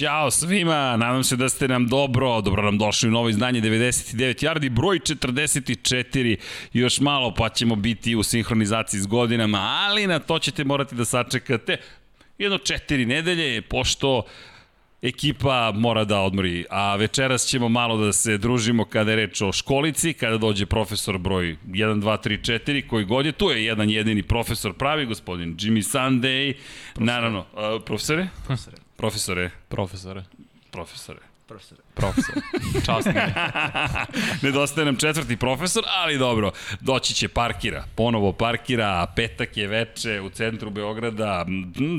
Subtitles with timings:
[0.00, 4.44] Ćao svima, nadam se da ste nam dobro, dobro nam došli u novo izdanje 99
[4.44, 6.36] yardi, broj 44,
[6.72, 11.04] još malo pa ćemo biti u sinhronizaciji s godinama, ali na to ćete morati da
[11.04, 11.76] sačekate
[12.38, 14.22] jedno četiri nedelje, pošto
[15.02, 16.64] ekipa mora da odmori.
[16.70, 21.18] A večeras ćemo malo da se družimo kada je reč o školici, kada dođe profesor
[21.18, 25.56] broj 1, 2, 3, 4, koji god je tu je jedan jedini profesor pravi, gospodin
[25.56, 26.52] Jimmy Sunday.
[26.52, 27.06] Profesor.
[27.06, 28.28] Naravno, uh, profesore?
[28.46, 28.76] Profesore.
[29.00, 29.50] Profesore.
[29.66, 30.26] Profesore.
[30.70, 31.20] Profesore.
[31.46, 31.78] Profesor.
[32.00, 32.34] Profesor.
[32.86, 33.12] Časni.
[34.42, 37.84] Nedostaje nam četvrti profesor, ali dobro, doći će parkira.
[37.94, 41.46] Ponovo parkira, petak je veče u centru Beograda,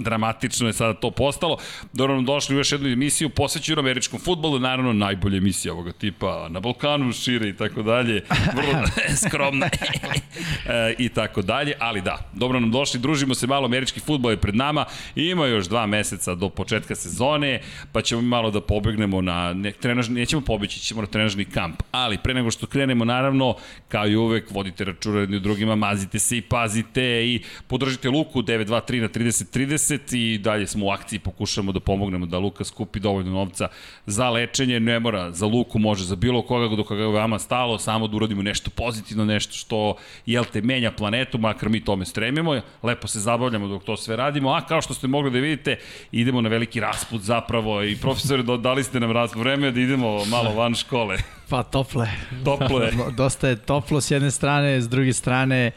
[0.04, 1.58] dramatično je sada to postalo.
[1.94, 6.48] Dobro nam došli u još jednu emisiju posvećenu američkom futbolu, naravno najbolja emisija ovoga tipa
[6.50, 8.24] na Balkanu, šire i tako dalje,
[8.56, 8.84] vrlo
[9.28, 14.32] skromna e, i tako dalje, ali da, dobro nam došli, družimo se malo, američki futbol
[14.32, 14.86] je pred nama,
[15.16, 20.20] ima još dva meseca do početka sezone, pa ćemo malo da pobegnemo na ne, trenažni,
[20.20, 21.84] nećemo pobeći, ćemo na trenažni kamp.
[21.92, 23.56] Ali pre nego što krenemo, naravno,
[23.88, 29.02] kao i uvek, vodite računa jedni drugima, mazite se i pazite i podržite Luku 923
[29.02, 33.68] na 3030 i dalje smo u akciji, pokušamo da pomognemo da Luka skupi dovoljno novca
[34.06, 37.80] za lečenje, ne mora, za Luku može, za bilo koga do koga je vama stalo,
[37.80, 42.62] samo da uradimo nešto pozitivno, nešto što, jel te, menja planetu, makar mi tome stremimo,
[42.84, 45.78] lepo se zabavljamo dok to sve radimo, a kao što ste mogli da vidite,
[46.12, 47.84] idemo na veliki rasput zapravo.
[47.84, 51.18] I profesori, dali ste nam rasput vreme da idemo malo van škole.
[51.50, 52.08] Pa tople.
[52.46, 52.92] Tople.
[53.18, 55.72] Dosta je toplo s jedne strane, s druge strane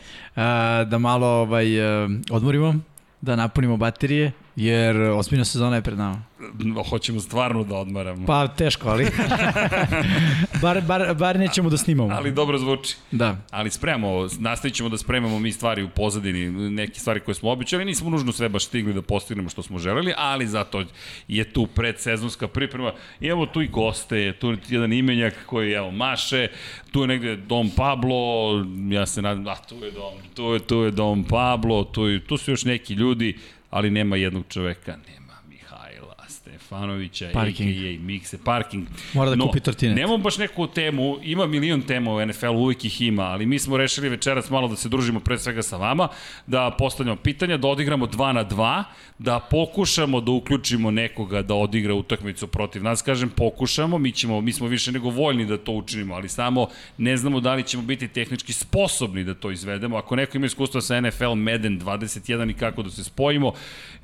[0.86, 1.66] da malo ovaj,
[2.30, 2.74] odmorimo,
[3.20, 6.23] da napunimo baterije, jer osmina sezona je pred nama
[6.91, 8.27] hoćemo stvarno da odmaramo.
[8.27, 9.07] Pa teško, ali
[10.63, 12.15] bar, bar, bar nećemo da snimamo.
[12.15, 12.97] Ali dobro zvuči.
[13.11, 13.37] Da.
[13.51, 17.85] Ali spremamo, nastavit ćemo da spremamo mi stvari u pozadini, neke stvari koje smo običali,
[17.85, 20.85] nismo nužno sve baš stigli da postignemo što smo želeli, ali zato
[21.29, 22.92] je tu predsezonska priprema.
[23.21, 26.48] Imamo tu i goste, tu je jedan imenjak koji evo maše,
[26.92, 30.77] tu je negde Dom Pablo, ja se nadam, a tu je Dom, tu je, tu
[30.77, 33.39] je Dom Pablo, tu, je, tu su još neki ljudi,
[33.74, 35.23] ali nema jednog čoveka, nema
[36.74, 37.70] Stefanovića, parking.
[37.70, 38.02] a.k.a.
[38.02, 38.86] Mikse, parking.
[39.12, 39.95] Mora da no, kupi tortine.
[39.95, 43.77] Nemamo baš neku temu, ima milion tema u NFL-u, uvijek ih ima, ali mi smo
[43.77, 46.08] rešili večeras malo da se družimo pre svega sa vama,
[46.46, 48.85] da postavljamo pitanja, da odigramo 2 na 2,
[49.18, 53.02] da pokušamo da uključimo nekoga da odigra utakmicu protiv nas.
[53.02, 56.68] Kažem, pokušamo, mi, ćemo, mi smo više nego voljni da to učinimo, ali samo
[56.98, 59.96] ne znamo da li ćemo biti tehnički sposobni da to izvedemo.
[59.96, 63.52] Ako neko ima iskustva sa NFL Madden 21 i kako da se spojimo,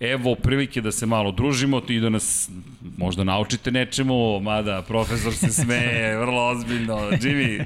[0.00, 2.50] evo prilike da se malo družimo i da nas
[2.97, 6.97] možda naučite nečemu, mada profesor se smeje, vrlo ozbiljno.
[7.10, 7.65] Jimmy.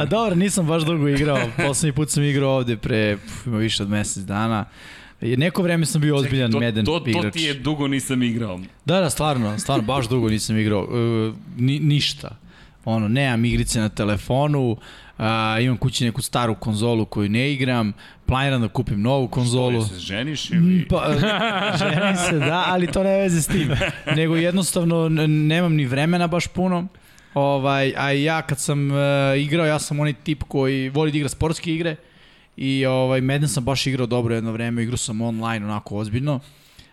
[0.00, 1.38] A dobro, nisam baš dugo igrao.
[1.66, 4.64] Poslednji put sam igrao ovde pre, pf, ima više od mesec dana.
[5.20, 7.24] Neko vreme sam bio ozbiljan Čekaj, to, Madden to, to, igrač.
[7.24, 8.60] To ti je dugo nisam igrao.
[8.84, 10.82] Da, da, stvarno, stvarno, baš dugo nisam igrao.
[10.82, 12.36] Uh, ni, ništa.
[12.84, 15.24] Ono, nemam igrice na telefonu, uh,
[15.60, 17.92] imam kući neku staru konzolu koju ne igram,
[18.26, 19.84] planiram da kupim novu konzolu.
[19.84, 20.86] Što, se ženiš ili?
[20.88, 21.14] Pa,
[21.78, 23.70] ženim se, da, ali to ne veze s tim.
[24.16, 26.86] Nego jednostavno nemam ni vremena baš puno.
[27.34, 28.96] Ovaj, a ja kad sam uh,
[29.38, 31.96] igrao, ja sam onaj tip koji voli da igra sportske igre
[32.56, 36.34] i ovaj, Madden sam baš igrao dobro jedno vreme, igrao sam online onako ozbiljno.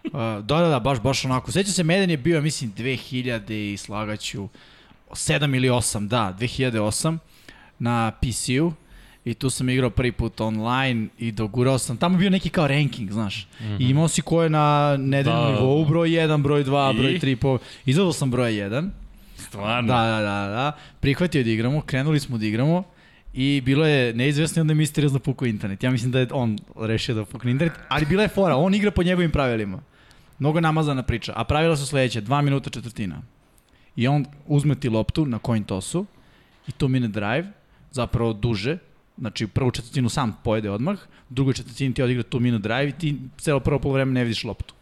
[0.04, 1.52] Uh, da, da, da, baš, baš onako.
[1.52, 4.48] Sećam se, Madden je bio, mislim, 2000 i slagaću
[5.12, 7.18] 7 ili 8, da, 2008
[7.80, 8.74] na PC-u
[9.26, 12.68] i tu sam igrao prvi put online i dogurao sam, tamo je bio neki kao
[12.68, 13.82] ranking, znaš, mm -hmm.
[13.82, 16.98] i imao si ko je na nedeljnom da, nivou, broj 1, broj 2, I?
[16.98, 17.58] broj 3, po...
[17.86, 18.90] izgledao sam broj 1.
[19.38, 19.94] Stvarno?
[19.94, 22.84] Da, da, da, da, prihvatio da igramo, krenuli smo da igramo
[23.34, 25.84] i bilo je neizvesno i onda je misteriozno pukao internet.
[25.84, 28.92] Ja mislim da je on rešio da pukne internet, ali bila je fora, on igra
[28.92, 29.82] po njegovim pravilima.
[30.40, 33.22] Mnogo namazana priča, a pravila su sledeće, 2 minuta četvrtina.
[33.96, 36.06] I on uzme ti loptu na coin tossu
[36.68, 37.52] i to minute drive,
[37.92, 38.78] zapravo duže,
[39.20, 41.00] Znači, prvu četvrtinu sam pojede odmah,
[41.30, 44.74] drugu četvrtinu ti odigra tu minut drive i ti celo prvo polovreme ne vidiš loptu.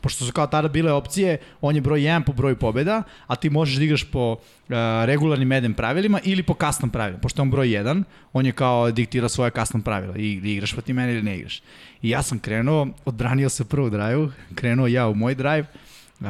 [0.00, 3.50] Pošto su kao tada bile opcije, on je broj 1 po broju pobeda, a ti
[3.50, 4.38] možeš da igraš po uh,
[5.04, 7.20] regularnim medem pravilima ili po custom pravilima.
[7.20, 8.02] Pošto je on broj 1,
[8.32, 10.16] on je kao diktira svoje custom pravila.
[10.16, 11.62] I igraš ti mene ili ne igraš.
[12.02, 15.66] I ja sam krenuo, odbranio se prvu drive, krenuo ja u moj drive,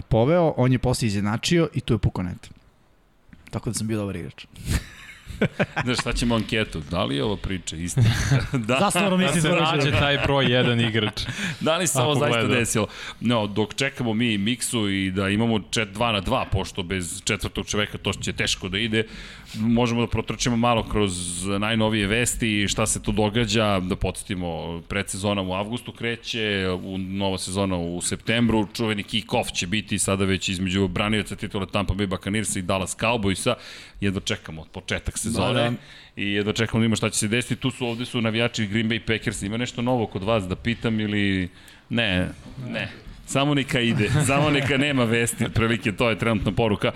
[0.02, 2.50] poveo, on je posle izjednačio i tu je pukao net.
[3.50, 4.46] Tako da sam bio dobar igrač.
[5.84, 6.80] Znaš, šta ćemo anketu?
[6.90, 8.10] Da li je ovo priča istina?
[8.68, 11.22] da, Zasnovno Da se nađe taj broj jedan igrač.
[11.60, 12.54] da li se ovo zaista gleda.
[12.54, 12.86] desilo?
[13.20, 17.98] No, dok čekamo mi miksu i da imamo 2 na 2, pošto bez četvrtog čoveka
[17.98, 19.04] to će teško da ide,
[19.54, 21.12] možemo da protrčimo malo kroz
[21.58, 27.38] najnovije vesti i šta se tu događa, da podsjetimo, predsezona u avgustu kreće, u nova
[27.38, 32.58] sezona u septembru, čuveni kick-off će biti sada već između branioca titula Tampa Bay Buccaneersa
[32.58, 33.54] i Dallas Cowboysa,
[34.00, 35.62] jedno čekamo početak sezone.
[35.62, 35.76] Da, da.
[36.16, 37.60] I jedno čekamo da vidimo šta će se desiti.
[37.60, 39.42] Tu su ovde su navijači Green Bay Packers.
[39.42, 41.48] Ima nešto novo kod vas da pitam ili...
[41.88, 42.28] Ne,
[42.68, 42.88] ne.
[43.26, 46.92] Samo neka ide, samo neka nema vesti, prilike to je trenutna poruka.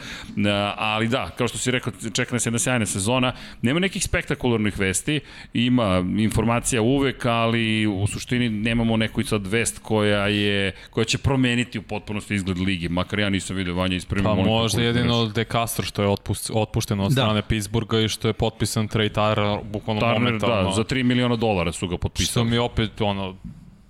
[0.77, 3.33] Ali da, kao što si rekao, čeka nas jedna sjajna sezona.
[3.63, 5.21] Nema nekih spektakularnih vesti,
[5.55, 10.51] ima informacija uvek, ali u suštini nemamo neku sad vest koja je
[10.91, 12.89] koja će promeniti u potpunosti izgled ligi.
[12.89, 14.25] Makar ja nisam video Vanja ispremi.
[14.25, 15.27] Pa možda jedino.
[15.27, 17.13] De Castro što je otpust, otpušten od Da.
[17.13, 20.65] strane Pittsburgha i što je potpisan trade Tyler bukvalno Turner, momentalno.
[20.65, 22.47] da, za 3 miliona dolara su ga Što potpisali.
[22.47, 23.37] mi je opet ono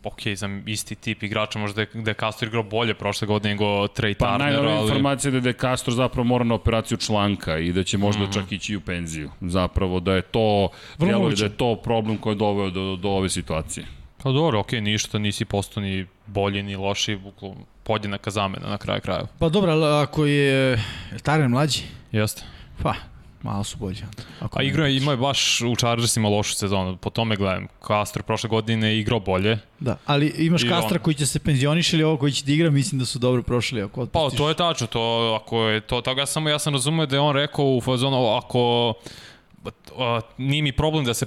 [0.04, 4.14] ok, za isti tip igrača, možda je De Castro igrao bolje prošle godine nego Trey
[4.14, 4.86] Pa Turner, najnovija ali...
[4.86, 8.22] informacija je da je De Castro zapravo mora na operaciju članka i da će možda
[8.22, 8.34] mm -hmm.
[8.34, 9.30] čak ići i u penziju.
[9.40, 10.68] Zapravo da je to,
[10.98, 13.86] Vrlo djeluje da je to problem koji je doveo do, do ove situacije.
[14.22, 17.18] Pa dobro, ok, ništa, nisi postao ni bolji ni loši,
[17.82, 19.26] podjednaka zamena na kraju krajeva.
[19.38, 21.82] Pa dobro, ali ako je, Tyler mlađi,
[22.12, 22.42] Jeste.
[22.82, 22.94] pa
[23.42, 23.96] malo su bolji.
[24.40, 27.66] Ako A ne igrao je, baš u Chargersima lošu sezonu, po tome gledam.
[27.86, 29.58] Castro prošle godine je igrao bolje.
[29.80, 31.02] Da, ali imaš I Kastra on.
[31.02, 33.82] koji će se penzioniš ili ovo koji će da igra, mislim da su dobro prošli
[33.82, 34.38] ako Pa otpustiš.
[34.38, 35.00] to je tačno, to
[35.42, 38.26] ako je to tako ja samo ja sam razumeo da je on rekao u fazonu
[38.36, 38.94] ako
[39.98, 41.26] a, nije mi problem da se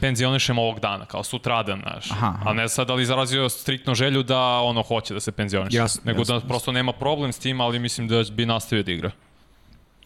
[0.00, 2.10] penzionišem ovog dana, kao sutradan, znaš.
[2.10, 2.50] Aha, aha.
[2.50, 5.76] A ne sad da li izrazio striktno želju da ono hoće da se penzioniše.
[5.76, 6.48] Jasno, Nego jasno, da jasno.
[6.48, 9.10] prosto nema problem s tim, ali mislim da bi nastavio da igra.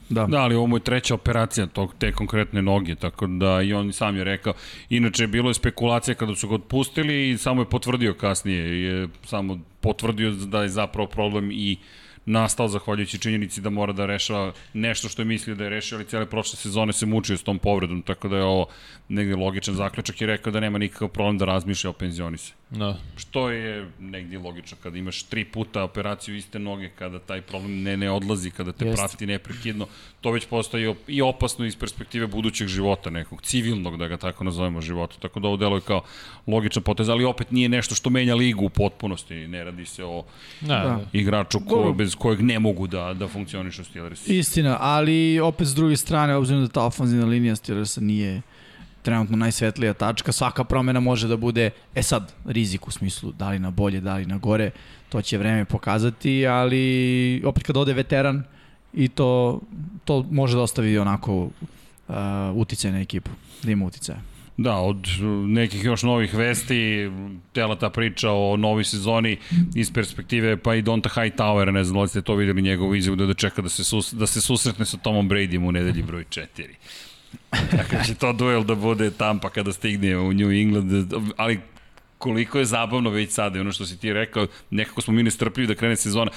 [0.08, 0.26] Da.
[0.26, 3.92] Da, ali ovo mu je treća operacija tog, te konkretne noge, tako da i on
[3.92, 4.52] sam je rekao.
[4.90, 9.58] Inače, bilo je spekulacija kada su ga otpustili i samo je potvrdio kasnije, je samo
[9.80, 11.76] potvrdio da je zapravo problem i
[12.28, 16.04] nastao zahvaljujući činjenici da mora da rešava nešto što je mislio da je rešio, ali
[16.04, 18.66] cijele prošle sezone se mučio s tom povredom, tako da je ovo
[19.08, 22.57] negde logičan zaključak i rekao da nema nikakav problem da razmišlja o penzionisanju.
[22.70, 22.96] Da.
[23.16, 27.96] Što je negdje logično kada imaš tri puta operaciju iste noge, kada taj problem ne,
[27.96, 28.96] ne odlazi, kada te Jeste.
[29.02, 29.86] prati neprekidno,
[30.20, 34.80] to već postaje i opasno iz perspektive budućeg života, nekog civilnog, da ga tako nazovemo,
[34.80, 35.16] života.
[35.20, 36.02] Tako da ovo deluje kao
[36.46, 39.34] logičan potez, ali opet nije nešto što menja ligu u potpunosti.
[39.34, 40.24] Ne radi se o
[40.60, 40.66] Da.
[40.68, 41.00] da.
[41.12, 44.38] igraču ko, bez kojeg ne mogu da, da funkcionišu Steelersi.
[44.38, 48.42] Istina, ali opet s druge strane, obzirom da ta ofanzivna linija Steelersa nije
[49.02, 53.58] trenutno najsvetlija tačka, svaka promena može da bude, e sad, rizik u smislu da li
[53.58, 54.70] na bolje, da li na gore,
[55.08, 58.42] to će vreme pokazati, ali opet kad ode veteran
[58.94, 59.60] i to,
[60.04, 62.14] to može da ostavi onako uh,
[62.54, 63.30] uticaj na ekipu,
[63.62, 64.18] da ima uticaja.
[64.58, 65.06] Da, od
[65.46, 67.10] nekih još novih vesti,
[67.52, 69.36] tela ta priča o novoj sezoni
[69.74, 73.16] iz perspektive pa i Donta Hightower, ne znam da li ste to videli njegovu izjavu
[73.16, 76.24] da, da čeka da se, sus, da se susretne sa Tomom Bradyjem u nedelji broj
[76.24, 76.46] 4.
[77.50, 81.60] Kakav će to duel da bude Tampa kada stigne u New England, ali
[82.18, 85.66] koliko je zabavno već sada, i ono što si ti rekao, nekako smo mi nestrpljivi
[85.66, 86.30] da krene sezona.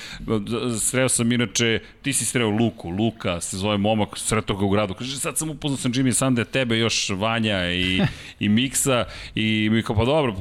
[0.80, 4.94] Sreo sam inače, ti si sreo Luku, Luka se zove momak, sretao ga u gradu,
[4.94, 8.02] kaže sad sam upoznao sam Jimmy Sande, tebe još Vanja i,
[8.40, 9.06] i Miksa
[9.36, 10.36] i mi kao pa dobro,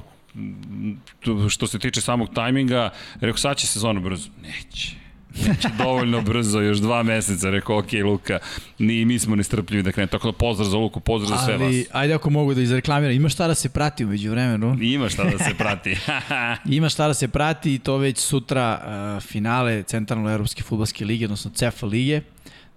[1.48, 2.90] što se tiče samog tajminga,
[3.20, 4.99] rekao sad će sezona brzo, neće.
[5.48, 8.38] Neće dovoljno brzo, još dva meseca, rekao, ok, Luka,
[8.78, 10.06] ni mi smo nestrpljivi da krene.
[10.06, 11.62] Tako da pozdrav za Luku, pozdrav za sve vas.
[11.62, 14.76] Ali, ajde ako mogu da izreklamiram, ima šta da se prati umeđu vremenu.
[14.80, 15.96] Ima šta da se prati.
[16.76, 18.80] Ima šta da se prati i to već sutra
[19.16, 22.20] uh, finale Centralno Evropske futbolske lige, odnosno CEFA lige,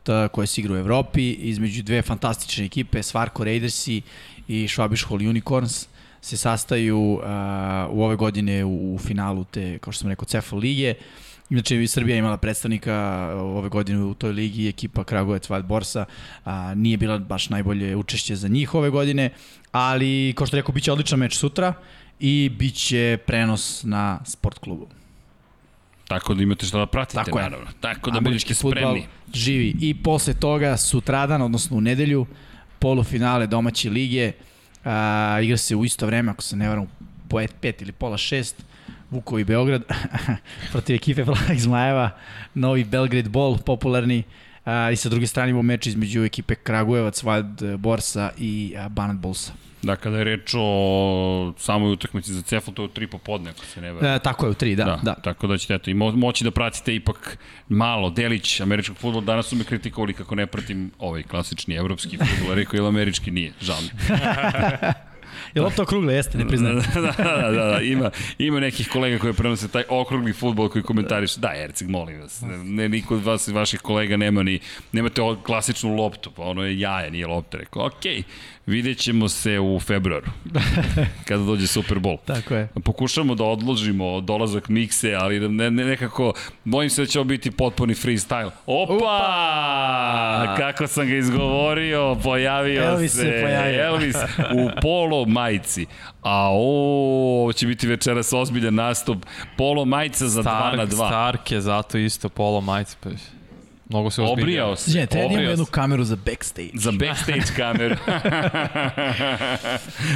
[0.03, 4.01] to, koje se igra u Evropi, između dve fantastične ekipe, Svarko Raidersi
[4.47, 5.87] i Schwabish Hall Unicorns
[6.21, 7.21] se sastaju uh,
[7.89, 10.93] u ove godine u, u finalu te, kao što sam rekao, CEFA lige.
[11.53, 12.95] Inače, i Srbija imala predstavnika
[13.37, 16.05] ove godine u toj ligi, ekipa Kragujevac Wild Borsa,
[16.45, 19.29] a, nije bila baš najbolje učešće za njih ove godine,
[19.71, 21.73] ali, kao što rekao, bit će odličan meč sutra
[22.19, 24.87] i bit će prenos na sport klubu.
[26.07, 27.43] Tako da imate šta da pratite, Tako je.
[27.43, 27.67] naravno.
[27.79, 29.05] Tako da budete spremni.
[29.33, 29.75] živi.
[29.81, 32.25] I posle toga, sutradan, odnosno u nedelju,
[32.79, 34.31] polufinale domaće lige,
[34.85, 36.87] a, igra se u isto vreme, ako se ne varam,
[37.29, 38.53] po 5 ili pola 6,
[39.13, 39.83] Vukov i Beograd
[40.71, 42.09] protiv ekipe Plavih Zmajeva,
[42.53, 44.23] novi Belgrade Ball, popularni.
[44.65, 49.17] A, I sa druge strane imamo meč između ekipe Kragujevac, Wild Borsa i a, Banat
[49.17, 49.53] Bullsa.
[49.83, 53.65] Da, kada je reč o samoj utakmici za Cefl, to je u tri popodne, ako
[53.65, 54.15] se ne vera.
[54.15, 54.83] E, tako je, u tri, da.
[54.85, 55.13] da, da.
[55.13, 57.37] Tako da ćete eto, i mo moći da pratite ipak
[57.69, 59.25] malo delić američkog futbola.
[59.25, 63.53] Danas su me kritikovali kako ne pratim ovaj klasični evropski futbol, rekao ili američki nije,
[63.61, 63.89] žao mi.
[65.53, 66.11] Je li to okruglo?
[66.11, 66.77] Jeste, ne priznajem.
[66.93, 71.35] da, da, da, da, ima, ima nekih kolega koji prenose taj okrugli futbol koji komentariš.
[71.35, 72.41] Da, Ercik, molim vas.
[72.63, 74.59] Ne, niko od vas vaših kolega nema ni,
[74.91, 77.57] nemate klasičnu loptu, pa ono je jaje, nije lopta.
[77.57, 78.23] Rekao, okej, okay,
[78.65, 80.31] vidjet ćemo se u februaru,
[81.27, 82.17] kada dođe Super Bowl.
[82.25, 82.67] Tako je.
[82.83, 87.51] Pokušamo da odložimo dolazak mikse, ali ne, ne, nekako, bojim se da će ovo biti
[87.51, 88.51] potpuni freestyle.
[88.65, 88.93] Opa!
[88.93, 90.55] Upa!
[90.57, 93.17] Kako sam ga izgovorio, pojavio Elvis se.
[93.17, 93.83] se pojavio.
[93.83, 94.15] Elvis
[94.53, 95.85] u polo majici.
[96.21, 99.25] A ovo će biti večeras ozbiljan nastup.
[99.57, 101.07] Polo majica za 2 Stark, na 2.
[101.07, 102.95] Stark je zato isto polo majice.
[103.83, 103.89] Pa.
[103.89, 104.43] Mnogo se ozbiljio.
[104.43, 104.91] Obrijao se.
[104.91, 106.69] Znači, treba da imamo jednu kameru za backstage.
[106.73, 107.95] Za backstage kameru.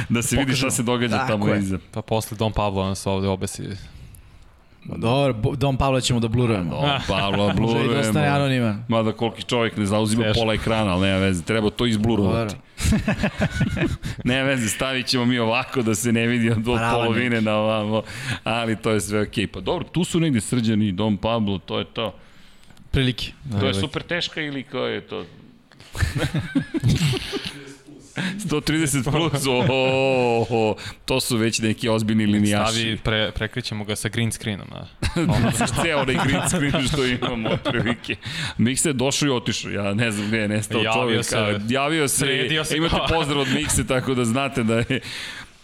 [0.08, 1.58] da se vidi šta se događa Tako tamo je.
[1.58, 1.78] iza.
[1.92, 3.62] Pa posle Don Pablo nas ovde obesi.
[4.86, 6.76] Dobro, Bo- Dom Pavla ćemo da blurujemo.
[6.76, 8.36] O, Pavlo, Može i dosta blurujemo.
[8.36, 8.84] anoniman.
[8.88, 10.40] Mada koliki čovjek ne zauzima Teško.
[10.40, 12.54] pola ekrana, ali nema veze, treba to izblurovati.
[12.54, 12.98] Dobro.
[14.24, 16.58] nema veze, stavit ćemo mi ovako da se ne vidi od,
[16.92, 18.02] polovine na ovamo,
[18.44, 19.46] ali to je sve okej.
[19.46, 22.14] Pa dobro, tu su negde srđani, Dom Pablo, to je to.
[22.98, 23.32] Prilike.
[23.60, 25.26] To je super teška ili ko je to?
[28.18, 32.72] 130 plus, oho, to su već neki ozbiljni linijaši.
[32.72, 34.66] Stavi, pre, prekrićemo ga sa green screenom.
[35.16, 35.66] Da.
[35.82, 38.16] Ceo onaj green screen što imamo od prilike.
[38.58, 41.24] Mikse je došao i otišao, ja ne znam gde je nestao Javio čovjek.
[41.24, 41.38] se.
[41.38, 42.76] a, javio se, Sredio se.
[42.76, 45.00] imate pozdrav od Mikse, tako da znate da je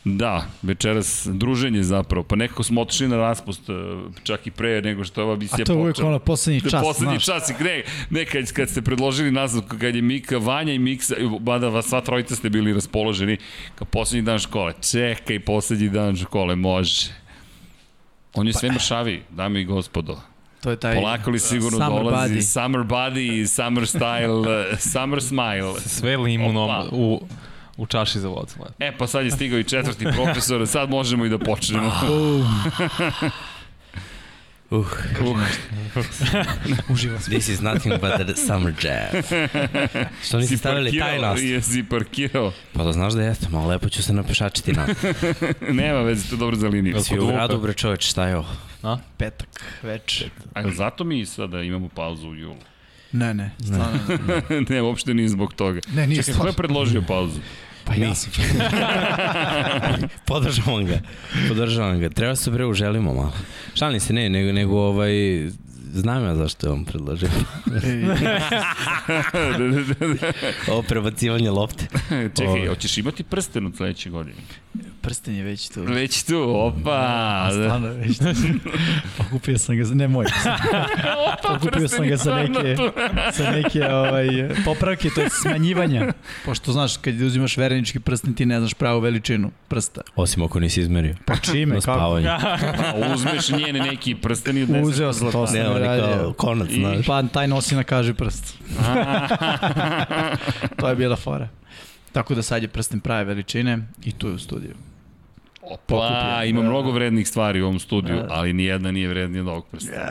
[0.04, 3.72] Da, večeras druženje zapravo, pa nekako smo otišli na raspust, eh,
[4.22, 6.08] čak i pre nego što ova A misija to je uvijek počela.
[6.08, 7.24] ono poslednji čas, poslednji znaš.
[7.24, 11.68] čas, ne, ne kad, kad ste predložili naslov, kad je Mika, Vanja i Miksa, bada
[11.68, 13.36] vas sva trojica ste bili raspoloženi,
[13.74, 17.06] kao poslednji dan škole, čekaj, poslednji dan škole, može.
[18.34, 20.20] On je sve mršaviji, dame i gospodo.
[20.60, 22.40] To je taj Polako li sigurno summer dolazi body.
[22.42, 25.80] summer body, summer style, eh, summer smile.
[25.86, 26.88] Sve limunom Opa.
[26.92, 27.26] u,
[27.76, 28.52] u čaši za vodu.
[28.78, 31.92] E, pa sad je stigao i četvrti profesor, sad možemo i da počnemo.
[34.70, 34.80] Uh,
[36.90, 37.30] Uživa se.
[37.30, 39.22] this is nothing but a summer jam.
[40.26, 41.40] Što nisi stavili taj nas?
[41.42, 42.52] Jesi parkirao.
[42.72, 44.86] Pa da znaš da jeste, malo lepo ću se napešačiti na.
[45.82, 47.00] Nema veze, to dobro za liniju.
[47.00, 48.48] Svi u gradu, bre čoveč, šta je ovo?
[48.82, 48.98] A?
[49.16, 50.24] Petak, več.
[50.54, 52.73] A zato mi sada imamo pauzu u julu.
[53.14, 53.98] Ne, ne, stvarno.
[54.50, 54.60] ne.
[54.70, 55.80] ne, uopšte nije zbog toga.
[55.94, 57.40] Ne, nije Čekaj, ko je predložio pauzu?
[57.84, 58.08] Pa ja.
[58.08, 58.30] Nisi.
[60.26, 61.00] Podržavam ga.
[61.48, 62.08] Podržavam ga.
[62.08, 63.32] Treba se bre uželimo malo.
[63.74, 65.12] Šalim se, ne, nego, nego ovaj,
[65.92, 67.28] znam ja zašto je on predložio.
[70.72, 71.86] Ovo prebacivanje lopte.
[72.08, 72.68] Čekaj, Ovo.
[72.68, 74.36] hoćeš imati prsten od sledeće godine?
[75.04, 75.82] Prsten je već tu.
[75.84, 77.48] Već tu, opa!
[77.52, 78.24] Stvarno je već tu.
[79.18, 80.26] Pa kupio sam ga, za- ne moj.
[81.28, 82.76] opa, Kupio sam ga sa neke,
[83.32, 84.28] sa neke ovaj,
[84.64, 86.12] popravke, to je smanjivanja.
[86.46, 90.00] Pošto znaš, kad uzimaš verenički prsten, ti ne znaš pravu veličinu prsta.
[90.16, 91.14] Osim ako nisi izmerio.
[91.24, 91.98] Pa čime, Na kako?
[91.98, 92.28] spavanje.
[92.28, 92.58] A
[93.14, 96.32] uzmeš njene neki prsten i odneseš Uzeo sam, to sam Ne, on je kao radio.
[96.32, 97.06] konac, I- znaš.
[97.06, 98.54] Pa taj nosi na kaži prst.
[100.76, 101.48] to je bila fora.
[102.12, 104.74] Tako da sad je prsten prave veličine i tu je u studiju.
[105.66, 106.44] Opa, Pokupio.
[106.44, 108.26] ima mnogo vrednih stvari u ovom studiju, Da.
[108.30, 110.06] ali nijedna nije vrednija od ovog prstena.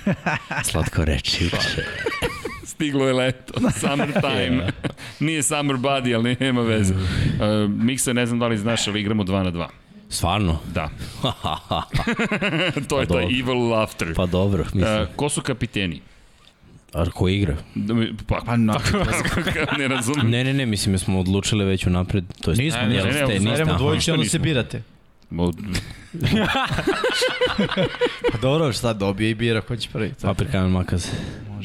[0.70, 1.50] Slatko reči.
[2.66, 4.66] Stiglo je leto, summer time.
[5.20, 6.94] Nije summer body, ali nema veze.
[6.94, 7.00] Uh,
[7.70, 9.66] Miksa, ne znam da li znaš, ali igramo 2 na 2.
[10.08, 10.58] Stvarno?
[10.66, 10.88] Da.
[12.88, 13.22] to je Pa taj dobro.
[13.40, 14.14] evil laughter.
[14.14, 15.02] Pa dobro, mislim.
[15.02, 16.00] Uh, ko su kapiteni?
[16.96, 17.56] A ko igra?
[17.74, 18.78] Da mi- Pa, Pa na,
[19.78, 20.30] ne razumem.
[20.30, 22.24] Ne, ne, ne, mislim da smo odlučili već unapred.
[22.40, 23.72] To jest, Nismo, Ne, ne, ne, ne, aha.
[23.72, 24.82] dvojicu, onda Ništa se birate.
[25.30, 25.52] Mo-
[28.32, 30.14] Pa dobro, šta dobije i bira ko će prvi.
[30.52, 31.06] Kamen, makaz.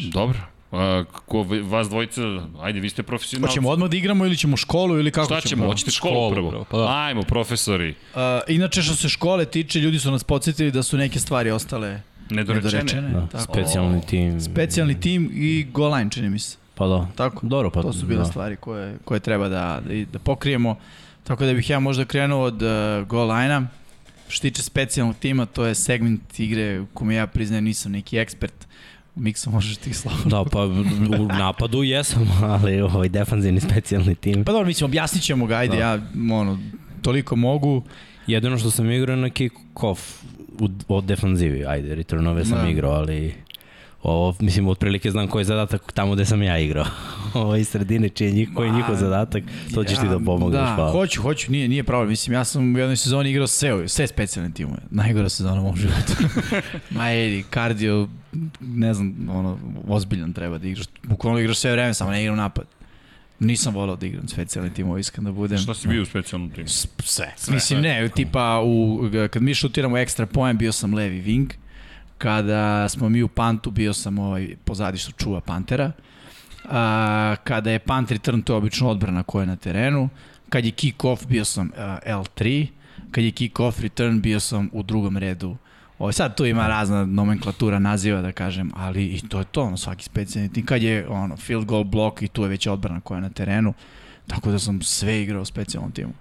[0.04, 0.40] Dobro.
[0.72, 2.22] A, ko, vas dvojica,
[2.62, 3.50] ajde, vi ste profesionalci.
[3.50, 5.66] Hoćemo odmah da igramo ili ćemo školu ili kako Šta ćemo?
[5.66, 6.50] Hoćete školu, Školu prvo?
[6.50, 6.88] prvo, pa da.
[6.98, 7.90] Ajmo, profesori.
[7.90, 12.02] Uh, inače što se škole tiče, ljudi su nas podsjetili da su neke stvari ostale
[12.36, 12.84] Nedorečene.
[12.84, 13.10] nedorečene.
[13.12, 13.44] Da, Tako.
[13.54, 14.42] specijalni tim.
[14.42, 16.58] Specijalni tim i goal line, čini mi se.
[16.76, 17.08] Pa da.
[17.16, 17.48] Tako?
[17.48, 18.26] Dobro, pa to su bile da.
[18.26, 20.76] stvari koje, koje treba da, da, da pokrijemo.
[21.24, 23.68] Tako da bih ja možda krenuo od uh, goal line-a.
[24.28, 28.18] Što se tiče specijalnog tima, to je segment igre u kome ja priznajem nisam neki
[28.18, 28.54] ekspert.
[29.16, 30.18] Miksa možeš ti slavo.
[30.26, 30.66] Da, pa
[31.20, 34.44] u napadu jesam, ali ovaj defanzivni specijalni tim.
[34.46, 35.82] Pa dobro, mislim, objasnit ćemo ga, ajde, Da.
[35.82, 36.00] ja
[36.32, 36.60] ono,
[37.02, 37.84] toliko mogu.
[38.28, 40.21] Jedino što sam igrao na kick-off
[40.60, 42.70] u, od defanzivi, ajde, returnove sam Da.
[42.70, 43.34] igrao, ali
[44.04, 46.86] Ovo, mislim, otprilike znam koji je zadatak tamo gde sam ja igrao.
[47.34, 49.44] Ovo iz sredine, čiji je njih, koji je njihov zadatak,
[49.74, 50.62] to ćeš ti da pomogneš.
[50.62, 50.92] Da, hvala.
[50.92, 52.10] hoću, hoću, nije, nije problem.
[52.10, 54.80] Mislim, ja sam u jednoj sezoni igrao sve, sve specijalne timove.
[54.90, 56.14] Najgora sezona u mom životu.
[56.98, 58.08] Ma edi, kardio,
[58.60, 60.86] ne znam, ono, ozbiljan treba da igraš.
[61.04, 62.66] Bukvalno igraš sve vreme, samo ne igram napad.
[63.42, 65.58] Nisam volao da igram specijalne timove, iskren da budem.
[65.58, 66.68] Šta si bio u specijalnom timu?
[66.68, 67.34] Sve.
[67.36, 71.52] sve Mislim, ne, tipa, u, kad mi šutiramo ekstra poen, bio sam levi wing.
[72.18, 75.92] Kada smo mi u pantu, bio sam ovaj, pozadi što čuva pantera.
[76.70, 80.10] A, kada je punt return, to je obično odbrana koja je na terenu.
[80.50, 82.68] Kad je kick off, bio sam uh, L3.
[83.12, 85.58] Kad je kick off return, bio sam u drugom redu.
[86.02, 89.78] Ovo, sad tu ima razna nomenklatura naziva, da kažem, ali i to je to, ono,
[89.78, 90.66] svaki specijalni tim.
[90.66, 93.74] Kad je ono, field goal blok i tu je već odbrana koja je na terenu.
[94.28, 96.14] Tako da sam sve igrao u specijalnom timu.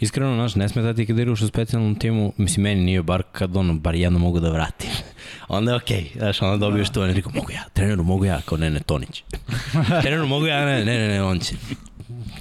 [0.00, 3.56] Iskreno, znaš, ne smeta ti kada igraš u specijalnom timu, mislim, meni nije bar kad
[3.56, 4.90] ono, bar jedno mogu da vratim.
[5.48, 8.40] onda je okej, okay, znaš, onda dobiješ to, i rekao, mogu ja, treneru mogu ja,
[8.44, 9.22] kao ne, ne, Tonić.
[10.02, 11.54] treneru mogu ja, ne, ne, ne, ne, on će.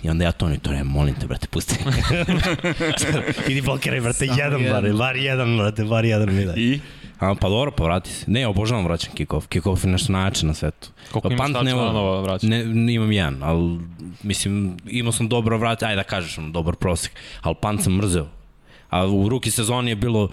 [0.03, 1.75] I onda ja Toni, to ne, molim te, brate, pusti.
[3.47, 4.83] Idi blokiraj, brate, Samo jedan, jedan.
[4.83, 6.55] bar, bar jedan, brate, bar jedan mi daj.
[6.57, 6.79] I?
[7.19, 8.25] A, pa dobro, pa vrati se.
[8.27, 9.47] Ne, obožavam vraćan kick-off.
[9.47, 10.89] Kick-off je nešto najjače na svetu.
[11.11, 12.47] Koliko Pa imaš punt nema- touchdownova vraća?
[12.47, 13.79] Ne, ne, imam jedan, ali
[14.23, 18.27] mislim, imao sam dobro vrat, ajde da kažeš, ono, dobar prosek, ali punt sam mrzeo.
[18.89, 20.29] A u ruki sezoni je bilo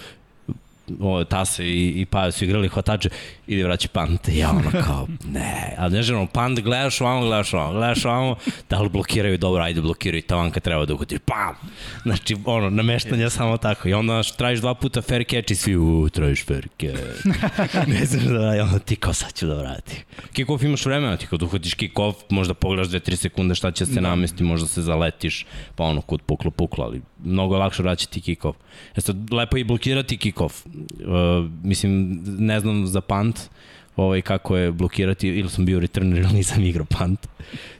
[1.00, 3.08] o, Tase i, i Pajo su igrali hvatače,
[3.46, 4.28] ide vraći punt.
[4.28, 8.36] I ja ono kao, ne, ali ne želim, punt gledaš ovamo, gledaš ovamo, gledaš ovamo,
[8.70, 11.54] da li blokiraju, dobro, ajde blokiraju, tavan kad treba da uhvatiš, pam!
[12.02, 13.88] Znači, ono, nameštanje samo tako.
[13.88, 17.26] I onda tražiš dva puta fair catch i svi, u, tražiš fair catch.
[17.92, 19.98] ne znaš da radi, onda ti kao sad ću da vratim.
[20.32, 24.44] Kick-off imaš vremena, ti kad uhvatiš kick-off, možda pogledaš 2-3 sekunde šta će se namesti,
[24.44, 25.46] možda se zaletiš,
[25.76, 28.54] pa ono, kod puklo, puklo, ali mnogo je lakše vraćati kick-off.
[28.96, 30.66] E sad, lepo je i blokirati kick-off.
[30.66, 33.00] Uh, mislim, ne znam za
[33.32, 33.50] punt,
[33.96, 37.28] ovaj, kako je blokirati, ili sam bio returner ili nisam igrao punt.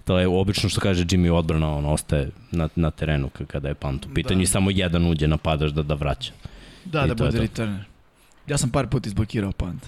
[0.05, 4.07] To je obično što kaže Jimmy odbrana, on ostaje na, na terenu kada je punt
[4.07, 4.43] u pitanju da.
[4.43, 6.33] i samo jedan uđe napadaš da, da vraća.
[6.85, 7.85] Da, I da bude returner.
[8.49, 9.87] Ja sam par puta izblokirao punt.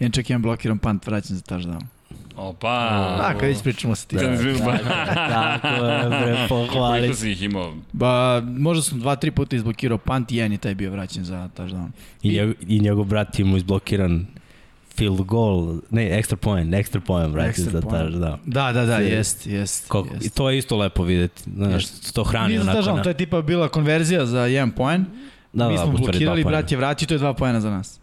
[0.00, 1.82] Jedan čak jedan blokiran punt vraćan za touchdown.
[2.36, 2.88] Opa.
[3.18, 4.16] Da, kad već pričamo sa ti.
[4.16, 4.58] Kad bi-
[5.28, 7.00] Tako je, bre, pohvali.
[7.00, 7.74] Koliko si ih imao?
[7.92, 11.48] Ba, možda sam dva, tri puta izblokirao punt i jedan je taj bio vraćan za
[11.56, 11.88] touchdown.
[12.22, 14.26] I, njegov, I njegov brat je mu izblokiran
[14.92, 17.96] field goal, ne, extra point, extra point, brate, Extra za point.
[18.04, 18.38] touchdown.
[18.44, 19.06] Da, da, da, Sve.
[19.06, 19.84] jest, jest.
[19.84, 20.34] Kako, I jest.
[20.34, 22.78] to je isto lepo videti, znaš, to hrani za onako.
[22.78, 25.04] touchdown, na- to je tipa bila konverzija za jedan poen.
[25.52, 27.98] da, Mi da, smo blokirali, brat je vratio, to je dva poena za nas.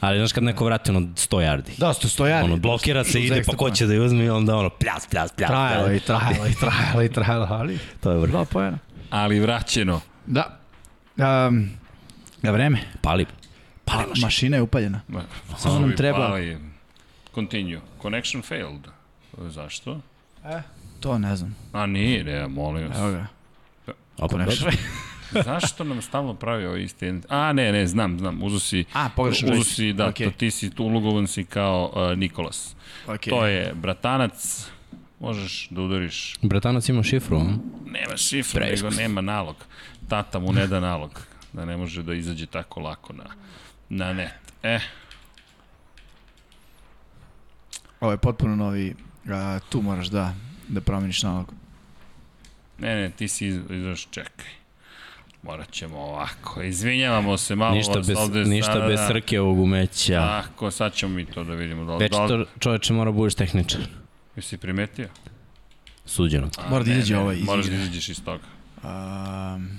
[0.00, 1.78] Ali znaš kad neko vrati ono 100 yardi.
[1.78, 2.44] Da, sto stojari.
[2.44, 5.32] Ono, blokira se, ide, pa ko će da je uzme i onda ono, pljas, pljas,
[5.32, 5.48] pljas.
[5.48, 8.30] Trajalo i trajalo i trajalo i trajalo, ali To je vrh.
[8.30, 8.78] dva poena.
[9.10, 10.00] Ali vraćeno.
[10.26, 10.58] Da.
[11.48, 11.70] Um,
[12.42, 12.78] da vreme.
[13.00, 13.26] Pali.
[13.84, 14.26] Pali mašina.
[14.26, 15.00] Mašina je upaljena.
[15.08, 15.22] Ma,
[15.58, 16.58] Samo nam treba- pali.
[17.34, 17.80] Continue.
[18.02, 18.86] Connection failed.
[19.38, 20.00] Zašto?
[21.00, 21.56] To ne znam.
[21.72, 22.98] A nije, ne, molim vas.
[22.98, 23.26] Evo ga.
[24.18, 24.72] Opet Connection.
[25.44, 27.14] Zašto nam stalno pravi ovo isti?
[27.28, 28.42] A, ne, ne, znam, znam.
[28.42, 30.26] Uzu si, A, pogrešno uzu si, da, Okej.
[30.26, 32.76] to, ti si tu ulogovan si kao uh, Nikolas.
[33.06, 33.28] Okay.
[33.30, 34.66] To je bratanac,
[35.20, 36.34] možeš da udariš.
[36.42, 37.44] Bratanac ima šifru, a?
[37.86, 39.56] Nema šifru, nego nema nalog.
[40.08, 41.20] Tata mu ne da nalog,
[41.52, 43.24] da ne može da izađe tako lako na,
[43.88, 44.32] na net.
[44.62, 44.78] E,
[48.00, 48.94] Ovo je potpuno novi,
[49.26, 50.34] a, tu moraš da,
[50.68, 51.52] da promeniš nalog.
[52.78, 54.46] ne, ne, ti si iz- izaš, čekaj.
[55.42, 56.62] Morat ćemo ovako.
[56.62, 57.74] Izvinjavamo se malo.
[57.74, 60.18] Ništa bez, ovde ništa sada, bez srke ovog umeća.
[60.42, 61.84] Tako, sad ćemo mi to da vidimo.
[61.84, 63.80] Da, li- Već da, to čoveče mora budeš tehničar.
[64.36, 65.08] Jesi primetio?
[66.06, 66.50] Suđeno.
[66.58, 67.76] A, Mora da izađe ovaj Moraš igre.
[67.76, 68.44] da izađeš iz toga.
[68.76, 69.78] Um,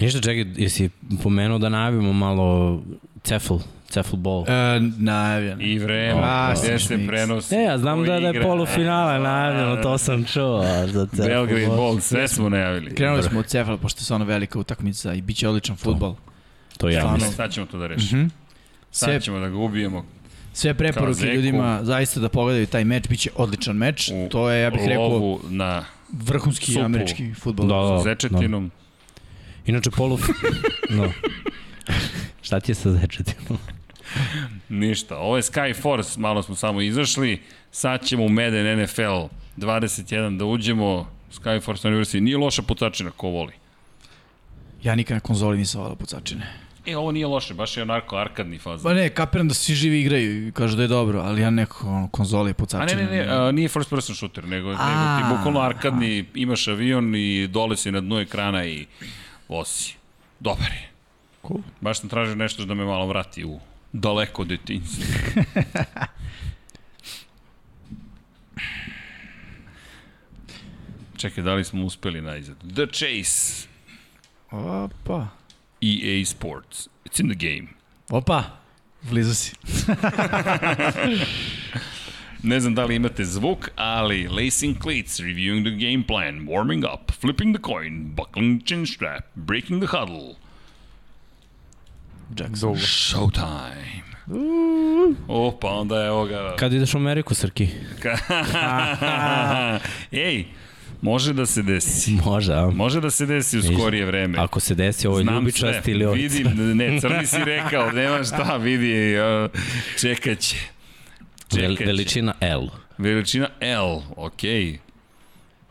[0.00, 0.90] Ništa, čekaj, jesi
[1.22, 2.82] pomenuo da najavimo malo
[3.22, 3.54] cefl,
[3.86, 4.44] cefl ball?
[4.48, 4.52] e,
[4.98, 5.62] najavljeno.
[5.62, 7.06] I vreme, A, gde se šmiks.
[7.06, 7.54] prenosi.
[7.54, 10.62] E, ja znam da, da je polufinale najavljeno, to sam čuo.
[10.86, 11.76] Za cefl Belgrade ball.
[11.78, 12.94] Ball, sve smo najavili.
[12.94, 16.14] Krenuli smo od Cefala, pošto je stvarno velika utakmica i bit će odličan futbol.
[16.78, 17.14] To ja Stvarno.
[17.16, 17.32] mislim.
[17.32, 18.20] Sad ćemo to da rešimo.
[18.20, 18.30] Mhm.
[18.90, 20.04] Sad Sve, ćemo da ga ubijemo
[20.52, 24.10] sve preporuke ljudima zaista da pogledaju taj meč, bit će odličan meč.
[24.10, 26.84] u To je, ja bih rekao, na vrhunski supu.
[26.84, 27.66] američki futbol.
[27.66, 28.02] Da, da.
[28.04, 28.70] zečetinom.
[29.66, 30.18] Inače, polu...
[30.96, 31.12] no.
[32.42, 33.58] Šta ti je sa zečetinom?
[34.68, 35.18] Ništa.
[35.18, 37.42] Ovo je Sky Force, malo smo samo izašli.
[37.70, 41.14] Sad ćemo u Meden NFL 21 da uđemo.
[41.32, 42.20] Sky Force University.
[42.20, 43.52] Nije loša pucačina, ko voli.
[44.82, 46.46] Ja nikad na konzoli nisam volao pucačine.
[46.86, 48.88] E, ovo nije loše, baš je onako arkadni faza.
[48.88, 51.88] Ba ne, kapiram da svi živi igraju i kažu da je dobro, ali ja neko
[51.88, 53.02] ono, konzole i A pucačine.
[53.02, 56.68] ne, ne, ne, a, nije first person shooter, nego, nego A, ti bukvalno arkadni, imaš
[56.68, 58.86] avion i dole si na dnu ekrana i
[59.48, 59.92] vozi.
[60.40, 60.90] Dobar je.
[61.46, 61.60] Cool.
[61.80, 63.60] Baš sam tražio nešto da me malo vrati u
[63.92, 65.04] Daleko od detinjstva.
[71.16, 72.56] Čekaj, da li smo uspeli najzad?
[72.74, 73.68] The Chase.
[74.50, 75.26] Opa.
[75.80, 76.88] EA Sports.
[77.04, 77.68] It's in the game.
[78.10, 78.42] Opa.
[79.02, 79.52] Blizu si.
[82.44, 87.12] Ne znam da li imate zvuk, ali lacing cleats, reviewing the game plan, warming up,
[87.20, 90.34] flipping the coin, buckling the chin strap, breaking the huddle.
[92.36, 92.74] Jackson.
[92.74, 94.04] Showtime.
[95.28, 96.54] O, pa onda je ovoga...
[96.58, 97.68] Kad ideš u Ameriku, Srki?
[100.12, 100.44] Ej,
[101.02, 102.10] može da se desi.
[102.24, 102.70] Može, a?
[102.74, 104.38] Može da se desi u skorije vreme.
[104.38, 105.92] Ako se desi, ovo je Znam ljubičast sve.
[105.92, 106.14] ili ovo...
[106.14, 109.50] Vidim, ne, crni si rekao, nema šta, vidi, uh,
[111.54, 111.84] čekaće.
[111.84, 112.68] Vel, veličina L.
[112.98, 114.78] Veličina L, okej.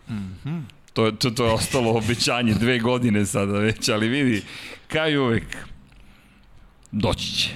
[0.09, 0.61] Okay.
[0.93, 4.41] To, to, to je ostalo obećanje dve godine sada već, ali vidi,
[4.87, 5.43] kao i uvek,
[6.91, 7.49] doći će.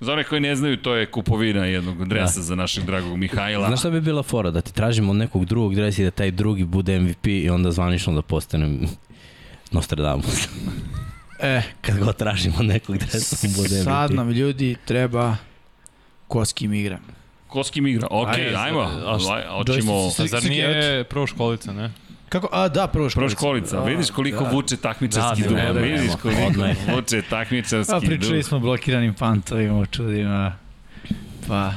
[0.00, 2.42] Za one koji ne znaju, to je kupovina jednog dresa da.
[2.42, 3.66] za našeg dragog Mihajla.
[3.66, 4.50] Znaš šta bi bila fora?
[4.50, 7.70] Da ti tražimo od nekog drugog dresa i da taj drugi bude MVP i onda
[7.70, 8.86] zvanično da postanem
[9.70, 10.48] Nostradamus.
[11.42, 13.84] E, Kad god tražimo nekog dresa, on bude MVP.
[13.84, 15.36] sad nam ljudi treba
[16.28, 16.98] ko s kim igra.
[17.50, 18.06] Ko s kim igra?
[18.10, 18.80] Ok, Ajde, ajmo.
[18.80, 19.92] Aj, Hoćemo...
[19.92, 21.90] Joystick- A zar nije prvo školica, ne?
[22.28, 22.48] Kako?
[22.52, 23.36] A, da, prvo Prvo školica.
[23.36, 24.50] školica, vidiš koliko da.
[24.50, 26.42] vuče takmičarski Da, duh, ne, vidiš koliko
[26.88, 28.08] vuče takmičarski Pa duh.
[28.08, 30.56] pričali smo o blokiranim pantovima, o čudima.
[31.48, 31.72] Pa,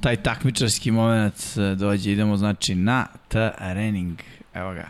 [0.00, 4.18] taj takmičarski moment e, dođe, idemo znači na trening.
[4.54, 4.86] Evo ga.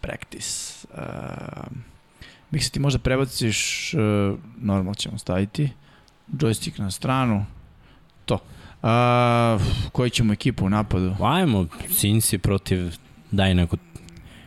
[0.00, 0.48] Practice.
[0.90, 0.98] Uh,
[2.50, 3.58] Miksa ti možda prebaciš,
[3.94, 4.00] uh,
[4.56, 5.70] normal ćemo staviti,
[6.28, 7.46] joystick na stranu,
[8.24, 8.34] to.
[8.34, 8.90] Uh,
[9.92, 11.14] koju ćemo ekipu u napadu?
[11.20, 12.94] Ajmo, Cincy protiv
[13.30, 13.76] daj neku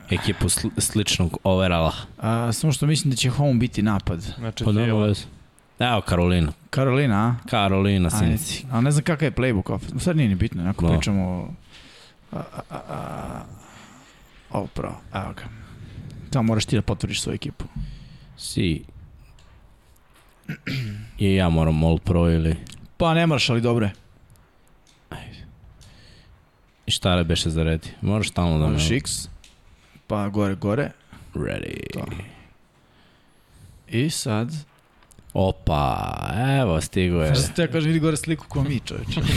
[0.09, 1.93] ekipu sl sličnog overala.
[2.17, 4.21] Uh, samo što mislim da će home biti napad.
[4.37, 5.23] Znači, Pa veze.
[5.79, 6.51] Evo Karolina.
[6.69, 7.49] Karolina, a?
[7.49, 8.25] Karolina, Ajde.
[8.37, 8.65] Cincy.
[8.71, 9.89] A ne znam kakav je playbook opet.
[9.99, 10.91] Sad nije ni bitno, onako No.
[10.91, 11.49] pričamo o...
[12.31, 13.41] A, a, a, a,
[14.51, 15.43] ovo pravo, evo ga.
[16.33, 17.65] Samo moraš ti da potvrdiš svoju ekipu.
[18.37, 18.83] Si.
[21.19, 22.55] I ja moram All Pro ili...
[22.97, 23.93] Pa ne moraš, ali dobro je.
[26.85, 27.89] I šta le beše za redi?
[28.01, 28.71] Moraš stalno da me...
[28.71, 29.27] Moraš X,
[30.07, 30.91] pa gore, gore.
[31.33, 31.93] Ready.
[31.93, 32.05] To.
[33.87, 34.51] I sad...
[35.33, 37.35] Opa, evo, stigo je.
[37.35, 39.21] Znaš te ja kažem, vidi gore sliku ko mi, čoveče.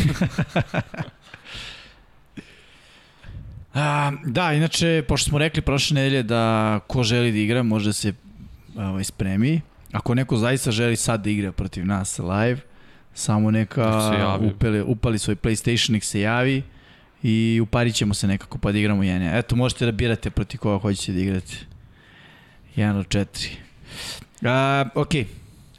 [3.74, 7.92] A, da, inače, pošto smo rekli prošle nedelje da ko želi da igra može da
[7.92, 8.12] se
[8.76, 9.60] ovaj, spremi.
[9.92, 12.60] Ako neko zaista želi sad da igra protiv nas live,
[13.20, 13.82] samo neka
[14.18, 14.46] javi.
[14.46, 16.62] upali, upali svoj PlayStation, nek se javi
[17.22, 19.38] i uparit ćemo se nekako pa da igramo jenja.
[19.38, 21.54] Eto, možete da birate protiv koga hoćete da igrate.
[22.76, 23.48] 1 od 4.
[24.44, 25.08] A, ok,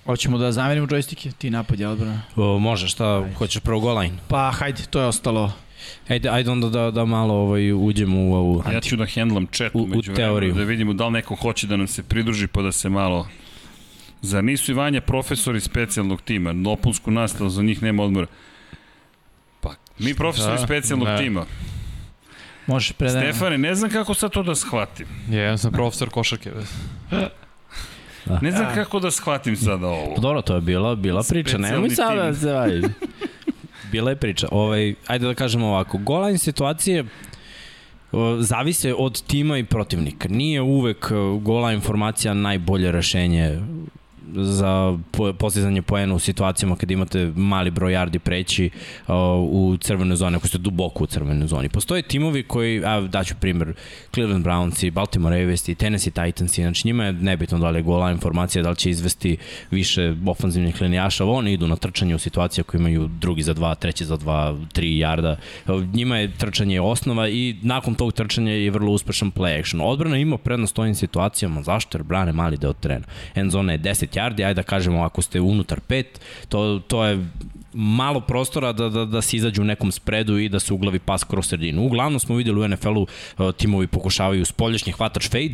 [0.05, 2.21] hoćemo da zamenimo džojstike, ti napad je odbrana.
[2.35, 4.15] O, može, šta, hoćeš prvo goal line?
[4.27, 5.53] Pa, hajde, to je ostalo.
[6.07, 8.63] Ajde, ajde onda da, da malo ovaj, uđemo u ovu...
[8.73, 10.53] Ja ću da hendlam chat U- u među teoriju.
[10.53, 13.27] da vidimo da li neko hoće da nam se pridruži pa da se malo...
[14.21, 16.53] Zar nisu i Vanja profesori specijalnog tima?
[16.53, 18.27] Dopunsku nastavu, za njih nema odmora.
[19.61, 21.17] Pa, mi profesori Da, specijalnog ne.
[21.17, 21.45] tima.
[22.67, 23.33] Možeš predajem.
[23.33, 25.07] Stefane, ne znam kako sad to da shvatim.
[25.29, 26.51] Je, ja sam profesor košarke.
[26.51, 26.67] već.
[28.41, 30.15] Ne znam kako da shvatim sada ovo.
[30.15, 32.81] Pa Dobro, to je bila, bila priča, Specijalni nemoj sad da se vaji.
[33.91, 34.47] Bila je priča.
[34.51, 37.05] Ovaj, ajde da kažemo ovako, goal line situacije
[38.11, 40.27] o, zavise od tima i protivnika.
[40.27, 43.59] Nije uvek o, goal line formacija najbolje rešenje
[44.35, 48.69] za po, postizanje poena u situacijama kad imate mali broj yardi preći
[49.07, 51.69] o, u crvenoj zoni, ako ste duboko u crvenoj zoni.
[51.69, 53.73] Postoje timovi koji, a daću primer,
[54.13, 57.83] Cleveland Browns i Baltimore Ravens i Tennessee Titans, znači njima je nebitno da li je
[57.83, 59.37] goal line formacija, da li će izvesti
[59.71, 64.05] više ofanzivnih linijaša, oni idu na trčanje u situacije ako imaju drugi za dva, treći
[64.05, 65.37] za dva, tri jarda.
[65.93, 69.81] Njima je trčanje osnova i nakon tog trčanja je vrlo uspešan play action.
[69.81, 71.97] Odbrana ima prednost ovim situacijama, zašto?
[71.97, 73.05] Jer brane mali deo terena.
[73.35, 76.05] End zona je 10 yardi, ajde da kažemo ako ste unutar 5,
[76.49, 77.19] to, to je
[77.73, 81.23] malo prostora da, da, da se izađu u nekom spredu i da se uglavi pas
[81.23, 81.85] kroz sredinu.
[81.85, 85.53] Uglavnom smo videli u NFL-u uh, timovi pokušavaju spoljašnji hvatač fade,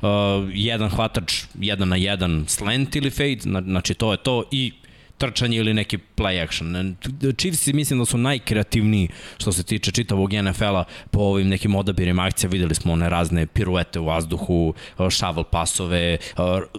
[0.00, 0.08] uh,
[0.52, 4.72] jedan hvatač jedan na jedan slant ili fade, na- znači to je to i
[5.18, 6.96] trčanje ili neki play action.
[7.36, 12.50] Chiefs mislim da su najkreativniji što se tiče čitavog NFL-a po ovim nekim odabirima akcija.
[12.50, 14.74] Videli smo one razne piruete u vazduhu,
[15.10, 16.18] shovel pasove,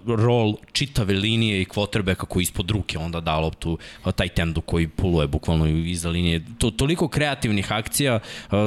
[0.06, 3.78] roll čitave linije i quarterbacka koji ispod ruke onda da loptu
[4.16, 6.44] taj tendu koji puluje bukvalno iza linije.
[6.58, 8.20] To, toliko kreativnih akcija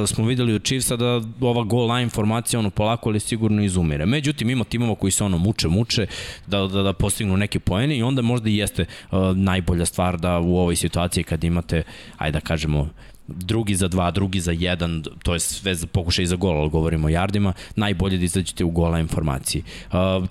[0.06, 4.06] smo videli od Chiefsa da ova goal line formacija ono polako ali sigurno izumire.
[4.06, 6.06] Međutim, ima timova koji se ono muče, muče
[6.46, 10.38] da, da, da postignu neke poene i onda možda i jeste uh, najbolja stvar da
[10.38, 11.82] u ovoj situaciji kad imate,
[12.18, 12.88] ajde da kažemo,
[13.28, 17.06] drugi za dva, drugi za jedan, to je sve za pokušaj za gol, ali govorimo
[17.06, 19.62] o jardima, najbolje da izađete u gola informaciji.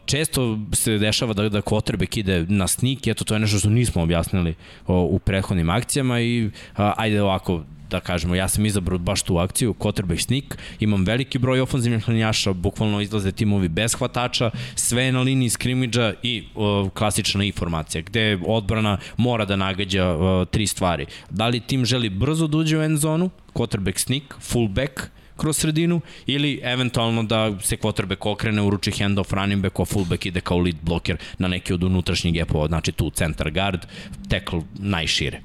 [0.06, 4.04] Često se dešava da, da quarterback ide na sneak, eto to je nešto što nismo
[4.04, 4.56] objasnili
[4.88, 10.25] u prethodnim akcijama i ajde ovako, da kažemo, ja sam izabrao baš tu akciju, quarterback
[10.25, 16.13] sneak, imam veliki broj ofanzivnih linjaša, bukvalno izlaze timovi bez hvatača, sve na liniji skrimidža
[16.23, 21.06] i o, klasična informacija, gde odbrana mora da nagađa o, tri stvari.
[21.29, 26.01] Da li tim želi brzo da uđe u end zonu, quarterback sneak, fullback, kroz sredinu
[26.25, 30.77] ili eventualno da se quarterback okrene, uruči handoff running back, a fullback ide kao lead
[30.82, 33.86] blocker na neki od unutrašnjih gapova, znači tu center guard,
[34.29, 35.41] tackle najšire.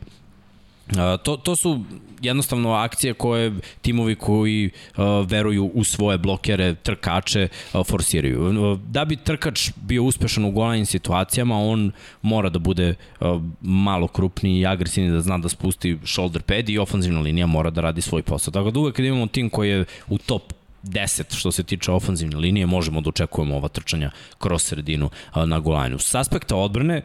[1.22, 1.84] To, to su
[2.20, 8.78] jednostavno akcije koje timovi koji uh, veruju u svoje blokere, trkače, uh, forsiraju.
[8.86, 14.60] Da bi trkač bio uspešan u golanim situacijama, on mora da bude uh, malo krupniji
[14.60, 18.22] i agresivni, da zna da spusti shoulder pad i ofenzivna linija mora da radi svoj
[18.22, 18.52] posao.
[18.52, 22.36] Tako da uvek kad imamo tim koji je u top 10 što se tiče ofanzivne
[22.36, 25.10] linije, možemo da očekujemo ova trčanja kroz sredinu
[25.46, 25.98] na golajnu.
[25.98, 27.02] S aspekta odbrane,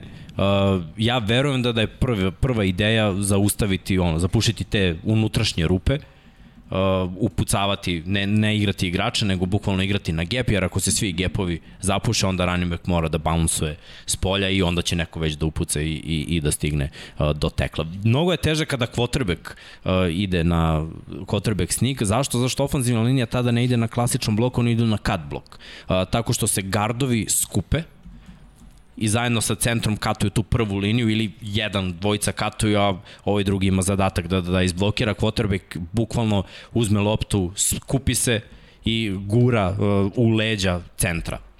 [0.97, 5.99] ja verujem da, da je prva, prva ideja zaustaviti, ono, zapušiti te unutrašnje rupe,
[6.73, 11.11] uh, upucavati, ne, ne igrati igrača, nego bukvalno igrati na gap, jer ako se svi
[11.11, 15.33] gapovi zapuše, onda running back mora da bouncuje s polja i onda će neko već
[15.33, 17.85] da upuca i, i, i da stigne uh, do tekla.
[18.03, 19.51] Mnogo je teže kada quarterback
[19.83, 22.03] uh, ide na quarterback sneak.
[22.03, 22.39] Zašto?
[22.39, 25.59] Zašto ofanzivna linija tada ne ide na klasičan blok, oni idu na cut blok.
[25.89, 27.81] Uh, tako što se gardovi skupe,
[28.97, 33.67] i zajedno sa centrom katuju tu prvu liniju ili jedan, dvojica katuju, a ovaj drugi
[33.67, 35.13] ima zadatak da, da izblokira.
[35.13, 38.41] Quarterback bukvalno uzme loptu, skupi se
[38.85, 41.52] i gura uh, u leđa centra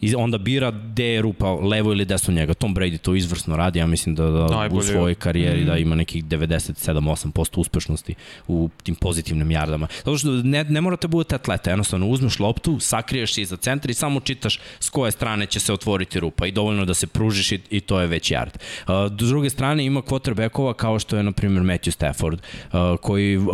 [0.00, 2.54] i onda bira gde je rupa, levo ili desno njega.
[2.54, 4.78] Tom Brady to izvrsno radi, ja mislim da, da Najbolje.
[4.78, 5.66] u svojoj karijeri mm.
[5.66, 8.14] da ima nekih 97-8% uspešnosti
[8.48, 9.86] u tim pozitivnim jardama.
[9.96, 13.94] Zato što ne, ne morate budete atleta, jednostavno uzmeš loptu, sakriješ se iza centra i
[13.94, 17.60] samo čitaš s koje strane će se otvoriti rupa i dovoljno da se pružiš i,
[17.70, 18.54] i to je već yard.
[18.54, 23.36] Uh, s druge strane ima quarterbackova kao što je na primjer Matthew Stafford uh, koji
[23.36, 23.46] uh,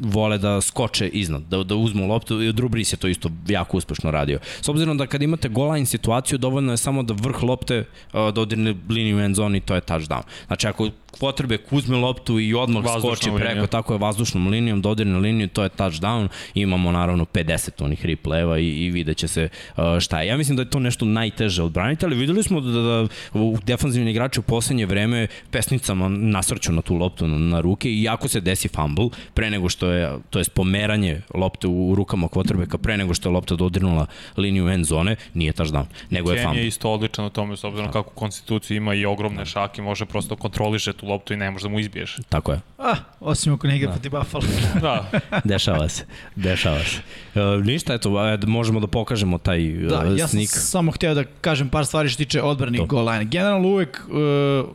[0.00, 3.76] vole da skoče iznad, da, da uzmu loptu i Drew Brees je to isto jako
[3.76, 4.38] uspešno radio.
[4.60, 8.34] S obzirom da kad imate gola line situaciju, dovoljno je samo da vrh lopte uh,
[8.34, 10.22] dodirne liniju end zone i to je touchdown.
[10.46, 10.88] Znači ako
[11.20, 15.62] quarterback uzme loptu i odmah Vazdušnom skoči preko, tako je vazdušnom linijom, dodirne liniju, to
[15.62, 16.28] je touchdown.
[16.54, 20.28] Imamo naravno 50 onih repleva i, i vidjet će se uh, šta je.
[20.28, 23.56] Ja mislim da je to nešto najteže odbraniti, ali videli smo da, da, da u
[23.66, 28.28] defanzivni igrači u poslednje vreme pesnicama nasrću na tu loptu na, na ruke i ako
[28.28, 32.78] se desi fumble, pre nego što je, to je pomeranje lopte u, u rukama quarterbacka,
[32.78, 36.54] pre nego što je lopta dodirnula liniju end zone, nije touchdown, nego je fumble.
[36.54, 40.06] Ken je isto odličan u tome, s obzirom kako konstituciju ima i ogromne šake, može
[40.06, 42.16] prosto kontroliše tu loptu i ne može da mu izbiješ.
[42.28, 42.60] Tako je.
[42.78, 43.92] Ah, osim ako ne igra da.
[43.92, 44.44] protiv Buffalo.
[44.82, 45.10] da.
[45.44, 46.04] dešava se,
[46.36, 47.00] dešava se.
[47.34, 48.10] Uh, ništa, eto,
[48.46, 52.18] možemo da pokažemo taj uh, da, ja sam samo hteo da kažem par stvari što
[52.18, 53.24] tiče odbranih goal line.
[53.24, 54.70] Generalno uvek uh,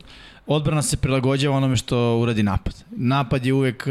[0.46, 2.84] odbrana se prilagođava onome što uradi napad.
[2.90, 3.86] Napad je uvek,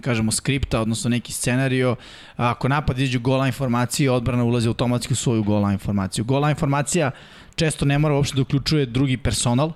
[0.00, 1.96] kažemo, skripta, odnosno neki scenario.
[2.36, 6.24] Ako napad iđu gola informacije, odbrana ulazi automatski u svoju gola informaciju.
[6.24, 7.10] Gola informacija
[7.54, 9.72] često ne mora uopšte da uključuje drugi personal,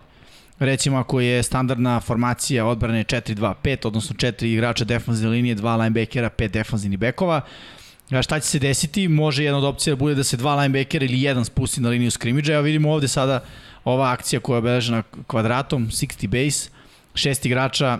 [0.64, 6.48] recimo ako je standardna formacija odbrane 4-2-5, odnosno 4 igrača defanzivne linije, 2 linebackera, 5
[6.48, 7.40] defanzivnih bekova,
[8.10, 9.08] A šta će se desiti?
[9.08, 12.10] Može jedna od opcija da bude da se dva linebackera ili jedan spusti na liniju
[12.10, 12.54] skrimidža.
[12.54, 13.44] Evo vidimo ovde sada
[13.84, 16.70] ova akcija koja je obeležena kvadratom, 60 base,
[17.14, 17.98] šest igrača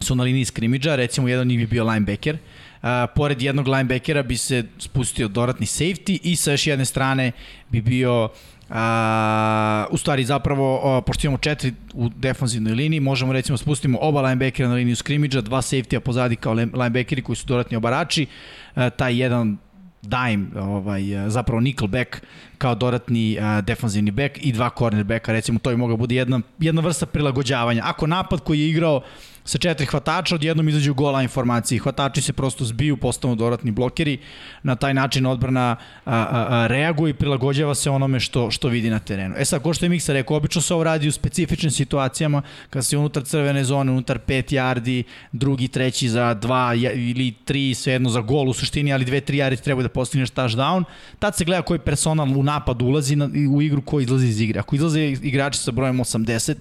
[0.00, 2.34] su na liniji skrimidža, recimo jedan od njih bi bio linebacker.
[2.82, 7.32] Uh, pored jednog linebackera bi se spustio dodatni safety i sa još jedne strane
[7.68, 8.28] bi bio
[8.70, 13.98] A, u stvari zapravo, a, pošto imamo četiri u defanzivnoj liniji, možemo recimo da spustimo
[14.00, 18.26] oba linebackera na liniju skrimidža, dva safety-a pozadi kao linebackeri koji su dodatni obarači,
[18.74, 19.56] a, taj jedan
[20.02, 22.22] dime, ovaj, zapravo nickelback
[22.58, 26.82] kao dodatni uh, defanzivni back i dva cornerbacka, recimo to je mogla bude jedna, jedna
[26.82, 27.82] vrsta prilagođavanja.
[27.84, 29.02] Ako napad koji je igrao
[29.48, 31.80] sa četiri hvatača, odjednom izađu gola informacije.
[31.80, 34.18] Hvatači se prosto zbiju, postanu dodatni blokeri.
[34.62, 38.90] Na taj način odbrana a, a, a, reaguje i prilagođava se onome što, što vidi
[38.90, 39.34] na terenu.
[39.38, 42.86] E sad, ko što je Miksa rekao, obično se ovo radi u specifičnim situacijama, kad
[42.86, 48.20] se unutar crvene zone, unutar 5 yardi, drugi, treći za 2 ili 3, svejedno za
[48.20, 50.84] gol u suštini, ali 2-3 yardi treba da postigneš touchdown.
[51.18, 54.60] Tad se gleda koji personal u napad ulazi na, u igru, ko izlazi iz igre.
[54.60, 56.54] Ako izlaze igrači sa brojem 80,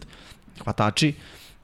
[0.63, 1.13] hvatači,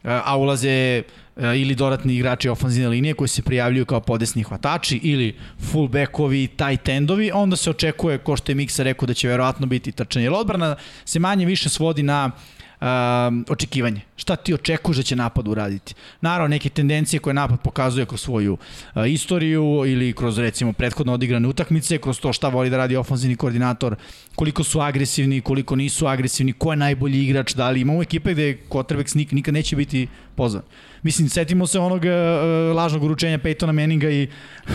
[0.04, 1.04] a ulaze e,
[1.36, 5.36] ili dodatni igrači ofanzivne linije koji se prijavljuju kao podesni hvatači ili
[5.72, 9.92] fullbackovi, tight endovi, onda se očekuje, ko što je Miksa rekao, da će verovatno biti
[9.92, 10.26] trčanje.
[10.26, 12.32] Jer odbrana se manje više svodi na
[12.84, 14.02] um, očekivanje.
[14.16, 15.94] Šta ti očekuješ da će napad uraditi?
[16.22, 21.48] Naravno, neke tendencije koje napad pokazuje kroz svoju uh, istoriju ili kroz recimo prethodno odigrane
[21.48, 23.96] utakmice, kroz to šta voli da radi ofenzivni koordinator,
[24.36, 28.58] koliko su agresivni, koliko nisu agresivni, ko je najbolji igrač, da li imamo ekipe gde
[28.70, 30.64] quarterback nikad neće biti pozvan.
[31.04, 34.28] Mislim, setimo se onog uh, lažnog uručenja Peytona Manninga i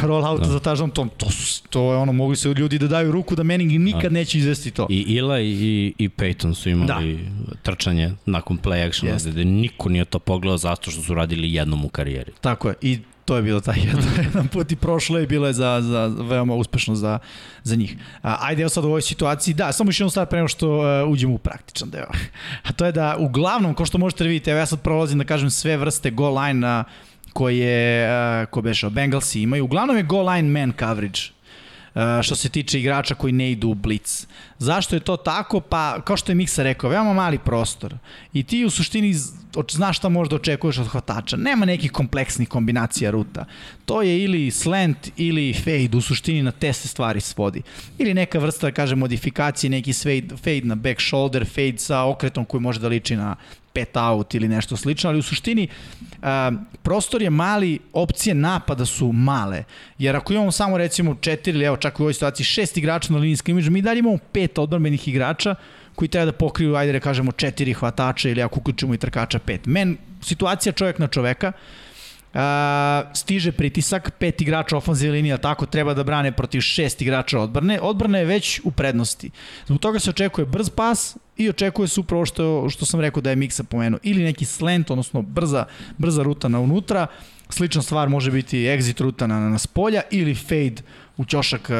[0.02, 0.52] rollouta da.
[0.52, 1.26] za touchdown, to, to,
[1.70, 4.08] to je ono, mogli se ljudi da daju ruku da Manning nikad da.
[4.08, 4.86] neće izvesti to.
[4.90, 7.54] I Ila i, i Peyton su imali da.
[7.62, 9.30] trčanje nakon play actiona, yes.
[9.30, 12.32] gde niko nije to pogledao zato što su radili jednom u karijeri.
[12.40, 13.76] Tako je, i to je bilo taj
[14.24, 17.18] jedan, put i prošlo je bilo je za, za veoma uspešno za,
[17.62, 17.96] za njih.
[18.22, 21.12] A, ajde evo sad u ovoj situaciji, da, samo još jednu stvar prema što uh,
[21.12, 22.08] uđemo u praktičan deo.
[22.62, 25.24] A to je da uglavnom, ko što možete da vidite, evo ja sad prolazim da
[25.24, 26.84] kažem sve vrste goal line
[27.32, 29.64] koje, uh, ko beše, Bengalsi imaju.
[29.64, 31.20] Uglavnom je goal line man coverage
[31.94, 34.26] Uh, što se tiče igrača koji ne idu u blic.
[34.58, 35.60] Zašto je to tako?
[35.60, 37.94] Pa, kao što je Miksa rekao, veoma mali prostor.
[38.32, 39.14] I ti u suštini
[39.70, 41.36] znaš šta možda očekuješ od hvatača.
[41.36, 43.44] Nema nekih kompleksnih kombinacija ruta.
[43.86, 47.62] To je ili slant ili fade, u suštini na te se stvari svodi.
[47.98, 52.44] Ili neka vrsta, da kažem, modifikacije, neki fade, fade na back shoulder, fade sa okretom
[52.44, 53.36] koji može da liči na
[53.72, 55.68] pet out ili nešto slično, ali u suštini
[56.22, 59.64] a, prostor je mali, opcije napada su male.
[59.98, 63.18] Jer ako imamo samo recimo četiri ili evo čak u ovoj situaciji šest igrača na
[63.18, 65.54] liniji skrimidža, mi dalje imamo pet odbrmenih igrača
[65.94, 69.66] koji treba da pokriju, ajde da kažemo, četiri hvatača ili ako uključimo i trkača pet.
[69.66, 71.52] Men, situacija čovjek na čoveka,
[72.28, 72.40] Uh,
[73.16, 77.78] stiže pritisak, pet igrača ofanzivne linije, tako treba da brane protiv šest igrača odbrane.
[77.80, 79.30] Odbrana je već u prednosti.
[79.66, 83.30] Zbog toga se očekuje brz pas i očekuje se upravo što, što sam rekao da
[83.30, 83.98] je Miksa pomenuo.
[84.02, 85.64] Ili neki slant, odnosno brza,
[85.98, 87.06] brza ruta na unutra.
[87.50, 90.82] Slična stvar može biti exit ruta na, na spolja ili fade
[91.16, 91.76] u ćošak uh,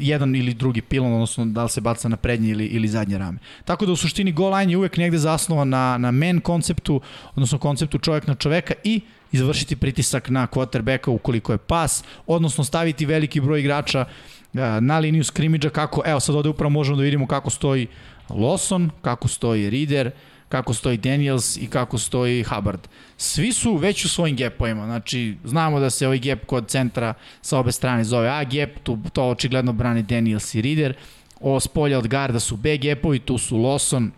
[0.00, 3.38] jedan ili drugi pilon, odnosno da li se baca na prednje ili, ili zadnje rame.
[3.64, 7.00] Tako da u suštini goal line je uvek negde zasnovan na, na man konceptu,
[7.34, 9.00] odnosno konceptu čovjek na čoveka i
[9.32, 15.24] izvršiti pritisak na quarterbacka ukoliko je pas, odnosno staviti veliki broj igrača uh, na liniju
[15.24, 17.86] skrimidža kako, evo sad ovde upravo možemo da vidimo kako stoji
[18.28, 20.10] Lawson, kako stoji Reader,
[20.50, 22.80] kako stoji Daniels i kako stoji Hubbard.
[23.16, 27.58] Svi su već u svojim gepovima, znači znamo da se ovaj gap kod centra sa
[27.58, 30.94] obe strane zove A gap, tu, to očigledno brani Daniels i Reader,
[31.40, 34.10] o spolja od garda su B gapovi, tu su Lawson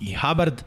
[0.00, 0.62] i Hubbard.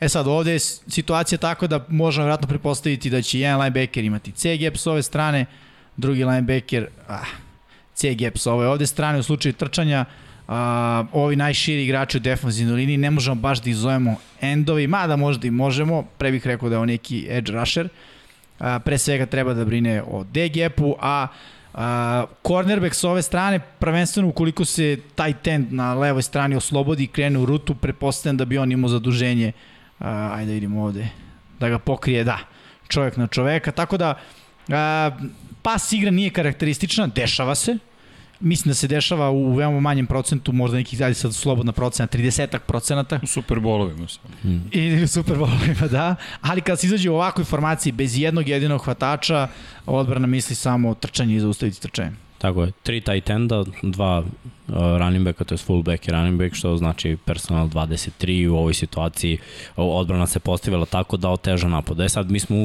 [0.00, 4.32] E sad, ovde je situacija tako da možemo vratno prepostaviti da će jedan linebacker imati
[4.32, 5.46] C gap s ove strane,
[5.96, 7.24] drugi linebacker ah,
[7.94, 10.04] C gap s ove ovde strane u slučaju trčanja,
[10.48, 15.46] a, ovi najširi igrači u defensivnoj liniji, ne možemo baš da izovemo endovi, mada možda
[15.46, 17.88] i možemo, pre bih rekao da je on neki edge rusher,
[18.58, 21.26] a, pre svega treba da brine o D-gapu, a
[21.76, 27.06] a, cornerback s ove strane, prvenstveno ukoliko se taj tend na levoj strani oslobodi i
[27.06, 29.52] krene u rutu, prepostavljam da bi on imao zaduženje,
[29.98, 31.08] a, ajde vidimo ovde,
[31.60, 32.38] da ga pokrije, da,
[32.88, 34.14] čovjek na čoveka, tako da
[34.68, 35.10] a,
[35.62, 37.78] pas igra nije karakteristična, dešava se,
[38.40, 42.58] mislim da se dešava u veoma manjem procentu, možda nekih, ajde sad slobodna procena, 30
[42.58, 43.20] procenata.
[43.22, 44.22] U superbolovima sam.
[44.42, 44.68] Hmm.
[44.72, 46.14] I u superbolovima, da.
[46.40, 49.48] Ali kad se izađe u ovakvoj formaciji bez jednog jedinog hvatača,
[49.86, 52.25] odbrana misli samo trčanje i zaustaviti trčanje.
[52.38, 56.54] Tako je, tri tight enda, dva uh, running backa, to je fullback i running back,
[56.54, 59.38] što znači personal 23 u ovoj situaciji
[59.76, 62.00] odbrana se postavila tako da oteža napad.
[62.00, 62.56] E sad, mi smo,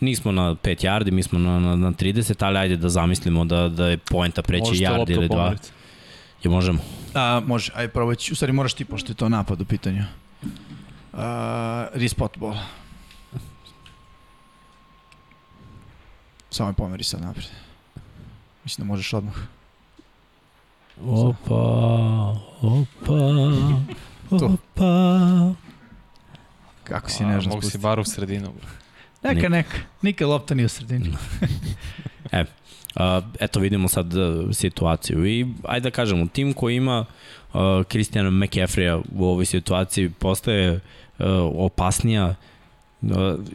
[0.00, 3.68] nismo na 5 yardi, mi smo na, na, na 30, ali ajde da zamislimo da,
[3.68, 5.54] da je poenta preći yard ili dva.
[6.42, 6.78] Je možemo?
[7.14, 10.02] A, može, ajde probaj, u stvari moraš ti, pošto je to napad u pitanju.
[11.12, 11.20] Uh,
[11.94, 12.56] respot ball.
[16.50, 17.65] Samo je pomeri sad napred.
[18.66, 19.34] Mislim da možeš odmah.
[21.06, 21.54] Opa,
[22.60, 23.14] opa,
[24.30, 25.54] opa.
[26.84, 27.56] Kako si nežno spustiti.
[27.56, 28.52] Mogu si bar u sredinu.
[29.22, 29.76] Neka, neka.
[30.02, 31.12] Nikad lopta nije u sredini.
[32.32, 32.44] e,
[32.94, 35.26] a, eto vidimo sad uh, situaciju.
[35.26, 37.04] I ajde da kažemo, tim koji ima
[37.52, 40.80] uh, Christiana McCaffrey u ovoj situaciji postaje uh,
[41.54, 42.55] opasnija Uh,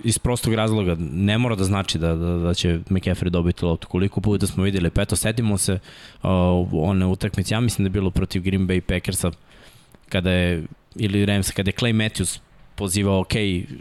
[0.04, 3.88] iz prostog razloga, ne mora da znači da, da, da će McCaffrey dobiti loptu.
[3.88, 6.30] Koliko puta smo videli, pa eto, setimo se uh,
[6.71, 9.32] one utakmice, ja mislim da je bilo protiv Green Bay Packersa,
[10.10, 10.63] kada je,
[10.95, 12.39] ili Rams, kada je Clay Matthews
[12.75, 13.34] pozivao, ok,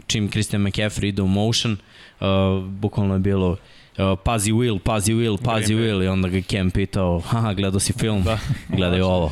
[0.07, 1.77] čim Christian McCaffrey ide u motion,
[2.19, 2.27] uh,
[2.65, 5.93] bukvalno je bilo uh, pazi Will, pazi Will, pazi Green Bay.
[5.93, 8.39] Will i onda ga Cam pitao, haha, gledao si film, Da.
[8.77, 9.31] gledaj ovo,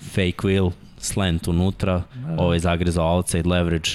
[0.00, 2.02] fake Will, slant unutra,
[2.38, 3.90] ovaj zagrezao outside leverage,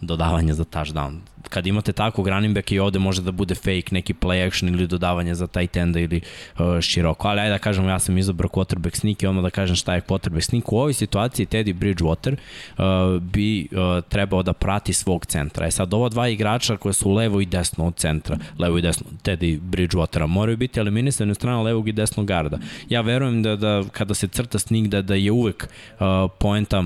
[0.00, 1.18] dodavanje za touchdown.
[1.52, 5.34] Kad imate takvog running i ovde može da bude fake, neki play action ili dodavanje
[5.34, 6.20] za tight enda ili
[6.58, 7.28] uh, široko.
[7.28, 10.00] Ali ajde da kažem, ja sam izabrao quarterback sneak i odmah da kažem šta je
[10.00, 10.72] quarterback sneak.
[10.72, 15.66] U ovoj situaciji Teddy Bridgewater uh, bi uh, trebao da prati svog centra.
[15.66, 19.06] E sad, ova dva igrača koje su levo i desno od centra, levo i desno,
[19.24, 22.58] Teddy Bridgewatera, moraju biti eliminisani od strana levog i desnog garda.
[22.88, 25.68] Ja verujem da, da kada se crta sneak, da, da je uvek
[26.00, 26.84] uh, poenta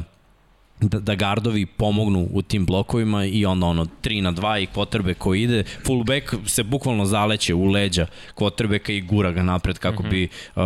[0.81, 5.15] da, da gardovi pomognu u tim blokovima i onda ono 3 na 2 i kvotrbe
[5.15, 10.11] koji ide, fullback se bukvalno zaleće u leđa kvotrbeka i gura ga napred kako Mhm.
[10.11, 10.63] bi uh,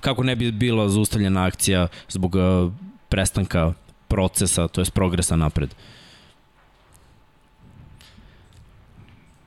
[0.00, 2.72] kako ne bi bila zaustavljena akcija zbog uh,
[3.08, 3.72] prestanka
[4.08, 5.74] procesa, to jest progresa napred.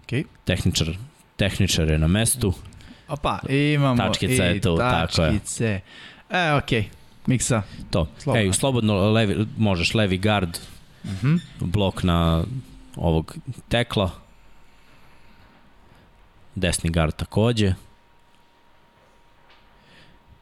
[0.03, 0.23] Okej.
[0.45, 0.87] Tehničar,
[1.35, 2.53] tehničar je na mestu.
[3.07, 5.31] Opa, imamo Tačkica i je tu, tako je.
[5.31, 5.79] tačkice.
[6.29, 6.85] E, okej.
[7.27, 7.61] Miksa.
[7.91, 8.07] To.
[8.17, 8.41] Slobodno.
[8.47, 10.57] Ej, slobodno levi, možeš levi gard,
[11.05, 11.35] Mhm.
[11.59, 12.43] blok na
[12.95, 13.35] ovog
[13.69, 14.11] tekla.
[16.55, 17.73] Desni gard takođe.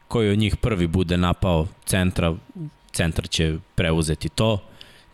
[0.07, 2.36] Koji od njih prvi bude napao centra,
[2.91, 4.63] centar će preuzeti to.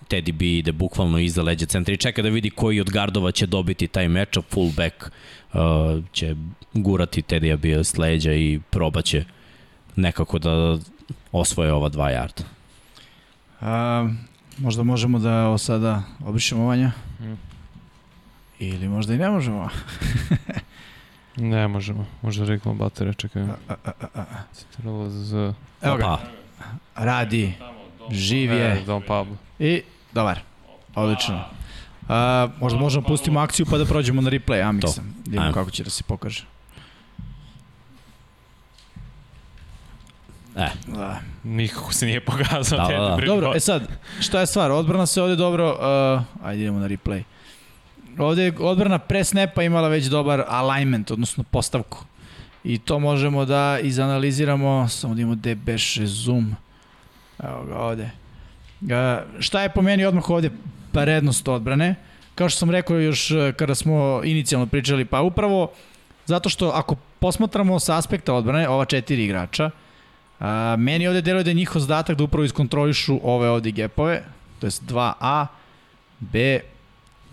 [0.09, 3.45] Teddy B ide bukvalno iza leđa centra i čeka da vidi koji od gardova će
[3.47, 4.45] dobiti taj matchup.
[4.49, 4.95] Fullback
[5.53, 5.59] uh,
[6.13, 6.35] će
[6.73, 9.25] gurati Teddy B s leđa i probaće
[9.95, 10.77] nekako da
[11.31, 12.43] osvoje ova dva jarda.
[13.61, 14.09] A,
[14.57, 16.91] možda možemo da ovo sada obrišemo vanja?
[17.19, 17.33] Mm.
[18.59, 19.69] Ili možda i ne možemo.
[21.35, 22.05] Ne možemo.
[22.21, 23.41] Možda reklama baterija, čekaj.
[23.41, 24.23] A, a, a, a.
[24.53, 25.53] Citrala z...
[25.81, 26.19] Evo ga, Pa,
[26.95, 27.53] radi,
[28.09, 29.35] živ E, je Don Pablo.
[29.59, 29.81] i
[30.13, 30.39] dobar.
[30.95, 31.43] Odlično.
[32.09, 35.13] A, možda možemo pustimo akciju pa da prođemo na replay, a mislim.
[35.25, 36.45] Da kako će da se pokaže.
[40.55, 41.19] E, Da.
[41.43, 42.79] Nikako se nije pokazao.
[42.79, 43.25] Da, da, da.
[43.25, 43.87] Dobro, e sad,
[44.19, 44.71] šta je stvar?
[44.71, 45.69] Odbrana se ovde dobro...
[45.71, 47.23] Uh, ajde idemo na replay.
[48.17, 52.05] Ovde je odbrana pre snapa imala već dobar alignment, odnosno postavku.
[52.63, 56.55] I to možemo da izanaliziramo, samo da imamo gde beše zoom.
[57.43, 58.09] Evo ga ovde.
[58.81, 60.49] Ga, šta je po meni odmah ovde
[60.91, 61.95] prednost odbrane?
[62.35, 65.71] Kao što sam rekao još eh, kada smo inicijalno pričali, pa upravo
[66.25, 69.69] zato što ako posmatramo sa aspekta odbrane, ova četiri igrača,
[70.41, 74.23] A, meni ovde deluje da je njihov zadatak da upravo iskontrolišu ove ovde gapove,
[74.59, 75.47] to jest 2A,
[76.19, 76.59] B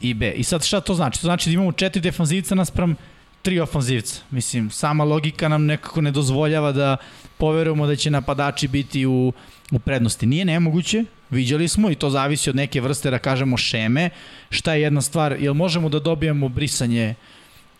[0.00, 0.30] i B.
[0.30, 1.20] I sad šta to znači?
[1.20, 2.96] To znači da imamo četiri defanzivca naspram
[3.42, 4.20] tri ofanzivca.
[4.30, 6.96] Mislim, sama logika nam nekako ne dozvoljava da
[7.38, 9.32] poverujemo da će napadači biti u,
[9.72, 10.26] u prednosti.
[10.26, 14.10] Nije nemoguće, viđali smo i to zavisi od neke vrste, da kažemo, šeme.
[14.50, 17.14] Šta je jedna stvar, jel možemo da dobijemo brisanje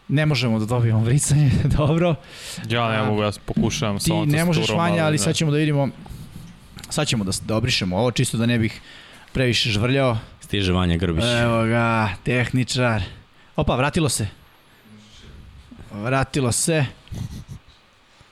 [0.08, 2.14] Ne možemo da dobijemo brisanje, dobro.
[2.68, 5.18] Ja ne mogu, ja pokušavam sa Ti ovom ne možeš tastaturom, vanja, ali ne.
[5.18, 5.88] sad ćemo da vidimo,
[6.90, 8.80] sad ćemo da, da obrišemo ovo, čisto da ne bih
[9.32, 10.18] previše žvrljao.
[10.40, 11.24] stiže Vanja Grbić.
[11.42, 13.02] Evo ga, tehničar.
[13.56, 14.26] Opa, vratilo se.
[15.92, 16.84] Vratilo se.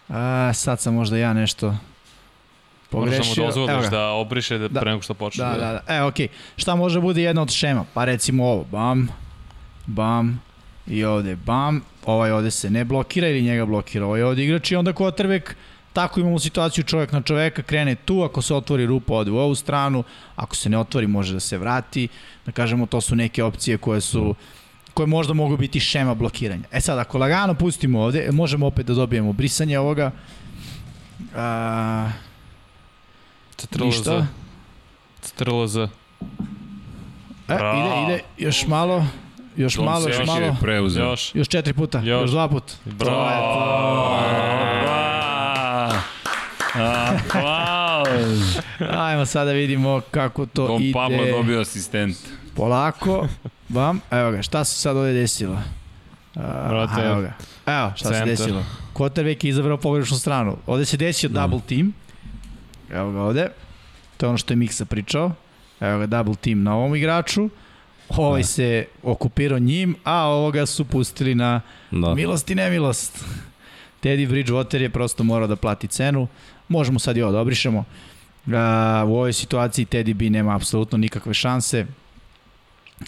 [0.09, 1.77] A, sad sam možda ja nešto da
[2.91, 3.33] pogrešio.
[3.37, 3.91] Evo dozvoliš ga.
[3.91, 4.81] da obriše da, Da.
[4.81, 5.45] pre nego što počne.
[5.45, 5.95] Da, da, da.
[5.95, 6.29] E, okej.
[6.57, 7.85] Šta može bude jedna od šema?
[7.95, 9.09] Pa recimo ovo, bam,
[9.87, 10.43] bam,
[10.89, 14.77] i ovde bam, ovaj ovde se ne blokira ili njega blokira ovaj ovde igrač i
[14.77, 15.55] onda quarterback
[15.93, 19.55] tako imamo situaciju čovjek na čoveka, krene tu, ako se otvori rupa ode u ovu
[19.55, 20.05] stranu,
[20.37, 22.09] ako se ne otvori može da se vrati,
[22.47, 24.35] da kažemo to su neke opcije koje su
[24.95, 26.63] koje možda mogu biti šema blokiranja.
[26.73, 30.11] E sad, ako lagano pustimo ovde, možemo opet da dobijemo brisanje ovoga.
[31.35, 32.11] A,
[33.57, 33.95] Citrala Z.
[33.97, 34.27] ništa.
[37.49, 39.05] E, ide, ide, još malo,
[39.57, 40.57] još Tom malo, još malo.
[40.61, 41.05] preuzeo.
[41.05, 41.35] Još.
[41.35, 42.31] Još četiri puta, još, Još.
[42.31, 42.73] dva puta.
[42.85, 44.17] Bravo!
[46.75, 48.59] Aplauz!
[48.91, 50.93] Ajmo sada vidimo kako to Dom ide.
[50.93, 52.17] Pablo dobio asistent.
[52.55, 53.29] Polako.
[53.69, 54.01] Bam.
[54.11, 55.59] Evo ga, šta se sad ovde desilo?
[56.69, 57.33] Brate, evo ga.
[57.67, 58.19] Evo, šta centar.
[58.19, 58.65] se desilo.
[58.95, 60.57] Quarterback je izabrao pogrešnu stranu.
[60.67, 61.41] Ovde se desio Da.
[61.41, 61.93] double team.
[62.93, 63.49] Evo ga ovde.
[64.17, 65.33] To je ono što je Miksa pričao.
[65.81, 67.49] Evo ga double team na ovom igraču.
[68.09, 68.47] Ovaj Da.
[68.47, 72.15] se okupirao njim, a ovoga su pustili na Da.
[72.15, 73.25] Milost i nemilost.
[74.03, 76.29] Teddy Bridgewater je prosto morao da plati cenu.
[76.69, 77.85] Možemo sad i ovo da obrišemo.
[78.55, 81.87] A, u ovoj situaciji Teddy B nema apsolutno nikakve šanse.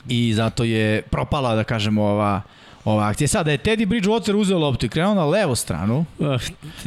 [0.09, 2.43] i zato je propala, da kažemo, ova,
[2.89, 3.29] ova akcija.
[3.29, 6.27] Sada je Teddy Bridgewater uzeo loptu i krenuo na levu stranu, Uh,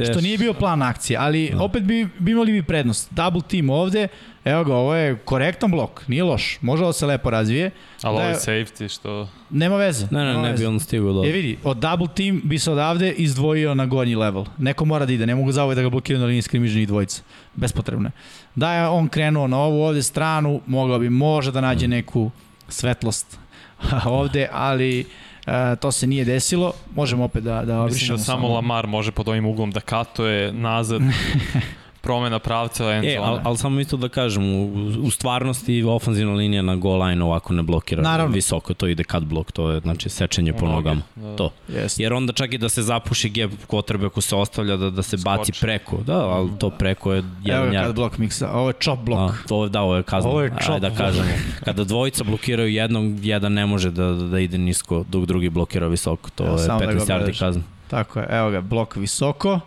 [0.04, 3.08] što nije bio plan akcije, ali opet bi, bi imali bi prednost.
[3.12, 4.08] Double team ovde,
[4.46, 7.72] evo ga, ovo je korektan blok, nije loš, može da se lepo razvije,
[8.02, 9.28] Ali Da ovo je- je safety što...
[9.50, 10.08] nema veze.
[10.12, 10.68] Ne, ne, nema ne bi veze.
[10.68, 11.24] on stigao do...
[11.24, 14.46] E vidi, od double team bi se odavde izdvojio na gornji level.
[14.58, 17.22] Neko mora da ide, ne mogu zauvek da ga blokiraju na liniji skrimižnih dvojica.
[17.56, 18.12] Bespotrebno je.
[18.56, 22.32] Da je on krenuo na ovu ovde stranu, mogao bi može da nađe neku
[22.68, 23.40] svetlost
[24.06, 25.06] ovde, ali
[25.48, 26.74] e, to se nije desilo.
[26.96, 30.54] Možemo opet da, da Mislim obrišemo da samo Lamar može pod ovim uglom da katuje
[30.54, 31.02] nazad,
[32.02, 34.66] promena pravca end E, ali al samo isto da kažem, u,
[34.98, 38.34] u stvarnosti ofanzivna linija na goal line ovako ne blokira Naravno.
[38.34, 41.02] visoko, to ide cut block, to je znači sečenje po nogama.
[41.16, 41.36] da.
[41.36, 41.52] To.
[41.70, 42.04] Jeste.
[42.04, 45.18] Jer onda čak i da se zapuši gep kotrbe ako se ostavlja da, da se
[45.18, 45.62] baci Skoči.
[45.62, 45.98] preko.
[45.98, 47.96] Da, ali to preko je Evo jedan ga kad jard.
[47.96, 48.52] blok miksa.
[48.52, 49.32] Ovo je chop blok.
[49.32, 50.30] A, to je, da, ovo je kazna.
[50.30, 50.98] Ovo je Ajde chop da block.
[50.98, 51.30] kažemo.
[51.60, 56.30] Kada dvojica blokiraju jednog, jedan ne može da, da ide nisko, dok drugi blokira visoko.
[56.30, 57.64] To Evo, je samo da ga 15 yardi kazna.
[57.88, 59.60] Tako je, evo ga, blok visoko,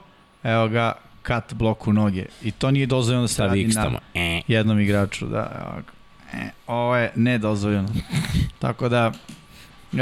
[0.42, 0.92] evo ga,
[1.24, 2.24] kat blok u noge.
[2.42, 3.98] I to nije dozvoljeno da se radi na.
[4.14, 4.42] E.
[4.48, 5.26] jednom igraču.
[5.26, 5.76] Da.
[6.34, 7.88] E, ovo je nedozvoljeno.
[8.62, 9.12] Tako da,
[9.92, 9.96] e,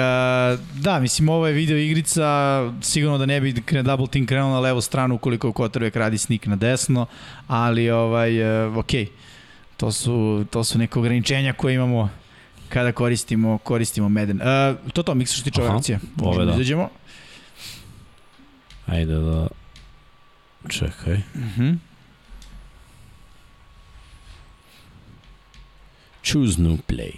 [0.74, 2.26] da, mislim, ovo je video igrica,
[2.80, 3.52] sigurno da ne bi
[3.82, 7.06] double team krenuo na levu stranu ukoliko quarterback radi sneak na desno,
[7.48, 8.90] ali ovaj, e, ok,
[9.76, 12.10] to su, to su neke ograničenja koje imamo
[12.68, 14.40] kada koristimo, koristimo Madden.
[14.42, 15.98] E, to to, Miksa što se tiče ove akcije.
[16.16, 16.52] Možemo da.
[16.52, 16.88] izađemo.
[18.86, 19.61] Ajde da...
[20.68, 21.20] Čekaj.
[21.34, 21.72] Mhm.
[26.22, 27.12] Choose new play.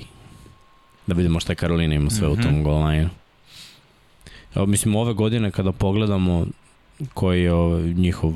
[1.06, 2.34] Da vidimo šta Karolina ima sve mm -hmm.
[2.34, 2.42] u Mhm.
[2.42, 3.08] tom goal line
[4.54, 6.46] Evo, mislim, ove godine kada pogledamo
[7.14, 8.32] koji je ovaj, njihov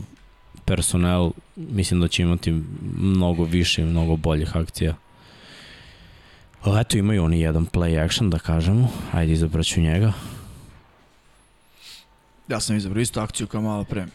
[0.64, 2.62] personel, mislim da će imati
[2.96, 4.94] mnogo više i mnogo boljih akcija.
[6.62, 8.90] Ali eto, imaju oni jedan play action, da kažemo.
[9.12, 10.12] Ajde, izabraću njega.
[12.48, 14.06] Ja sam izabrao istu akciju kao malo pre.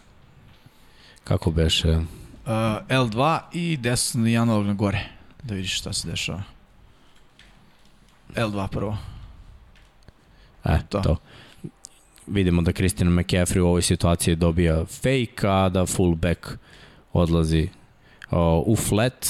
[1.23, 1.89] Kako beše?
[1.89, 2.05] Uh,
[2.89, 5.05] L2 i desni analog na gore.
[5.43, 6.43] Da vidiš šta se dešava.
[8.35, 8.97] L2 prvo.
[10.63, 10.99] E, To.
[10.99, 11.15] to.
[12.27, 16.47] Vidimo da Christian McCaffrey u ovoj situaciji dobija fake, a da fullback
[17.13, 17.69] odlazi
[18.31, 19.27] o, u flat.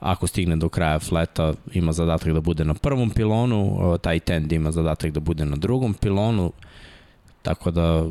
[0.00, 4.52] Ako stigne do kraja fleta, ima zadatak da bude na prvom pilonu, o, taj tend
[4.52, 6.52] ima zadatak da bude na drugom pilonu,
[7.42, 8.06] tako da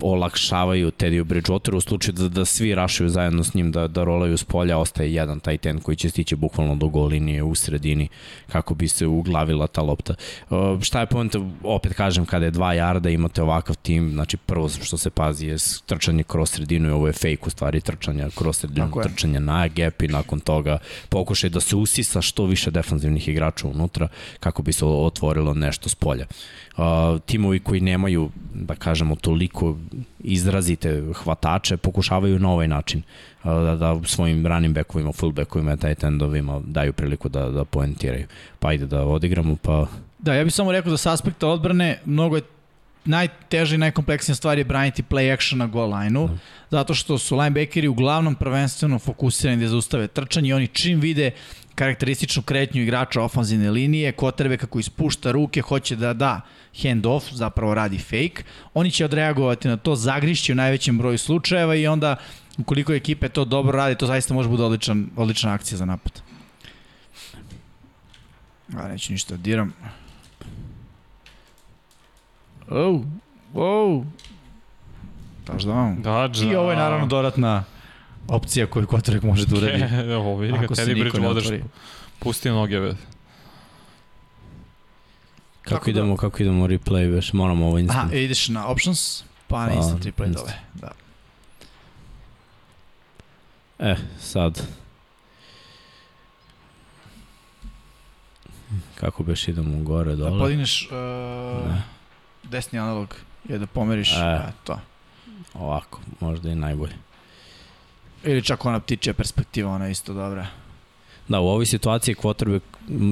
[0.00, 4.36] olakšavaju Teddy Bridgewateru u slučaju da, da svi rašaju zajedno s njim da, da rolaju
[4.36, 8.08] s polja, ostaje jedan taj ten koji će stići bukvalno do gol linije u sredini
[8.52, 10.14] kako bi se uglavila ta lopta.
[10.50, 14.68] Uh, šta je point, opet kažem, kada je dva jarda imate ovakav tim, znači prvo
[14.68, 18.56] što se pazi je trčanje kroz sredinu i ovo je fake u stvari trčanja kroz
[18.56, 19.08] sredinu, Tako je.
[19.08, 20.78] trčanje na gap i nakon toga
[21.08, 24.08] pokušaj da se usisa što više defanzivnih igrača unutra
[24.40, 26.26] kako bi se otvorilo nešto s polja.
[26.76, 26.84] Uh,
[27.26, 29.76] timovi koji nemaju, da kažemo, toliko
[30.18, 33.02] izrazite hvatače, pokušavaju na ovaj način
[33.44, 38.26] da, da svojim running backovima, fullbackovima, tight endovima daju priliku da, da poentiraju.
[38.58, 39.86] Pa ajde da odigramo, pa
[40.18, 42.42] Da, ja bih samo rekao da s aspekta odbrane mnogo je
[43.04, 46.28] najteža i najkompleksnija stvar je braniti play action na goal line-u,
[46.70, 51.30] zato što su linebackeri uglavnom prvenstveno fokusirani da zaustave trčanje i oni čim vide
[51.76, 56.40] karakterističnu kretnju igrača ofanzivne linije, kotrebe kako ispušta ruke, hoće da da
[56.82, 61.74] hand off, zapravo radi fake, oni će odreagovati na to, zagrišće u najvećem broju slučajeva
[61.74, 62.16] i onda
[62.58, 66.22] ukoliko ekipe to dobro radi, to zaista može bude odličan, odlična akcija za napad.
[68.76, 69.72] A neću ništa da diram.
[72.68, 73.00] Oh,
[73.54, 74.04] oh.
[75.46, 76.02] Touchdown.
[76.02, 76.44] Dađa.
[76.44, 77.64] I ovo je naravno dodatna
[78.28, 79.82] opcija koju Kotorek može da uradi.
[80.12, 81.62] Evo, vidi ga, Teddy Bridgewater
[82.18, 82.88] pusti noge, ve.
[82.88, 82.98] kako
[85.70, 88.04] Tako da- idemo, kako idemo replay, već moramo ovo instant.
[88.04, 90.52] Aha, ideš na options, pa na Pa, instant replay dole.
[90.74, 90.90] Da.
[93.80, 94.62] E, sad.
[98.94, 100.38] Kako beš idemo gore, Da dole?
[100.40, 100.96] podigneš uh,
[101.68, 101.82] Ne.
[102.44, 103.14] desni analog
[103.44, 104.18] je da pomeriš E.
[104.18, 104.52] e.
[104.64, 104.80] to.
[105.54, 106.94] Ovako, možda i najbolje.
[108.26, 110.46] Ili čak ona ptičja perspektiva, ona isto dobra.
[111.28, 112.60] Da, u ovoj situaciji quarterback,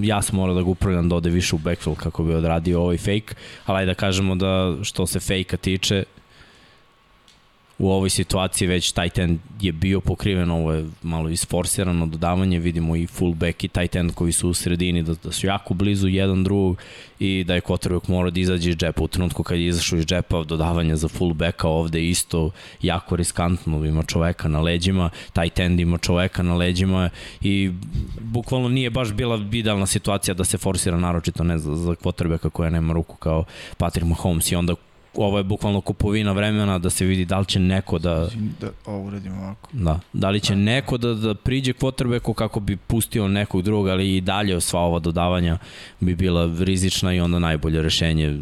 [0.02, 2.98] ja sam morao da ga upravljam da ode više u backfield kako bi odradio ovaj
[2.98, 3.34] fake,
[3.66, 6.04] ali ajde da kažemo da što se fake-a tiče,
[7.78, 12.96] u ovoj situaciji već tight end je bio pokriven, ovo je malo isforsirano dodavanje, vidimo
[12.96, 16.44] i fullback i tight end koji su u sredini, da, da su jako blizu jedan
[16.44, 16.78] drugog
[17.18, 19.02] i da je quarterback morao da izađe iz džepa.
[19.02, 22.50] U trenutku kad je izašao iz džepa, dodavanje za fullbacka ovde isto
[22.82, 27.10] jako riskantno, ima čoveka na leđima, tight end ima čoveka na leđima
[27.40, 27.70] i
[28.20, 32.70] bukvalno nije baš bila idealna situacija da se forsira naročito ne za, za quarterbacka koja
[32.70, 33.44] nema ruku kao
[33.76, 34.74] Patrick Mahomes i onda
[35.16, 38.28] ovo je bukvalno kupovina vremena da se vidi da li će neko da...
[38.60, 39.68] Da ovo uradimo ovako.
[39.72, 40.60] Da, da li će da.
[40.60, 44.98] neko da, da priđe quarterbacku kako bi pustio nekog drugog, ali i dalje sva ova
[44.98, 45.58] dodavanja
[46.00, 48.40] bi bila rizična i onda najbolje rešenje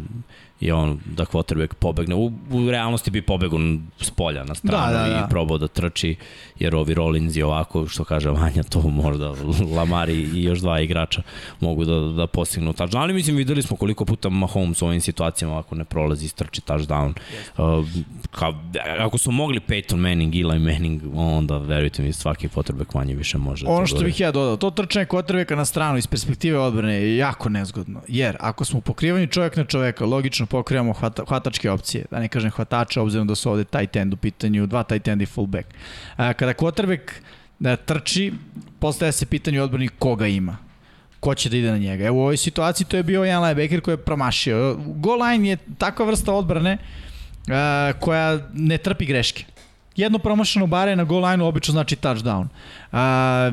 [0.63, 2.15] je on da quarterback pobegne.
[2.15, 3.59] U, u realnosti bi pobegao
[4.01, 5.25] s polja na stranu da, da, da.
[5.27, 6.15] i probao da trči,
[6.59, 9.33] jer ovi Rollins i ovako, što kaže Vanja, to možda
[9.75, 11.21] Lamari i još dva igrača
[11.59, 13.01] mogu da, da postignu touchdown.
[13.01, 17.13] Ali mislim, videli smo koliko puta Mahomes u ovim situacijama ako ne prolazi, strči touchdown.
[17.57, 17.85] Uh,
[18.31, 18.53] ka,
[18.99, 23.65] ako su mogli Peyton Manning, Eli Manning, onda verujte mi, svaki quarterback manje više može.
[23.65, 27.17] Da ono što bih ja dodao, to trčanje quarterbacka na stranu iz perspektive odbrane je
[27.17, 32.19] jako nezgodno, jer ako smo pokrivani čovjek na čoveka, logično pokrivamo hvata, hvatačke opcije, da
[32.21, 35.25] ne kažem hvatača, obzirom da su ovde tight end u pitanju, dva tight end i
[35.25, 35.73] fullback.
[36.17, 37.17] A, kada quarterback
[37.59, 38.31] da trči,
[38.79, 40.57] postaje se pitanje odbrani koga ima
[41.23, 42.05] ko će da ide na njega.
[42.05, 44.75] Evo u ovoj situaciji to je bio jedan linebacker koji je promašio.
[44.75, 49.45] Goal line je takva vrsta odbrane uh, koja ne trpi greške
[49.95, 52.47] jedno promašeno bare na goal line obično znači touchdown.
[52.91, 53.51] A,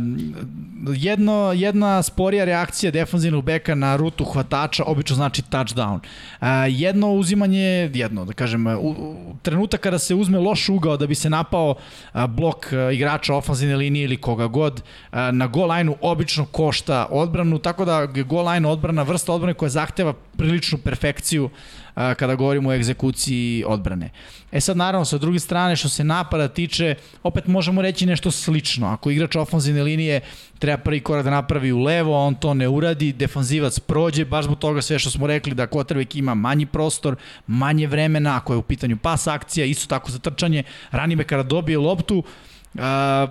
[0.96, 5.98] jedno, jedna sporija reakcija defanzivnog beka na rutu hvatača obično znači touchdown.
[6.40, 11.06] A, jedno uzimanje, jedno da kažem, u, u, trenutak kada se uzme loš ugao da
[11.06, 11.74] bi se napao
[12.12, 17.06] a, blok a, igrača ofanzivne linije ili koga god, a, na goal line-u obično košta
[17.10, 22.70] odbranu, tako da goal line odbrana, vrsta odbrane koja zahteva priličnu perfekciju a, kada govorimo
[22.70, 24.10] o egzekuciji odbrane.
[24.52, 28.86] E sad naravno sa druge strane što se napada tiče, opet možemo reći nešto slično.
[28.86, 30.20] Ako igrač ofanzivne linije
[30.58, 34.58] treba prvi korak da napravi u levo, on to ne uradi, defanzivac prođe, baš zbog
[34.58, 37.16] toga sve što smo rekli da Kotrvek ima manji prostor,
[37.46, 41.78] manje vremena, ako je u pitanju pas akcija, isto tako za trčanje, ranime kada dobije
[41.78, 42.80] loptu, uh,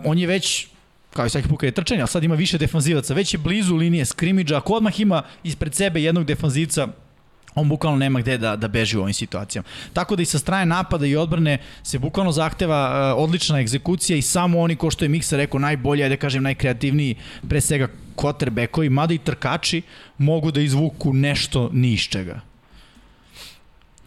[0.06, 0.68] on je već
[1.14, 4.06] kao i svaki put je trčanje, ali sad ima više defanzivaca, već je blizu linije
[4.06, 6.88] skrimidža, ako odmah ima ispred sebe jednog defanzivca,
[7.56, 9.68] on bukvalno nema gde da, da beži u ovim situacijama.
[9.94, 14.22] Tako da i sa strane napada i odbrane se bukvalno zahteva uh, odlična egzekucija i
[14.22, 17.16] samo oni, ko što je Miksa rekao, najbolji, da kažem najkreativniji,
[17.50, 19.82] pre svega quarterbackovi, mada i trkači
[20.18, 22.40] mogu da izvuku nešto ni iz čega.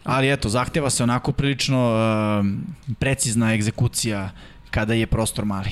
[0.03, 4.29] Ali eto, zahteva se onako prilično uh, precizna egzekucija
[4.71, 5.71] kada je prostor mali.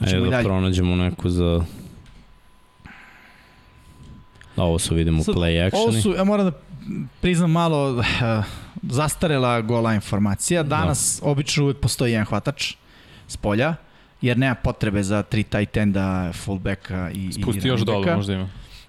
[0.00, 1.64] Evo da pronađemo neku za
[4.56, 5.84] Ovo su vidimo Sad, play actioni.
[5.84, 6.52] Ovo su, ja moram da
[7.20, 8.04] priznam malo uh,
[8.82, 10.62] zastarela gola informacija.
[10.62, 11.30] Danas da.
[11.30, 12.74] obično uvek postoji jedan hvatač
[13.28, 13.74] s polja,
[14.20, 18.48] jer nema potrebe za tri tight enda, fullbacka i, Spusti i još dole možda ima.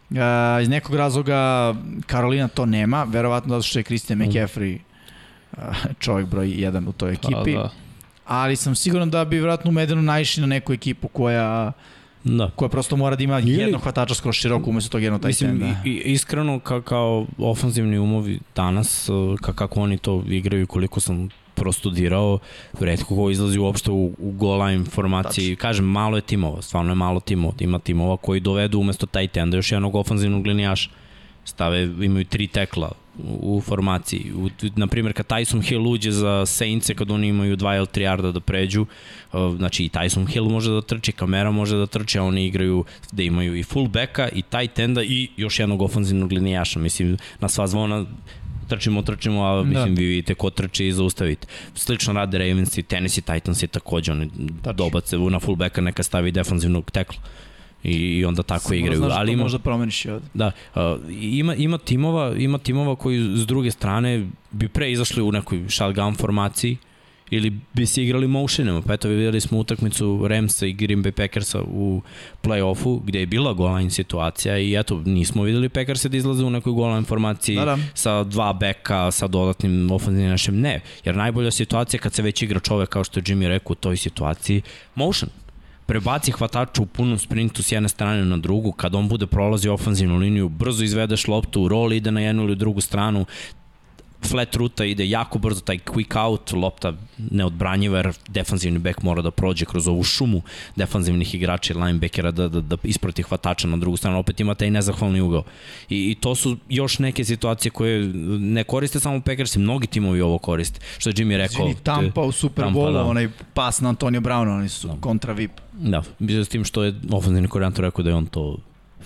[0.10, 1.74] Uh, iz nekog razloga
[2.06, 4.22] Karolina to nema, verovatno zato što je Christian mm.
[4.22, 4.78] McCaffrey
[5.52, 5.60] uh,
[6.00, 7.54] čovjek broj 1 u toj pa ekipi.
[7.54, 7.70] Da, da.
[8.26, 11.74] Ali sam siguran da bi verovatno u Medenu naišli na neku ekipu koja uh,
[12.24, 12.50] da.
[12.56, 15.76] koja prosto mora da ima Ili, jednog hvatača skoro široko umesto tog jednog taj Mislim,
[15.86, 19.10] i, iskreno ka, kao ofanzivni umovi danas,
[19.42, 22.40] ka, kako oni to igraju koliko sam prostudirao,
[22.80, 25.56] redko ko izlazi uopšte u, u goal line formaciji.
[25.56, 25.62] Tačno.
[25.62, 27.54] Kažem, malo je timova, stvarno je malo timova.
[27.60, 30.90] Ima timova koji dovedu umesto taj tenda još jednog ofanzivnog linijaša.
[31.46, 34.32] Stave, imaju tri tekla u formaciji.
[34.36, 38.02] U, na primjer, kad Tyson Hill uđe za Saints-e, kad oni imaju 2 ili 3
[38.02, 38.86] yarda da pređu,
[39.58, 43.24] znači i Tyson Hill može da trči, kamera može da trči, a oni igraju da
[43.24, 46.80] imaju i fullbacka, i tight enda, i još jednog ofanzivnog linijaša.
[46.80, 48.06] Mislim, na sva zvona
[48.68, 49.64] trčimo, trčimo, a da.
[49.64, 50.00] mislim da.
[50.00, 51.48] vi vidite ko trči i zaustavite.
[51.76, 54.30] Slično rade Ravens i Tennessee Titans i takođe oni
[54.74, 57.20] dobace na fullbacka neka stavi defanzivnog tekla
[57.84, 58.98] i onda tako Samo igraju.
[58.98, 60.26] Znaš Ali ima, možda promeniš i ovde.
[60.34, 60.82] Da, uh,
[61.12, 66.16] ima, ima, timova, ima timova koji s druge strane bi pre izašli u nekoj shotgun
[66.16, 66.78] formaciji
[67.30, 68.82] ili bi se igrali motionima.
[68.82, 72.02] Pa eto, videli smo utakmicu Ramsa i Green Bay Packersa u
[72.44, 76.50] play-offu gde je bila goal line situacija i eto, nismo videli Packersa da izlaze u
[76.50, 77.78] nekoj goal line formaciji da, da.
[77.94, 80.60] sa dva beka, sa dodatnim ofenzivnim našem.
[80.60, 83.76] Ne, jer najbolja situacija kad se već igra čovek kao što je Jimmy rekao u
[83.76, 84.62] toj situaciji,
[84.96, 85.30] motion
[85.86, 90.18] prebaci hvatača u punom sprintu s jedne strane na drugu, kad on bude prolazi ofanzivnu
[90.18, 93.26] liniju, brzo izvedeš loptu, rol ide na jednu ili drugu stranu,
[94.24, 99.32] flat ruta ide jako brzo, taj quick out, lopta neodbranjiva jer defanzivni bek mora da
[99.32, 100.42] prođe kroz ovu šumu
[100.76, 104.70] defanzivnih igrača i linebackera da, da, da isproti hvatača na drugu stranu, opet ima taj
[104.72, 105.44] nezahvalni ugao.
[105.90, 108.06] I, I to su još neke situacije koje
[108.40, 110.80] ne koriste samo Packersi, mnogi timovi ovo koriste.
[110.98, 111.68] Što je Jimmy rekao.
[111.68, 113.04] Izvini, Tampa u Super Bowlu, da.
[113.04, 115.52] onaj pas na Antonio Browna, oni su kontra VIP.
[115.74, 118.58] Da, s tim što je ofenzivni koordinator rekao da je on to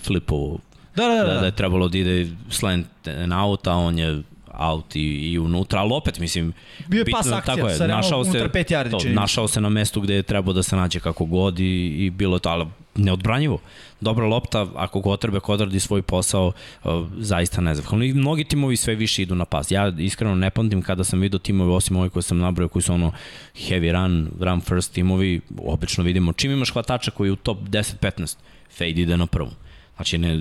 [0.04, 0.60] flipovo
[0.96, 1.24] Da, da, da.
[1.24, 1.40] da, da.
[1.40, 4.22] da je trebalo da ide slant and out, a on je
[4.60, 6.54] out i, i unutra, ali opet mislim
[6.88, 9.62] Bio je bitno- pas akcija, tako je, sa našao se, pet yardi, to, našao se
[9.62, 12.50] na mestu gde je trebao da se nađe kako god i, i bilo je to,
[12.50, 13.60] ali neodbranjivo.
[14.02, 16.52] Dobra lopta, ako Kotrbek odradi svoj posao,
[16.84, 18.06] uh, zaista nezahvalno.
[18.06, 19.72] I mnogi timovi sve više idu na pas.
[19.72, 22.94] Ja iskreno ne pamtim kada sam vidio timove, osim ovih koje sam nabrao, koji su
[22.94, 23.12] ono
[23.56, 28.36] heavy run, run first timovi, obično vidimo čim imaš hvatača koji je u top 10-15,
[28.78, 29.52] fade ide na prvu.
[29.98, 30.38] Znači, ne,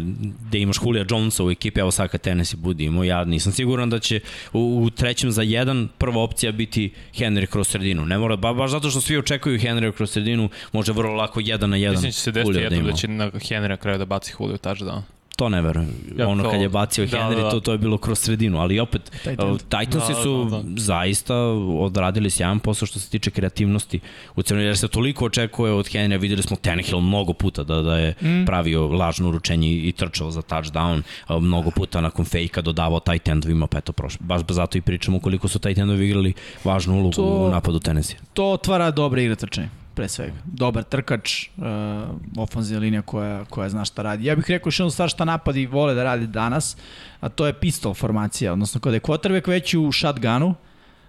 [0.49, 3.91] gde imaš Julija Jonesa u ekipi, evo sad kad Tennessee budi imao, ja nisam siguran
[3.91, 4.21] da će
[4.53, 8.07] u, u trećem za jedan prva opcija biti Henry kroz sredinu.
[8.07, 11.71] Ne mora, ba, baš zato što svi očekuju Henry kroz sredinu, može vrlo lako jedan
[11.71, 12.91] na jedan Mislim da će se desiti Julio jednom ima.
[12.91, 15.03] da će na Henry na kraju da baci Julio touchdown.
[15.37, 15.89] To ne verujem.
[16.16, 17.51] Ja, ono kao- kad je bacio da, Henry, da, da.
[17.51, 20.62] To, to je bilo kroz sredinu, ali opet uh, Titansi Da, su da, da.
[20.76, 21.37] zaista
[21.78, 24.01] odradili sjajan posao što se tiče kreativnosti
[24.37, 27.97] u crnoj, jer se toliko očekuje od Henrya, videli smo Tannehill mnogo puta da, da
[27.97, 28.45] je mm.
[28.47, 33.66] pravio lažno uručenje i trčao za touchdown, uh, mnogo puta nakon fejka dodavao tight endovima,
[33.66, 34.18] pa eto prošlo.
[34.20, 36.32] Baš zato i pričamo koliko su tight endovi igrali
[36.64, 38.16] važnu ulogu To- u napadu Tennessee.
[38.34, 40.36] to otvara dobre igre trčanje, pre svega.
[40.44, 41.64] Dobar trkač, uh,
[42.36, 44.24] ofanzivna linija koja, koja zna šta radi.
[44.24, 46.76] Ja bih rekao još jednu stvar šta napadi vole da radi danas,
[47.20, 50.55] a to je pistol formacija, odnosno kada je quarterback već u shotgunu,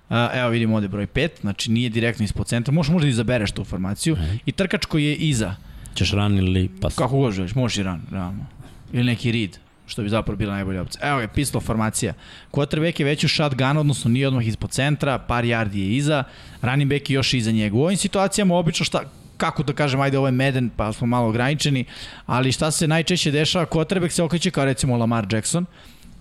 [0.10, 3.52] Uh, evo vidimo ovde broj 5, znači nije direktno ispod centra, možeš možda da izabereš
[3.52, 5.56] tu formaciju i trkač koji je iza,
[5.96, 6.96] Ćeš run ili pas?
[6.96, 8.46] kako god želiš, možeš i run, realno.
[8.94, 9.58] Ili neki read,
[9.88, 11.10] što bi zapravo bila najbolja opcija.
[11.10, 12.14] Evo je, pistol formacija.
[12.52, 16.24] Quarterback je već u shotgun, odnosno nije odmah ispod centra, par yardi je iza,
[16.62, 17.76] running back je još iza njega.
[17.76, 19.02] U ovim situacijama obično šta,
[19.38, 21.86] kako da kažem, ajde ovo je Madden, pa smo malo ograničeni,
[22.26, 25.66] ali šta se najčešće dešava, quarterback se okreće kao recimo Lamar Jackson,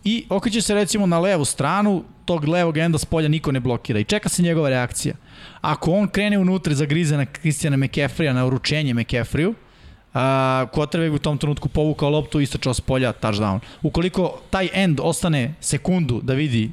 [0.05, 3.99] i okreće se recimo na levu stranu, tog levog enda s polja niko ne blokira
[3.99, 5.15] i čeka se njegova reakcija.
[5.61, 9.55] Ako on krene unutra i zagrize na Christiana McCaffreya, na uručenje McCaffreyu,
[10.93, 13.59] Bi u tom trenutku povukao loptu istračao s polja touchdown.
[13.83, 16.71] Ukoliko taj end ostane sekundu da vidi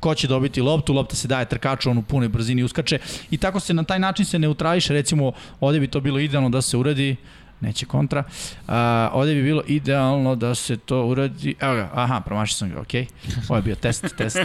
[0.00, 2.98] ko će dobiti loptu, lopta se daje trkaču, on u punoj brzini uskače
[3.30, 6.62] i tako se na taj način se neutrališe, recimo ovde bi to bilo idealno da
[6.62, 7.16] se uradi
[7.60, 8.24] neće kontra.
[8.68, 8.74] Uh,
[9.12, 13.04] ovde bi bilo idealno da se to uradi, evo ga, aha, promašio sam ga, okej.
[13.04, 13.38] Okay.
[13.48, 14.38] Ovo je bio test, test.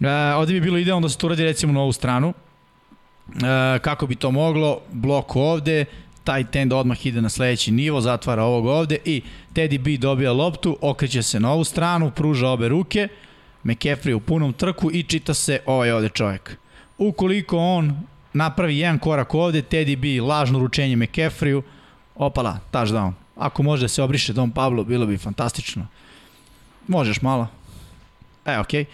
[0.00, 0.06] uh,
[0.36, 2.28] ovde bi bilo idealno da se to uradi recimo na ovu stranu.
[2.28, 3.42] Uh,
[3.82, 4.80] kako bi to moglo?
[4.92, 5.84] Blok ovde,
[6.24, 9.22] taj tend odmah ide na sledeći nivo, zatvara ovog ovde i
[9.54, 13.08] Teddy B dobija loptu, okreće se na ovu stranu, pruža obe ruke,
[13.64, 16.56] McCaffrey u punom trku i čita se ovaj ovde čovjek.
[16.98, 18.00] Ukoliko on
[18.32, 21.62] napravi jedan korak ovde, Teddy B lažno ručenje McCaffreyu,
[22.14, 23.12] opala, touchdown.
[23.36, 25.86] Ako može da se obriše Don Pablo, bilo bi fantastično.
[26.88, 27.48] Možeš malo.
[28.46, 28.84] E, okej.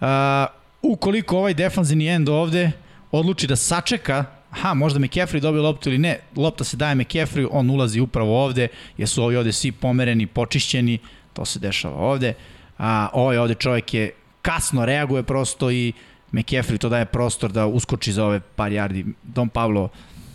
[0.00, 0.44] Okay.
[0.44, 2.70] Uh, ukoliko ovaj defanzivni end ovde
[3.10, 7.70] odluči da sačeka aha, možda McCaffrey dobije loptu ili ne, lopta se daje McCaffrey, on
[7.70, 10.98] ulazi upravo ovde, jer su ovi ovde svi pomereni, počišćeni,
[11.32, 12.34] to se dešava ovde.
[12.78, 15.92] A ovaj ovde čovjek je kasno reaguje prosto i
[16.32, 19.12] McCaffrey to daje prostor da uskoči za ove par yardi.
[19.22, 19.88] Don Pablo,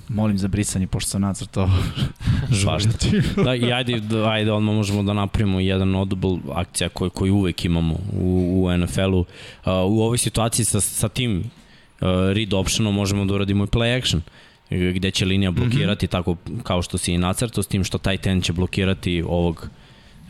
[0.10, 1.70] molim za brisanje, pošto sam nacrtao
[2.62, 2.90] Svašta.
[3.44, 7.66] da, i ajde, da, ajde odmah možemo da napravimo jedan audible akcija koji, koji uvek
[7.66, 9.20] imamo u, u NFL-u.
[9.20, 9.26] Uh,
[9.66, 11.44] u ovoj situaciji sa, sa tim
[12.34, 14.22] read optionom možemo da uradimo i play action
[14.70, 16.12] gde će linija blokirati mm -hmm.
[16.12, 19.70] tako kao što si i nacrto s tim što taj ten će blokirati ovog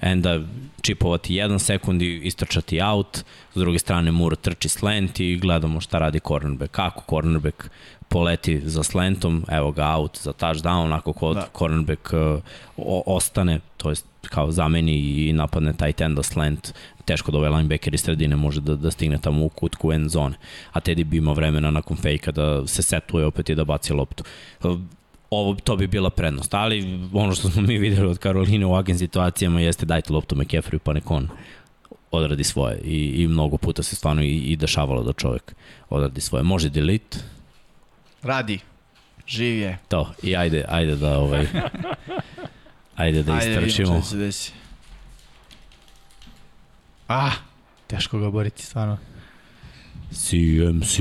[0.01, 0.39] enda
[0.81, 3.17] čipovati jedan sekund i istrčati out,
[3.55, 7.63] s druge strane Moore trči slant i gledamo šta radi cornerback, kako cornerback
[8.13, 11.47] poleti za slantom, evo ga out za touchdown, ako kod da.
[11.57, 12.43] cornerback uh,
[12.77, 14.97] o, ostane, to jest kao zameni
[15.27, 16.73] i napadne tight enda slant,
[17.05, 20.35] teško da ovaj linebacker iz sredine može da, da stigne tamo u kutku end zone,
[20.71, 24.23] a Teddy bi imao vremena nakon fejka da se setuje opet i da baci loptu.
[24.63, 24.79] Uh,
[25.29, 28.97] ovo, to bi bila prednost, ali ono što smo mi videli od Karoline u ovakvim
[28.97, 31.29] situacijama jeste dajte loptu McCaffrey pa nek on
[32.11, 35.55] odradi svoje i, i mnogo puta se stvarno i, i dešavalo da čovjek
[35.89, 36.43] odradi svoje.
[36.43, 37.17] Može delete,
[38.23, 38.59] Radi.
[39.27, 39.77] Živ je.
[39.87, 41.47] to i ajde, ajde da ovaj
[42.95, 44.51] ajde da Ajde, šta će se desi.
[47.07, 47.31] Ah,
[47.87, 48.97] teško ga boriti, stvarno.
[50.11, 50.97] CMC.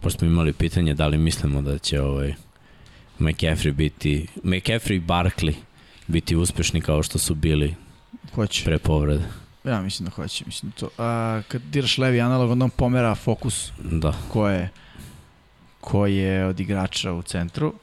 [0.00, 2.34] Pošto smo imali pitanje da li mislimo da će ovaj
[3.18, 5.54] McCaffrey biti, McCaffrey i Barkley
[6.06, 7.74] biti uspešni kao što su bili
[8.34, 8.64] Hoće.
[8.64, 9.41] pre povrede.
[9.64, 10.88] Ja mislim da hoće, mislim da to.
[11.02, 14.12] A, kad diraš levi analog, onda on pomera fokus Da.
[14.32, 14.70] ko je,
[15.80, 17.74] ko je od igrača u centru.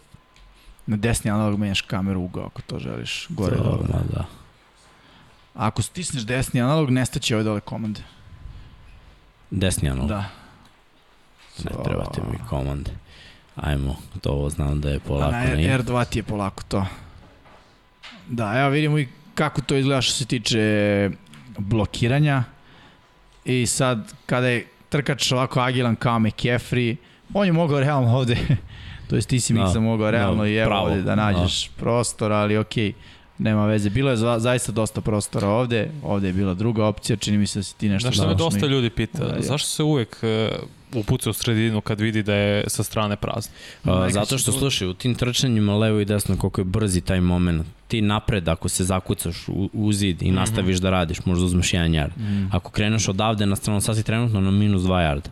[0.87, 3.77] Na desni analog menjaš kameru ugao ako to želiš, gore to, dole.
[3.93, 4.25] ma da.
[5.53, 8.01] Ako stisneš desni analog, nestaće ove dole komande.
[9.51, 10.07] Desni analog.
[10.09, 10.25] Da.
[11.63, 12.91] Ne trebate mi komande.
[13.55, 15.79] Ajmo, to ovo znam da je A polako na nije.
[15.79, 16.85] R2 ti je polako to.
[18.27, 21.09] Da, evo vidimo i kako to izgleda što se tiče
[21.59, 22.43] blokiranja.
[23.45, 26.95] I sad, kada je trkač ovako agilan kao McCaffrey,
[27.33, 28.37] on je mogao realno ovde,
[29.09, 32.31] to jest ti si Da, Miksa mogao realno da, i evo ovde da nađeš prostor,
[32.31, 32.93] ali okej.
[33.37, 33.89] nema veze.
[33.89, 37.59] Bilo je za, zaista dosta prostora ovde, ovde je bila druga opcija, čini mi se
[37.59, 38.71] da si ti nešto Znaš što me dosta Šmik.
[38.71, 39.41] ljudi pita, Uradio.
[39.41, 40.59] zašto se uvek uh,
[40.95, 43.51] upuca u sredinu kad vidi da je sa strane prazno?
[43.83, 47.21] Neka zato što, to- slušaj, u tim trčanjima levo i desno, koliko je brzi taj
[47.21, 51.73] moment, ti napred, ako se zakucaš u, u zid i nastaviš da radiš, možda uzmeš
[51.73, 52.17] jedan yard.
[52.17, 52.55] Mm.
[52.55, 55.29] Ako kreneš odavde na stranu, sad si trenutno na minus 2 yarda.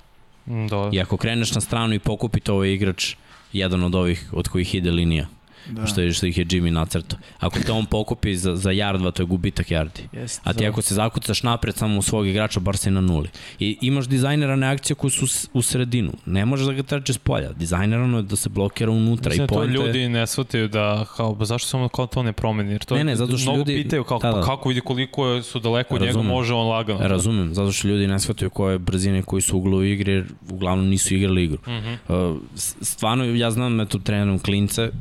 [0.47, 0.89] Mm, Da.
[0.93, 3.15] I ako kreneš na stranu i pokupite ovaj igrač,
[3.53, 5.27] jedan od ovih od kojih ide linija,
[5.69, 5.81] Da.
[5.81, 5.87] da.
[5.87, 7.19] što, je, što ih je Jimmy nacrtao.
[7.39, 10.01] Ako te on pokupi za, za yard 2, to je gubitak yardi.
[10.13, 13.01] Jest, A ti za- ako se zakucaš napred samo u svog igrača, bar si na
[13.01, 13.29] nuli.
[13.59, 16.11] I imaš dizajnerane akcije koje su u sredinu.
[16.25, 17.51] Ne možeš da ga trče s polja.
[17.51, 19.29] Dizajnerano je da se blokira unutra.
[19.29, 22.33] Mislim I da to ljudi ne shvataju da, kao, ba zašto samo kao to ne
[22.33, 22.71] promeni?
[22.71, 24.41] Jer to Ne, ne, zato što mnogo ljudi- pitaju kao, da, da.
[24.41, 26.99] kako vidi koliko je- su daleko od njega, može on lagano.
[27.01, 31.15] Razumem, zato što ljudi ne shvataju koje brzine koji su uglovi igre, jer uglavnom nisu
[31.15, 31.57] igrali igru.
[31.67, 32.31] Mm -hmm.
[32.31, 32.37] Uh,
[32.81, 34.91] stvarno, ja znam da tu trenerom klince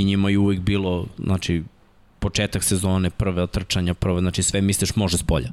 [0.00, 1.62] i njima je uvek bilo, znači,
[2.18, 5.50] početak sezone, prve trčanja, prve, znači sve misliš može s polja.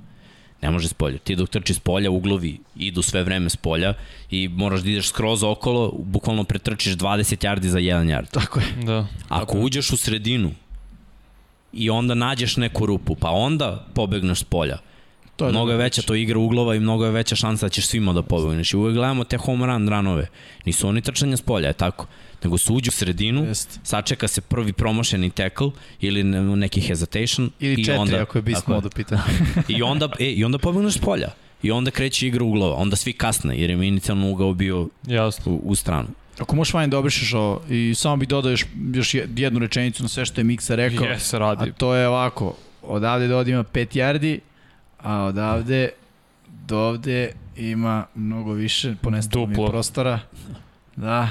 [0.62, 1.18] Ne može s polja.
[1.18, 3.94] Ti dok trči s polja, uglovi idu sve vreme s polja
[4.32, 8.32] i moraš da ideš skroz okolo, bukvalno pretrčiš 20 yardi za 1 yard.
[8.32, 8.66] Tako je.
[8.84, 9.08] Da.
[9.30, 10.52] Ako uđeš u sredinu
[11.74, 14.78] i onda nađeš neku rupu, pa onda pobegneš s polja,
[15.36, 17.88] To je mnogo je veća to igra uglova i mnogo je veća šansa da ćeš
[17.88, 18.74] svima da pobegneš.
[18.74, 20.28] I uvek gledamo te home run ranove.
[20.66, 22.08] Nisu oni trčanja s polja, je tako.
[22.44, 23.80] Nego se uđe u sredinu, Jest.
[23.84, 25.70] sačeka se prvi promašeni tackle
[26.00, 28.76] ili ne- neki hesitation Ili i četiri, onda, ako je beast tako je.
[28.76, 29.22] mod u pitanju.
[29.68, 31.30] I onda, e, I onda pobegneš polja.
[31.64, 32.76] I onda kreće igra uglova.
[32.76, 35.52] Onda svi kasne, jer je inicijalno ugao bio Jasno.
[35.52, 36.08] u, u stranu.
[36.40, 40.10] Ako možeš vanje da obrišeš ovo i samo bih dodao još, još jednu rečenicu na
[40.10, 41.06] sve što je Miksa rekao.
[41.06, 41.72] Jes, A radi.
[41.78, 44.40] to je ovako, odavde do ovde ima 5 yardi,
[45.00, 45.90] a odavde
[46.66, 50.20] do ovde ima mnogo više, ponestalo mi prostora.
[50.96, 51.30] Da,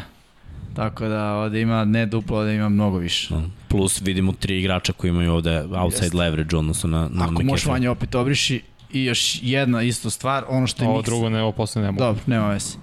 [0.75, 3.35] tako da ovde ima ne duplo, ovde ima mnogo više.
[3.35, 3.43] No.
[3.69, 6.17] Plus vidimo tri igrača koji imaju ovde outside Jeste.
[6.17, 8.63] leverage u odnosu na, na Ako možeš vanje opet obriši
[8.93, 11.11] i još jedna isto stvar, ono što je Ovo Miksa...
[11.11, 11.99] drugo ne, ovo posle ne mogu.
[12.05, 12.77] Dobro, nema veze.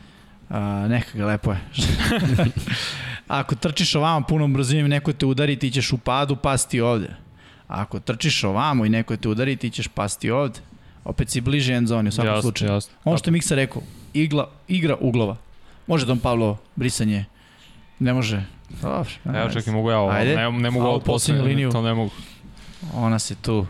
[0.49, 1.59] A, neka ga lepo je.
[3.27, 7.15] Ako trčiš ovamo punom brzinom i neko te udari, ti ćeš u padu pasti ovde.
[7.67, 10.59] Ako trčiš ovamo i neko te udari, ti ćeš pasti ovde.
[11.03, 12.71] Opet si bliže end zoni u svakom jasno, slučaju.
[12.71, 12.93] jasno.
[13.03, 13.81] Ono što je Miksa rekao,
[14.13, 15.35] igla, igra uglova.
[15.87, 17.25] Može Don Pavlo brisanje?
[18.01, 18.43] Ne može.
[18.81, 19.09] Dobro.
[19.25, 20.11] Evo čekaj, mogu ja ovo.
[20.11, 20.35] Ajde.
[20.35, 21.71] Ne, ne mogu ovo u poslednju posle, liniju?
[21.71, 22.11] to ne mogu.
[22.93, 23.65] Ona se tu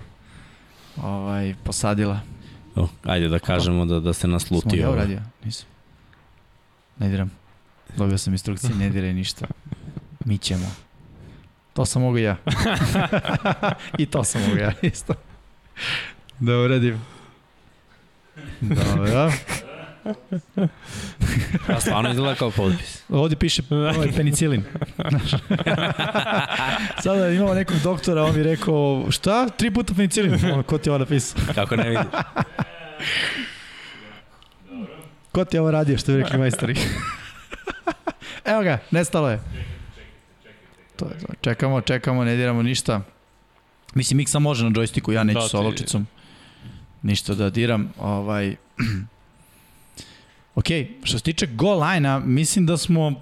[1.04, 2.20] ovaj, posadila.
[2.76, 4.82] O, ajde da kažemo da, da se Smo naslutio.
[4.82, 4.98] ja ovo.
[4.98, 5.22] uradio?
[5.46, 5.68] Nisam.
[7.00, 7.32] Ne diram.
[7.98, 9.46] Dobio sam instrukcije, ne diraj ništa.
[10.26, 10.72] Mi ćemo.
[11.74, 12.38] To sam mogu ja.
[13.98, 15.14] I to sam mogu ja, isto.
[16.40, 17.02] Da uradim.
[18.62, 19.32] Dobro.
[21.68, 23.04] A stvarno izgleda kao potpis.
[23.10, 24.64] Ovde piše ovaj penicilin.
[25.10, 25.32] Znaš.
[27.04, 29.49] Sada imamo nekog doktora, on mi rekao, šta?
[29.49, 30.34] Tri puta penicilin?
[30.54, 31.41] Ono, ko ti je ovo napisao?
[31.56, 32.06] Kako ne vidiš?
[35.32, 36.76] Ko ti je ovo radio, što bi rekli majstori?
[38.45, 39.39] Evo ga, nestalo je.
[40.95, 41.28] To je to.
[41.41, 43.02] Čekamo, čekamo, ne diramo ništa.
[43.93, 46.08] Mislim, Miksa može na džojstiku, ja neću Da, sa olovčicom
[47.02, 47.93] ništa da diram.
[47.99, 48.56] Ovaj...
[50.56, 50.66] ok,
[51.04, 53.22] što se tiče goal line-a, mislim da smo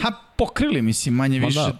[0.00, 1.58] ha, pokrili, mislim, manje Ma više.
[1.60, 1.78] da.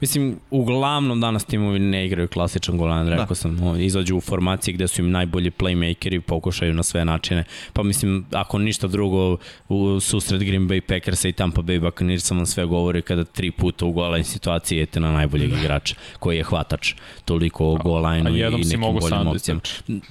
[0.00, 3.34] Mislim, uglavnom danas timovi ne igraju klasičan golan, rekao Da.
[3.34, 7.44] sam, o, izađu u formaciji gde su im najbolji playmakeri, pokušaju na sve načine.
[7.72, 9.36] Pa mislim, ako ništa drugo,
[9.68, 13.86] u susret Green Bay Packersa i Tampa Bay Buccaneersa vam sve govori kada tri puta
[13.86, 16.94] u goal line situaciji jete na najboljeg igrača, koji je hvatač.
[17.24, 19.60] Toliko o a line-u i nekim boljim da opcijama.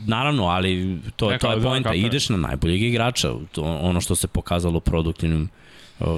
[0.08, 1.94] Naravno, ali to, Ne, to je da, poenta.
[1.94, 3.34] Ideš na najboljeg igrača.
[3.52, 5.50] To, ono što se pokazalo produktivnim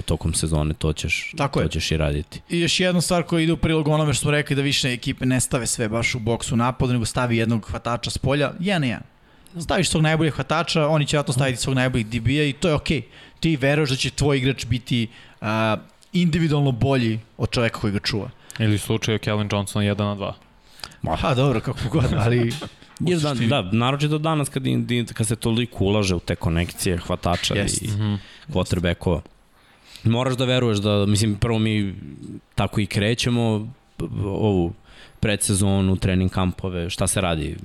[0.05, 1.69] tokom sezone, to ćeš, Tako to je.
[1.69, 2.41] ćeš i raditi.
[2.49, 5.25] I još jedna stvar koja ide u prilog onome što smo rekli da više ekipe
[5.25, 8.87] ne stave sve baš u boksu napadu, nego stavi jednog hvatača s polja, jedan na
[8.87, 9.03] jedan.
[9.59, 13.01] Staviš svog najboljeg hvatača, oni će vratno staviti svog najboljeg DB-a i to je okej.
[13.39, 15.07] Ti veruješ da će tvoj igrač biti
[15.41, 15.47] uh,
[16.13, 18.29] individualno bolji od čoveka koji ga čuva.
[18.59, 20.33] Ili u slučaju Kellen Johnson 1 na
[21.05, 21.15] 2.
[21.17, 22.53] Ha, dobro, kako god, ali
[23.05, 24.63] Jer da, da, naročito danas kad,
[25.13, 27.81] kad se toliko ulaže u te konekcije hvatača Jest.
[27.81, 27.89] i
[28.47, 29.21] quarterbackova.
[30.03, 31.95] Moraš da veruješ da, mislim, prvo mi
[32.55, 33.73] tako i krećemo
[34.25, 34.73] ovu
[35.19, 37.55] predsezonu, trening kampove, šta se radi?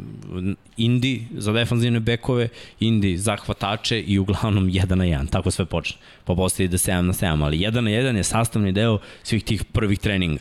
[0.77, 2.49] Indi za defanzivne bekove,
[2.81, 5.97] Indi za hvatače i uglavnom 1 na 1, tako sve počne.
[6.25, 9.65] Pa posle ide 7 na 7, ali 1 na 1 je sastavni deo svih tih
[9.65, 10.41] prvih treninga.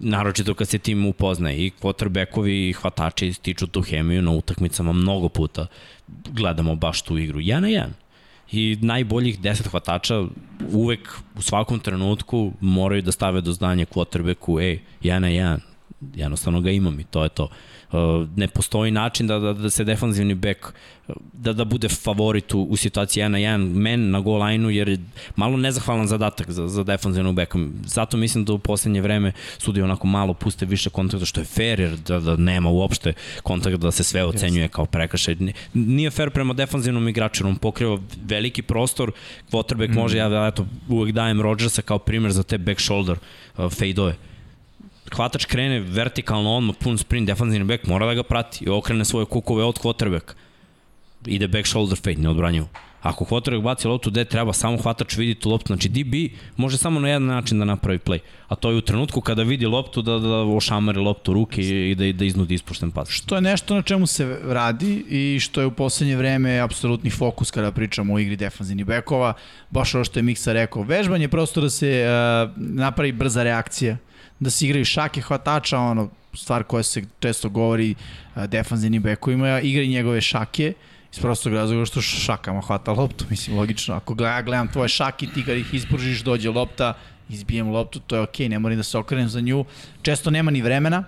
[0.00, 5.28] Naročito kad se tim upoznaje i quarterbackovi i hvatači stiču tu hemiju na utakmicama mnogo
[5.28, 5.66] puta.
[6.08, 7.86] Gledamo baš tu igru 1 na 1
[8.52, 10.24] i najboljih 10 hvatača
[10.72, 15.58] uvek u svakom trenutku moraju da stave do znanja quarterbacku, ej, 1 na 1,
[16.14, 17.44] jednostavno ga imam i to je to.
[17.44, 17.50] Uh,
[18.36, 20.72] ne postoji način da, da, da se defanzivni bek uh,
[21.32, 24.88] da, da bude favorit u, u situaciji 1 na 1 men na goal line-u jer
[24.88, 24.98] je
[25.36, 27.58] malo nezahvalan zadatak za, za defanzivnog beka.
[27.84, 31.80] Zato mislim da u poslednje vreme sudi onako malo puste više kontakta što je fair
[31.80, 33.12] jer da, da nema uopšte
[33.42, 35.34] kontakta da se sve ocenjuje kao prekršaj.
[35.34, 39.12] Ni- Nije fair prema defanzivnom igraču, on pokriva veliki prostor,
[39.52, 39.94] quarterback mm.
[39.94, 43.16] može, ja eto, uvek dajem Rodgersa kao primer za te back shoulder
[43.56, 44.29] uh, fade-ove
[45.16, 49.26] hvatač krene vertikalno odmah, pun sprint, defanzivni back mora da ga prati i okrene svoje
[49.26, 50.36] kukove od quarterback.
[51.26, 52.68] Ide back shoulder fade, neodbranjivo.
[53.02, 55.66] Ako quarterback baci loptu gde treba, samo hvatač vidi tu loptu.
[55.66, 56.14] Znači DB
[56.56, 58.18] može samo na jedan način da napravi play.
[58.48, 62.12] A to je u trenutku kada vidi loptu da, da ošamari loptu ruke i da,
[62.12, 63.08] da iznudi ispušten pas.
[63.08, 67.50] Što je nešto na čemu se radi i što je u poslednje vreme apsolutni fokus
[67.50, 69.32] kada pričamo o igri defanzivnih bekova.
[69.70, 70.82] Baš ovo što je Miksa rekao.
[70.82, 73.96] Vežbanje je prosto da se uh, napravi brza reakcija,
[74.40, 79.86] da se igraju šake hvatača, ono, stvar koja se često govori uh, defanzivnim bekovima, igraj
[79.86, 80.72] njegove šake,
[81.12, 83.94] iz prostog razloga što šakama hvata loptu, mislim, logično.
[83.94, 86.94] Ako ja gledam tvoje šake, ti kad ih ispružiš, dođe lopta,
[87.28, 89.64] izbijem loptu, to je okej, okay, ne moram da se okrenem za nju.
[90.02, 91.04] Često nema ni vremena,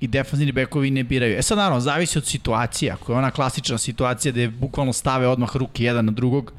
[0.00, 1.38] i defanzivni bekovi ne biraju.
[1.38, 2.92] E sad naravno, zavisi od situacije.
[2.92, 6.52] Ako je ona klasična situacija gde bukvalno stave odmah ruke jedan na drugog,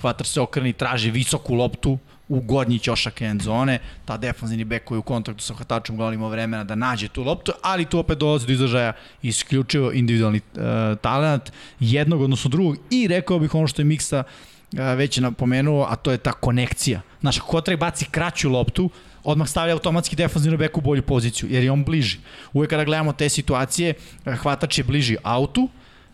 [0.00, 1.98] hvatač se okreni, traži visoku loptu
[2.28, 6.20] u gornji ćošak end zone, ta defanzivni bek koji je u kontaktu sa hvatačom uglavnom
[6.20, 10.62] ima vremena da nađe tu loptu, ali tu opet dolazi do izražaja isključivo individualni uh,
[11.00, 15.86] talent jednog odnosno drugog i rekao bih ono što je Miksa uh, već je napomenuo,
[15.90, 17.00] a to je ta konekcija.
[17.20, 18.90] Znaš, ako Kotrek baci kraću loptu,
[19.24, 22.18] odmah stavlja automatski defanzivno bek u bolju poziciju, jer je on bliži.
[22.52, 25.68] Uvek kada gledamo te situacije, eh, hvatač je bliži autu,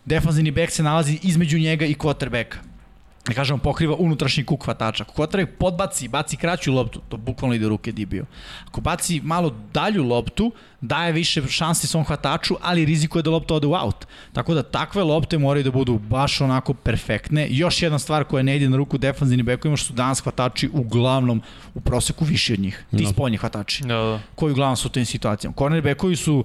[0.05, 2.72] defanzivni bek se nalazi između njega i quarterbacka
[3.27, 5.03] da kažemo, pokriva unutrašnji kuk hvatača.
[5.03, 8.25] Ako quarterback podbaci, baci kraću loptu, to bukvalno ide ruke Dibio.
[8.67, 10.51] Ako baci malo dalju loptu,
[10.81, 14.05] daje više šansi svom hvataču, ali rizikuje da lopta ode u out.
[14.33, 17.47] Tako da takve lopte moraju da budu baš onako perfektne.
[17.49, 21.41] Još jedna stvar koja ne ide na ruku defanzivnim bekovima, što su danas hvatači uglavnom
[21.73, 22.85] u proseku viši od njih.
[22.97, 23.09] Ti No.
[23.09, 24.19] spoljni hvatači Da, da.
[24.35, 25.55] koji uglavnom su u tim situacijama.
[25.57, 26.43] Cornerbackovi su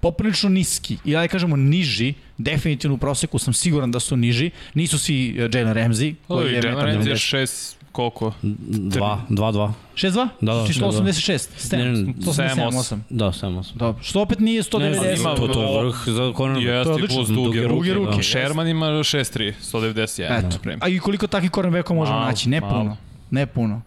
[0.00, 4.98] poprilično niski, ili da kažemo niži, definitivno u proseku sam siguran da su niži, nisu
[4.98, 7.16] svi uh, Jalen Ramsey, koji Oj, je Jalen Ramsey je 1,90.
[7.18, 8.32] šest, koliko?
[8.42, 9.72] 2, 2, 2.
[9.94, 10.12] 6-2?
[10.40, 10.92] Da, da, Znači da, da.
[10.92, 12.98] 186, Ne, ne, 187, 8.
[13.10, 13.74] Da, 7, 8.
[13.74, 14.80] Dobro, što opet nije 190.
[15.02, 16.66] Ne, ima- to, to je vrh za cornerback.
[16.68, 17.16] Jeste, odlično.
[17.16, 18.22] plus Duge duge ruke, da.
[18.22, 20.38] Sherman ima 6-3, 191.
[20.38, 20.58] Eto.
[20.80, 22.48] A i koliko takvih cornerbackova možemo Malo, naći?
[22.48, 22.72] Ne malo.
[22.74, 22.96] puno.
[23.30, 23.82] Ne puno.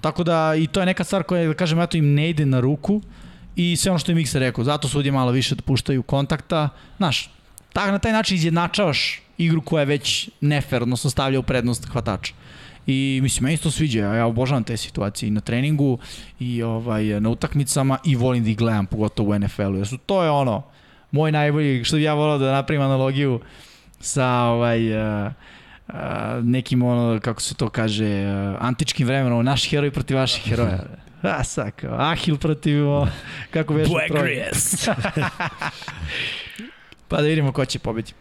[0.00, 2.60] Tako da, i to je neka stvar koja, da kažem, eto im ne ide na
[2.60, 3.02] ruku
[3.56, 6.68] i sve ono što je Miksa rekao, zato sudije malo više da puštaju kontakta.
[6.96, 7.30] Znaš,
[7.72, 12.34] tak, na taj način izjednačavaš igru koja je već nefer, odnosno stavlja u prednost hvatača.
[12.86, 15.98] I mislim, meni se to sviđa, ja, obožavam te situacije i na treningu
[16.40, 19.76] i ovaj, na utakmicama i volim da ih gledam, pogotovo u NFL-u.
[19.76, 20.62] Jer su, to je ono,
[21.10, 23.40] moj najbolji, što bi ja volao da napravim analogiju
[24.00, 25.32] sa ovaj, uh,
[26.42, 31.01] nekim ono, kako se to kaže, uh, antičkim vremenom, naš heroj protiv vaših heroja.
[31.22, 33.08] A, sad, kao, Ahil protiv, o,
[33.50, 34.88] kako veš, Blackgrass.
[37.08, 38.12] Pa da vidimo ko će pobedi.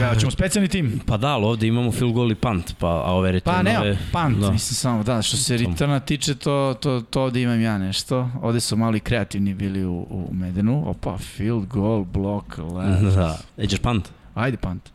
[0.00, 1.00] Ja, ćemo specijalni tim.
[1.06, 3.64] Pa da, ali ovde imamo field goal i punt, pa, a ove returnove...
[3.64, 4.46] Pa nema, pant, da.
[4.46, 4.52] da.
[4.52, 8.30] mislim samo, da, što se returna tiče, to, to, to ovde imam ja nešto.
[8.42, 10.82] Ovde su malo i kreativni bili u, u Medenu.
[10.86, 13.16] Opa, field goal, block, left.
[13.16, 13.38] Da.
[13.56, 14.08] Eđeš punt?
[14.34, 14.90] Ajde punt.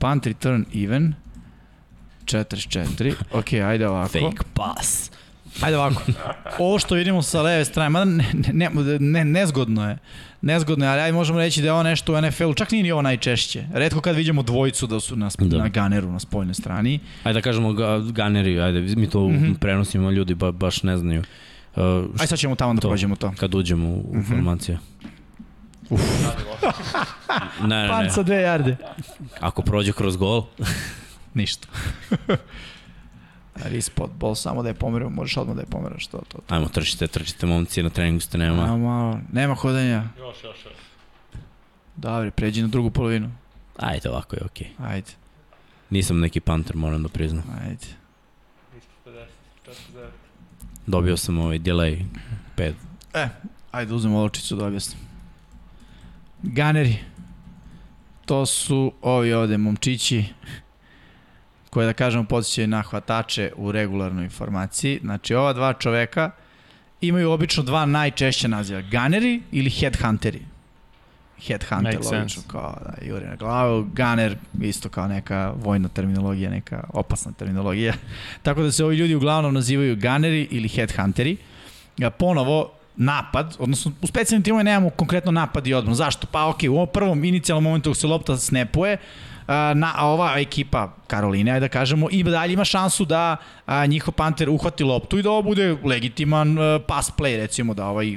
[0.00, 1.14] Punt, return, even.
[2.24, 3.14] 44.
[3.32, 4.08] Ok, ajde ovako.
[4.08, 5.10] Fake pass.
[5.62, 6.02] Ajde ovako.
[6.58, 9.98] Ovo što vidimo sa leve strane, mada ne, ne, ne, ne, nezgodno je.
[10.42, 12.92] Nezgodno je, ali ajde možemo reći da je ovo nešto u NFL-u, čak nije ni
[12.92, 13.64] ovo najčešće.
[13.72, 15.58] Redko kad vidimo dvojicu da su na, Da.
[15.58, 17.00] na ganeru, na spoljnoj strani.
[17.24, 19.32] Ajde da kažemo ga, ganeri, ajde, mi to mm.
[19.32, 19.58] -hmm.
[19.58, 21.22] prenosimo, ljudi ba, baš ne znaju.
[21.76, 22.88] Uh, Ajde sad ćemo tamo da To.
[22.88, 23.32] prođemo to.
[23.36, 24.78] kad uđemo u, u formacije.
[25.90, 25.98] ne,
[27.68, 27.88] ne, ne.
[27.88, 28.76] Pan sa dve jarde.
[29.40, 30.44] Ako prođe kroz gol,
[31.34, 31.68] Ništa.
[33.64, 36.54] Rispot bol, samo da je pomeramo, možeš odmah da je pomeraš to, to, to.
[36.54, 38.62] ajmo, trčite, trčite, momci, na treningu ste nema.
[38.64, 40.04] A, malo, nema hodanja.
[40.18, 40.74] Još, još, još.
[41.96, 43.30] Dobro, pređi na drugu polovinu.
[43.76, 44.68] Ajde, ovako je okej.
[44.78, 45.10] Ajde,
[45.90, 47.44] Nisam neki panter, moram da priznam.
[47.62, 47.86] ajde.
[50.86, 52.04] Dobio sam ovaj delay
[52.56, 52.72] 5.
[53.14, 53.28] E,
[53.70, 55.00] ajde uzmemo olovčicu da objasnim.
[56.42, 56.96] Ganeri.
[58.24, 60.24] To su ovi ovde momčići
[61.76, 65.00] koje da kažemo podsjećaju na hvatače u regularnoj informaciji.
[65.02, 66.30] Znači ova dva čoveka
[67.00, 68.80] imaju obično dva najčešća naziva.
[68.80, 70.40] Gunneri ili headhunteri.
[71.46, 72.48] Headhunter, Makes logično, sense.
[72.48, 73.86] kao da juri na glavu.
[73.96, 77.94] Gunner, isto kao neka vojna terminologija, neka opasna terminologija.
[78.42, 81.36] Tako da se ovi ljudi uglavnom nazivaju gunneri ili headhunteri.
[81.98, 85.94] Ja, ponovo, napad, odnosno u specijalnim timovima nemamo konkretno napad i odbranu.
[85.94, 86.26] Zašto?
[86.26, 88.98] Pa ok, u ovom prvom inicijalnom momentu se lopta snepuje,
[89.48, 93.36] na, a ova ekipa Karoline, ajde da kažemo, i dalje ima šansu da
[93.66, 97.86] a, njihov panter uhvati loptu i da ovo bude legitiman a, pass play, recimo da
[97.86, 98.16] ovaj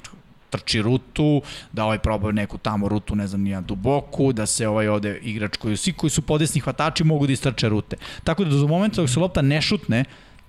[0.49, 4.87] trči rutu, da ovaj proba neku tamo rutu, ne znam, nija duboku, da se ovaj
[4.87, 7.97] ovde igrač koji, svi koji su podesni hvatači mogu da istrče rute.
[8.23, 10.03] Tako da do momenta dok se lopta ne šutne,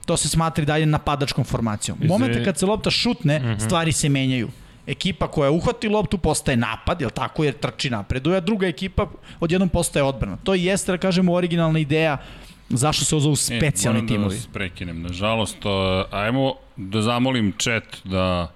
[0.06, 1.98] to se smatra i dalje napadačkom formacijom.
[2.02, 4.48] U momente kad se lopta šutne, stvari se menjaju.
[4.90, 9.06] Ekipa koja uhvati loptu postaje napad, jel tako, jer trči napreduje, a druga ekipa
[9.40, 10.36] odjednom postaje odbrana.
[10.44, 12.18] To i jeste, da kažemo, originalna ideja
[12.68, 14.34] zašto se ovo zovu specijalni e, moram timovi.
[14.34, 15.02] da vas prekinem.
[15.02, 15.58] Nažalost,
[16.10, 18.52] ajmo da zamolim chat da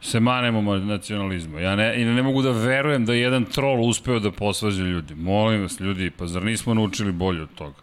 [0.00, 1.60] se manemo nacionalizma.
[1.60, 5.14] Ja ne, i ne mogu da verujem da je jedan troll uspeo da posvađa ljudi.
[5.14, 7.76] Molim vas, ljudi, pa zar nismo naučili bolje od toga?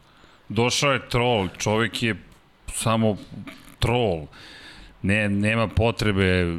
[0.49, 2.15] Došao je troll, čovjek je
[2.73, 3.17] samo
[3.79, 4.25] troll.
[5.01, 6.57] Ne, nema potrebe.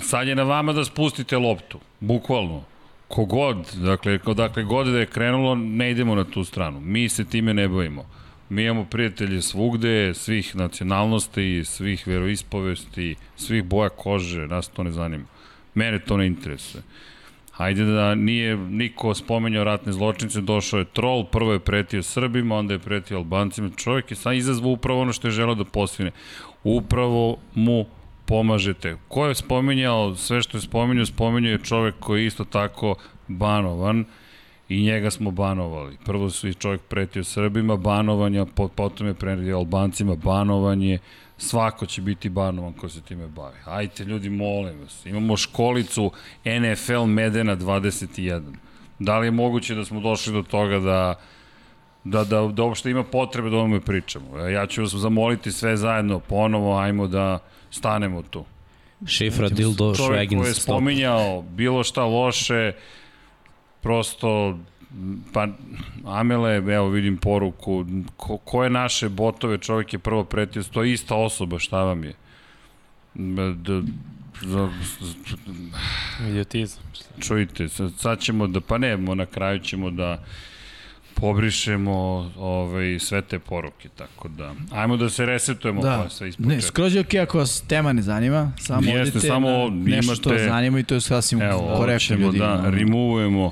[0.00, 1.78] Sad je na vama da spustite loptu.
[2.00, 2.64] Bukvalno.
[3.08, 6.80] Kogod, dakle, dakle god da je krenulo, ne idemo na tu stranu.
[6.80, 8.04] Mi se time ne bavimo.
[8.48, 15.24] Mi imamo prijatelje svugde, svih nacionalnosti, svih veroispovesti, svih boja kože, nas to ne zanima.
[15.74, 16.82] Mene to ne interesuje.
[17.52, 22.74] Hajde da nije niko spomenjao ratne zločince, došao je trol, prvo je pretio Srbima, onda
[22.74, 23.70] je pretio Albancima.
[23.76, 26.10] Čovjek je sad izazvao upravo ono što je želeo da posvine.
[26.64, 27.84] Upravo mu
[28.26, 28.96] pomažete.
[29.08, 32.94] Ko je spominjao sve što je spominjao, spominjao je čovjek koji je isto tako
[33.28, 34.04] banovan
[34.68, 35.96] i njega smo banovali.
[36.04, 40.98] Prvo su i čovjek pretio Srbima, banovanja, po- potom je pretio Albancima, banovanje,
[41.38, 43.56] svako će biti banovan ko se time bavi.
[43.64, 46.10] Ajte ljudi, molim vas, imamo školicu
[46.44, 48.42] NFL Medena 21.
[48.98, 51.14] Da li je moguće da smo došli do toga da
[52.10, 54.38] da, da, da uopšte ima potrebe da o ovome pričamo.
[54.38, 57.38] Ja ću vas zamoliti sve zajedno ponovo, ajmo da
[57.70, 58.44] stanemo tu.
[59.06, 62.72] Šifra, dildo, Čovjek koji je švegin, spominjao bilo šta loše,
[63.80, 64.58] prosto
[65.32, 65.48] pa
[66.04, 67.84] Amele, evo vidim poruku,
[68.16, 72.04] ko, ko je naše botove, čovjek je prvo pretio, to je ista osoba, šta vam
[72.04, 72.14] je?
[73.14, 73.82] D, d,
[74.42, 74.70] za,
[76.28, 76.82] Idiotizam.
[77.20, 80.24] čujte, sad, ćemo da, pa ne, na kraju ćemo da
[81.20, 81.92] pobrišemo
[82.38, 86.60] ovaj, sve te poruke, tako da, ajmo da se resetujemo Da, pa sve ne, ispočetka.
[86.62, 90.30] skroz je okej ako vas tema ne zanima, samo Jeste, odite samo na nešto što
[90.30, 91.40] imate- zanima i to je sasvim
[91.76, 92.38] korektno ćemo ljudi.
[92.38, 93.50] da removujemo.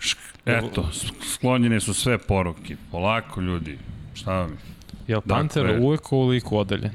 [0.00, 0.90] Šk- Eto,
[1.26, 2.76] sklonjene su sve poruke.
[2.90, 3.78] Polako, ljudi.
[4.14, 4.56] Šta vam je?
[5.08, 6.90] Jel Panter Dakle- uvek ovoliko odeljen?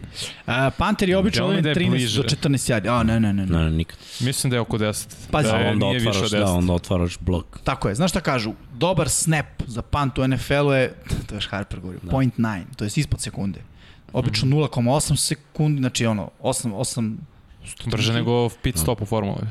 [0.45, 2.18] A, Panter je obično ovim mislim da je 13 bliže.
[2.18, 2.89] do 14 yardi.
[2.89, 3.45] A, ne, ne, ne.
[3.45, 3.57] ne.
[3.57, 3.97] Ne, ne, nikad.
[4.20, 5.07] Mislim da je oko 10.
[5.32, 6.39] Pazi, da onda otvaraš, od 10.
[6.39, 7.59] da, onda otvaraš blok.
[7.63, 7.95] Tako je.
[7.95, 8.53] Znaš šta kažu?
[8.78, 10.93] Dobar snap za punt u NFL-u je,
[11.28, 12.11] to je još Harper govorio, da.
[12.11, 13.61] point 9, to je ispod sekunde.
[14.13, 17.15] Obično 0,8 sekundi, znači ono, 8, 8
[17.86, 19.47] Brže nego pit stop u formuli.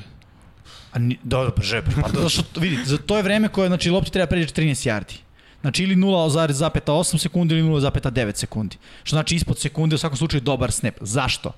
[0.93, 1.83] A ni, da, da, brže.
[2.03, 5.19] Pa da, što, vidi, za to je vreme koje, znači, lopti treba pređe 13 yardi.
[5.61, 8.77] Znači, ili 0,8 sekundi ili 0,9 sekundi.
[9.03, 10.95] Što znači ispod sekunde, u svakom slučaju, dobar snap.
[11.01, 11.53] Zašto?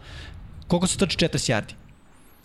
[0.66, 1.72] Koliko se trči 40 yardi?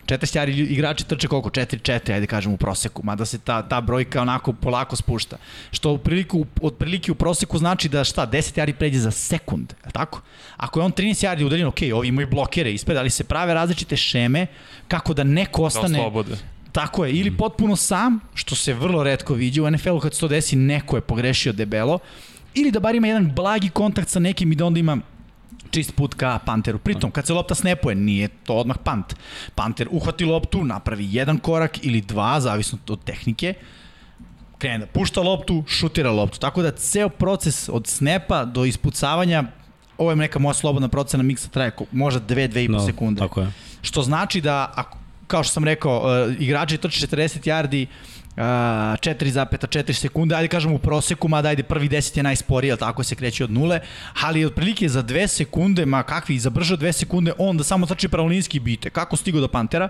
[0.05, 1.49] 40 yardi lju- igrači trče koliko?
[1.49, 5.37] 4-4, ajde kažem u proseku, mada se ta, ta brojka onako polako spušta.
[5.71, 9.91] Što u priliku, otprilike u proseku znači da šta, 10 yardi pređe za sekund, je
[9.91, 10.21] tako?
[10.57, 13.95] Ako je on 13 yardi udaljen, ok, ovi imaju blokere ispred, ali se prave različite
[13.97, 14.47] šeme
[14.87, 15.99] kako da neko Da ostane...
[15.99, 16.37] oslobode.
[16.71, 20.27] Tako je, ili potpuno sam, što se vrlo redko viđe u NFL-u kad se to
[20.27, 21.99] desi, neko je pogrešio debelo,
[22.53, 24.97] ili da bar ima jedan blagi kontakt sa nekim i da onda ima
[25.72, 26.80] čist put ka Panteru.
[26.80, 29.16] Pritom, kad se lopta snepuje, nije to odmah Pant.
[29.55, 33.53] Panter uhvati loptu, napravi jedan korak ili dva, zavisno od tehnike,
[34.57, 36.39] krene da pušta loptu, šutira loptu.
[36.39, 39.43] Tako da ceo proces od snepa do ispucavanja,
[39.97, 43.20] ovo je neka moja slobodna procena miksa traje možda 2-2,5 No, sekunde.
[43.20, 43.51] Tako je.
[43.82, 44.97] Što znači da, ako,
[45.28, 47.86] kao što sam rekao, uh, igrači trče 40 yardi,
[48.36, 53.15] 4,4 sekunde, ajde kažemo u proseku, mada ajde prvi 10 je najsporiji, ali tako se
[53.15, 53.79] kreće od nule,
[54.21, 57.86] ali otprilike za 2 sekunde, ma kakvi, za brže od 2 sekunde, on da samo
[57.86, 58.89] trči pravolinski bite.
[58.89, 59.89] Kako stigo do Pantera?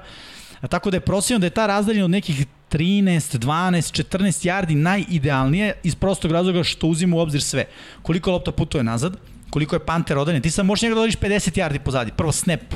[0.61, 4.75] A tako da je prosječno da je ta razdaljina od nekih 13, 12, 14 yardi
[4.75, 7.65] najidealnije iz prostog razloga što uzima u obzir sve.
[8.01, 9.17] Koliko lopta putuje nazad,
[9.49, 10.41] koliko je panter odaljen.
[10.41, 12.11] Ti sad možeš njega da odališ 50 yardi pozadi.
[12.11, 12.73] Prvo snap,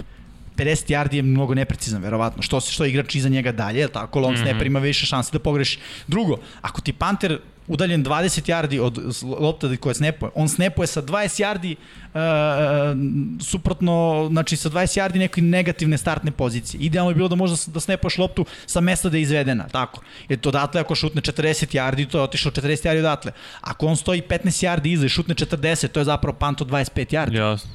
[0.58, 2.44] 50 yardi je mnogo neprecizan, verovatno.
[2.44, 4.20] Što, što je igrač iza njega dalje, je tako?
[4.20, 4.50] Long mm -hmm.
[4.50, 5.80] snapper ima više šanse da pogreši.
[6.08, 9.00] Drugo, ako ti panter udaljen 20 yardi od
[9.40, 15.42] lopta koja snapuje, on snapuje sa 20 yardi uh, suprotno, znači sa 20 yardi neke
[15.42, 16.82] negativne startne pozicije.
[16.82, 20.02] Idealno je bilo da možda da snapuješ loptu sa mesta da je izvedena, tako.
[20.30, 23.32] Jer to odatle ako šutne 40 yardi, to je otišao 40 yardi odatle.
[23.62, 27.36] Ako on stoji 15 yardi iza i šutne 40, to je zapravo panto 25 yardi.
[27.36, 27.72] Jasno.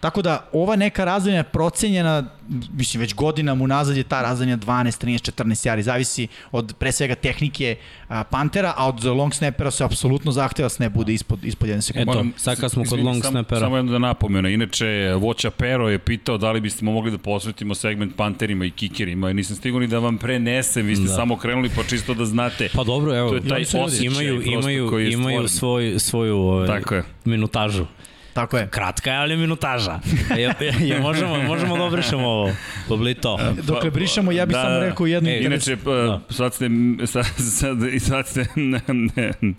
[0.00, 2.24] Tako da ova neka razdaljena procenjena,
[2.72, 7.14] mislim već godinama unazad je ta razdaljena 12, 13, 14 jari, zavisi od pre svega
[7.14, 7.76] tehnike
[8.08, 11.80] a, Pantera, a od long snapera se apsolutno zahteva da snap bude ispod, ispod 1
[11.80, 12.12] sekunde.
[12.12, 13.60] Eto, sad kad smo kod long sam, snapera.
[13.60, 14.48] Samo jedno da napomenu.
[14.48, 19.32] Inače, Voća Pero je pitao da li biste mogli da posvetimo segment panterima i kikerima.
[19.32, 21.14] Nisam stigao ni da vam prenesem, vi ste da.
[21.14, 22.68] samo krenuli pa čisto da znate.
[22.74, 27.04] Pa dobro, evo, to je taj osjećaj imaju, imaju, imaju svoj, svoju ovaj, Tako je.
[27.24, 27.86] minutažu.
[28.32, 28.68] Tako je.
[28.70, 30.00] Kratka je, ali minutaža.
[30.36, 32.52] je, je, možemo, možemo da obrišemo ovo.
[32.88, 33.38] Poblito.
[33.62, 35.30] Dok ne brišemo, ja bih da, samo rekao jednu...
[35.30, 36.20] E, inače, pa, da.
[36.30, 36.70] sad ste...
[37.06, 38.46] Sad, sad, sad ste...
[38.56, 39.54] Ne, ne,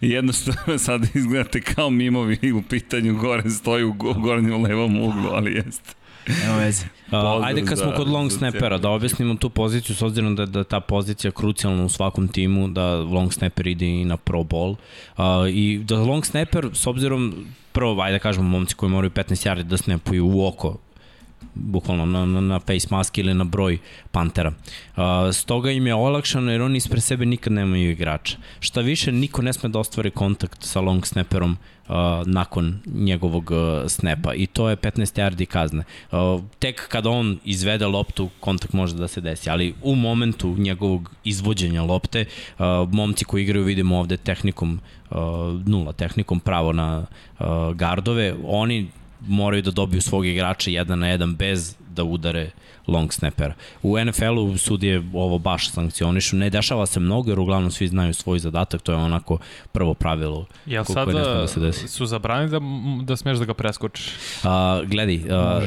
[0.00, 5.94] jednostavno sad izgledate kao mimovi u pitanju gore stoji u gornjem levom uglu, ali jeste.
[6.28, 6.86] Nema veze.
[7.12, 10.64] Uh, ajde kad smo kod long snappera, da objasnimo tu poziciju, s obzirom da, da
[10.64, 14.70] ta pozicija krucijalna u svakom timu, da long snapper ide i na pro ball.
[14.70, 17.46] Uh, I da long snapper, s obzirom,
[17.78, 20.76] prvo, ajde da kažemo, momci koji moraju 15 yardi da snapuju u oko
[21.54, 23.78] bukvalno na, na, na face mask ili na broj
[24.10, 24.52] Pantera.
[24.96, 25.02] Uh,
[25.32, 28.36] stoga im je olakšano jer oni ispred sebe nikad nemaju igrača.
[28.60, 31.56] Šta više, niko ne sme da ostvari kontakt sa long snapperom
[31.88, 31.94] uh,
[32.26, 35.84] nakon njegovog uh, snapa i to je 15 yardi kazne.
[36.12, 41.10] Uh, tek kada on izvede loptu, kontakt može da se desi, ali u momentu njegovog
[41.24, 42.24] izvođenja lopte,
[42.58, 45.18] uh, momci koji igraju vidimo ovde tehnikom uh,
[45.66, 47.06] nula, tehnikom pravo na
[47.38, 48.88] uh, gardove, oni
[49.20, 52.50] moraju da dobiju svog igrača jedan na jedan bez da udare
[52.86, 53.54] long snappera.
[53.82, 56.36] U NFL-u sudije ovo baš sankcionišu.
[56.36, 59.38] Ne dešava se mnogo jer uglavnom svi znaju svoj zadatak, to je onako
[59.72, 61.88] prvo pravilo Jel sad da se desi.
[61.88, 62.60] su zabrani da,
[63.02, 64.12] da smeš da ga preskočiš?
[64.44, 65.60] A, gledaj, a,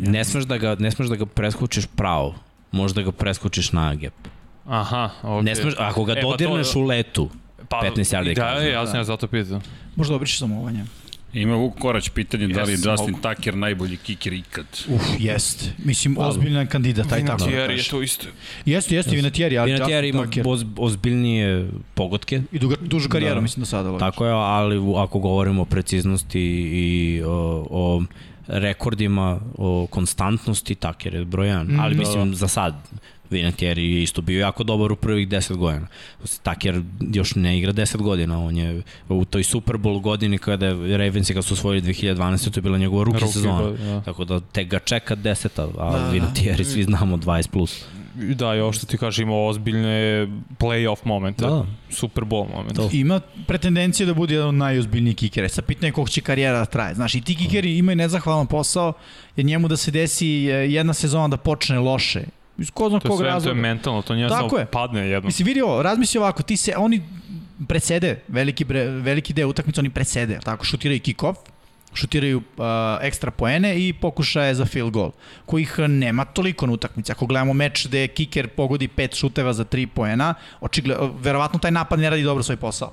[0.00, 2.34] ne, smeš da ga, ne smeš da ga preskočiš pravo,
[2.72, 4.14] možda ga preskočiš na gap.
[4.66, 5.30] Aha, okej.
[5.30, 5.44] Okay.
[5.44, 7.30] Ne smeš, ako ga e, dodirneš pa to, u letu,
[7.68, 8.60] pa, 15 yardi da, kazna.
[8.60, 9.60] Da, ja sam ja zato pitao.
[9.96, 10.84] Možda obriši samovanje.
[11.34, 14.66] Ima Vuk Korać pitanje yes, da li je Justin Tucker najbolji kiker ikad.
[14.88, 15.70] Uf, jest.
[15.84, 17.44] Mislim, ozbiljan kandidat, taj tako.
[17.44, 18.26] Vinatieri je to isto.
[18.64, 22.42] Jeste, jeste, Vinatieri, ali Vinatieri ima oz, ozbiljnije pogodke.
[22.52, 23.40] I duga, dužu karijeru, da.
[23.40, 23.98] mislim, do sada.
[23.98, 26.40] Tako je, ali ako govorimo o preciznosti
[26.72, 28.02] i o, o
[28.46, 31.66] rekordima, o konstantnosti, Tucker je brojan.
[31.66, 32.36] Mm, ali mislim, da.
[32.36, 32.74] za sad,
[33.34, 35.86] Vinatieri je isto bio jako dobar u prvih 10 godina.
[36.42, 40.98] Taker još ne igra 10 godina, on je u toj Super Bowl godini kada je
[40.98, 42.50] Ravens kad su osvojili 2012.
[42.50, 43.70] to je bila njegova ruki sezona.
[43.70, 44.00] Da.
[44.00, 45.48] Tako da tek ga čeka 10,
[45.78, 46.10] a da, da.
[46.10, 47.84] Vinatieri svi znamo 20 plus.
[48.14, 50.28] Da, i ovo što ti kaže, ima ozbiljne
[50.58, 51.66] playoff momente, da.
[51.90, 52.74] Super Bowl momente.
[52.74, 52.88] To.
[52.92, 55.48] Ima pretendencije da bude jedan od najozbiljnijih kikera.
[55.48, 56.94] Sa pitanje koliko će karijera da traje.
[56.94, 58.92] Znaš, i ti kikeri imaju nezahvalan posao,
[59.36, 62.24] jer njemu da se desi eh, jedna sezona da počne loše
[62.58, 63.44] Iz ko zna kog razloga.
[63.44, 65.26] To je mentalno, to nije samo padne jedno.
[65.26, 67.02] Mislim, vidi ovo, razmisli ovako, ti se, oni
[67.68, 71.34] presede, veliki, bre, veliki deo utakmice oni presede, tako, šutiraju kick-off,
[71.94, 72.64] šutiraju uh,
[73.02, 75.10] ekstra poene i pokušaje za field goal,
[75.46, 77.12] kojih nema toliko na utakmici.
[77.12, 81.98] Ako gledamo meč gde kiker pogodi pet šuteva za tri poena, očigledno, verovatno taj napad
[81.98, 82.92] ne radi dobro svoj posao.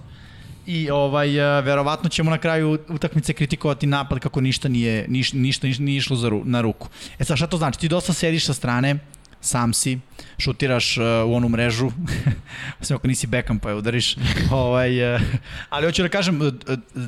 [0.66, 5.68] I ovaj, uh, verovatno ćemo na kraju utakmice kritikovati napad kako ništa nije, niš, ništa
[5.80, 6.88] nije išlo za ru, na ruku.
[7.20, 7.80] E sad šta to znači?
[7.80, 9.00] Ti dosta sediš sa strane,
[9.42, 10.00] sam si,
[10.38, 11.92] šutiraš uh, u onu mrežu,
[12.82, 14.16] sve ako nisi Beckham pa je udariš,
[14.52, 15.22] ovaj, uh,
[15.70, 16.54] ali hoću da kažem, uh,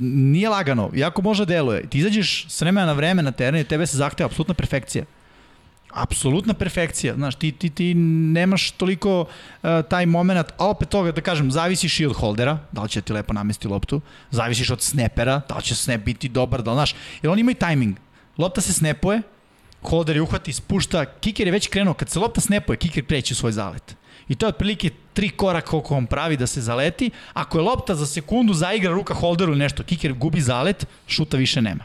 [0.02, 3.88] nije lagano, jako može deluje, ti izađeš s vremena na vreme na teren i tebe
[3.88, 5.06] se zahteva apsolutna perfekcija.
[5.94, 11.22] Apsolutna perfekcija, znaš, ti, ti, ti nemaš toliko uh, taj moment, a opet toga da
[11.22, 14.02] kažem, zavisiš i od holdera, da li će ti lepo namesti loptu,
[14.32, 17.56] zavisiš od snapera, da li će snap biti dobar, da li, znaš, jer oni imaju
[17.56, 17.98] tajming,
[18.38, 19.22] lopta se snapuje,
[19.90, 23.36] holder je uhvati, spušta, kiker je već krenuo, kad se lopta snapuje, kiker kreće u
[23.36, 23.96] svoj zalet.
[24.28, 27.12] I to je otprilike tri koraka koliko on pravi da se zaleti.
[27.34, 31.84] Ako je lopta za sekundu zaigra ruka holderu nešto, kiker gubi zalet, šuta više nema.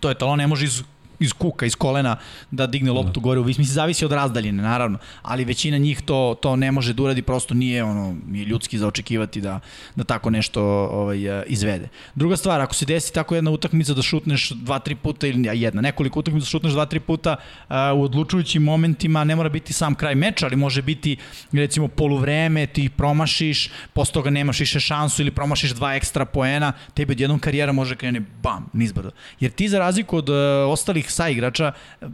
[0.00, 0.82] To je on ne može iz,
[1.22, 2.16] iz kuka, iz kolena
[2.50, 3.58] da digne loptu gore u vis.
[3.58, 7.54] Mislim, zavisi od razdaljine, naravno, ali većina njih to, to ne može da uradi, prosto
[7.54, 9.60] nije, ono, nije ljudski za očekivati da,
[9.96, 11.88] da tako nešto ovaj, izvede.
[12.14, 15.80] Druga stvar, ako se desi tako jedna utakmica da šutneš dva, tri puta ili jedna,
[15.80, 17.36] nekoliko utakmica da šutneš dva, tri puta
[17.94, 21.16] u odlučujućim momentima, ne mora biti sam kraj meča, ali može biti
[21.52, 27.12] recimo poluvreme, ti promašiš, posle toga nemaš više šansu ili promašiš dva ekstra poena, tebi
[27.12, 29.10] odjednom karijera može krene bam, nizbrdo.
[29.40, 30.36] Jer ti za razliku od uh,
[30.68, 32.08] ostalih saigrača, uh,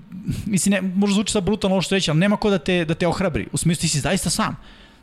[0.47, 2.95] mislim, ne, možda zvuči sad brutalno ovo što reći, ali nema ko da te, da
[2.95, 3.47] te ohrabri.
[3.53, 4.57] U smislu ti si zaista sam.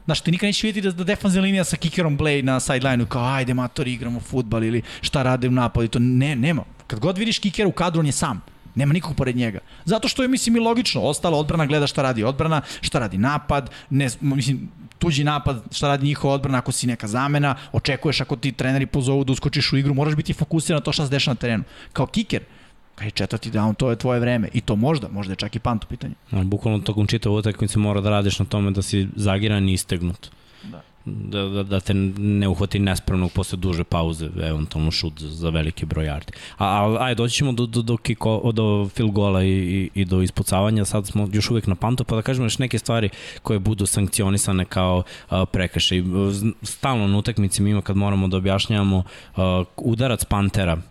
[0.05, 3.25] Znaš, ti nikad nećeš vidjeti da, da defanzivna linija sa kickerom Blade na sideline-u kao
[3.25, 5.87] ajde matori igramo futbal ili šta rade u napadu.
[5.87, 6.63] To ne, nema.
[6.87, 8.41] Kad god vidiš kicker u kadru, on je sam.
[8.75, 9.59] Nema nikog pored njega.
[9.85, 11.01] Zato što je, mislim, i logično.
[11.01, 14.69] Ostala odbrana gleda šta radi odbrana, šta radi napad, ne, mislim,
[14.99, 19.23] tuđi napad, šta radi njihova odbrana ako si neka zamena, očekuješ ako ti treneri pozovu
[19.23, 21.63] da uskočiš u igru, moraš biti fokusiran na to šta se dešava na terenu.
[21.93, 22.43] Kao kiker,
[23.01, 24.49] Je četvrti down, to je tvoje vreme.
[24.53, 26.13] I to možda, možda je čak i pant u pitanju.
[26.31, 30.29] No, bukvalno tokom čitave utakmice mora da radiš na tome da si zagiran i istegnut.
[30.63, 30.81] Da.
[31.05, 35.85] Da, da, da te ne uhvati nespravnog posle duže pauze, eventualno šut za, za veliki
[35.85, 36.31] broj yardi.
[36.57, 40.05] A, a ajde, doći ćemo do, do, do, kiko, do field gola i, i, i
[40.05, 43.09] do ispucavanja, sad smo još uvek na pantu, pa da kažemo još neke stvari
[43.41, 46.03] koje budu sankcionisane kao uh, prekršaj.
[46.61, 49.43] Stalno na utakmici ima kad moramo da objašnjavamo uh,
[49.77, 50.81] udarac pantera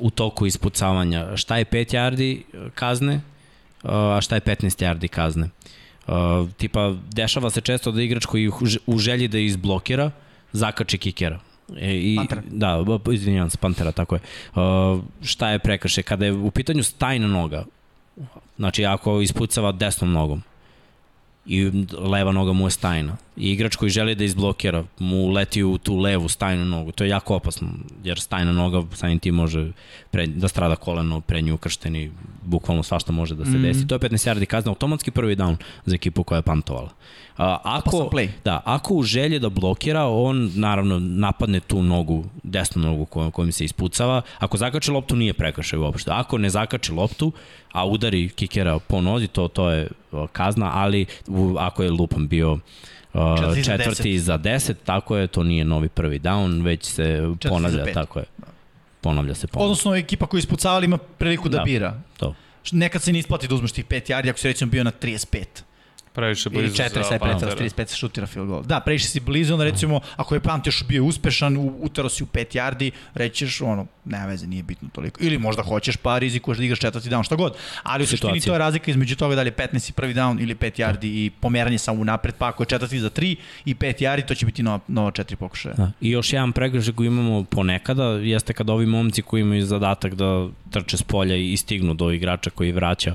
[0.00, 1.36] u toku ispucavanja.
[1.36, 2.42] Šta je 5 yardi
[2.74, 3.20] kazne,
[3.82, 5.50] a šta je 15 yardi kazne.
[6.06, 8.50] Uh, tipa, dešava se često da igrač koji
[8.86, 10.10] u želji da izblokira,
[10.52, 11.38] zakači kikera.
[11.76, 12.42] E, i, Pantera.
[12.50, 14.20] Da, izvinjavam se, Pantera, tako je.
[14.54, 16.02] Uh, šta je prekrše?
[16.02, 17.64] Kada je u pitanju stajna noga,
[18.56, 20.42] znači ako ispucava desnom nogom,
[21.46, 23.16] i leva noga mu je stajna.
[23.36, 26.92] I igrač koji želi da izblokira mu leti u tu levu stajnu nogu.
[26.92, 27.68] To je jako opasno,
[28.04, 29.72] jer stajna noga samim tim može
[30.10, 32.10] pre, da strada koleno, prednji ukršteni,
[32.44, 33.62] bukvalno svašta može da se mm.
[33.62, 33.86] desi.
[33.86, 35.56] To je 15 yardi kazna, automatski prvi down
[35.86, 36.90] za ekipu koja je pantovala.
[37.36, 38.10] A, ako.
[38.44, 43.52] Da, ako u želje da blokira, on naravno napadne tu nogu, desnu nogu kojom, kojom
[43.52, 44.22] se ispucava.
[44.38, 46.10] Ako zakače loptu, nije prekršaj uopšte.
[46.10, 47.32] Ako ne zakače loptu,
[47.72, 49.88] a udari kikera po nozi, to, to je
[50.32, 52.60] kazna, ali u, ako je lupan bio uh,
[53.38, 58.18] četvrti, četvrti za 10, tako je, to nije novi prvi down, već se ponavlja, tako
[58.18, 58.24] je.
[59.00, 59.64] Ponavlja se ponavlja.
[59.64, 62.00] Odnosno, ekipa koja ispucavala ima priliku da, Da, bira.
[62.16, 62.34] To.
[62.72, 65.44] Nekad se ne isplati da uzmeš tih 5 yardi ako si recimo bio na 35.
[66.14, 67.38] Previše Ili blizu 4, za sad Pantera.
[67.38, 68.62] pretara, 35 se šutira field goal.
[68.62, 72.22] Da, previše si blizu, onda recimo, ako je Pant još bio uspešan, u- utero si
[72.22, 75.24] u 5 yardi, rećeš, ono, nema veze, nije bitno toliko.
[75.24, 77.54] Ili možda hoćeš, pa rizikuješ da igraš četvrti down, šta god.
[77.82, 80.42] Ali u suštini to je razlika između toga da li je 15 i prvi down
[80.42, 83.74] ili 5 yardi i pomeranje samo u napred, pa ako je četvrti za 3 i
[83.74, 85.74] 5 yardi, to će biti nova, nova 4 pokušaja.
[85.74, 85.90] Da.
[86.00, 90.48] I još jedan prekršaj koji imamo ponekada jeste kada ovi momci koji imaju zadatak da
[90.70, 93.14] trče s polja i stignu do igrača koji vraća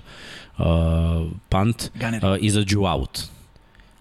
[0.60, 3.20] uh, punt, uh, izađu out.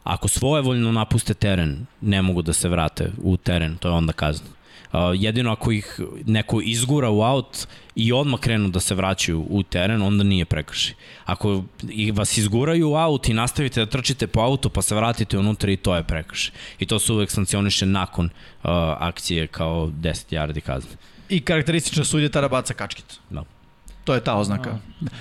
[0.04, 4.48] Ako svojevoljno napuste teren, ne mogu da se vrate u teren, to je onda kazna.
[4.92, 9.62] Uh, jedino ako ih neko izgura u out i odmah krenu da se vraćaju u
[9.62, 10.94] teren, onda nije prekršaj.
[11.24, 11.62] Ako
[12.12, 15.76] vas izguraju u out i nastavite da trčite po autu pa se vratite unutra i
[15.76, 16.54] to je prekršaj.
[16.78, 18.30] I to se uvek sankcioniše nakon uh,
[18.98, 20.90] akcije kao 10 yardi kazne.
[21.28, 23.20] I karakteristična sudja tada baca kačkit.
[23.30, 23.44] Da.
[24.08, 24.78] To je ta oznaka.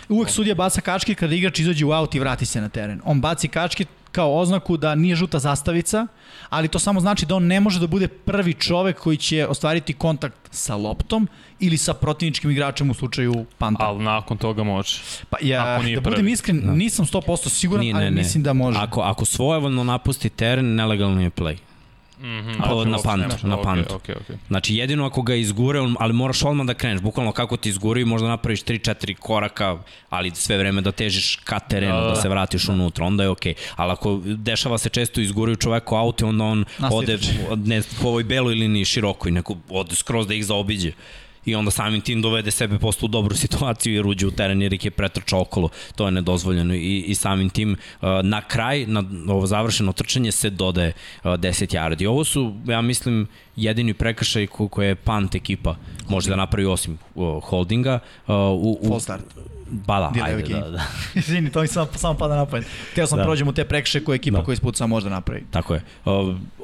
[0.10, 3.02] Uvek sudija baca kačkit kada igrač izađe u aut i vrati se na teren.
[3.06, 6.08] On baci kačkit kao oznaku da nije žuta zastavica,
[6.50, 9.94] ali to samo znači da on ne može da bude prvi čovek koji će ostvariti
[9.94, 11.28] kontakt sa loptom
[11.60, 13.84] ili sa protivničkim igračem u slučaju panta.
[13.84, 15.02] Ali nakon toga može.
[15.30, 16.32] Pa ja, ako nije da budem prvi.
[16.32, 18.18] iskren, nisam 100% siguran, Nije, ali ne, ne.
[18.18, 18.80] mislim da može.
[18.80, 21.58] Ako, ako svojevoljno napusti teren, nelegalno je play.
[22.20, 23.96] A, Ako na pantu, na pantu.
[23.96, 24.36] Okej, okej.
[24.48, 27.02] Znači jedino ako ga izgure, on- ali moraš odmah da kreneš.
[27.02, 29.78] Bukvalno kako ti izguraju, možda napraviš 3-4 koraka,
[30.10, 32.16] ali sve vreme da težiš ka terenu, Da, da, da.
[32.16, 33.54] se vratiš unutra, onda je okej.
[33.76, 37.18] Ali ako dešava se često izguraju čoveku auto, onda on Nastavi ode
[37.66, 40.92] ne, po ovoj beloj liniji širokoj, neko ode skroz da ih zaobiđe
[41.48, 44.74] i onda samim tim dovede sebe posle u dobru situaciju jer uđe u teren jer
[44.74, 45.70] ih je pretrčao okolo.
[45.96, 50.50] To je nedozvoljeno i, i samim tim uh, na kraj, na ovo završeno trčanje se
[50.50, 50.94] dodaje
[51.24, 52.08] uh, 10 yardi.
[52.08, 55.76] Ovo su, ja mislim, jedini prekršaj ko, koje je punt ekipa
[56.10, 58.00] može da napravi osim uh, holdinga.
[58.28, 59.24] Uh, u, u, Full start.
[59.70, 60.84] Ba da, ajde, da, da.
[61.20, 62.68] Izvini, to mi samo, samo pada na pamet.
[62.96, 63.22] Teo sam da.
[63.22, 63.28] Da.
[63.28, 64.42] prođemo te prekše koje ekipa da.
[64.42, 64.46] Da.
[64.46, 65.44] koja ispuca može da napravi.
[65.52, 65.82] Tako je.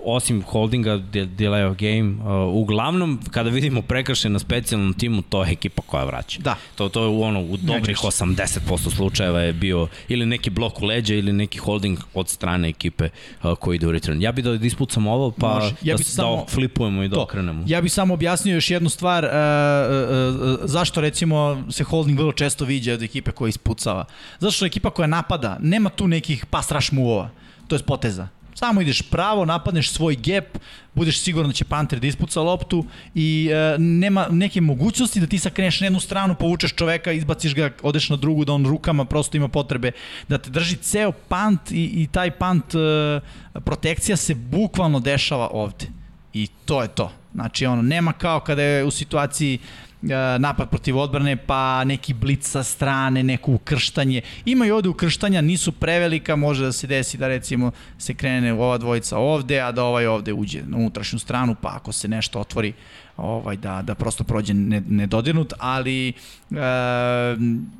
[0.05, 5.43] Osim holdinga, de- delay of game, uh, uglavnom, kada vidimo prekršaj na specijalnom timu, to
[5.43, 6.39] je ekipa koja vraća.
[6.41, 6.55] Da.
[6.75, 8.49] To, to je u ono, u dobrih 80%
[8.91, 13.09] slučajeva je bio ili neki blok u leđa ili neki holding od strane ekipe
[13.43, 14.21] uh, koji ide u return.
[14.21, 15.75] Ja bih da ispucam ovo, pa Može.
[15.81, 17.23] Ja da, da samo- flipujemo kupujemo i da To.
[17.23, 17.63] okrenemo.
[17.67, 22.31] Ja bih samo objasnio još jednu stvar, uh, uh, uh, zašto recimo se holding vrlo
[22.31, 24.05] često viđa od ekipe koja ispucava.
[24.39, 27.29] Zato što ekipa koja napada, nema tu nekih pass rush move-ova,
[27.67, 28.27] to je poteza.
[28.55, 30.45] Samo ideš pravo, napadneš svoj gap,
[30.93, 32.85] budeš siguran da će Panter da ispuca loptu
[33.15, 37.71] i e, nema neke mogućnosti da ti sakreneš na jednu stranu, povučeš čoveka, izbaciš ga,
[37.81, 39.91] odeš na drugu, da on rukama prosto ima potrebe
[40.27, 43.19] da te drži ceo pant i, i taj pant e,
[43.59, 45.85] protekcija se bukvalno dešava ovde.
[46.33, 47.11] I to je to.
[47.33, 49.59] Znači, ono, nema kao kada je u situaciji
[50.39, 54.21] napad protiv odbrane, pa neki blic sa strane, neko ukrštanje.
[54.45, 58.77] Ima i ovde ukrštanja, nisu prevelika, može da se desi da recimo se krene ova
[58.77, 62.73] dvojica ovde, a da ovaj ovde uđe na unutrašnju stranu, pa ako se nešto otvori,
[63.17, 66.13] ovaj da da prosto prođe nedodirnut, ali e,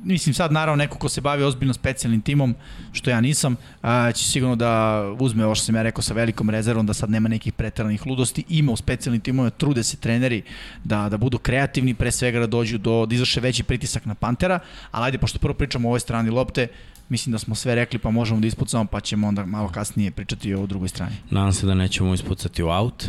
[0.04, 2.54] mislim sad naravno neko ko se bavi ozbiljno specijalnim timom,
[2.92, 6.50] što ja nisam, e, će sigurno da uzme ovo što sam ja rekao sa velikom
[6.50, 10.42] rezervom, da sad nema nekih preteranih ludosti, ima u specijalnim timovima, trude se treneri
[10.84, 14.58] da, da budu kreativni, pre svega da dođu do, da izvrše veći pritisak na Pantera,
[14.90, 16.68] ali ajde, pošto prvo pričamo o ovoj strani lopte,
[17.08, 20.54] mislim da smo sve rekli pa možemo da ispucamo pa ćemo onda malo kasnije pričati
[20.54, 21.16] o drugoj strani.
[21.30, 23.08] Nadam se da nećemo ispucati u out,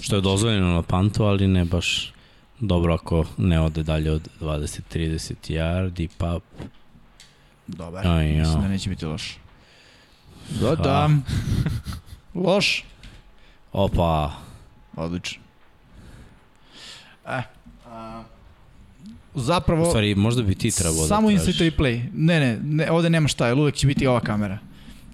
[0.00, 2.12] što je dozvoljeno na pantu, ali ne baš
[2.60, 6.38] dobro ako ne ode dalje od 20-30 yardi, pa
[7.66, 8.38] Dobar, Aj, ja.
[8.38, 9.38] mislim da neće biti loš.
[10.60, 11.10] Da, da.
[12.44, 12.84] Loš?
[13.72, 14.32] opa,
[14.96, 15.42] Odlično.
[17.26, 17.42] E,
[19.34, 19.82] zapravo...
[19.82, 21.74] u stvari možda bi ti trebao Samo da instant tražiš.
[21.74, 22.02] replay.
[22.14, 24.58] Ne, ne, ne, ovde nema šta, jer uvek će biti ova kamera.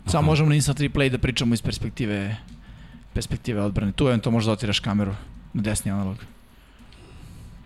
[0.07, 0.27] Samo Aha.
[0.27, 2.36] možemo na instant replay da pričamo iz perspektive
[3.12, 3.93] perspektive odbrane.
[3.93, 5.15] Tu eventualno možeš da otiraš kameru
[5.53, 6.16] na desni analog.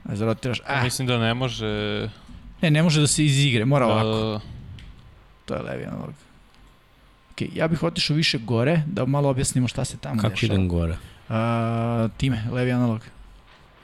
[0.04, 0.60] Ajde, da otiraš.
[0.60, 1.66] Eh, Mislim da ne može...
[2.62, 4.34] ne, ne može da se iz igre, mora ovako.
[4.34, 4.42] Uh,
[5.44, 6.14] To je levi analog.
[7.32, 10.54] Ok, ja bih otišao više gore, da malo objasnimo šta se tamo Kako dešava.
[10.54, 10.96] idem gore?
[11.28, 13.00] A, time, levi analog.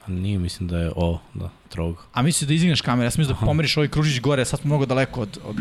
[0.09, 2.05] Nije, mislim da je o, da, trog.
[2.13, 4.67] A misliš da izigneš kameru, ja sam mislio da pomeriš ovaj kružić gore, sad smo
[4.67, 5.55] mnogo daleko od, od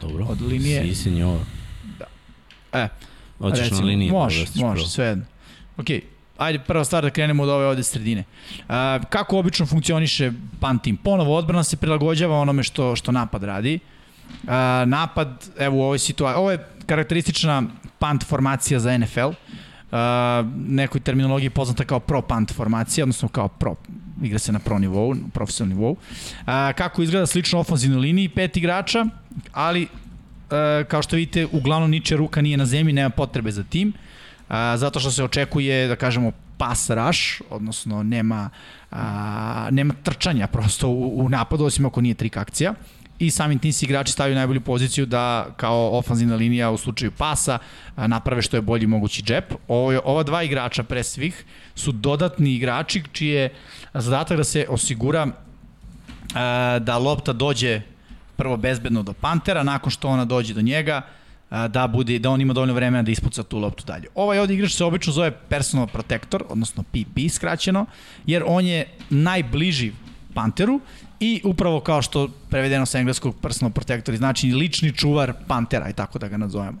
[0.00, 0.24] Dobro.
[0.24, 1.38] Od linije- Si senjor.
[2.72, 2.88] E,
[3.38, 4.10] Hoćeš na recimo, liniji.
[4.10, 4.88] Može, da može, prvo.
[4.88, 5.24] sve jedno.
[5.76, 5.86] Ok,
[6.38, 8.24] ajde prva stvar da krenemo od ove ovde sredine.
[8.68, 10.96] A, kako obično funkcioniše pan tim?
[10.96, 13.78] Ponovo odbrana se prilagođava onome što, što napad radi.
[14.48, 17.62] A, napad, evo u ovoj situaciji, ovo je karakteristična
[17.98, 19.30] punt formacija za NFL.
[19.92, 23.74] A, nekoj terminologiji poznata kao pro punt formacija, odnosno kao pro,
[24.22, 25.96] igra se na pro nivou, profesionalnom nivou.
[26.46, 29.06] A, kako izgleda slično ofenzivnoj liniji, pet igrača,
[29.52, 33.92] ali e, kao što vidite, uglavnom niče ruka nije na zemlji, nema potrebe za tim,
[34.48, 38.50] a, zato što se očekuje, da kažemo, pass rush, odnosno nema,
[38.90, 42.74] a, nema trčanja prosto u, u napadu, osim ako nije trik akcija
[43.18, 47.58] i samim tim se igrači stavljaju najbolju poziciju da kao ofanzivna linija u slučaju pasa
[47.96, 49.52] naprave što je bolji mogući džep.
[49.68, 53.52] Ovo, ova dva igrača pre svih su dodatni igrači čiji je
[53.94, 55.26] zadatak da se osigura
[56.80, 57.80] da lopta dođe
[58.36, 61.02] prvo bezbedno do Pantera, nakon što ona dođe do njega,
[61.68, 64.08] da bude da on ima dovoljno vremena da ispuca tu loptu dalje.
[64.14, 67.86] Ovaj ovdje igrač se obično zove personal protector, odnosno PP skraćeno,
[68.26, 69.92] jer on je najbliži
[70.34, 70.80] Panteru
[71.20, 76.18] i upravo kao što prevedeno sa engleskog personal protector znači lični čuvar Pantera i tako
[76.18, 76.78] da ga nazovemo.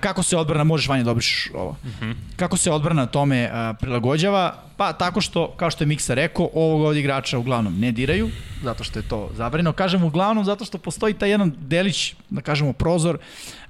[0.00, 1.70] Kako se odbrana, možeš Vanja dobiš ovo.
[1.70, 2.14] Uh -huh.
[2.36, 4.54] Kako se odbrana tome a, prilagođava?
[4.76, 8.30] Pa tako što, kao što je Miksa rekao, ovog ovdje igrača uglavnom ne diraju,
[8.62, 9.72] zato što je to zabranjeno.
[9.72, 13.18] Kažem uglavnom zato što postoji taj jedan delić, da kažemo prozor,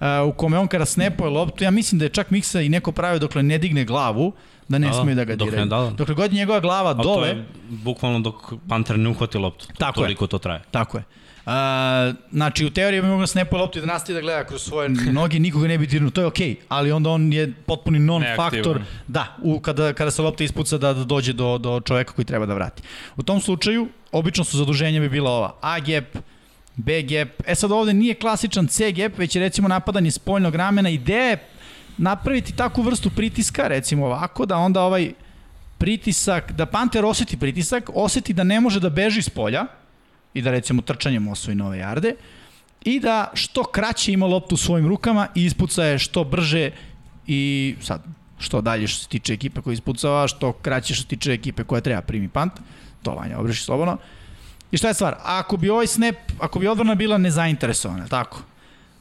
[0.01, 2.93] a, u kome on kada snapuje loptu, ja mislim da je čak Miksa i neko
[2.93, 4.33] pravio dokle ne digne glavu,
[4.69, 5.67] da ne Da, smiju da ga dok diraju.
[5.67, 5.91] da, da.
[5.91, 8.35] Dokle god je njegova glava Ali to dole, je bukvalno dok
[8.69, 9.67] Panter ne uhvati loptu.
[9.79, 10.05] Tako je.
[10.05, 10.61] Toliko to traje.
[10.71, 11.05] Tako je.
[11.47, 14.89] A, znači, u teoriji bi mogla snapuje loptu i da nastavi da gleda kroz svoje
[15.19, 18.81] noge, nikoga ne bi dirnuo, to je okej, okay, ali onda on je potpuni non-faktor,
[19.09, 22.47] da, u, kada, kada se lopta ispuca da, da dođe do, do čoveka koji treba
[22.47, 22.83] da vrati.
[23.17, 26.05] U tom slučaju, obično su zaduženja bi bila ova A gap,
[26.77, 30.91] B gap, e sad ovde nije klasičan C gap, već je recimo napadanje spoljnog ramena,
[30.91, 31.39] ideja je
[31.99, 35.13] napraviti takvu vrstu pritiska, recimo ovako, da onda ovaj
[35.79, 39.67] pritisak, da Panter oseti pritisak, oseti da ne može da beži iz polja,
[40.35, 42.15] i da recimo trčanjem osvoji nove jarde
[42.85, 46.71] i da što kraće ima loptu u svojim rukama i ispuca je što brže
[47.27, 48.03] i sad
[48.39, 51.81] što dalje što se tiče ekipe koja ispucava, što kraće što se tiče ekipe koja
[51.81, 52.53] treba primi pant,
[53.03, 53.97] to Vanja obriši slobodno.
[54.73, 55.17] I šta je stvar?
[55.25, 58.43] Ako bi ovaj snap, ako bi odbrana bila nezainteresovana, tako?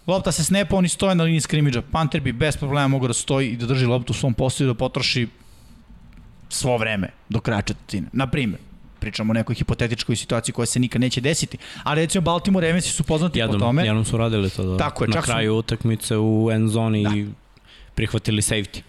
[0.08, 1.82] Lopta se snepa, oni stoje na liniji skrimidža.
[1.82, 4.74] Panter bi bez problema mogao da stoji i da drži loptu u svom postoju da
[4.74, 5.28] potroši
[6.50, 8.08] svo vreme do kraja četvrtine.
[8.14, 8.60] Na primjer,
[9.02, 11.58] pričamo o nekoj hipotetičkoj situaciji koja se nikad neće desiti.
[11.84, 13.86] Ali recimo Baltimore Ravensi su poznati po Jednom, tome.
[13.86, 17.04] jednom su radili to da, Tako je, na čak su- kraju utakmice u end zoni
[17.04, 17.10] Da.
[17.12, 17.28] i
[17.96, 18.82] prihvatili safety.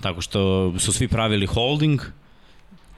[0.00, 0.38] Tako što
[0.78, 2.00] su svi pravili holding,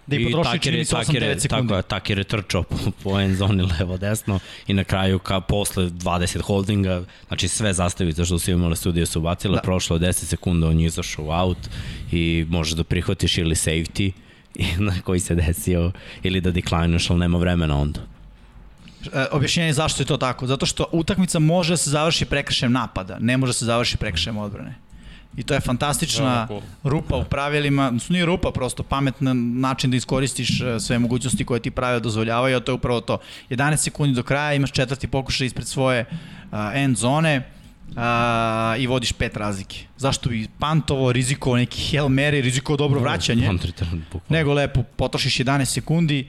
[0.06, 1.68] Da i potroši čini mi se Tucker je- 8-9 sekundi.
[1.68, 5.40] Tako je, Tucker je trčao po, po end zoni levo desno i na kraju ka,
[5.40, 9.60] posle 20 holdinga, znači sve zastavice što su imale studije su bacile, Da.
[9.62, 11.58] prošlo je 10 sekunda, on je izašao out
[12.12, 14.12] i možeš da prihvatiš ili safety
[14.78, 18.00] na koji se desio ili da deklinuješ, ali nema vremena onda.
[19.12, 20.46] E, objašnjenje zašto je to tako.
[20.46, 24.38] Zato što utakmica može da se završi prekršajem napada, ne može da se završi prekršajem
[24.38, 24.74] odbrane.
[25.36, 26.48] I to je fantastična
[26.84, 31.70] rupa u pravilima, nije rupa, prosto pametan način da iskoristiš e, sve mogućnosti koje ti
[31.70, 33.18] pravila dozvoljavaju, a to je upravo to.
[33.50, 37.59] 11 sekundi do kraja, imaš četvrti pokušaj ispred svoje uh, end zone
[37.96, 39.86] uh, i vodiš pet razlike.
[39.96, 43.50] Zašto bi pantovo, rizikovao neki Hail Mary, rizikovao dobro vraćanje?
[43.62, 44.26] Return, bukvalno.
[44.28, 46.28] nego lepo potrošiš 11 sekundi,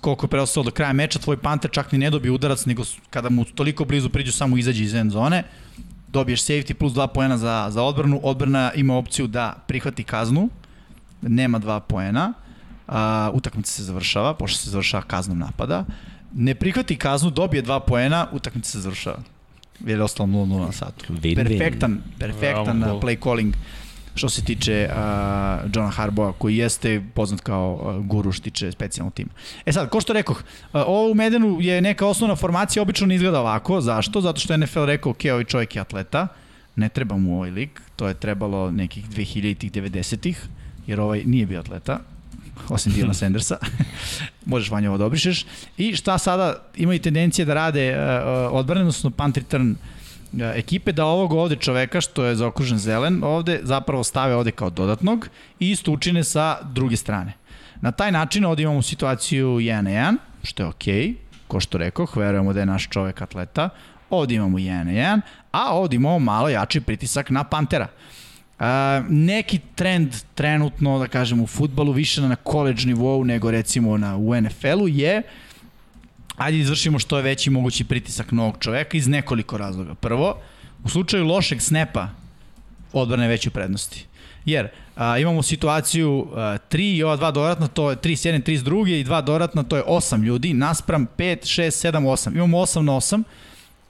[0.00, 3.30] koliko je preostalo do kraja meča, tvoj panter čak ni ne dobije udarac, nego kada
[3.30, 5.42] mu toliko blizu priđu samo izađe iz end zone,
[6.08, 10.48] dobiješ safety plus 2 poena za, za odbranu, odbrana ima opciju da prihvati kaznu,
[11.22, 12.32] nema 2 poena,
[12.88, 15.84] a, utakmica se završava, pošto se završava kaznom napada,
[16.34, 19.37] ne prihvati kaznu, dobije 2 poena, utakmica se završava.
[19.86, 21.04] Jer je ostalo 0-0 na satu.
[21.34, 23.00] Perfektan, perfektan Veoma cool.
[23.00, 23.54] play calling
[24.18, 24.96] što se tiče uh,
[25.74, 29.30] Johna Harboa, koji jeste poznat kao uh, guru što tiče specijalnog tima.
[29.66, 33.14] E sad, ko što rekoh, uh, ovo u Medenu je neka osnovna formacija, obično ne
[33.14, 33.80] izgleda ovako.
[33.80, 34.20] Zašto?
[34.20, 36.28] Zato što je NFL rekao, ok, ovaj čovjek je atleta,
[36.76, 40.46] ne treba mu ovaj lik, to je trebalo nekih 2000-ih, 90-ih,
[40.86, 42.00] jer ovaj nije bio atleta,
[42.68, 43.56] osim Diona Sandersa.
[44.44, 45.46] Možeš vanje ovo da obrišeš.
[45.76, 50.92] I šta sada imaju tendencije da rade uh, uh, odbrane, odnosno punt return uh, ekipe,
[50.92, 55.28] da ovog ovde čoveka što je zaokružen zelen, ovde zapravo stave ovde kao dodatnog
[55.60, 57.32] i isto učine sa druge strane.
[57.80, 61.14] Na taj način ovde imamo situaciju 1 na 1, što je okej, okay,
[61.48, 63.68] ko što rekoh, verujemo da je naš čovek atleta,
[64.10, 65.20] ovde imamo 1 na 1,
[65.52, 67.84] a ovde imamo malo jači pritisak na Pantera.
[67.84, 68.18] Uh,
[69.08, 74.40] neki trend trenutno, da kažem, u futbalu više na college nivou nego recimo na, u
[74.40, 75.22] NFL-u je
[76.36, 79.94] ajde izvršimo što je veći mogući pritisak novog čoveka iz nekoliko razloga.
[79.94, 80.40] Prvo,
[80.84, 82.08] u slučaju lošeg snepa
[82.92, 84.06] odbrane je veće prednosti.
[84.44, 88.58] Jer a, imamo situaciju 3 i ova dva dodatna, to je 3 s jedne, 3
[88.58, 92.34] s druge i dva dodatna, to je 8 ljudi, naspram 5, 6, 7, 8.
[92.34, 93.22] Imamo 8 na 8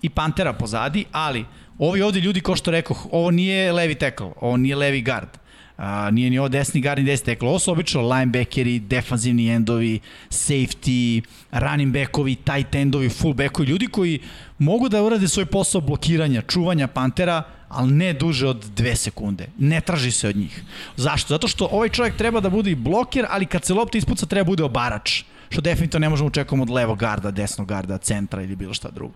[0.02, 1.44] i Pantera pozadi, ali
[1.78, 5.28] ovi ovde ljudi, ko što rekoh, ovo nije levi tackle, ovo nije levi guard.
[5.76, 7.48] A, nije ni ovo desni guard ni desni tackle.
[7.48, 10.00] Ovo su obično linebackeri, defanzivni endovi,
[10.30, 14.18] safety, running backovi, tight endovi, full backovi, ljudi koji
[14.59, 19.46] mogu da urade svoj posao blokiranja, čuvanja Pantera, ali ne duže od dve sekunde.
[19.59, 20.62] Ne traži se od njih.
[20.96, 21.34] Zašto?
[21.34, 24.44] Zato što ovaj čovjek treba da bude i bloker, ali kad se lopta ispuca treba
[24.44, 25.22] bude obarač.
[25.50, 29.14] Što definitivno ne možemo očekujemo od levog garda, desnog garda, centra ili bilo šta drugo.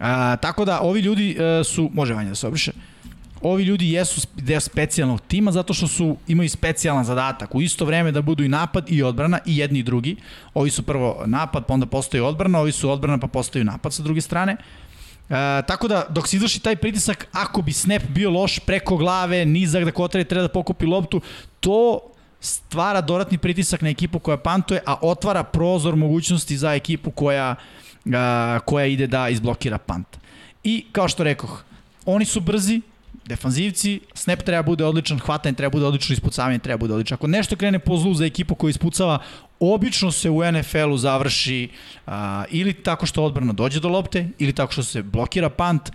[0.00, 2.72] A, tako da ovi ljudi e, su, može vanje da se obriše,
[3.42, 8.12] ovi ljudi jesu deo specijalnog tima zato što su imaju specijalan zadatak u isto vreme
[8.12, 10.16] da budu i napad i odbrana i jedni i drugi.
[10.54, 14.02] Ovi su prvo napad, pa onda postoji odbrana, ovi su odbrana pa postoji napad sa
[14.02, 14.52] druge strane.
[14.52, 19.44] E, tako da dok se izvrši taj pritisak, ako bi snap bio loš preko glave,
[19.44, 21.20] nizak da kotari treba da pokupi loptu,
[21.60, 22.00] to
[22.40, 27.54] stvara dodatni pritisak na ekipu koja pantuje, a otvara prozor mogućnosti za ekipu koja,
[28.14, 30.16] a, koja ide da izblokira pant.
[30.64, 31.64] I kao što rekoh,
[32.06, 32.80] oni su brzi,
[33.24, 37.14] defanzivci, snap treba bude odličan, hvatanje treba bude odlično, ispucavanje treba bude odlično.
[37.14, 39.18] Ako nešto krene po zlu za ekipu koja ispucava,
[39.60, 41.68] obično se u NFL-u završi
[42.06, 45.90] a, ili tako što odbrana dođe do lopte, ili tako što se blokira pant,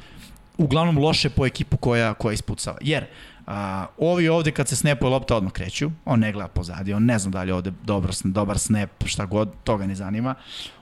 [0.58, 2.78] uglavnom loše po ekipu koja, koja ispucava.
[2.82, 3.06] Jer
[3.48, 7.20] a, ovi ovde kad se snapuje lopta odmah kreću, on ne gleda pozadi, on ne
[7.20, 10.36] zna da li je ovde dobar, dobar snap, šta god, toga ne zanima.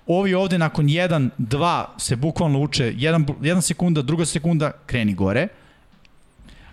[0.07, 5.47] Ovi ovde nakon 1, 2 se bukvalno uče, 1, 1 sekunda, druga sekunda, kreni gore.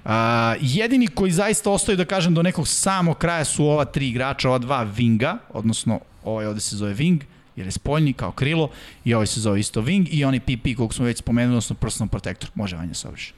[0.05, 4.49] A, jedini koji zaista ostaju, da kažem, do nekog samog kraja su ova tri igrača,
[4.49, 7.23] ova dva Vinga, odnosno ovaj ovde se zove Ving,
[7.57, 8.71] jer je spoljni kao krilo,
[9.05, 12.09] i ovaj se zove isto Ving, i oni PP, koliko smo već spomenuli, odnosno personal
[12.09, 12.51] protector.
[12.55, 13.33] Može vanje se obriše.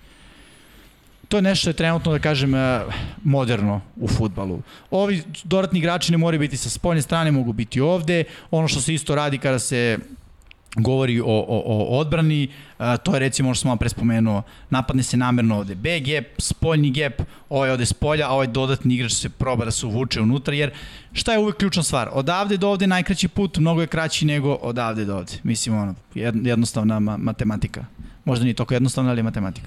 [1.32, 2.80] To je nešto što je trenutno, da kažem, eh,
[3.24, 4.62] moderno u futbalu.
[4.90, 8.24] Ovi dodatni igrači ne moraju biti sa spoljne strane, mogu biti ovde.
[8.50, 9.98] Ono što se isto radi kada se
[10.76, 12.48] govori o, o, o odbrani,
[12.78, 16.24] a, to je recimo ono što sam vam prespomenuo, napadne se namerno ovde B gap,
[16.38, 17.12] spoljni gap,
[17.48, 20.70] ovaj ovde s polja, a ovaj dodatni igrač se proba da se uvuče unutra, jer
[21.12, 22.08] šta je uvek ključna stvar?
[22.12, 25.32] Odavde do ovde najkraći put, mnogo je kraći nego odavde do ovde.
[25.42, 27.84] Mislim, ono, jed- jednostavna ma matematika.
[28.24, 29.66] Možda nije toliko jednostavno, ali je matematika.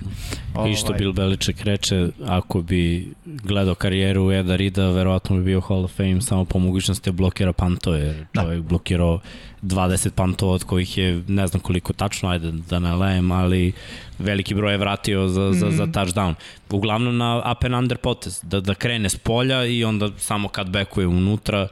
[0.69, 5.61] I što Ovaj, Bill Belichick reče, ako bi gledao karijeru Eda Rida, verovatno bi bio
[5.61, 8.41] Hall of Fame samo po mogućnosti blokira pantove, jer Da.
[8.41, 9.19] čovjek blokirao
[9.61, 13.73] 20 pantova od kojih je ne znam koliko tačno, ajde da ne lejem, ali
[14.19, 15.75] veliki broj je vratio za, za, Mhm.
[15.75, 16.33] za touchdown.
[16.69, 20.69] Uglavnom na up and under potez, da, da krene s polja i onda samo kad
[20.69, 21.67] backuje unutra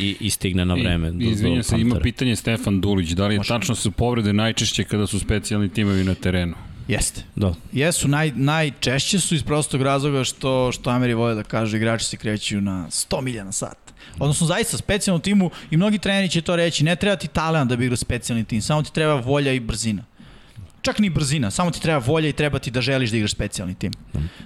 [0.00, 1.12] i, i stigne na vreme.
[1.20, 3.48] I, izvinjam se, ima pitanje Stefan Dulić, da li je Može.
[3.48, 6.54] tačno su povrede najčešće kada su specijalni timovi na terenu?
[6.88, 7.22] Jeste.
[7.36, 7.54] Da.
[7.72, 12.16] Jesu, naj, najčešće su iz prostog razloga što, što Ameri vole da kažu igrači se
[12.16, 13.78] kreću na 100 milja na sat.
[14.18, 17.76] Odnosno, zaista, specijalnom timu, i mnogi treneri će to reći, ne treba ti talent da
[17.76, 20.04] bi igrao specijalni tim, samo ti treba volja i brzina.
[20.86, 23.74] Čak ni brzina, samo ti treba volja i treba ti da želiš da igraš specijalni
[23.74, 23.92] tim.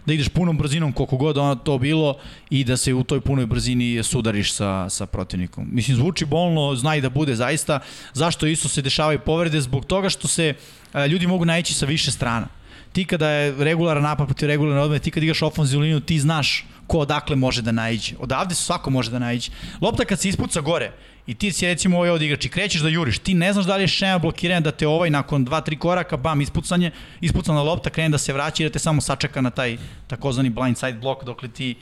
[0.06, 2.16] Da ideš punom brzinom koliko god ono to bilo
[2.50, 5.68] i da se u toj punoj brzini sudariš sa, sa protivnikom.
[5.72, 7.80] Mislim, zvuči bolno, zna i da bude zaista.
[8.12, 9.60] Zašto isto se dešavaju povrede?
[9.60, 10.54] Zbog toga što se
[10.92, 12.48] a, ljudi mogu naići sa više strana.
[12.92, 16.64] Ti kada je regularan napad protiv regularne odmene, ti kad igraš ofenzivnu liniju, ti znaš
[16.86, 18.14] ko odakle može da naiđe.
[18.18, 19.50] Odavde svako može da naiđe.
[19.80, 20.92] Lopta kad se ispuca gore
[21.30, 23.76] i ti si recimo ovaj od igrač i krećeš da juriš, ti ne znaš da
[23.76, 26.90] li je šema blokiranja da te ovaj nakon 2-3 koraka, bam, ispucanje,
[27.20, 29.76] ispucana lopta krene da se vraća i da te samo sačeka na taj
[30.06, 31.76] takozvani blind side blok dokle ti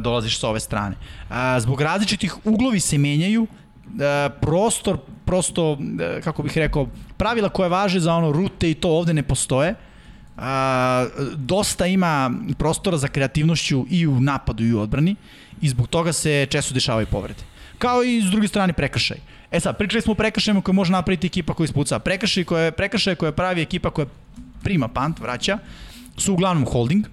[0.00, 0.96] dolaziš sa ove strane.
[1.58, 3.46] Zbog različitih uglovi se menjaju,
[4.40, 5.78] prostor, prosto,
[6.24, 9.74] kako bih rekao, pravila koje važe za ono rute i to ovde ne postoje,
[10.36, 11.06] a,
[11.36, 15.16] dosta ima prostora za kreativnošću i u napadu i u odbrani
[15.60, 17.51] i zbog toga se često dešavaju povrede.
[17.82, 19.16] Kao i s druge strane prekršaj.
[19.50, 21.98] E sad, pričali smo o prekršajima koje može napraviti ekipa koja ispuca.
[21.98, 24.06] Prekršaj koje, prekršaj koje pravi ekipa koja
[24.62, 25.58] prima pant, vraća,
[26.16, 27.06] su uglavnom holding,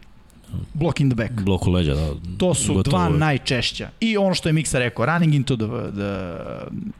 [0.73, 1.31] block in the back.
[1.33, 2.13] Blok u leđa, da.
[2.37, 3.89] To su Gotovo dva najčešća.
[3.99, 6.11] I ono što je Miksa rekao, running into the, the,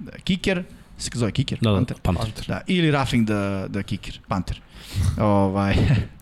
[0.05, 0.63] the kicker,
[0.97, 1.97] se zove kicker, Da, da, panter.
[2.03, 2.45] panter.
[2.47, 4.61] Da, ili roughing the, the kicker, panter.
[5.19, 5.75] ovaj,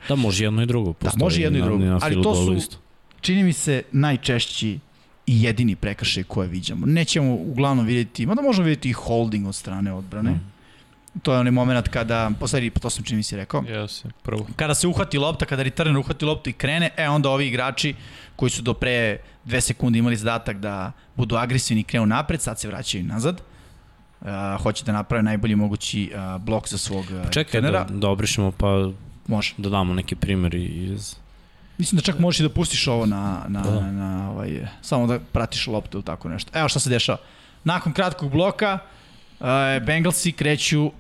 [0.09, 0.93] Da, može jedno i drugo.
[0.93, 1.85] Postoji može jedno i drugo.
[1.85, 2.77] Na, Ali to su- isto.
[3.21, 4.79] čini mi se najčešći
[5.27, 6.85] i jedini prekršaj koje viđamo.
[6.85, 10.31] Nećemo uglavnom vidjeti, mada možemo vidjeti i holding od strane odbrane.
[10.31, 10.51] Mm.
[11.21, 14.47] To je onaj moment kada, posle, to sam čini mi se rekao, Jeste, prvo.
[14.55, 17.95] kada se uhvati lopta, kada returner uhvati loptu i krene, e onda ovi igrači
[18.35, 22.59] koji su do pre dve sekunde imali zadatak da budu agresivni i krenu napred, sad
[22.59, 23.41] se vraćaju nazad.
[24.21, 24.27] Uh,
[24.63, 27.83] hoće da naprave najbolji mogući uh, blok za svog uh, Čekaj returnera.
[27.83, 28.91] da, da obrišemo pa
[29.27, 29.53] Može.
[29.57, 31.15] da damo neki primjer iz...
[31.77, 33.71] Mislim da čak možeš i da pustiš ovo na, na, Da.
[33.81, 36.51] na, na ovaj, samo da pratiš loptu ili tako nešto.
[36.59, 37.17] Evo šta se dešava.
[37.63, 38.79] Nakon kratkog bloka,
[39.39, 39.47] uh,
[39.85, 40.91] Bengalsi kreću,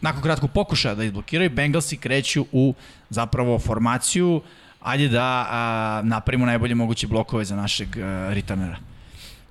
[0.00, 2.74] nakon kratkog pokušaja da izblokiraju, Bengalsi kreću u
[3.10, 4.40] zapravo formaciju,
[4.80, 8.76] ajde da a, napravimo najbolje moguće blokove za našeg a, returnera.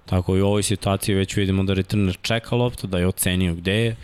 [0.06, 3.74] Tako i u ovoj situaciji već vidimo da returner čeka loptu, da je ocenio gde
[3.74, 3.96] je.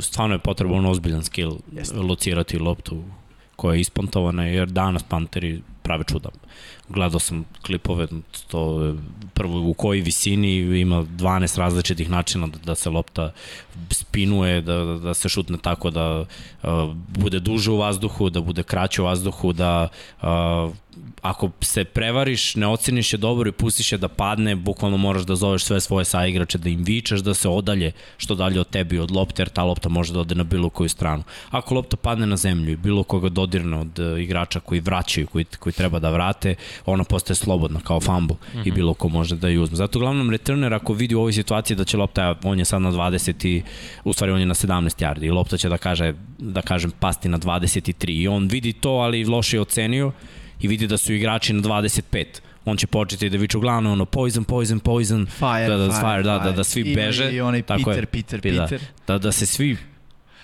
[0.00, 1.96] Stvarno je potreban ozbiljan skill Jeste.
[1.96, 3.04] locirati loptu
[3.56, 6.28] koja je ispontovana, jer danas Panteri prave čuda.
[6.88, 8.06] Gledao sam klipove,
[8.48, 8.94] to
[9.34, 13.32] prvo u kojoj visini ima 12 različitih načina da, da se lopta
[13.90, 16.68] spinuje, da, da se šutne tako da uh,
[17.08, 19.88] bude duže u vazduhu, da bude kraće u vazduhu, da
[20.22, 20.28] uh,
[21.22, 25.36] ako se prevariš, ne oceniš je dobro i pustiš je da padne, bukvalno moraš da
[25.36, 29.10] zoveš sve svoje saigrače, da im vičeš da se odalje što dalje od tebi od
[29.10, 31.22] lopte, jer ta lopta može da ode na bilo koju stranu.
[31.50, 35.44] Ako lopta padne na zemlju i bilo koga dodirne od uh, igrača koji vraćaju, koji,
[35.44, 36.54] koji treba da vrate,
[36.86, 38.68] ona postaje slobodna kao fumble mm -hmm.
[38.68, 39.76] i bilo ko može da je uzme.
[39.76, 42.92] Zato uglavnom returner ako vidi u ovoj situaciji da će lopta, on je sad na
[42.92, 43.62] 20 i
[44.04, 47.28] u stvari on je na 17 yardi i lopta će da kaže, da kažem, pasti
[47.28, 50.12] na 23 i on vidi to, ali loše je ocenio
[50.62, 52.24] i vidi da su igrači na 25
[52.64, 56.22] on će početi da viču glavno ono poison, poison, poison, Fire, da, da, fire, fire,
[56.22, 56.52] da, da, fire.
[56.52, 57.32] da svi Ima beže.
[57.32, 58.06] i onaj tako Peter, je.
[58.06, 58.80] Peter, Da, Peter.
[59.06, 59.76] Da, da se svi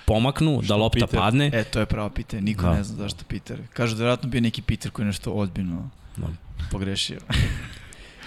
[0.07, 1.21] pomaknu, da lopta Peter?
[1.21, 1.51] padne.
[1.55, 2.43] E, to je pravo pitanje.
[2.43, 2.75] Niko Da.
[2.75, 3.59] ne zna zašto Peter.
[3.73, 6.27] Kažu da je vjerojatno bio neki Peter koji je nešto ozbiljno Da.
[6.71, 7.19] pogrešio.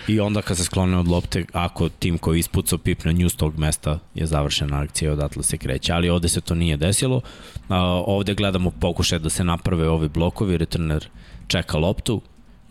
[0.07, 3.30] I onda kad se sklone od lopte, ako tim koji je ispucao pip na nju
[3.30, 5.93] s tog mesta je završena akcija i odatle se kreće.
[5.93, 7.22] Ali ovde se to nije desilo.
[7.69, 7.77] A,
[8.07, 11.07] ovde gledamo pokušaj da se naprave ovi blokovi, returner
[11.51, 12.21] čeka loptu,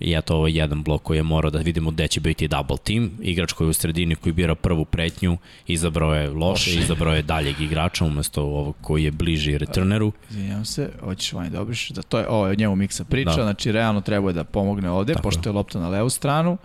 [0.01, 2.77] I eto ovo je jedan blok koji je morao da vidimo gde će biti double
[2.85, 3.11] team.
[3.21, 5.37] Igrač koji je u sredini koji bira prvu pretnju,
[5.67, 10.13] izabrao je loše, izabrao je daljeg igrača umesto ovog koji je bliži returneru.
[10.31, 13.31] Izvinjam se, hoćeš vanje da obrišeš, da to je, ovo je o njemu Miksa priča,
[13.31, 13.37] Da.
[13.37, 13.43] da.
[13.43, 16.57] znači realno treba je da pomogne ovde, Tako pošto je lopta na levu stranu,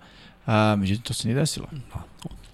[0.45, 1.67] a, međutim to se nije desilo.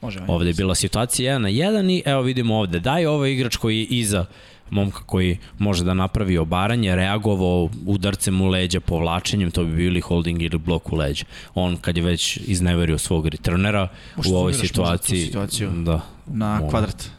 [0.02, 0.34] Može Vanja.
[0.34, 3.56] Ovde je bila situacija 1 na 1 i evo vidimo ovde da je ovaj igrač
[3.56, 4.26] koji je iza
[4.72, 10.42] momka koji može da napravi obaranje, reagovao udarcem u leđa, povlačenjem, to bi bili holding
[10.42, 11.26] ili blok u leđa.
[11.56, 15.72] On kad je već izneverio svog returnera Možda u ovoj situaciji, situaciju.
[15.76, 16.70] da, Na Mogu.
[16.70, 17.10] kvadrat.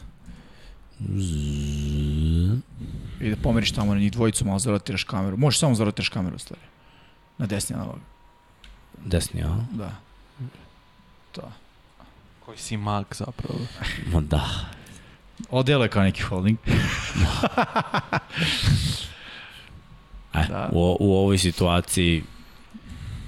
[3.21, 5.37] I da pomeriš tamo na njih dvojicu, malo zarotiraš kameru.
[5.37, 6.61] Možeš samo zarotiraš kameru u stvari.
[7.37, 7.99] Na desni analog.
[9.05, 9.57] Desni, a?
[9.71, 9.91] Da.
[11.31, 11.51] To.
[12.39, 13.59] Koji si mag zapravo.
[14.13, 14.49] Ma da.
[15.49, 16.57] Odelo je kao neki holding.
[20.33, 20.69] E, Da.
[20.71, 22.23] u, u ovoj situaciji,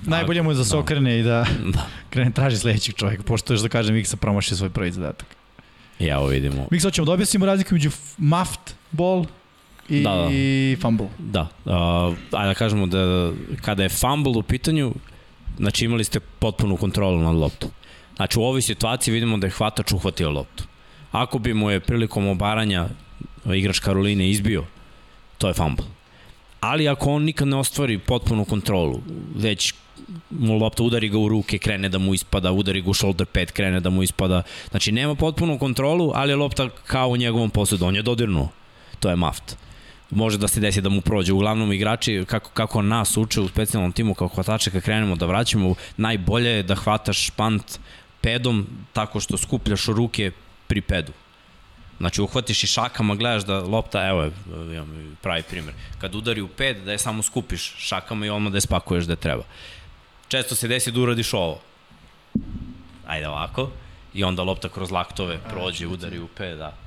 [0.03, 0.80] Najbolje mu je da se Da.
[0.80, 4.69] okrene i da da, krene traži sledećeg čovjeka, pošto još da kažem Miksa promašio svoj
[4.69, 5.27] prvi zadatak.
[5.99, 6.68] i evo vidimo.
[6.72, 8.60] Miksa, hoćemo da objasnimo razliku među muffed
[8.91, 9.26] ball
[9.90, 10.27] i Da, da.
[10.82, 11.07] fumble.
[11.19, 11.73] Da, uh,
[12.32, 14.94] ajde da kažemo da kada je fumble u pitanju,
[15.57, 17.69] znači imali ste potpunu kontrolu nad loptom.
[18.15, 20.64] Znači u ovoj situaciji vidimo da je hvatač uhvatio loptu.
[21.15, 22.87] Ako bi mu je prilikom obaranja
[23.53, 24.65] igrač Karoline izbio,
[25.37, 25.85] to je fumble.
[26.59, 29.01] Ali ako on nikad ne ostvari potpunu kontrolu,
[29.35, 29.73] već
[30.29, 33.51] mu lopta udari ga u ruke, krene da mu ispada, udari ga u shoulder pad,
[33.51, 34.41] krene da mu ispada.
[34.69, 37.85] Znači nema potpunu kontrolu, ali je lopta kao u njegovom posledu.
[37.85, 38.49] On je dodirnuo.
[38.99, 39.57] To je maft
[40.09, 41.33] može da se desi da mu prođe.
[41.33, 45.75] Uglavnom igrači, kako, kako nas uče u specijalnom timu kao hvatače kad krenemo da vraćamo,
[45.97, 47.79] najbolje je da hvataš pant
[48.21, 50.31] pedom tako što skupljaš ruke
[50.67, 51.11] pri pedu.
[51.97, 54.31] Znači uhvatiš i šakama, gledaš da lopta, evo je,
[54.73, 58.57] imam pravi primjer, kad udari u ped, da je samo skupiš šakama i odmah da
[58.57, 59.43] je spakuješ da treba.
[60.27, 61.61] Često se desi da uradiš ovo.
[63.07, 63.69] Ajde ovako.
[64.13, 66.85] I onda lopta kroz laktove prođe, udari u ped, da.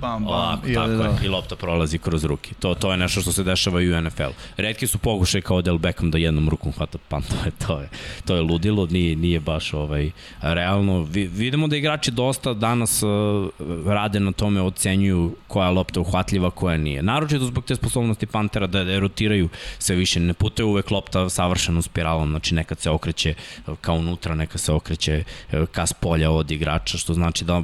[0.00, 0.26] Bam, bam.
[0.26, 0.98] Ovako, I tako ode je.
[0.98, 1.18] da.
[1.24, 2.54] I lopta prolazi kroz ruke.
[2.60, 4.30] To, to je nešto što se dešava i u NFL.
[4.56, 7.50] Redki su pokušaj kao Del Beckham da jednom rukom hvata pantove.
[7.66, 7.88] To je,
[8.24, 10.10] to je ludilo, nije, nije baš ovaj,
[10.40, 11.02] realno.
[11.02, 13.50] Vi, vidimo da igrači dosta danas uh,
[13.86, 17.02] rade na tome, ocenjuju koja je lopta uhvatljiva, koja nije.
[17.02, 19.48] Naročito zbog te sposobnosti Pantera da, da rotiraju
[19.78, 20.20] sve više.
[20.20, 23.34] Ne putaju uvek lopta savršenom spiralom, znači nekad se okreće
[23.66, 27.62] uh, kao unutra, nekad se okreće uh, ka s polja od igrača, što znači da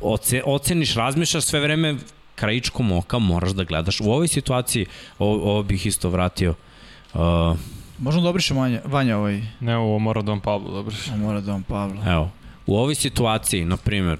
[0.00, 1.96] oce, oceniš, razmišljaš sve vreme
[2.34, 4.00] krajičkom oka, moraš da gledaš.
[4.00, 4.86] U ovoj situaciji,
[5.18, 6.54] ovo, ovo bih isto vratio,
[7.14, 7.20] uh,
[7.98, 10.94] Možemo da obrišemo Vanja, Vanja ovaj, Ne, ovo mora da vam Pablo, dobro.
[11.12, 12.02] on mora da on Pavlo.
[12.06, 12.30] evo,
[12.66, 14.18] u ovoj situaciji, na primjer,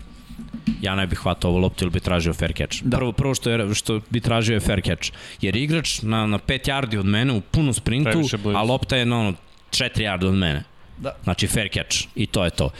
[0.80, 2.82] ja ne bih hvatao ovu loptu ili bi tražio fair catch.
[2.82, 2.88] Da.
[2.88, 2.96] Da.
[2.96, 5.12] Prvo, prvo što, je, što bi tražio je fair catch.
[5.40, 8.22] Jer igrač na, na 5 yardi od mene u punom sprintu,
[8.56, 9.32] a lopta je na ono
[9.70, 10.64] 4 yardi od mene.
[11.00, 11.16] Da.
[11.24, 12.64] Znači fair catch i to je to.
[12.64, 12.70] Uh,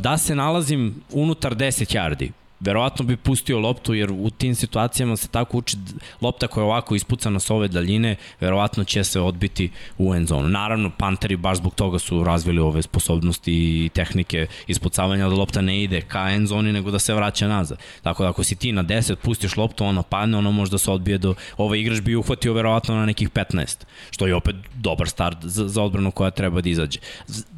[0.00, 2.30] da se nalazim unutar 10 yardi,
[2.62, 5.76] verovatno bi pustio loptu jer u tim situacijama se tako uči
[6.20, 10.48] lopta koja je ovako ispucana s ove daljine, verovatno će se odbiti u end zonu.
[10.48, 15.82] Naravno, Panteri baš zbog toga su razvili ove sposobnosti i tehnike ispucavanja da lopta ne
[15.82, 17.78] ide ka end zoni nego da se vraća nazad.
[18.02, 20.90] Tako da ako si ti na 10, pustiš loptu, ona padne, ona može da se
[20.90, 21.34] odbije do...
[21.56, 25.82] Ovaj igrač bi uhvatio verovatno na nekih 15, što je opet dobar start za, za
[25.82, 27.00] odbranu koja treba da izađe.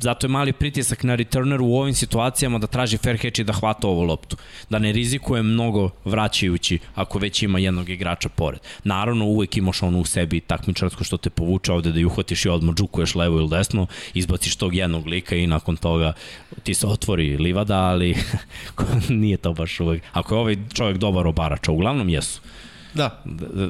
[0.00, 3.52] Zato je mali pritisak na returneru u ovim situacijama da traži fair catch i da
[3.52, 4.36] hvata ovu loptu.
[4.70, 8.60] Da ne rizikuje mnogo vraćajući ako već ima jednog igrača pored.
[8.84, 12.48] Naravno, uvek imaš ono u sebi takmičarsko što te povuče ovde da ju uhvatiš i
[12.48, 16.12] odmah džukuješ levo ili desno, izbaciš tog jednog lika i nakon toga
[16.62, 18.16] ti se otvori livada, ali
[19.08, 20.02] nije to baš uvek.
[20.12, 22.40] Ako je ovaj čovjek dobar obarač, a uglavnom jesu.
[22.94, 23.22] Da.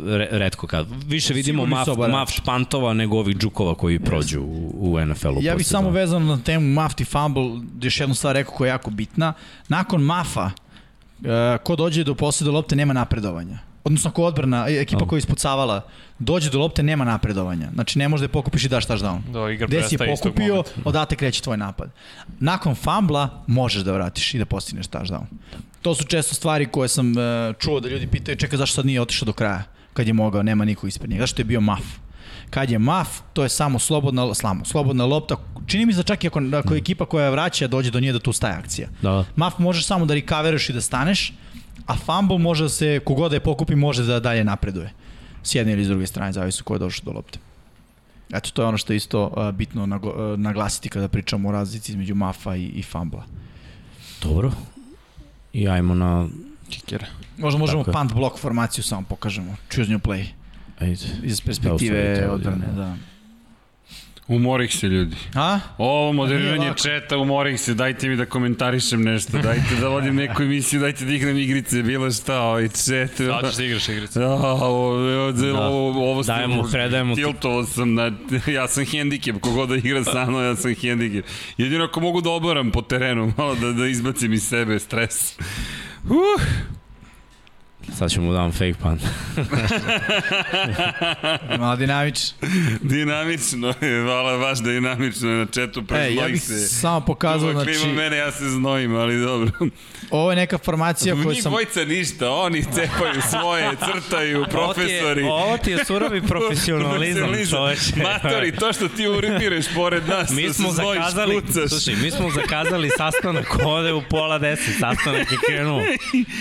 [0.06, 0.86] Re, redko kad.
[1.06, 2.12] Više vidimo Sigurni maf, su obarači.
[2.12, 5.42] maft pantova nego ovih džukova koji prođu u, u NFL-u.
[5.42, 7.44] Ja bih samo vezano na temu Maft i Fumble,
[7.82, 9.32] još jednu stvar rekao koja je jako bitna.
[9.68, 10.50] Nakon Mafa,
[11.62, 13.58] ko dođe do posleda lopte nema napredovanja.
[13.84, 15.80] Odnosno ako odbrana, e, ekipa koja je ispucavala,
[16.18, 17.68] dođe do lopte, nema napredovanja.
[17.74, 19.20] Znači ne možeš da je pokupiš i daš touchdown.
[19.32, 21.90] Da, igra Gde si je pokupio, odatle kreće tvoj napad.
[22.40, 25.24] Nakon fambla možeš da vratiš i da postigneš touchdown.
[25.82, 29.00] To su često stvari koje sam uh, čuo da ljudi pitaju čekaj zašto sad nije
[29.00, 29.62] otišao do kraja
[29.92, 31.22] kad je mogao, nema niko ispred njega.
[31.22, 31.84] Zašto je bio maf?
[32.54, 35.36] Kad je maf, to je samo slobodna, slamo, slobodna lopta.
[35.66, 38.18] Čini mi se da čak i ako, ako ekipa koja vraća dođe do nje da
[38.18, 38.88] tu staje akcija.
[39.02, 39.24] Da.
[39.36, 41.32] Maf možeš samo da recovereš i da staneš,
[41.86, 44.92] a fumble može da se, kogod da je pokupi, može da dalje napreduje.
[45.42, 47.38] S jedne ili s druge strane, zavisi ko je došao do lopte.
[48.34, 51.92] Eto, to je ono što je isto uh, bitno uh, naglasiti kada pričamo o razlici
[51.92, 53.24] između mafa i, i fumbla.
[54.22, 54.52] Dobro.
[55.52, 56.28] I ajmo na...
[56.70, 57.04] Kiker.
[57.38, 59.56] Možda možemo Tako punt block formaciju samo pokažemo.
[59.74, 60.43] Choose new play.
[60.78, 60.94] Ajde.
[61.22, 62.72] Iz Da, perspektive ovdje, odbrane, da.
[62.74, 62.96] da.
[64.28, 65.16] Umorih se ljudi.
[65.34, 65.58] A?
[65.78, 66.80] Ovo moderiranje Nije lako.
[66.80, 71.12] četa, umorih se, dajte mi da komentarišem nešto, dajte da vodim neku emisiju, dajte da
[71.12, 73.10] igram igrice, bilo šta, ovaj čet.
[73.10, 74.20] Sad ćeš da igraš igrice.
[74.20, 75.60] Ja, ovo, ovo, Da.
[75.60, 77.22] ovo, ovo ste- Dajemo, predajemo ti.
[77.22, 78.12] Tiltovo sam, na,
[78.48, 81.24] ja sam hendikep, kogod da igra sa mnom, ja sam hendikep.
[81.58, 85.38] Jedino ako mogu da obaram po terenu, malo da, da izbacim iz sebe stres.
[86.04, 86.42] Uh,
[87.92, 89.02] Sad ću mu dam fake punt.
[91.58, 92.36] Malo dinamično.
[92.80, 96.58] Dinamično je, hvala baš dinamično je na četu, E, preznoji ja bih se.
[96.60, 99.50] samo pokazao, znači, klima mene, ja se znojim, ali dobro.
[100.10, 101.52] ovo je neka formacija koju Njih sam...
[101.52, 105.22] dvojica ništa, oni cepaju svoje, crtaju, profesori.
[105.22, 107.92] Ovo ti je, ovo ti je surovi profesionalizam, čoveče.
[107.96, 111.68] Matori, to što ti uritiraš pored nas, Mi da smo se znojiš, zakazali, kucaš.
[111.70, 115.82] slušaj, mi smo zakazali sastanak ovde u pola deset, sastanak je krenuo.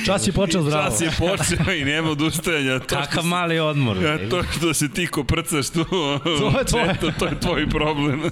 [0.05, 0.83] Čas je počeo zdravo.
[0.85, 1.32] Čas je počeo
[1.79, 2.79] i nema odustajanja.
[2.79, 3.97] To Kakav mali odmor.
[4.03, 5.85] Ja, to što se ti koprcaš tu,
[6.23, 6.97] To je tvoje.
[7.01, 8.21] to, to je tvoj problem.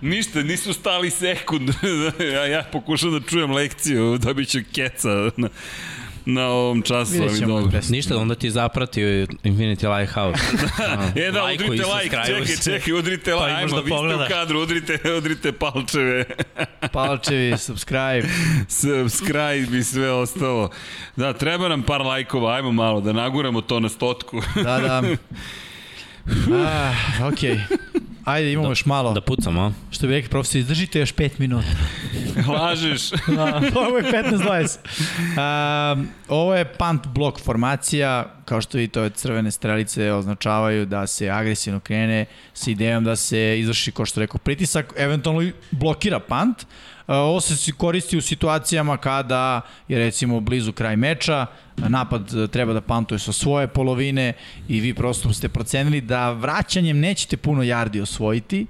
[0.00, 1.70] Ništa, nisu stali sekund.
[2.34, 5.30] ja, ja pokušam da čujem lekciju, dobit ću keca
[6.24, 7.80] na, ovom času, Vidjet ali ćemo dobro.
[7.88, 10.42] Ništa, onda ti zapratio Infinity Lighthouse.
[11.26, 14.28] E da, Lajkuj udrite like, čekaj, čekaj, udrite Pa like, ajmo, da vi ste u
[14.28, 16.24] kadru, udrite, udrite palčeve.
[16.92, 18.28] Palčevi, subscribe.
[18.68, 20.70] Subscribe i sve ostalo.
[21.16, 24.42] Da, treba nam par lajkova, ajmo malo da naguramo to na stotku.
[24.54, 25.02] Da, da.
[26.54, 27.60] Ah, okej.
[28.24, 29.12] Ajde, imamo još malo.
[29.12, 29.72] Da pucam, a?
[29.90, 31.68] Što bi rekli profesor, izdržite još 5 minuta.
[32.58, 33.10] Lažeš.
[33.36, 35.92] Da, ovo je 15-20.
[35.94, 41.30] Um, ovo je punt blok formacija, kao što vidite ove crvene strelice označavaju da se
[41.30, 46.62] agresivno krene sa idejom da se izvrši, kao što rekao, pritisak, eventualno i blokira punt.
[46.62, 51.46] Uh, ovo se koristi u situacijama kada je recimo blizu kraj meča,
[51.76, 54.32] napad uh, treba da pantuje sa svoje polovine
[54.68, 58.66] i vi prosto ste procenili da vraćanjem nećete puno yardi osvojiti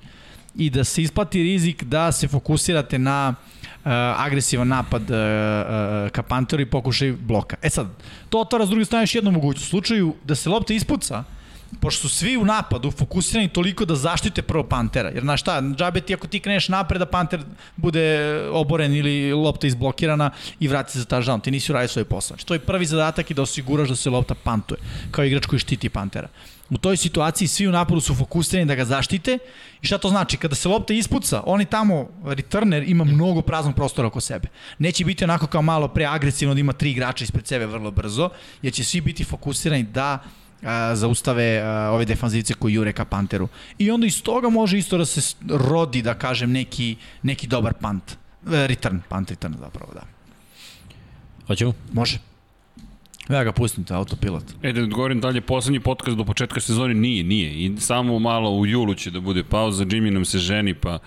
[0.57, 6.23] i da se isplati rizik da se fokusirate na uh, agresivan napad uh, uh, ka
[6.23, 7.57] Panteru i pokušaj bloka.
[7.63, 7.87] E sad,
[8.29, 9.67] to otvara s druge strane još jednu mogućnost.
[9.67, 11.25] U slučaju da se lopta ispuca,
[11.81, 15.09] pošto su svi u napadu fokusirani toliko da zaštite prvo Pantera.
[15.09, 17.41] Jer znaš šta, džabe ti ako ti kreneš napred da Panter
[17.77, 20.31] bude oboren ili lopta izblokirana
[20.61, 21.43] i vrati se za touchdown.
[21.43, 22.35] Ti nisi uradio svoj posao.
[22.35, 24.79] Znači, to je prvi zadatak i da osiguraš da se lopta pantuje,
[25.11, 26.29] kao igrač koji štiti Pantera.
[26.71, 29.39] U toj situaciji svi u napadu su fokusirani da ga zaštite
[29.83, 30.37] i šta to znači?
[30.37, 34.49] Kada se lopta ispuca, oni tamo, returner ima mnogo praznog prostora oko sebe.
[34.79, 38.31] Neće biti onako kao malo pre agresivno da ima tri igrača ispred sebe vrlo brzo,
[38.63, 40.19] jer će svi biti fokusirani da
[40.63, 43.49] a, zaustave a, ove defanzivce koji jure ka Panteru.
[43.79, 48.17] I onda iz toga može isto da se rodi, da kažem, neki, neki dobar punt.
[48.53, 50.03] E, Return, punt return zapravo, da.
[51.47, 51.73] Hoćemo?
[51.93, 52.19] Može.
[53.29, 54.45] Ja ga pustim, to autopilot.
[54.63, 57.51] E, da odgovorim dalje, poslednji podcast do početka sezone nije, nije.
[57.53, 60.99] I samo malo u julu će da bude pauza, Jimmy nam se ženi, pa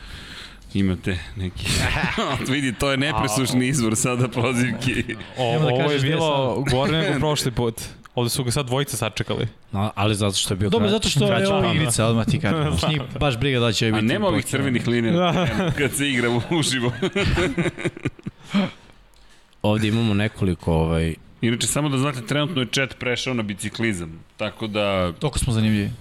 [0.73, 1.65] imate neki...
[2.51, 5.15] Vidi, to je nepresušni izvor sada prozivki.
[5.37, 7.81] O, da ovo je bilo gore nego prošli put.
[8.15, 9.47] Ovde su ga sad dvojica sačekali.
[9.71, 12.73] No, ali zato što je bio Dobro, zato što je ovo igrica, odmah ti kažem.
[12.89, 14.05] Njih baš briga da će A biti.
[14.05, 16.29] nema ovih crvenih linija terenu kad se igra
[16.59, 16.91] uživo.
[19.61, 24.19] Ovde imamo nekoliko ovaj, Inače, samo da znate, trenutno je chat prešao na biciklizam.
[24.37, 25.91] Tako da, Toliko smo zanimljivi.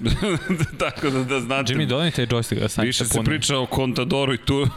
[0.78, 1.74] tako da, da znate.
[1.74, 4.68] Jimmy, dodaj te joystick da sam Više se priča o Contadoru i Tour,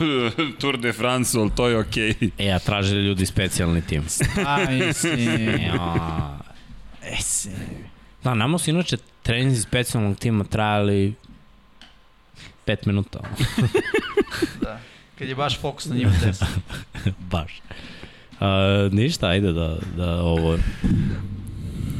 [0.60, 2.14] Tour de France, ali to je okej.
[2.14, 2.30] Okay.
[2.38, 4.04] E, a tražili ljudi specijalni tim.
[4.46, 5.30] A, mislim.
[7.06, 7.12] Ja.
[7.12, 7.52] E, se.
[8.24, 11.14] Da, nama su inače treninzi specijalnog tima trajali
[12.68, 13.20] 5 minuta.
[14.62, 14.80] Da.
[15.18, 16.48] Kad je baš fokus na njima desno.
[17.32, 17.62] Baš.
[18.40, 20.58] A, ništa, ajde da, da ovo...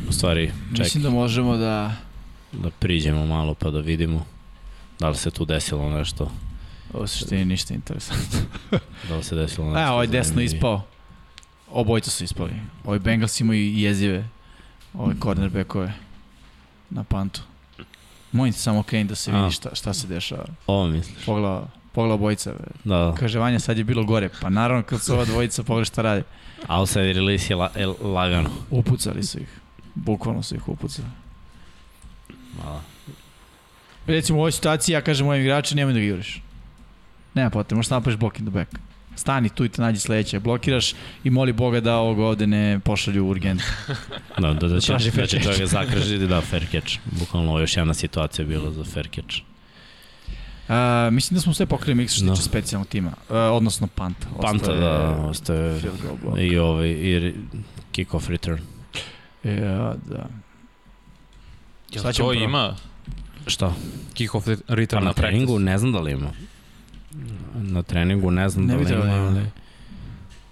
[0.10, 1.96] U stvari, čekaj, Mislim da možemo da...
[2.52, 4.26] da priđemo malo pa da vidimo
[5.00, 6.32] da li se tu desilo nešto.
[6.94, 8.40] Ovo se što je ništa interesantno.
[9.10, 9.80] Da li se desilo nešto.
[9.80, 10.84] E, ovaj desno ispao.
[11.72, 12.52] Obojica su ispali.
[12.84, 14.28] Ovi Bengals imaju i jezive
[14.98, 15.94] ove cornerbackove
[16.90, 17.42] na pantu.
[18.32, 20.46] Ti samo okreniti da se vidi šta, šta se dešava.
[20.68, 21.26] Ovo misliš?
[21.26, 22.52] Pogledaj obojica.
[22.52, 22.66] Be.
[22.84, 23.16] Da, da.
[23.20, 24.30] Kaže Vanja, sad je bilo gore.
[24.42, 26.24] Pa naravno kad su ova dvojica pogledaj šta radi.
[26.68, 28.50] Outside release je la, je lagano.
[28.70, 29.60] Upucali su ih.
[29.96, 31.08] Bukvalno su ih upucali.
[32.64, 32.82] Mala.
[34.08, 36.42] Recimo u ovoj situaciji ja kažem mojim igračima nemoj da ga juriš.
[37.34, 38.80] Nema potrebe, možeš napraviš block in the back.
[39.16, 40.40] Stani tu i te nađi sledeće.
[40.40, 40.94] Blokiraš
[41.24, 43.62] i moli Boga da ovog ovde ne pošalju urgent.
[44.40, 46.98] Da, da, da će, Traži da fair će čovjek zakražiti da fair catch.
[47.20, 49.36] Bukvalno ovo je još jedna situacija bila za fair catch.
[50.68, 50.74] Uh,
[51.14, 52.34] mislim da smo sve pokrili mix što No.
[52.34, 53.10] tiče specijalnog tima.
[53.30, 54.28] Uh, odnosno panta.
[54.42, 55.82] Panta, da, ostaje
[56.40, 57.34] i ovaj, i
[57.94, 58.60] kick-off return.
[59.44, 60.26] Ja, da.
[61.92, 62.34] Jel to prvo.
[62.34, 62.76] ima
[63.48, 63.74] Šta?
[64.14, 66.32] kick-off Pa return na na treningu ne znam da li ima.
[67.56, 69.42] Na treningu ne znam Ne da li ima, ali...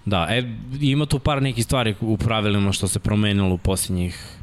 [0.04, 0.42] Da, e,
[0.80, 4.38] ima tu par nekih stvari u pravilima što se promenilo u posljednjih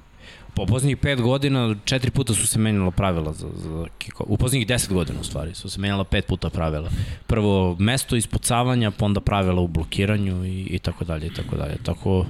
[0.53, 4.23] Po posljednjih pet godina, četiri puta su se menjala pravila za, za kiko.
[4.27, 6.89] U posljednjih deset godina, u stvari, su se menjala pet puta pravila.
[7.27, 11.77] Prvo mesto ispucavanja, pa onda pravila u blokiranju i, i tako dalje, i tako dalje.
[11.83, 12.25] Tako,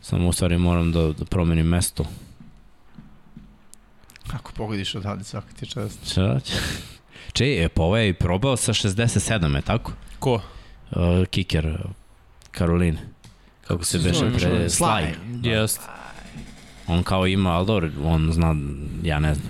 [0.00, 2.04] samo u stvari moram da, da promenim mesto.
[4.32, 5.98] Ako pogodiš odavde, svaka ti je čast.
[7.36, 7.44] Šta će?
[7.44, 9.92] Če, e, pa ovaj je probao sa 67, je tako?
[10.18, 10.40] Ko?
[10.90, 11.74] Uh, kiker uh,
[12.50, 12.98] Karoline.
[13.66, 14.40] Kako se beše pre...
[14.40, 14.70] Slaj.
[14.70, 15.14] Slaj.
[15.42, 15.80] Jest.
[16.86, 18.56] On kao ima, ali dobro, on zna,
[19.02, 19.48] ja ne znam.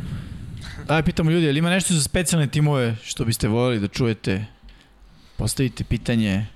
[0.88, 4.44] Daj, pitamo ljudi, ali ima nešto za specijalne timove što biste voljeli da čujete?
[5.36, 6.46] Postavite pitanje,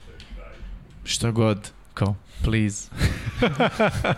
[1.04, 2.90] šta god, kao, please.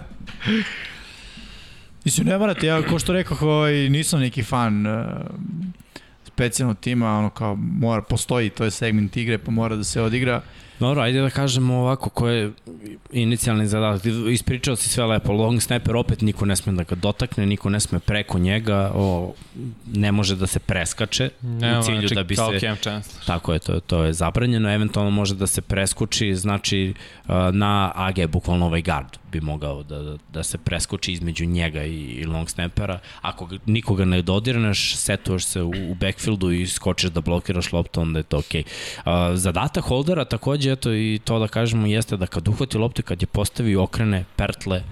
[2.05, 4.93] Mislim, ne morate, ja ko što rekao, ovaj, nisam neki fan uh,
[6.43, 10.43] specijalnog tima, ono kao, mora, postoji, to je segment igre, pa mora da se odigra.
[10.81, 12.53] Dobro, ajde da kažemo ovako, ko je
[13.13, 14.03] inicijalni zadatak.
[14.31, 17.81] Ispričao si sve lepo, long snapper opet niko ne sme da ga dotakne, niko ne
[17.81, 19.35] sme preko njega, o,
[19.95, 22.43] ne može da se preskače Nema, u cilju znači, da bi se...
[23.27, 26.95] Tako je, to, to je zabranjeno, eventualno može da se preskuči, znači
[27.53, 32.01] na AG, bukvalno ovaj guard bi mogao da, da, da se preskoči između njega i,
[32.21, 32.99] i long snappera.
[33.21, 38.01] Ako ga, nikoga ne dodirneš, setuješ se u, u backfieldu i skočiš da blokiraš loptu,
[38.01, 38.63] onda je to okej.
[38.63, 39.31] Okay.
[39.33, 43.23] Uh, zadatak holdera takođe, eto i to da kažemo, jeste da kad uhvati loptu, kad
[43.23, 44.83] je postavi okrene pertle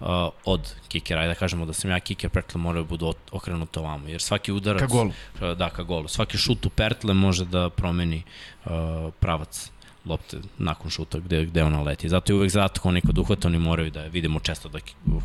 [0.00, 0.06] uh,
[0.44, 4.08] od kikera, ajde da kažemo da sam ja kiker, pertle moraju budu ot- okrenute ovamo,
[4.08, 4.80] jer svaki udarac...
[4.80, 5.12] Ka golu.
[5.40, 6.08] Uh, Da, ka golu.
[6.08, 8.22] Svaki šut u pertle može da promeni
[8.64, 8.72] uh,
[9.20, 9.70] pravac
[10.06, 12.08] lopte nakon šuta gde, gde ona leti.
[12.08, 14.78] Zato je uvek zadatak oni kod uhvata, oni moraju da je, vidimo često da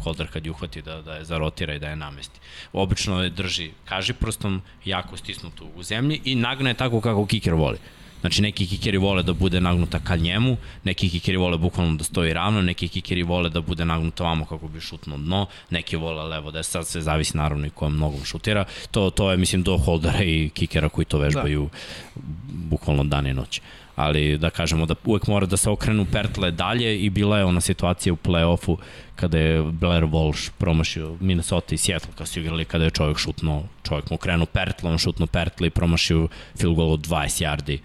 [0.04, 2.40] holder kad je uhvati da, da je zarotira i da je namesti.
[2.74, 7.78] Obično je drži kaži prstom jako stisnutu u zemlji i nagne tako kako kiker voli.
[8.22, 12.34] Znači neki kikeri vole da bude nagnuta ka njemu, neki kikeri vole bukvalno da stoji
[12.34, 16.52] ravno, neki kikeri vole da bude nagnuta vamo kako bi šutnuo dno, neki vole levo
[16.52, 18.66] da sad se zavisi naravno i kojom nogom šutira.
[18.92, 21.70] To, to je mislim do holdera i kikera koji to vežbaju
[22.16, 22.22] da.
[22.70, 23.62] bukvalno dan i noć
[24.00, 27.62] ali da kažemo da uvek mora da se okrenu pertle dalje i bila je ona
[27.62, 28.78] situacija u play-offu
[29.16, 33.64] kada je Blair Walsh promašio Minnesota i Seattle kada su igrali kada je čovjek šutno,
[33.84, 36.28] čovjek mu okrenuo pertle, on šutno pertle i promašio
[36.58, 37.78] field goal od 20 yardi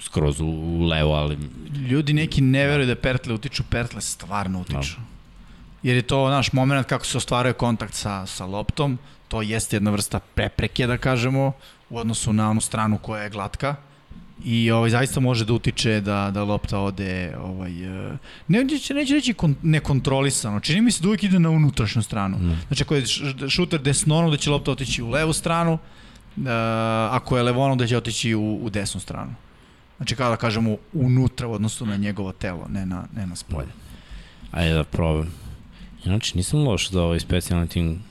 [0.00, 1.38] skroz u, u levo, ali
[1.88, 4.96] Ljudi neki ne veruju da pertle utiču, pertle stvarno utiču.
[5.82, 8.98] Jer je to naš moment kako se ostvaruje kontakt sa, sa loptom,
[9.28, 11.52] to jeste jedna vrsta prepreke, da kažemo,
[11.90, 13.76] u odnosu na onu stranu koja je glatka.
[14.44, 18.18] I ovaj, zaista može da utiče da, da lopta ode, ovaj, e,
[18.48, 22.38] ne, neće, neće reći kon, nekontrolisano, čini mi se da uvijek ide na unutrašnju stranu.
[22.38, 22.58] Mm.
[22.66, 23.04] Znači ako je
[23.48, 26.42] šuter desnono da će lopta otići u levu stranu, uh,
[27.10, 29.34] ako je levono da će otići u, u desnu stranu.
[29.96, 33.68] Znači kao da kažemo unutra u odnosu na njegovo telo, ne na, ne na spolje.
[34.50, 35.34] ajde da probam.
[36.02, 38.02] Znači, nisam loš za ovaj specijalni tim.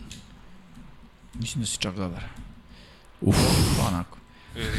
[1.34, 2.24] Mislim da si čak dobar.
[3.22, 3.38] Uf,
[3.88, 4.18] onako.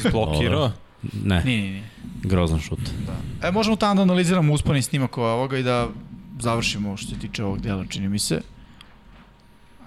[0.05, 0.73] Izblokirao.
[1.25, 1.85] Ne, Nije, nije,
[2.23, 2.81] grozan šut.
[3.07, 3.49] Da.
[3.49, 5.89] E, možemo tamo da analiziramo uspani snimak ovoga i da
[6.41, 8.41] završimo što se tiče ovog dela, čini mi se.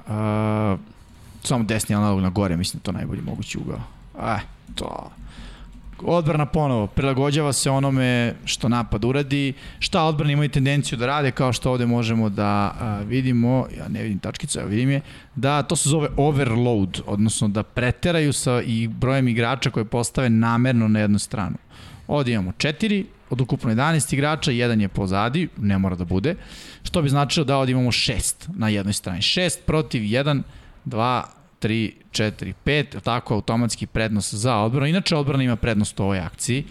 [0.07, 0.13] Uh,
[1.43, 3.81] samo desni analog na gore, mislim to najbolji mogući ugao.
[4.19, 4.39] Eh,
[4.75, 5.11] to.
[6.05, 11.53] Odbrana ponovo, prilagođava se onome što napad uradi, šta odbrana imaju tendenciju da rade, kao
[11.53, 15.01] što ovde možemo da a, vidimo, ja ne vidim tačkicu, ja vidim je,
[15.35, 20.87] da to se zove overload, odnosno da preteraju sa i brojem igrača koje postave namerno
[20.87, 21.57] na jednu stranu.
[22.07, 26.35] Ovde imamo četiri, od ukupno 11 igrača, jedan je pozadi, ne mora da bude,
[26.83, 29.21] što bi značilo da ovde imamo šest na jednoj strani.
[29.21, 30.41] Šest protiv 1,
[30.85, 31.23] 2,
[31.63, 34.87] 3, 4, 5, tako automatski prednost za odbranu.
[34.87, 36.63] Inače odbrana ima prednost u ovoj akciji,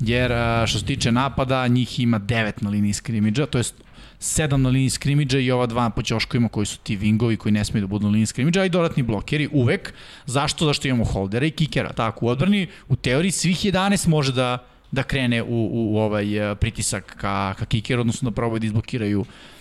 [0.00, 0.32] jer
[0.66, 3.74] što se tiče napada, njih ima 9 na liniji skrimidža, to jest
[4.20, 7.64] 7 na liniji skrimidža i ova dva po ćoškovima koji su ti wingovi koji ne
[7.64, 9.94] smeju da budu na liniji skrimidža, a i dodatni blokeri uvek.
[10.26, 10.66] Zašto?
[10.66, 11.92] Zašto imamo holdera i kikera.
[11.92, 14.58] Tako, u odbrani u teoriji svih 11 može da
[14.90, 16.26] da krene u, u, u ovaj
[16.60, 19.55] pritisak ka, ka kikeru, odnosno da probaju da izblokiraju a,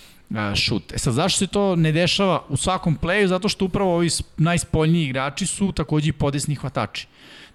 [0.56, 0.94] šut.
[0.94, 3.28] E sad, zašto se to ne dešava u svakom pleju?
[3.28, 7.08] Zato što upravo ovi najspoljniji igrači su takođe i podesni hvatači.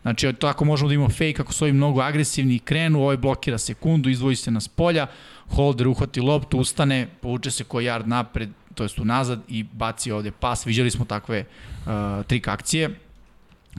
[0.03, 4.11] Znači, tako možemo da imamo fake ako su ovi mnogo agresivni, krenu, ovaj blokira sekundu,
[4.11, 5.07] izdvoji se na spolja,
[5.49, 10.31] holder uhvati loptu, ustane, povuče se koji yard napred, to jest unazad i baci ovde
[10.31, 10.67] pas.
[10.67, 12.91] Viđali smo takve uh, trik akcije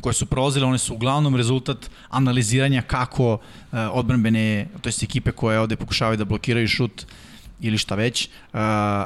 [0.01, 3.39] koje su prolazile, one su uglavnom rezultat analiziranja kako uh,
[3.91, 7.05] odbranbene, to jest ekipe koje ovde pokušavaju da blokiraju šut
[7.61, 8.59] ili šta već, uh,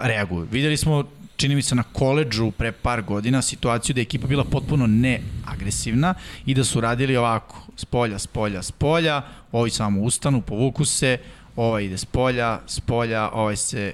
[0.03, 0.47] reaguju.
[0.51, 1.03] Videli smo
[1.37, 6.13] čini mi se na koleđu pre par godina situaciju da je ekipa bila potpuno neagresivna
[6.45, 9.21] i da su radili ovako, spolja, spolja, spolja,
[9.51, 11.17] ovi samo ustanu, povuku se,
[11.55, 13.93] ovaj ide spolja, spolja, ovaj se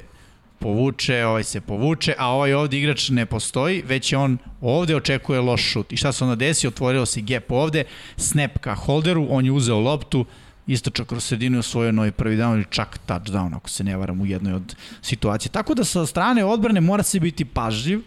[0.59, 5.39] povuče, ovaj se povuče, a ovaj ovde igrač ne postoji, već je on ovde očekuje
[5.39, 5.93] loš šut.
[5.93, 6.67] I šta se onda desi?
[6.67, 7.83] Otvorio se gap ovde,
[8.17, 10.25] snap ka holderu, on je uzeo loptu,
[10.73, 14.21] istočao kroz sredinu i osvojio novi prvi down ili čak touchdown, ako se ne varam
[14.21, 15.51] u jednoj od situacija.
[15.51, 18.01] Tako da sa strane odbrane mora se biti pažljiv,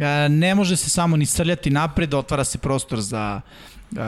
[0.00, 3.40] E, ne može se samo ni srljati napred, otvara se prostor za
[3.90, 3.98] uh,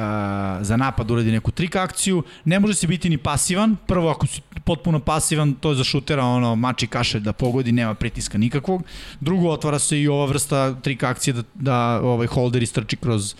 [0.60, 4.40] za napad uradi neku trik akciju, ne može se biti ni pasivan, prvo ako si
[4.64, 8.82] potpuno pasivan, to je za šutera ono mači kašelj da pogodi, nema pritiska nikakvog,
[9.20, 13.34] drugo otvara se i ova vrsta trik akcije da, da ovaj holder istrči kroz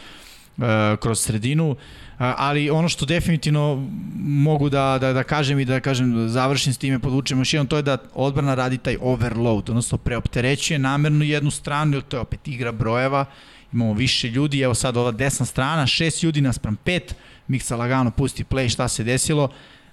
[0.57, 0.65] uh,
[1.01, 1.77] kroz sredinu,
[2.19, 3.89] ali ono što definitivno
[4.19, 7.77] mogu da, da, da kažem i da kažem završim s time, podvučem još jednom, to
[7.77, 12.49] je da odbrana radi taj overload, odnosno preopterećuje namerno jednu stranu, jer to je opet
[12.49, 13.25] igra brojeva,
[13.73, 17.15] imamo više ljudi, evo sad ova desna strana, šest ljudi naspram pet,
[17.49, 19.49] Miksa lagano pusti play, šta se desilo,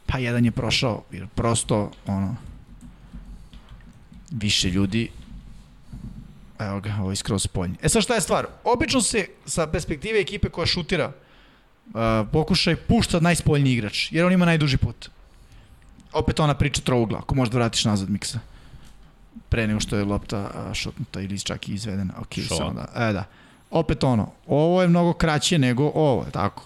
[0.05, 2.35] pa jedan je prošao, jer prosto, ono,
[4.31, 5.09] više ljudi,
[6.59, 7.75] evo ga, ovo je skroz spoljnje.
[7.81, 8.47] E sad šta je stvar?
[8.63, 11.11] Obično se sa perspektive ekipe koja šutira,
[11.87, 15.09] uh, pokušaj pušta najspoljniji igrač, jer on ima najduži put.
[16.13, 18.39] Opet ona priča trougla, ako možda vratiš nazad miksa.
[19.49, 22.13] Pre nego što je lopta uh, šutnuta ili čak i izvedena.
[22.19, 23.07] Ok, samo da.
[23.07, 23.23] E, da.
[23.71, 26.65] Opet ono, ovo je mnogo kraće nego ovo, tako.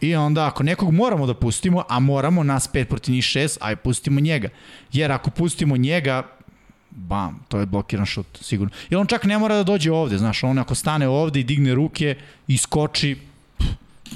[0.00, 3.76] I onda ako nekog moramo da pustimo, a moramo nas 5 proti njih 6, aj
[3.76, 4.48] pustimo njega.
[4.92, 6.22] Jer ako pustimo njega,
[6.90, 8.74] bam, to je blokiran šut, sigurno.
[8.90, 11.74] Jer on čak ne mora da dođe ovde, znaš, on ako stane ovde i digne
[11.74, 12.16] ruke
[12.48, 13.16] i skoči,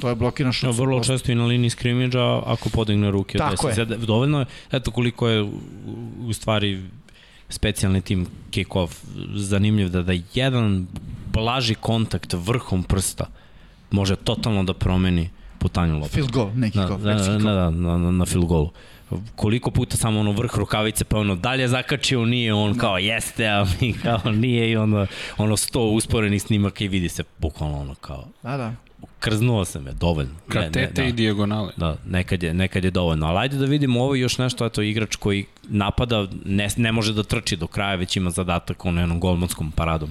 [0.00, 0.64] to je blokiran šut.
[0.64, 3.38] Ja, vrlo često i na liniji skrimidža ako podigne ruke.
[3.38, 3.78] Tako 10.
[3.78, 3.96] je.
[3.96, 6.82] Dovoljno je, eto koliko je u, stvari
[7.48, 8.88] specijalni tim kick-off
[9.34, 10.86] zanimljiv da da jedan
[11.32, 13.26] blaži kontakt vrhom prsta
[13.90, 16.14] može totalno da promeni putanju lopte.
[16.14, 18.70] Field goal, neki da, da, da, da, na, na, na field goalu.
[19.36, 22.80] Koliko puta samo ono vrh rukavice pa ono dalje zakačio, nije on Da.
[22.80, 25.06] kao jeste, a mi kao nije i onda
[25.38, 28.74] ono sto usporenih snimaka i vidi se bukvalno ono kao Da, da.
[29.20, 30.32] Krznuo sam je dovoljno.
[30.32, 31.09] Ne, ne, Kratete da.
[31.09, 31.73] i dijagonale.
[31.77, 33.27] Da, nekad je, nekad je dovoljno.
[33.27, 37.23] Ali ajde da vidimo ovo još nešto, eto igrač koji napada, ne, ne može da
[37.23, 40.11] trči do kraja, već ima zadatak ono jednom golmanskom paradom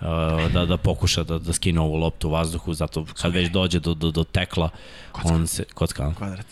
[0.00, 3.80] uh, da, da pokuša da, da skine ovu loptu u vazduhu, zato kad već dođe
[3.80, 4.70] do, do, do tekla,
[5.24, 6.14] on se, kocka?
[6.14, 6.46] Kvadrat.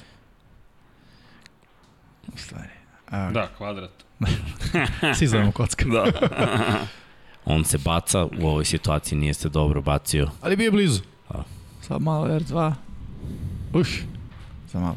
[2.34, 2.68] U stvari.
[3.10, 3.90] A, Da, kvadrat.
[5.18, 5.84] Svi zovemo kocka.
[5.84, 6.06] Da.
[7.54, 10.30] on se baca, u ovoj situaciji nije se dobro bacio.
[10.40, 11.02] Ali bio je blizu.
[11.88, 11.92] A.
[11.94, 12.72] Sad malo R2.
[13.72, 14.02] Uš.
[14.72, 14.96] Sad malo.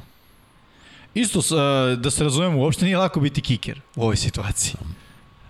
[1.13, 4.73] Isto, uh, da se razumemo, uopšte nije lako biti kiker u ovoj situaciji.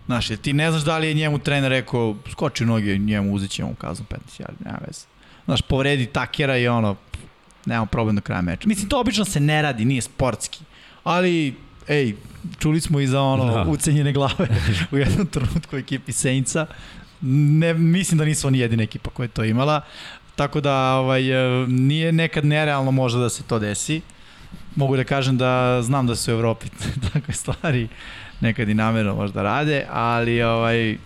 [0.06, 3.50] Znaš, jer ti ne znaš da li je njemu trener rekao, skoči noge, njemu uzet
[3.52, 5.06] ćemo kaznu 15 yardi, nema veze.
[5.46, 6.96] Znaš, povredi takera i ono,
[7.66, 8.68] nema problem do kraja meča.
[8.68, 10.60] Mislim, to obično se ne radi, nije sportski.
[11.04, 11.56] Ali,
[11.88, 12.16] ej,
[12.60, 13.66] čuli smo i za ono Da.
[13.70, 14.48] ucenjene glave
[14.92, 16.66] u jednom trenutku ekipi Saintsa.
[17.22, 19.82] Ne, mislim da nisu oni jedina ekipa koja je to imala.
[20.36, 24.02] Tako da ovaj, e, nije nekad nerealno možda da se to desi.
[24.76, 26.68] Mogu da kažem da znam da su u Evropi
[27.14, 27.88] takve stvari
[28.40, 30.98] nekad i namerno možda rade, ali ovaj,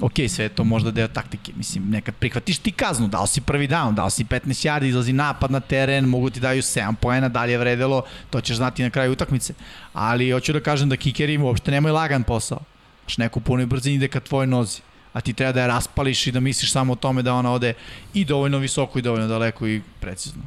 [0.00, 3.94] ok, sve to možda deo taktike, mislim, nekad prihvatiš ti kaznu, dao si prvi down,
[3.94, 7.52] dao si 15 yardi, izlazi napad na teren, mogu ti daju 7 poena, da li
[7.52, 9.54] je vredelo, to ćeš znati na kraju utakmice.
[9.92, 12.60] Ali hoću da kažem da kikeri uopšte nemaju lagan posao.
[13.04, 14.80] Znaš, neko punoj brzini ide ka tvojoj nozi,
[15.12, 17.74] a ti treba da je raspališ i da misliš samo o tome da ona ode
[18.14, 20.42] i dovoljno visoko i dovoljno daleko i precizno.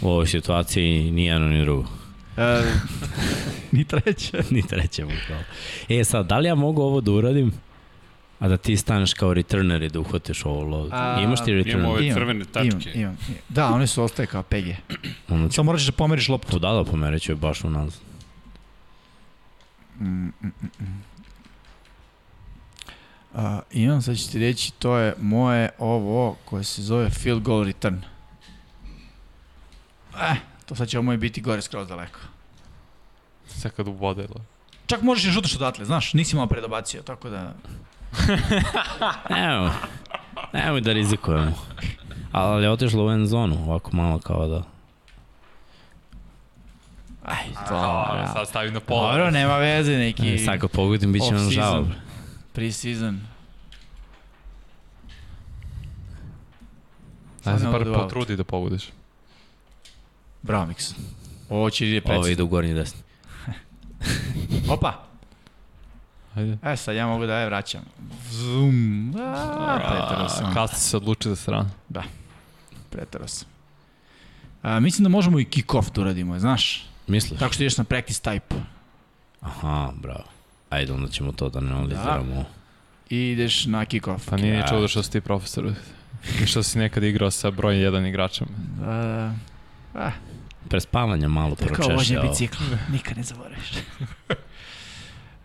[0.00, 1.88] U ovoj situaciji ni jedno ni drugo.
[2.36, 2.62] E,
[3.72, 4.42] ni treće.
[4.50, 5.44] ni treće bukvalno.
[5.88, 7.52] E sad, da li ja mogu ovo da uradim?
[8.40, 10.88] A da ti staneš kao returner i da uhvatiš ovo lovu.
[10.92, 11.78] A, Imaš ti returner?
[11.78, 12.68] imamo ove Imam, crvene tačke.
[12.70, 13.16] Imam, imam.
[13.48, 14.66] Da, one su ostaje kao PG.
[15.34, 16.50] Ono ću, Samo moraš da pomeriš loptu.
[16.50, 18.00] to da da pomereću je baš u nazad.
[20.00, 20.30] Mm, mm,
[20.80, 21.02] mm,
[23.36, 27.64] Uh, imam, sad ću ti reći, to je moje ovo koje se zove field goal
[27.64, 28.02] return.
[30.20, 30.36] Eh,
[30.66, 32.18] to sad će ovo moje biti gore skroz daleko.
[33.46, 34.26] Sad kad ubode.
[34.86, 37.54] Čak možeš i šutaš odatle, znaš, nisi malo predobacio, tako da...
[39.52, 39.70] Evo,
[40.52, 41.52] nemoj da rizikujemo.
[42.32, 44.62] Ali je otišlo u end zonu, ovako malo kao da...
[47.24, 47.74] Aj, to...
[47.74, 49.12] A, sad stavi na pola.
[49.12, 50.34] Dobro, nema veze, neki...
[50.34, 51.86] E, sad kad pogodim, bit će nam žao.
[52.56, 53.18] Pre-season.
[57.44, 58.88] Ajde se bar da potrudi da pogodiš.
[60.42, 60.94] Bravo, Mix.
[61.50, 62.32] Ovo će ide Ovo precizno.
[62.32, 63.00] ide u gornji desni.
[64.74, 64.92] Opa!
[66.34, 66.58] Ajde.
[66.62, 67.82] E, sad ja mogu da je vraćam.
[68.30, 69.14] Zoom.
[69.18, 70.54] A, pretero sam.
[70.54, 71.70] Kasno se odluči za stranu.
[72.90, 73.48] Pretero sam.
[74.62, 76.86] A, mislim da možemo i kick-off da uradimo, znaš?
[77.06, 77.40] Misliš?
[77.40, 78.60] Tako što ideš na practice type.
[79.40, 80.35] Aha, bravo.
[80.70, 82.44] Ajde, onda ćemo to da analiziramo.
[83.10, 84.30] I ideš na kick-off.
[84.30, 85.72] Pa nije ni čudo što si ti profesor.
[86.42, 88.46] I što si nekad igrao sa broj 1 igračem.
[88.80, 89.34] Da,
[89.94, 90.12] da.
[90.68, 91.94] Pre spavanja malo Kao pročešlja.
[91.94, 93.72] vožnje bicikla, nikad ne zaboraviš.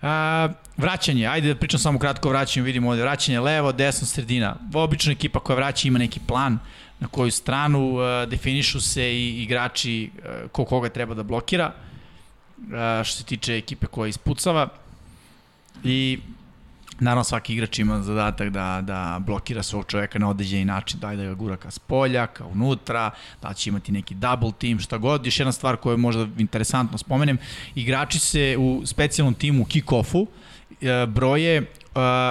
[0.02, 4.56] A, vraćanje, ajde da pričam samo kratko o vraćanju, vidimo ovde, vraćanje levo, desno, sredina.
[4.73, 6.60] Obično ekipa koja vraća ima neki plan
[6.99, 11.72] na koju stranu, a, definišu se i igrači a, ko koga treba da blokira,
[12.73, 14.68] a, što se tiče ekipe koja ispucava.
[15.84, 16.19] I
[17.02, 21.23] Naravno, svaki igrač ima zadatak da, da blokira svog čoveka na određeni način, da da
[21.23, 23.11] ga gura ka spolja, ka unutra,
[23.41, 25.26] da će imati neki double team, šta god.
[25.26, 27.38] Još jedna stvar koja je možda interesantno spomenem,
[27.76, 30.27] igrači se u specijalnom timu kick-offu
[30.81, 31.65] e, broje e,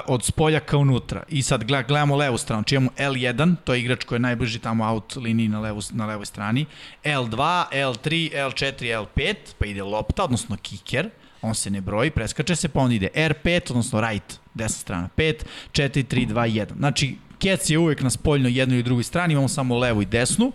[0.07, 1.23] od spolja ka unutra.
[1.29, 4.59] I sad gled- gledamo levu stranu, čiji imamo L1, to je igrač koji je najbliži
[4.59, 6.67] tamo out liniji na, levu, na levoj strani,
[7.05, 11.11] L2, L3, L4, L5, pa ide lopta, odnosno kicker,
[11.43, 15.35] on se ne broji, preskače se, pa on ide R5, odnosno right, desna strana 5,
[15.73, 16.77] 4, 3, 2, 1.
[16.77, 20.53] Znači, kec je uvek na spoljnoj jednoj i drugoj strani, imamo samo levu i desnu.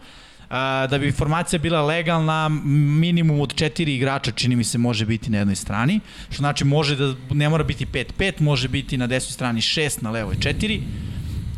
[0.49, 5.30] A, da bi formacija bila legalna, minimum od četiri igrača čini mi se može biti
[5.30, 5.99] na jednoj strani,
[6.30, 10.12] što znači može da ne mora biti 5-5, može biti na desnoj strani 6, na
[10.12, 10.82] levoj 4,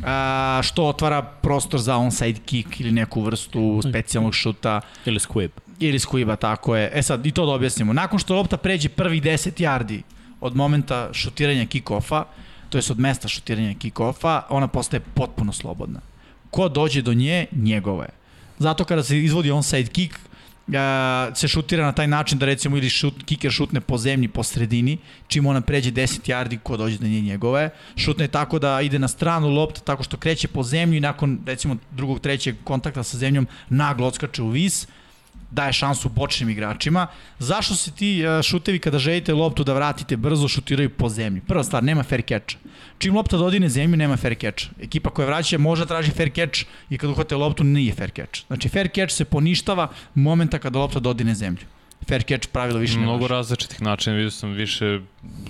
[0.06, 5.50] a, što otvara prostor za onside kick ili neku vrstu specijalnog šuta Ili squib.
[5.80, 6.92] Ili skuiba, tako je.
[6.94, 7.94] E sad, i to da objasnimo.
[7.94, 10.02] Nakon što lopta pređe prvih 10 yardi
[10.42, 12.24] od momenta šutiranja kick-offa,
[12.70, 16.00] to je od mesta šutiranja kick-offa, ona postaje potpuno slobodna.
[16.52, 18.10] Ko dođe do nje, njegova je.
[18.60, 20.20] Zato kada se izvodi onside kick,
[20.76, 24.44] a, se šutira na taj način da recimo ili šut, kiker šutne po zemlji po
[24.44, 24.98] sredini,
[25.28, 27.62] čim ona pređe 10 yardi, ko dođe do nje njegove.
[27.62, 27.70] je.
[27.96, 31.40] Šutne je tako da ide na stranu lopta tako što kreće po zemlji i nakon
[31.46, 34.88] recimo drugog, trećeg kontakta sa zemljom naglo odskače u vis,
[35.52, 37.08] daje šansu bočnim igračima.
[37.40, 41.42] Zašto se ti e, šutevi kada želite loptu da vratite brzo šutiraju po zemlji?
[41.42, 42.56] Prva stvar, nema fair catch.
[42.98, 44.66] Čim lopta dodine zemlju, nema fair catch.
[44.82, 46.60] Ekipa koja vraća može da traži fair catch
[46.90, 48.42] i kada uhvate loptu nije fair catch.
[48.48, 51.66] Znači fair catch se poništava momenta kada lopta dodine zemlju.
[52.08, 53.34] Fair catch pravilo više Mnogo može.
[53.34, 55.00] različitih načina, vidio sam više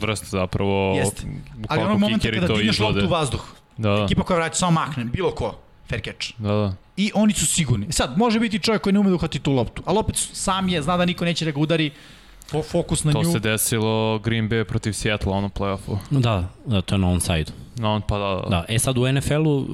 [0.02, 1.24] vrsta zapravo Jeste.
[1.68, 3.46] Ali onog momenta kada digneš loptu u vazduh,
[3.78, 5.60] Da, da, ekipa koja vraća samo makne, bilo ko,
[5.90, 6.34] fair catch.
[6.38, 6.76] da, da.
[6.98, 7.88] I oni su sigurni.
[7.92, 10.82] Sad, može biti čovjek koji ne ume da uhvati tu loptu, ali opet sam je,
[10.82, 11.92] zna da niko neće da ga udari,
[12.52, 13.32] fo- fokus na To nju.
[13.32, 15.98] se desilo Green Bay protiv Seattle ono play-offu.
[16.12, 17.52] Da, da, to je na onside.
[17.78, 18.50] No, on pa da, da.
[18.50, 19.66] Da, e sad u NFL-u,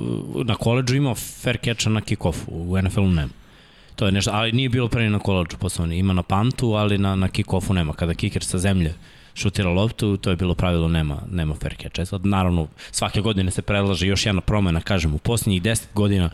[0.44, 3.32] na koleđu ima fair catch na kick-offu, u NFL-u nema.
[3.96, 7.16] To je nešto, ali nije bilo pre na koleđu, poslovno ima na pantu, ali na,
[7.16, 7.94] na kick-offu nema.
[7.94, 8.94] Kada kicker sa zemlje
[9.36, 12.10] šutira loptu, to je bilo pravilo, nema, nema fair catch.
[12.10, 16.30] Sad, naravno, svake godine se predlaže još jedna promena, kažem, u posljednjih 10 godina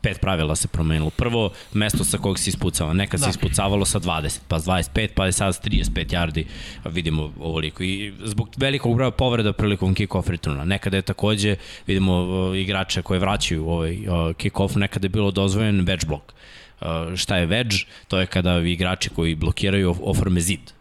[0.00, 1.10] pet pravila se promenilo.
[1.10, 2.92] Prvo, mesto sa kog se ispucava.
[2.92, 3.24] Nekad da.
[3.24, 6.44] se ispucavalo sa 20, pa s 25, pa je sad s 35 yardi,
[6.84, 7.82] vidimo ovoliko.
[7.82, 10.64] I zbog velikog broja povreda prilikom kick-off returna.
[10.64, 11.56] Nekada je takođe,
[11.86, 16.32] vidimo uh, igrače koje vraćaju ovaj uh, kick-off, nekada je bilo dozvoljen wedge block.
[16.80, 17.86] Uh, šta je wedge?
[18.08, 20.77] To je kada igrači koji blokiraju of- oforme zid.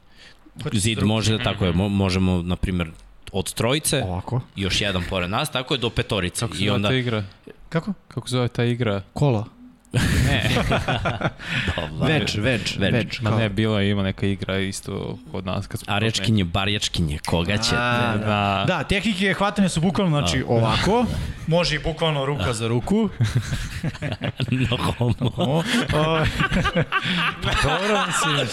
[0.73, 2.91] Zid može, tako je, mo- možemo, na primjer,
[3.31, 4.41] od trojice, Ovako.
[4.55, 6.39] još jedan pored nas, tako je do petorice.
[6.39, 7.23] Kako se I zove onda, ta igra?
[7.69, 7.93] Kako?
[8.07, 9.01] Kako se zove ta igra?
[9.13, 9.45] Kola.
[9.93, 10.41] Ne,
[12.01, 12.93] Več, več, Več.
[12.93, 13.19] več.
[13.21, 15.67] ma ne, bila je ima neka igra isto kod nas.
[15.67, 17.75] Kad smo Arjačkinje, barjačkinje, koga će?
[17.75, 18.17] A, Da.
[18.17, 18.63] da.
[18.67, 21.05] da, tehnike hvatanja su bukvalno, znači, ovako,
[21.47, 23.09] može i bukvalno ruka za ruku.
[24.69, 25.13] no homo.
[25.37, 25.57] O,
[25.93, 26.19] o,
[27.63, 28.47] dobro mislim.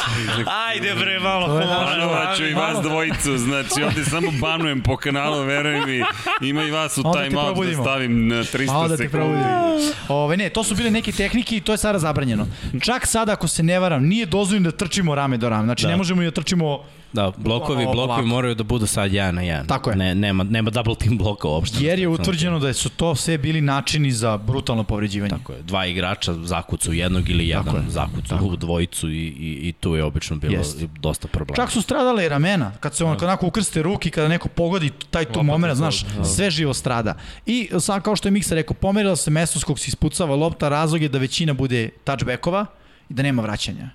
[0.69, 1.85] Ajde bre, malo homo.
[1.85, 6.03] Banovaću i vas dvojicu, znači ovde samo banujem po kanalu, veruj mi,
[6.43, 7.83] ima i vas u da time out da probudimo.
[7.83, 9.13] stavim na 300 Malo da te sekundi.
[9.13, 9.93] probudim.
[10.09, 12.47] Ove, ne, to su bile neke tehnike i to je sada zabranjeno.
[12.81, 15.65] Čak sada, ako se ne varam, nije dozvoljeno da trčimo rame do rame.
[15.65, 15.91] Znači, Da.
[15.91, 16.79] ne možemo i da trčimo
[17.15, 17.97] Da, blokovi, Ovako.
[17.97, 19.67] blokovi moraju da budu sad jedan na jedan.
[19.67, 19.97] Tako je.
[19.97, 21.85] Ne, nema, nema double team bloka uopšte.
[21.85, 25.31] Jer je utvrđeno da su to sve bili načini za brutalno povređivanje.
[25.31, 27.83] Tako je, dva igrača zakucu jednog ili jedan Tako je.
[27.89, 28.45] zakucu Tako.
[28.45, 30.89] u dvojicu i, i, i tu je obično bilo Jeste.
[31.01, 31.57] dosta problema.
[31.57, 34.91] Čak su stradale i ramena, kad se on kad onako ukrste ruki, kada neko pogodi
[35.11, 36.25] taj tu moment, znaš, da.
[36.25, 37.15] sve živo strada.
[37.47, 40.69] I sad kao što je Miksa rekao, pomerila se mesto s kog se ispucava lopta,
[40.69, 42.67] razlog je da većina bude touchbackova
[43.09, 43.91] i da nema vraćanja.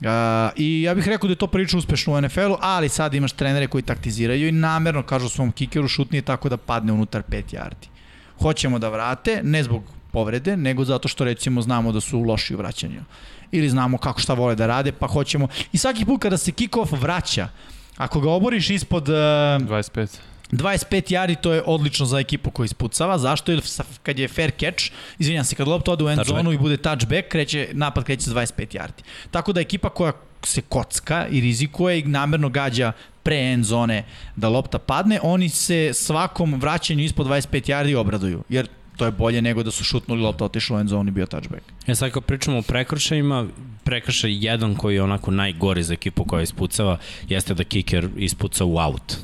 [0.00, 0.06] Uh,
[0.56, 3.66] I ja bih rekao da je to prilično uspešno u NFL-u, ali sad imaš trenere
[3.66, 7.88] koji taktiziraju i namerno kažu svom kikeru šutni je tako da padne unutar 5 yardi.
[8.42, 12.58] Hoćemo da vrate, ne zbog povrede, nego zato što recimo znamo da su loši u
[12.58, 13.04] vraćanju.
[13.52, 15.48] Ili znamo kako šta vole da rade, pa hoćemo...
[15.72, 17.48] I svaki put kada se kick-off vraća,
[17.96, 20.33] ako ga oboriš ispod uh, 25.
[20.56, 23.18] 25 yardi, to je odlično za ekipu koja ispucava.
[23.18, 23.52] Zašto?
[23.52, 23.62] Jer
[24.02, 27.28] kad je fair catch, izvinjam se, kad lopta ode u end zonu i bude touchback,
[27.28, 29.02] kreće, napad kreće sa 25 yardi.
[29.30, 30.12] Tako da ekipa koja
[30.42, 34.04] se kocka i rizikuje i namerno gađa pre end zone
[34.36, 39.42] da lopta padne, oni se svakom vraćanju ispod 25 yardi obraduju, jer to je bolje
[39.42, 41.62] nego da su šutnuli lopta otišla u end zone i bio touchback.
[41.86, 43.46] E sad kad pričamo o prekršajima,
[43.84, 46.98] prekršaj jedan koji je onako najgori za ekipu koja ispucava
[47.28, 49.16] jeste da kicker ispuca u out.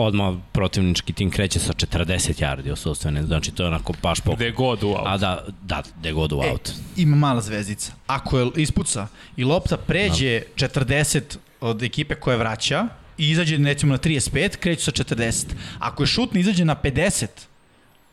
[0.00, 4.36] Odmah protivnički tim kreće sa 40 yardi osudstvene, znači to je onako baš pok...
[4.36, 5.02] Gde god u auto.
[5.06, 6.68] A da, da, gde god u out.
[6.68, 7.92] E, ima mala zvezdica.
[8.06, 9.06] Ako je ispuca
[9.36, 11.22] i lopta pređe 40
[11.60, 12.88] od ekipe koje vraća
[13.18, 15.46] i izađe recimo na 35, kreću sa 40.
[15.78, 17.26] Ako je šutni izađe na 50,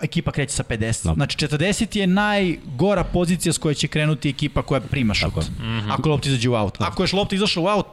[0.01, 1.03] ekipa kreće sa 50.
[1.03, 1.13] Da.
[1.13, 5.29] Znači 40 je najgora pozicija s koje će krenuti ekipa koja prima šut.
[5.29, 5.47] Tako je.
[5.89, 6.75] Ako lopta izađe u out.
[6.79, 7.85] Ako je lopta izašla u out,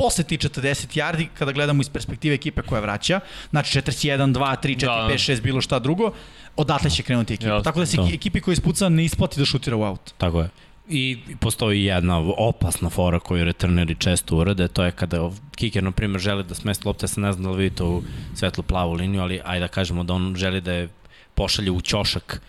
[0.00, 3.20] posle ti 40 yardi, kada gledamo iz perspektive ekipe koja vraća,
[3.50, 5.14] znači 41, 2, 3, 4, Da, da.
[5.14, 6.12] 5, 6, bilo šta drugo,
[6.56, 7.50] odatle će krenuti ekipa.
[7.50, 7.64] Jasno.
[7.64, 8.08] Tako da se To.
[8.12, 10.14] ekipi koji ispuca ne isplati da šutira u out.
[10.18, 10.48] Tako je.
[10.88, 16.20] I postoji jedna opasna fora koju returneri često urade, to je kada kiker, na primjer,
[16.20, 18.02] želi da smesti lopte, ja sam ne znam da li vidite u
[18.34, 20.88] svetlu plavu liniju, ali ajde da kažemo da on želi da je
[21.34, 22.42] pošalje u ćošak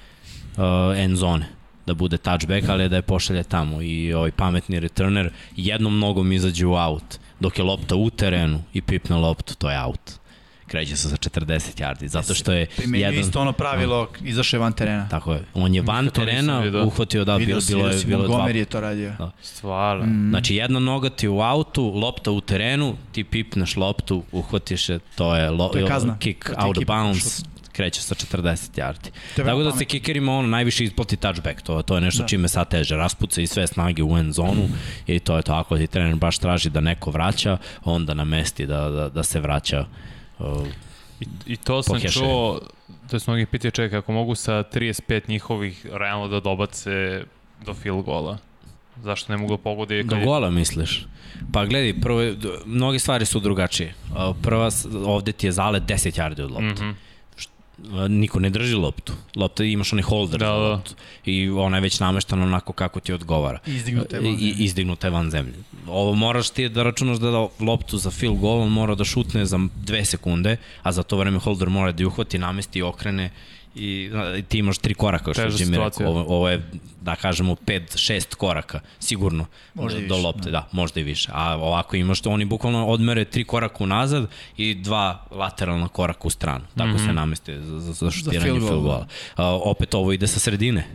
[0.58, 0.64] uh,
[0.98, 1.46] end zone
[1.86, 6.66] da bude touchback, ali da je pošalje tamo i ovaj pametni returner jednom nogom izađe
[6.66, 10.12] u out, dok je lopta u terenu i pipne loptu, to je out.
[10.68, 13.20] Kreće se za 40 yardi, zato što je Primenju jedan...
[13.20, 15.08] isto ono pravilo, izašao je van terena.
[15.10, 15.44] Tako je.
[15.54, 19.12] On je van terena, uhvatio da, bilo, bilo je, bilo Montgomery je to radio.
[19.20, 19.32] Da.
[19.42, 20.06] Stvarno.
[20.06, 20.30] Mm.
[20.30, 25.36] Znači jedna noga ti u autu, lopta u terenu, ti pipneš loptu, uhvatiš je, to
[25.36, 26.18] je, lo, To je kazna.
[26.20, 29.10] kick out of bounds, kreće sa 40 yardi.
[29.36, 29.86] Tako da se pametno.
[29.88, 32.28] kickerima ono najviše isplati touchback, to, to je nešto Da.
[32.28, 34.70] čime sad teže, raspuca i sve snage u end zonu
[35.08, 38.66] i to je to, ako ti trener baš traži da neko vraća, onda na mesti
[38.66, 39.86] da, da, da se vraća
[40.40, 40.68] uh,
[41.20, 42.20] I, I to sam Poheše.
[42.20, 42.60] čuo,
[43.10, 47.24] to je mnogi pitaju čekaj, ako mogu sa 35 njihovih realno da dobace
[47.66, 48.38] do field gola.
[49.04, 50.04] Zašto ne mogu da pogode?
[50.04, 51.06] Do gola misliš?
[51.54, 52.22] Pa gledaj, prvo,
[52.66, 53.94] mnoge stvari su drugačije.
[54.42, 54.70] Prva,
[55.06, 56.84] ovde ti je zalet 10 yardi od lopte.
[56.84, 56.88] Mm.
[56.88, 56.94] -hmm.
[58.10, 59.14] Niko ne drži loptu.
[59.36, 60.54] Lopta imaš onaj holder Da, da.
[60.54, 60.94] loptu.
[61.26, 63.60] I ona je već nameštana onako kako ti odgovara.
[63.66, 64.54] Izdignuta je van I, zemlje.
[64.60, 65.54] i izdignuta je van zemlje.
[65.88, 69.46] Ovo moraš ti da računaš da da loptu za field goal, on mora da šutne
[69.46, 73.30] za dve sekunde, a za to vreme holder mora da je uhvati, namesti i okrene
[73.76, 74.12] i,
[74.48, 76.08] ti imaš tri koraka, što Jimmy rekao.
[76.08, 76.62] Ovo, ovo je,
[77.02, 80.68] da kažemo, pet, šest koraka, sigurno, Možda do, više, lopte, da.
[80.72, 81.30] možda i više.
[81.34, 84.28] A ovako imaš, oni bukvalno odmere tri koraka unazad
[84.58, 86.66] i dva lateralna koraka u stranu.
[86.78, 87.06] Tako mm -hmm.
[87.06, 89.08] se nameste za, za, za šutiranje field field, goal, goala.
[89.36, 90.88] A, opet ovo ide sa sredine.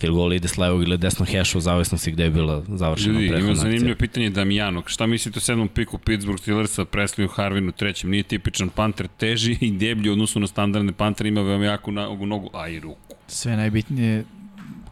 [0.00, 3.28] Field goal ide s levog ili desnog heša u zavisnosti gde je bila završena Ljudi,
[3.28, 3.70] prethodna imam akcija.
[3.70, 4.88] zanimljivo pitanje Damijanok.
[4.88, 8.10] Šta mislite o sedmom piku Pittsburgh Steelersa, Presliju Harvinu trećem?
[8.10, 12.26] Nije tipičan panter, teži i deblji u odnosu na standardne pantere, ima veoma jaku nogu,
[12.26, 13.14] nogu a i ruku.
[13.26, 14.24] Sve najbitnije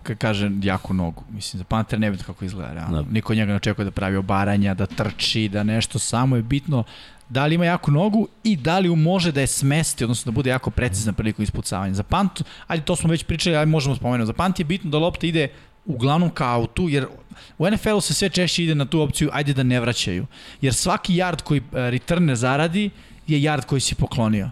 [0.02, 1.22] kad kaže jaku nogu.
[1.30, 3.02] Mislim, za Panter ne bitno kako izgleda, realno.
[3.02, 3.10] Da.
[3.10, 6.84] Niko njega ne očekuje da pravi obaranja, da trči, da nešto, samo je bitno
[7.32, 10.50] da li ima jaku nogu i da li može da je smesti, odnosno da bude
[10.50, 11.94] jako precizan priliku ispucavanja.
[11.94, 14.26] Za pant, ali to smo već pričali, ali možemo spomenuti.
[14.26, 15.48] Za pant je bitno da lopta ide
[15.86, 17.06] uglavnom ka autu, jer
[17.58, 20.26] u NFL-u se sve češće ide na tu opciju ajde da ne vraćaju.
[20.60, 22.90] Jer svaki yard koji e, returner zaradi
[23.26, 24.50] je yard koji si poklonio.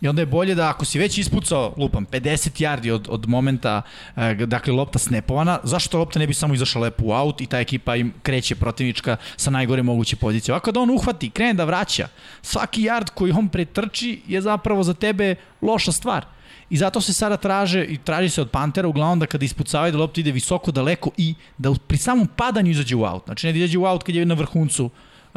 [0.00, 3.82] I onda je bolje da ako si već ispucao, lupam, 50 yardi od, od momenta,
[4.16, 7.58] e, dakle lopta snepovana, zašto lopta ne bi samo izašla lepo u aut i ta
[7.58, 10.52] ekipa im kreće protivnička sa najgore moguće pozicije.
[10.52, 12.08] Ovako da on uhvati, krene da vraća,
[12.42, 16.24] svaki yard koji on pretrči je zapravo za tebe loša stvar.
[16.70, 19.98] I zato se sada traže i traži se od Pantera uglavnom da kada ispucavaju da
[19.98, 23.24] lopta ide visoko, daleko i da pri samom padanju izađe u aut.
[23.24, 24.90] Znači ne da izađe u aut kad je na vrhuncu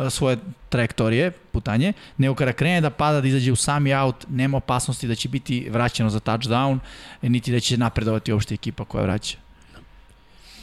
[0.09, 0.37] svoje
[0.69, 5.15] trajektorije, putanje, nego kada krene da pada, da izađe u sami aut, nema opasnosti da
[5.15, 6.79] će biti vraćeno za touchdown,
[7.21, 9.37] e, niti da će napredovati uopšte ekipa koja vraća.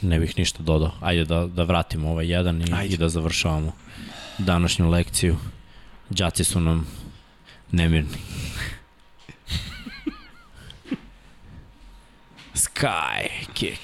[0.03, 0.93] Ne bih ništa dodao.
[1.01, 2.95] Ajde da, da vratimo ovaj jedan i, Ajde.
[2.95, 3.73] i da završavamo
[4.39, 5.37] današnju lekciju.
[6.11, 6.87] Đaci su nam
[7.73, 8.17] nemirni.
[12.55, 13.81] Sky kick.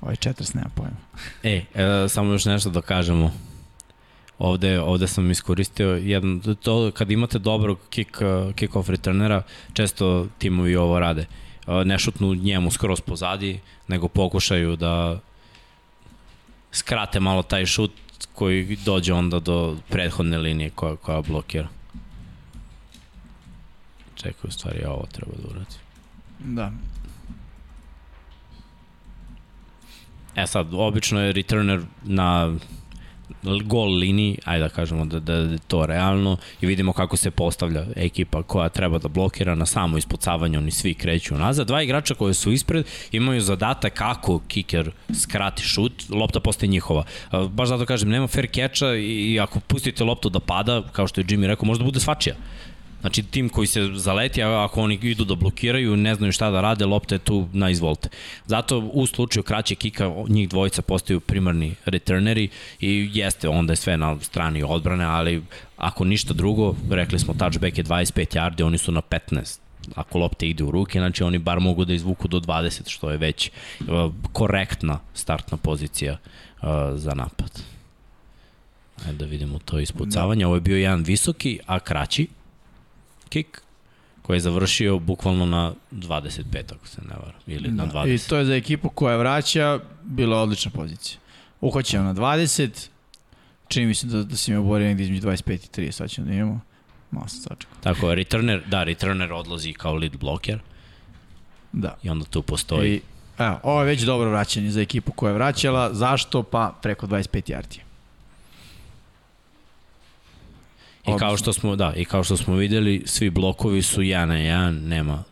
[0.00, 0.96] Ovaj 40 nema pojma.
[1.42, 3.32] E, e, samo još nešto da kažemo.
[4.38, 8.10] Ovde, ovde sam iskoristio jedan, to kad imate dobrog kick,
[8.54, 9.42] kick off returnera,
[9.72, 11.26] često timovi ovo rade.
[11.66, 15.20] E, Ne šutnu njemu skroz pozadi, nego pokušaju da
[16.72, 17.92] skrate malo taj šut
[18.34, 21.68] koji dođe onda do prethodne linije koja, koja blokira.
[24.14, 25.78] Čekaj, u stvari ja ovo treba da uradim.
[26.38, 26.72] Da.
[30.36, 32.52] E sad, obično je returner na
[33.64, 37.86] gol liniji, ajde da kažemo da, da je to realno i vidimo kako se postavlja
[37.96, 41.66] ekipa koja treba da blokira na samo ispucavanje, oni svi kreću nazad.
[41.66, 44.90] Dva igrača koje su ispred imaju zadatak kako kiker
[45.22, 47.04] skrati šut, lopta postaje njihova.
[47.30, 51.20] A, Baš zato kažem, nema fair catcha i ako pustite loptu da pada, kao što
[51.20, 52.34] je Jimmy rekao, možda bude svačija.
[53.02, 56.60] Znači tim koji se zaleti, a ako oni idu da blokiraju, ne znaju šta da
[56.60, 58.08] rade, lopta je tu na izvolte.
[58.46, 62.48] Zato u slučaju kraće kika njih dvojica postaju primarni returneri
[62.80, 65.42] i jeste, onda je sve na strani odbrane, ali
[65.76, 69.58] ako ništa drugo, rekli smo touchback je 25 yardi, oni su na 15
[69.94, 73.16] ako lopta ide u ruke, znači oni bar mogu da izvuku do 20, što je
[73.16, 73.50] već
[73.80, 77.62] uh, korektna startna pozicija uh, za napad.
[79.06, 80.46] Ajde da vidimo to ispucavanje.
[80.46, 82.26] Ovo je bio jedan visoki, a kraći
[83.32, 83.60] kick
[84.22, 87.84] koji je završio bukvalno na 25, ako se ne varam, ili da.
[87.84, 88.14] na 20.
[88.14, 91.18] I to je za ekipu koja vraća bila odlična pozicija.
[91.60, 92.88] Uhvaćamo na 20,
[93.68, 96.26] čini mi se da, da si mi oborio negdje između 25 i 30, sad ćemo
[96.26, 96.60] da imamo.
[97.10, 97.78] Malo sam sačekao.
[97.82, 100.58] Tako je, returner, da, returner odlazi kao lead blocker
[101.72, 101.96] Da.
[102.02, 102.94] i onda tu postoji.
[102.94, 103.00] I,
[103.38, 105.94] evo, ovo je već dobro vraćanje za ekipu koja je vraćala.
[105.94, 106.42] Zašto?
[106.42, 107.78] Pa preko 25 yardi.
[111.06, 114.34] I kao što smo, da, i kao što smo videli, svi blokovi su 1 na
[114.34, 115.24] 1, nema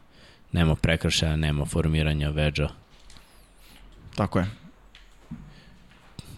[0.52, 2.68] nema prekršaja, nema formiranja veđa.
[4.14, 4.46] Tako je.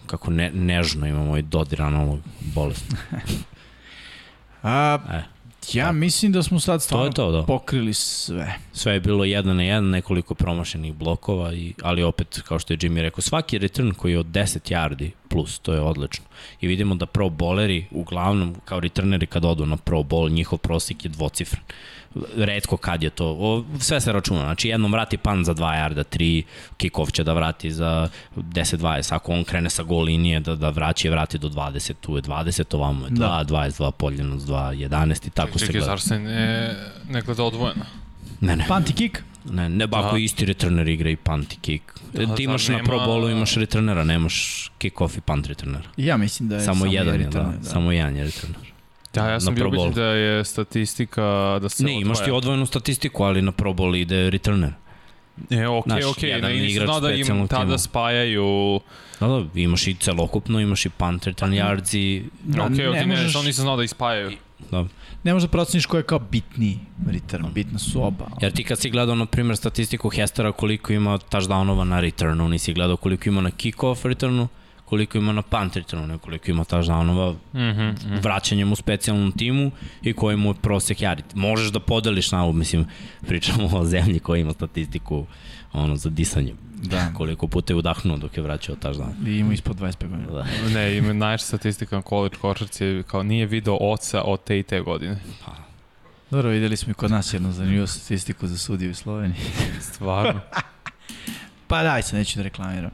[0.05, 2.85] Kako ne, nežno imamo i dodirano ovog bolest.
[4.63, 5.23] A, E,
[5.73, 7.43] ja mislim da smo sad stvarno to, da.
[7.43, 8.55] pokrili sve.
[8.73, 12.77] sve je bilo 1 na 1, nekoliko promašenih blokova, i, ali opet, kao što je
[12.77, 16.25] Jimmy rekao, svaki return koji je od 10 yardi plus, to je odlično.
[16.61, 21.05] I vidimo da pro bowleri, uglavnom, kao returneri kad odu na pro bowl, njihov prosek
[21.05, 21.63] je dvocifran.
[22.35, 26.03] Redko kad je to, o, sve se računa, znači jednom vrati pan za 2 yarda,
[26.09, 26.43] 3,
[26.77, 31.07] kick-off će da vrati za 10-20, ako on krene sa gol linije da, da vraća
[31.07, 33.45] i vrati do 20, tu je 20, ovamo je 2, Da.
[33.47, 34.53] 22, poljeno 2,
[34.89, 35.85] 11 i tako se Čekaj, gleda.
[35.85, 36.75] zar se ne,
[37.09, 37.85] ne gleda odvojeno?
[38.41, 38.65] Ne, ne.
[38.67, 39.17] Panti kick?
[39.45, 40.17] Ne, ne, ba, ako Aha.
[40.17, 41.83] isti returner igra i punt i kick.
[42.13, 44.35] E, A Ti imaš na nema- pro bowlu, imaš returnera, nemaš
[44.79, 45.89] kick-off i punt returnera.
[45.97, 48.72] Ja mislim da je Samo, jedan je, returner, da, samo jedan je returner.
[49.13, 51.21] Da, ja sam bio ubeđen da je statistika
[51.61, 52.37] da se Ne, imaš ti odvaja.
[52.37, 54.73] odvojenu statistiku, ali na pro bowl ide returner.
[55.49, 57.77] E, okej, Znaš, okej, jedan ne, nisam igrač znao da im tada tima.
[57.77, 58.79] spajaju...
[59.19, 62.23] Da, da, imaš i celokupno, imaš i punt return yards i...
[62.43, 64.31] Da, okej, okej, ne, možeš- samo nisam znao da ispajaju.
[64.71, 64.85] Da.
[65.23, 68.25] Ne možeš da proceniš ko je kao bitni return, bitna su oba.
[68.41, 72.73] Jer ti kad si gledao, na primjer, statistiku Hestera koliko ima touchdownova na returnu, nisi
[72.73, 74.47] gledao koliko ima na kick-off returnu,
[74.93, 78.15] koliko ima na punt returnu, ne koliko ima touchdownova Mhm, mhm.
[78.21, 79.71] vraćanjem u specijalnom timu
[80.01, 81.23] i koji mu je prosek yardi.
[81.33, 82.85] Možeš da podeliš na ovo, mislim,
[83.27, 85.25] pričamo o zemlji koja ima statistiku
[85.73, 86.53] ono, za disanje.
[86.83, 87.13] Da.
[87.13, 89.27] Koliko puta je udahnuo dok je vraćao touchdown.
[89.27, 90.31] I ima ispod 25 godina.
[90.31, 90.45] Da.
[90.73, 94.63] Ne, ima najveća statistika na college košarci je kao nije video oca od te i
[94.63, 95.17] te godine.
[96.31, 99.41] Dobro, videli smo i kod nas jednu zanimljivu statistiku za sudiju u Sloveniji.
[99.93, 100.39] Stvarno.
[101.67, 102.91] Pa daj se, neću da reklamiram.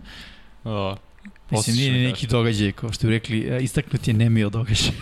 [0.64, 1.09] Da.
[1.52, 4.92] Mislim, nije ni Osjećaj neki događaj, kao što bi rekli, e, istaknut je nemio događaj.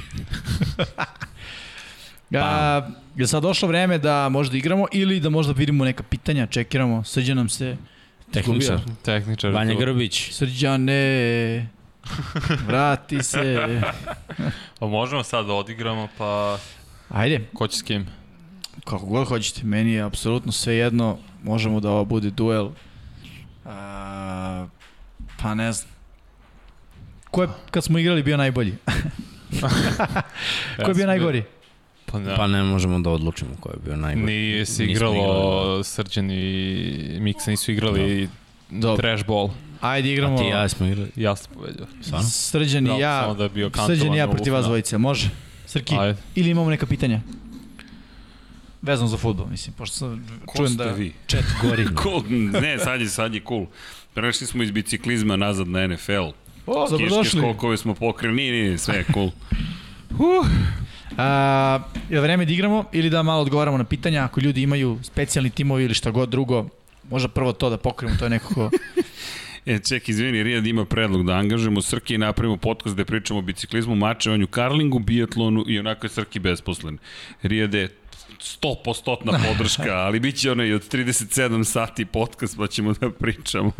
[2.33, 7.03] A, je sad došlo vreme da možda igramo ili da možda vidimo neka pitanja, čekiramo,
[7.03, 7.77] srđa nam se...
[8.31, 8.79] Tehničar.
[9.01, 9.51] Tehničar.
[9.51, 9.75] Vanja.
[9.79, 10.31] Grbić.
[10.31, 11.67] Srđane,
[12.67, 13.81] vrati se.
[14.79, 16.57] Pa možemo sad da odigramo, pa
[17.09, 18.07] Ajde, ko će s kim?
[18.87, 22.69] kako god hoćete, meni je apsolutno sve jedno, možemo da ovo bude duel.
[23.65, 24.67] A,
[25.41, 25.96] pa ne znam.
[27.31, 28.73] Ko je, kad smo igrali, bio najbolji?
[30.83, 31.43] Ko je bio najgori?
[32.05, 32.35] Pa ne.
[32.35, 34.25] Pa ne možemo da odlučimo ko je bio najbolji.
[34.25, 38.29] Nije se Nismo igralo, igrali, Srđan i Miksa nisu igrali
[38.69, 39.01] Dobro.
[39.01, 39.49] trash ball.
[39.81, 40.37] Ajde, A igramo.
[40.37, 41.11] ti i ja smo igrali.
[41.15, 41.85] Ja sam pobedio.
[42.01, 42.27] Stvarno?
[42.29, 45.29] Srđan i Da, ja, samo da bio Srđan i ja protiv vas dvojice, može?
[45.65, 46.19] Srki, Ajde.
[46.35, 47.21] ili imamo neka pitanja?
[48.81, 51.13] Vezano za futbol, mislim, pošto sam, Ko čujem ste da vi?
[51.27, 51.87] chat gori.
[52.03, 52.23] Cool.
[52.61, 53.65] Ne, sad je, sad je cool.
[54.13, 56.27] Prešli smo iz biciklizma nazad na NFL.
[56.67, 57.39] O, Kiške dobrodošli.
[57.39, 59.31] skokove smo pokrili, nije, nije, sve je cool.
[61.17, 61.79] A,
[62.09, 65.83] je vreme da igramo ili da malo odgovaramo na pitanja, ako ljudi imaju specijalni timovi
[65.83, 66.69] ili šta god drugo,
[67.09, 68.69] možda prvo to da pokrijemo, to je nekako...
[69.67, 73.41] E, ček, izvini, Rijad ima predlog da angažujemo Srki i napravimo podcast gde pričamo o
[73.41, 76.97] biciklizmu, mačevanju, karlingu, biatlonu i onako je Srki besposlen.
[77.43, 77.89] Rijad je
[78.39, 83.71] 100% podrška, ali bit će onaj od 37 sati podcast pa ćemo da pričamo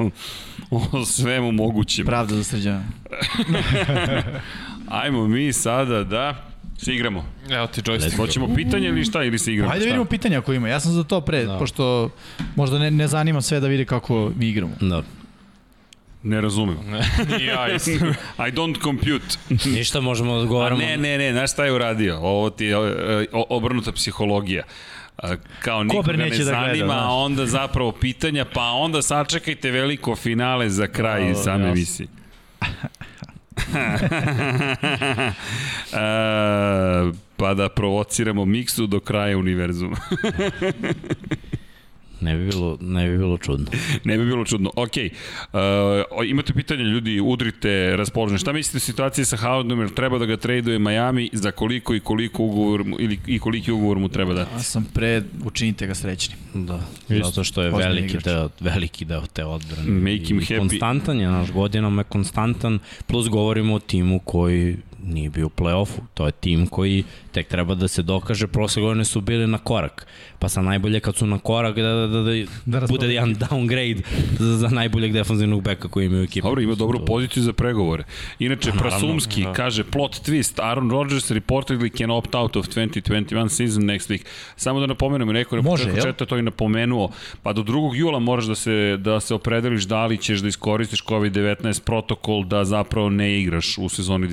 [0.71, 2.05] o svemu mogućem.
[2.05, 2.83] Pravda za srđana.
[5.01, 6.45] Ajmo mi sada da
[6.77, 7.25] se igramo.
[7.49, 8.15] Evo ti joystick.
[8.17, 9.71] Hoćemo pitanje ili šta, ili se igramo?
[9.71, 9.87] Ajde šta?
[9.87, 10.69] vidimo pitanja ako ima.
[10.69, 11.57] Ja sam za to pre, Da.
[11.57, 12.09] pošto
[12.55, 14.73] možda ne, ne zanima sve da vide kako mi igramo.
[14.81, 15.03] Da.
[16.23, 16.77] Ne razumem.
[17.39, 17.91] I ja isto.
[18.37, 19.25] I don't compute.
[19.65, 20.79] Ništa možemo da A odgovaramo.
[20.81, 22.17] ne, ne, ne, znaš šta je uradio?
[22.17, 24.63] Ovo ti je e, obrnuta psihologija.
[25.17, 27.11] A, Kao nikoga ne da gleda, zanima, a znaš.
[27.11, 32.07] onda zapravo pitanja, pa onda sačekajte veliko finale za kraj O, same emisije.
[35.93, 35.97] e,
[37.37, 39.97] pa da provociramo miksu do kraja univerzuma.
[42.21, 43.65] Ne bi bilo, ne bi bilo čudno.
[44.03, 44.71] ne bi bilo čudno.
[44.75, 44.91] Ok,
[45.53, 45.59] uh,
[46.25, 48.39] imate pitanje ljudi, udrite raspoložene.
[48.39, 51.99] Šta mislite o situaciji sa Howardom, jer treba da ga traduje Miami, za koliko i
[51.99, 54.51] koliko ugovor, mu- ili, i koliki ugovor mu treba dati?
[54.55, 56.37] Ja sam pre, učinite ga srećnim.
[56.53, 56.79] Da,
[57.09, 57.25] Isto.
[57.29, 58.23] zato što je veliki igrač.
[58.23, 59.89] deo, veliki deo te odbrane.
[59.91, 60.57] Make him happy.
[60.57, 65.99] Konstantan je, naš godinama je konstantan, plus govorimo o timu koji nije bio u play-offu.
[66.13, 70.07] To je tim koji tek treba da se dokaže, prošle godine su bili na korak.
[70.39, 72.21] Pa sa najbolje kad su na korak da, da, da,
[72.65, 74.01] da, Da bude jedan downgrade
[74.39, 76.47] za, za najboljeg defanzivnog beka koji imaju ekipu.
[76.47, 78.03] Dobro, ima dobru poziciju za pregovore.
[78.39, 79.53] Inače, naravno, Prasumski da.
[79.53, 84.25] kaže plot twist, Aaron Rodgers reportedly can opt out of 2021 season next week.
[84.55, 87.09] Samo da napomenemo, neko je na Može, početku četa to i napomenuo,
[87.43, 87.95] pa do 2.
[87.95, 92.65] jula moraš da se, da se opredeliš da li ćeš da iskoristiš COVID-19 protokol da
[92.65, 94.27] zapravo ne igraš u sezoni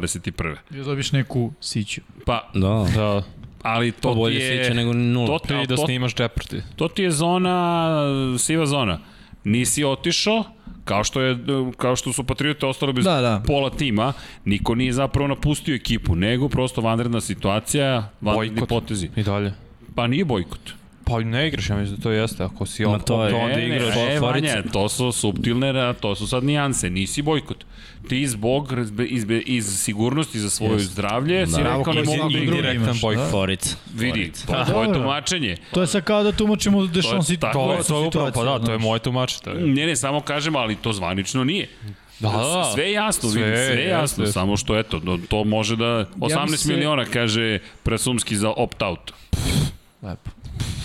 [0.00, 0.56] 2021.
[0.70, 2.00] Da dobiš neku siću.
[2.26, 3.22] Pa, Da, Da,
[3.62, 4.40] ali to to ti bolje je...
[4.56, 5.26] se iće nego nula.
[5.28, 6.60] To, ti da to, snimaš Jeopardy.
[6.76, 7.96] to ti je zona,
[8.38, 8.98] siva zona.
[9.44, 10.44] Nisi otišao,
[10.84, 11.38] kao što, je,
[11.76, 13.42] kao što su Patriote ostali bez Da, da.
[13.46, 14.12] pola tima,
[14.44, 18.68] niko nije zapravo napustio ekipu, nego prosto vanredna situacija, vanredni Bojkot.
[18.68, 19.08] potezi.
[19.16, 19.52] I dalje.
[19.94, 20.60] Pa nije bojkot.
[21.10, 22.44] Pa ne igraš, ja mislim da to jeste.
[22.44, 23.88] Ako si on, to je- to onda Ne, ne, igraš.
[23.90, 24.20] e, Forice.
[24.48, 27.64] Vanja, to su subtilne, to su sad nijanse, nisi bojkot.
[28.08, 30.86] Ti zbog, izbe, iz sigurnosti za svoje Jeste.
[30.86, 31.58] zdravlje, si Da.
[31.58, 32.54] rekao Pravo ne mogu si da igram.
[32.54, 33.24] indirektan imaš, bojkot.
[33.24, 33.30] da?
[33.30, 33.76] Foric.
[33.88, 34.44] Vidi, Foric.
[34.44, 35.56] to je tvoje tumačenje.
[35.70, 37.52] To je sad kao da tumačimo Dešon tako.
[37.54, 39.50] To, je to je upravo, pa da, to je moje tumačite.
[39.52, 41.68] Ne, ne, samo kažem, ali to zvanično nije.
[42.20, 42.70] Da, da.
[42.74, 44.32] Sve je jasno, Sve, vidi, sve jasno, jeste.
[44.32, 49.12] samo što eto, to može da 18 se- miliona kaže Presumski za opt-out.
[50.02, 50.30] Lepo.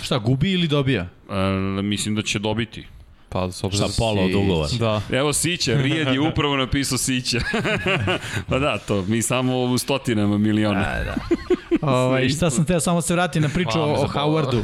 [0.03, 1.07] Šta, gubi ili dobija?
[1.29, 2.85] E, mislim da će dobiti.
[3.29, 3.91] Pa, s obzirom...
[3.97, 4.69] pola od ugovora.
[4.79, 5.01] Da.
[5.11, 7.39] Evo Sića, Rijed je upravo napisao Sića.
[8.49, 10.79] pa da, to, mi samo u stotinama miliona.
[10.79, 11.15] Da, da.
[11.91, 14.07] Ovaj, šta sam teo, samo se vratim na priču Hvala mi o, o.
[14.07, 14.63] Howardu.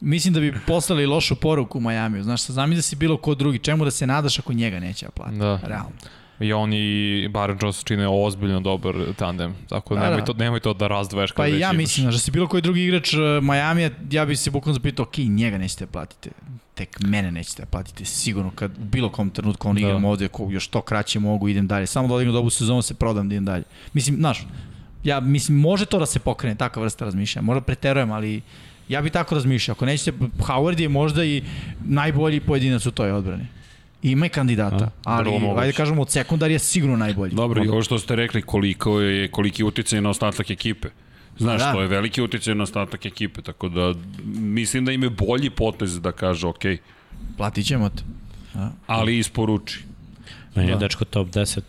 [0.00, 2.22] Mislim da bi poslali lošu poruku u Majamiju.
[2.22, 3.58] Znaš, zamisli da si bilo ko drugi.
[3.58, 5.36] Čemu da se nadaš ako njega neće da plati?
[5.36, 5.60] Da.
[5.62, 5.92] Realno.
[6.40, 9.54] I on i Baron Jones čine ozbiljno dobar tandem.
[9.68, 10.24] Tako da, Da, nemoj, da.
[10.26, 11.32] to, nemoj to da razdvoješ.
[11.32, 11.76] Pa i ja imaš.
[11.76, 15.02] mislim, znaš, da si bilo koji drugi igrač uh, Majamija, ja bi se bukvalno zapitao,
[15.02, 16.30] ok, njega nećete platite.
[16.74, 19.80] Tek mene nećete platite, sigurno kad u bilo kom trenutku on Da.
[19.80, 21.86] igram ovde, ko još to kraće mogu, idem dalje.
[21.86, 23.64] Samo da odigram dobu sezonu, se prodam da idem dalje.
[23.92, 24.46] Mislim, znaš,
[25.04, 27.44] ja mislim, može to da se pokrene, takva vrsta razmišljanja.
[27.44, 28.42] Možda preterujem, ali
[28.88, 29.72] ja bi tako razmišljao.
[29.72, 31.42] Ako nećete, Howard je možda i
[31.84, 33.46] najbolji pojedinac u toj odbrani.
[34.02, 35.60] Ima i kandidata, ali vrlo moguće.
[35.60, 37.34] ajde kažemo od sekundari je sigurno najbolji.
[37.34, 40.88] Dobro, i ovo što ste rekli, koliko je, koliki je uticaj na ostatak ekipe.
[41.38, 41.72] Znaš, Da.
[41.72, 43.94] to je veliki uticaj na ostatak ekipe, tako da
[44.34, 46.58] mislim da im je bolji potez da kaže ok,
[47.36, 48.02] Platit ćemo te.
[48.86, 49.80] ali isporuči.
[50.54, 50.78] Meni je Da.
[50.78, 51.60] dečko top 10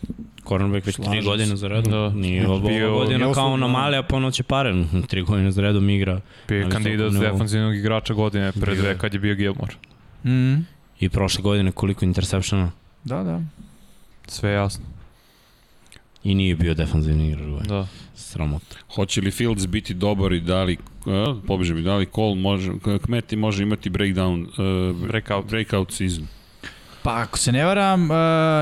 [0.42, 1.92] cornerback već tri godine za redom.
[1.92, 2.08] Da.
[2.10, 4.74] Nije ova Bio- godina bio kao na male, a ponoće pare.
[5.06, 6.20] Tri godine za redom igra.
[6.48, 8.98] Bio je Na kandidat za defanzivnog igrača godine pre dve je.
[8.98, 9.74] kad je bio Gilmore.
[10.24, 10.66] Mm.
[11.00, 12.70] I prošle godine koliko interceptiona.
[13.04, 13.40] Da, da.
[14.26, 14.84] Sve jasno.
[16.24, 17.46] I nije bio defanzivni igrač.
[17.46, 17.64] ovaj.
[17.64, 17.86] Da.
[18.14, 18.76] Sramota.
[18.94, 20.76] Hoće li Fields biti dobar i da li,
[21.06, 22.72] a, pobeže mi, da li Cole može,
[23.04, 24.46] Kmeti može imati breakdown,
[24.90, 25.46] uh, Breakout.
[25.46, 26.26] breakout season.
[27.02, 28.16] Pa ako se ne varam, uh,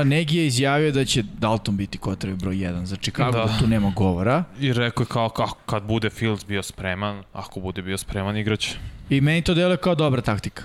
[0.05, 3.45] Negi je izjavio da će Dalton biti kotrvi broj 1 za Chicago, da.
[3.45, 3.57] Da.
[3.59, 4.43] tu nema govora.
[4.59, 8.77] I rekao je kao, kao kad bude Fields bio spreman, ako bude bio spreman igraće.
[9.09, 10.63] I meni to deluje kao dobra taktika.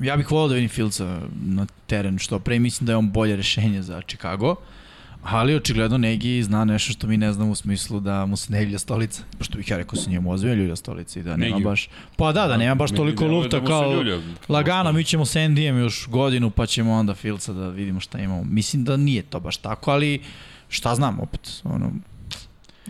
[0.00, 3.36] Ja bih volao da vidim Fieldsa na teren što pre, mislim da je on bolje
[3.36, 4.56] rešenje za Chicago.
[5.22, 8.64] Ali očigledno Negi zna nešto što mi ne znamo u smislu da mu se ne
[8.64, 9.22] ljulja stolica.
[9.38, 11.64] Pošto bih ja rekao se njemu ozbiljno ljulja stolica i da nema Negi?
[11.64, 11.88] baš...
[12.16, 13.94] Pa da, da nema baš toliko lufta da kao...
[13.94, 14.18] ljulja.
[14.48, 18.44] Lagano, mi ćemo sa ND-em još godinu, pa ćemo onda Fieldsa da vidimo šta imamo.
[18.44, 20.22] Mislim da nije to baš tako, ali
[20.68, 21.92] šta znam opet, ono,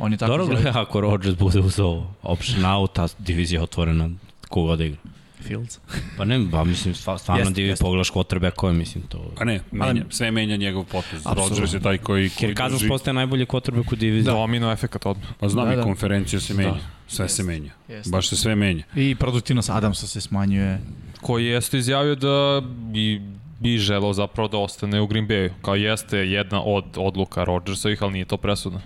[0.01, 4.11] on je tako Dobro gleda ako Rodgers bude uzao option out, a divizija otvorena
[4.49, 5.01] koga da igra.
[5.41, 5.79] Fields.
[6.17, 7.83] Pa ne, ba, mislim, stva- stvarno Jeste, divi jeste.
[7.83, 9.33] pogledaš quarterback koje, mislim, to...
[9.37, 11.23] Pa ne, menja, sve menja njegov potez.
[11.27, 12.89] Rodgers je taj koji, koji Kirk Cousins drži.
[12.89, 14.25] postaje najbolji quarterback u diviziji.
[14.25, 14.33] Da.
[14.33, 15.29] Domino efekat odmah.
[15.41, 15.83] Pa znam Da, i da.
[15.83, 16.71] konferencija se menja.
[16.71, 16.79] Da.
[17.09, 17.71] Sve se menja.
[17.89, 18.11] Jeste.
[18.11, 18.83] Baš se sve menja.
[18.97, 20.81] I produktivnost Adamsa se smanjuje.
[21.21, 23.23] Koji jeste izjavio da bi,
[23.61, 25.51] bi želeo zapravo da ostane u Green Bayu.
[25.63, 28.81] Kao jeste jedna od odluka Rodgersovih, ali nije to presudno.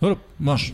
[0.00, 0.72] Dobro, znaš,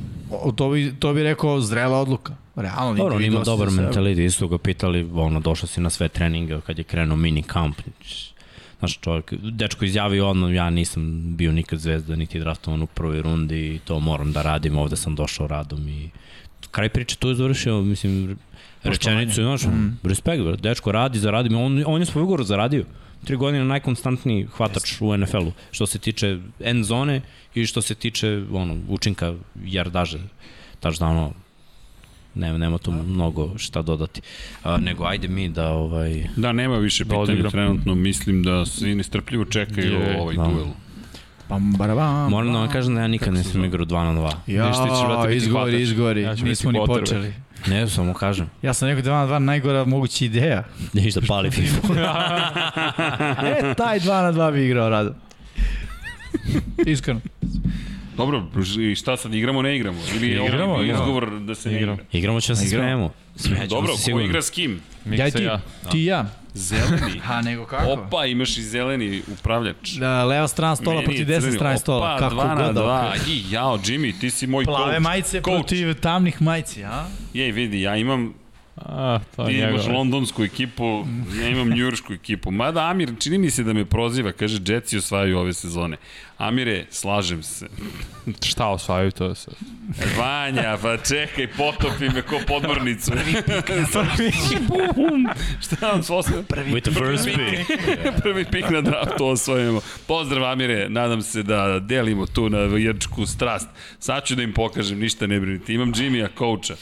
[0.57, 2.35] to bi, to bi rekao zrela odluka.
[2.57, 6.61] Realno, Dobro, on ima dobar mentalitet, isto ga pitali, ono, došao si na sve treninge
[6.67, 7.77] kad je krenuo mini kamp.
[8.79, 13.75] Znaš, čovjek, dečko izjavio ono, ja nisam bio nikad zvezda, niti draftovan u prvoj rundi
[13.75, 16.11] i to moram da radim, ovde sam došao radom i
[16.71, 18.39] kraj priče tu je završio, mislim,
[18.83, 19.99] rečenicu, znaš, mm.
[20.03, 22.85] respekt, bro, dečko radi, zaradi, on, on je svoj ugovor zaradio.
[23.25, 27.21] Tri godine najkonstantniji hvatač u NFL-u, što se tiče end zone
[27.55, 29.35] i što se tiče ono, učinka
[29.65, 30.19] jardaže.
[30.81, 31.33] Tako da ono,
[32.37, 34.21] nema, nema tu mnogo šta dodati.
[34.65, 36.27] A, nego ajde mi da ovaj...
[36.37, 37.51] Da, nema više pitanja odigram.
[37.51, 40.43] trenutno, mislim da svi nestrpljivo čekaju Je, ovaj da.
[40.43, 40.67] duel.
[41.49, 42.31] Pam, barabam.
[42.31, 44.33] Moram da vam kažem da ja nikad nisam igrao 2 na 2.
[44.47, 46.23] Vidiš, ti ćeš, Ja, biti izgovori.
[46.23, 47.35] Ja ću Nismo biti ni počeli.
[47.67, 48.51] Ne, samo kažem.
[48.63, 50.65] Ja sam rekao 2 na 2 najgora moguća ideja.
[50.93, 51.95] Ništa pali FIFA.
[53.47, 55.15] e, taj 2 na 2 bi igrao rado.
[56.87, 57.21] Iskreno.
[58.17, 58.45] Dobro,
[58.91, 59.99] i šta sad, igramo, ne igramo?
[60.17, 61.01] Ili je Igramo, igramo.
[61.01, 61.93] izgovor da se ne igra?
[61.93, 62.09] Igramo.
[62.13, 62.83] Igramo će da se Igramo.
[62.83, 63.11] smejemo.
[63.37, 64.27] Smećemo Dobro, se ko sigurno.
[64.27, 64.81] igra s kim?
[65.05, 65.61] Miksa Ja i ti, ja.
[65.91, 66.27] ti i ja.
[66.55, 67.19] Zeleni.
[67.25, 67.91] Ha, nego kako?
[67.93, 69.91] Opa, imaš i zeleni upravljač.
[69.91, 71.99] Da, leva strana stola Meni je protiv desne strane stola.
[72.07, 73.13] Opa, Kako dva na god dva.
[73.29, 75.03] I, jao, Jimmy, ti si moj Plave coach.
[75.03, 75.45] majice Coach.
[75.57, 77.07] protiv tamnih majci, a?
[77.35, 78.35] Jej, vidi, ja imam
[78.77, 81.07] A, to Ti je imaš londonsku ekipu,
[81.41, 82.51] ja imam njuršku ekipu.
[82.51, 85.97] Mada Amir, čini mi se da me proziva, kaže, Jetsi osvajaju ove sezone.
[86.39, 87.67] Amire, slažem se.
[88.49, 89.51] Šta osvajaju to se?
[90.19, 93.13] Vanja, pa čekaj, potopi me ko podmornicu.
[95.65, 96.45] Šta vam su osvajaju?
[96.49, 97.81] With the first pick.
[98.23, 99.81] Prvi pik na draftu osvojimo.
[100.07, 103.69] Pozdrav Amire, nadam se da delimo tu na vrčku strast.
[103.99, 105.75] Sad ću da im pokažem, ništa ne brinite.
[105.75, 106.75] Imam Jimmya, coacha.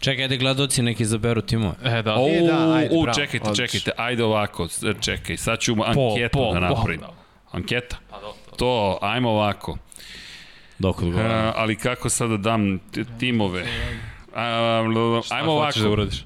[0.00, 1.74] Čekaj, ajde gledoci neki izaberu timove.
[1.84, 2.14] E, da.
[2.14, 3.66] O, E, da, ajde, u, bravo, čekajte, odlično.
[3.66, 4.68] čekajte, ajde ovako,
[5.00, 6.66] čekaj, sad ću Po, anketu po, da po.
[6.68, 7.00] napravim.
[7.52, 7.96] Anketa?
[8.10, 8.56] Pa dobro.
[8.56, 9.78] To, ajmo ovako.
[10.78, 11.46] Dok odgovaram.
[11.46, 12.78] A, ali kako sada dam
[13.18, 13.64] timove?
[14.34, 14.44] A,
[14.86, 15.92] l- Šta ajmo hoćeš da ovako.
[15.92, 16.24] uradiš?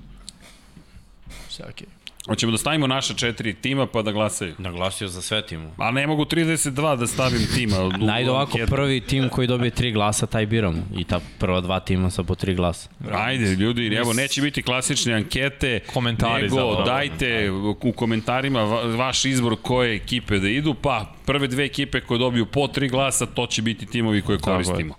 [1.48, 1.86] Sve okej.
[2.26, 4.55] Hoćemo da stavimo naša četiri tima pa da glasaju.
[4.59, 5.70] Naglasio za sve timove.
[5.78, 7.76] A ne mogu 32 da stavim tima.
[8.06, 8.70] Najde ovako, anketu.
[8.70, 10.82] prvi tim koji dobije tri glasa, taj biramo.
[10.94, 12.88] I ta prva dva tima sa po tri glasa.
[13.12, 16.82] Ajde, ljudi, evo, neće biti klasične ankete, Komentari nego zapravo.
[16.84, 17.51] dajte
[17.82, 22.46] u komentarima va- vaš izbor koje ekipe da idu, pa prve dve ekipe koje dobiju
[22.46, 24.40] po tri glasa, to će biti timovi koje je.
[24.40, 24.94] koristimo.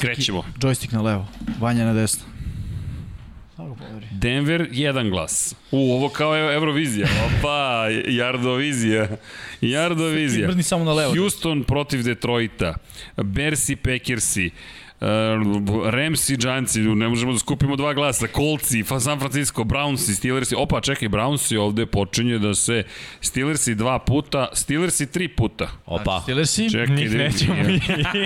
[0.00, 0.42] Krećemo.
[0.56, 1.26] Joystick na levo,
[1.60, 2.24] Vanja na desno.
[4.10, 5.54] Denver, jedan glas.
[5.70, 7.08] U, ovo kao je Eurovizija.
[7.26, 9.08] Opa, Jardovizija.
[9.60, 10.46] Jardovizija.
[10.46, 11.14] Mrzni samo na levo.
[11.16, 12.74] Houston protiv Detroita.
[13.16, 14.46] Bersi, Packersi.
[14.46, 14.52] Uh,
[15.90, 20.80] Ramsi, Giantsi, ne možemo da skupimo dva glasa, Coltsi, fa- San Francisco, Brownsi, Steelersi, opa
[20.80, 22.84] čekaj, Brownsi ovde počinje da se,
[23.20, 25.68] Steelersi dva puta, Steelersi tri puta.
[25.86, 26.20] Opa.
[26.22, 26.70] Steelersi?
[26.70, 27.54] Čekaj, Njih da nećemo.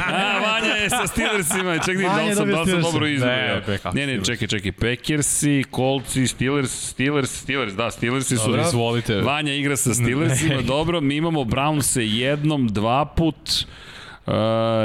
[0.06, 3.60] A, Vanja je sa Steelersima, čekaj, da li sam, da li sam dobro izbrojao.
[3.66, 4.26] Ne, ne, Steelers?
[4.26, 8.46] čekaj, čekaj, Packersi, Coltsi, Steelers, Steelers, Steelers, da, Steelersi su...
[8.46, 8.62] Dobro.
[8.62, 9.14] Izvolite.
[9.14, 13.66] Vanja igra sa Steelersima, dobro, mi imamo Brownse jednom, dva put,
[14.26, 14.32] Uh,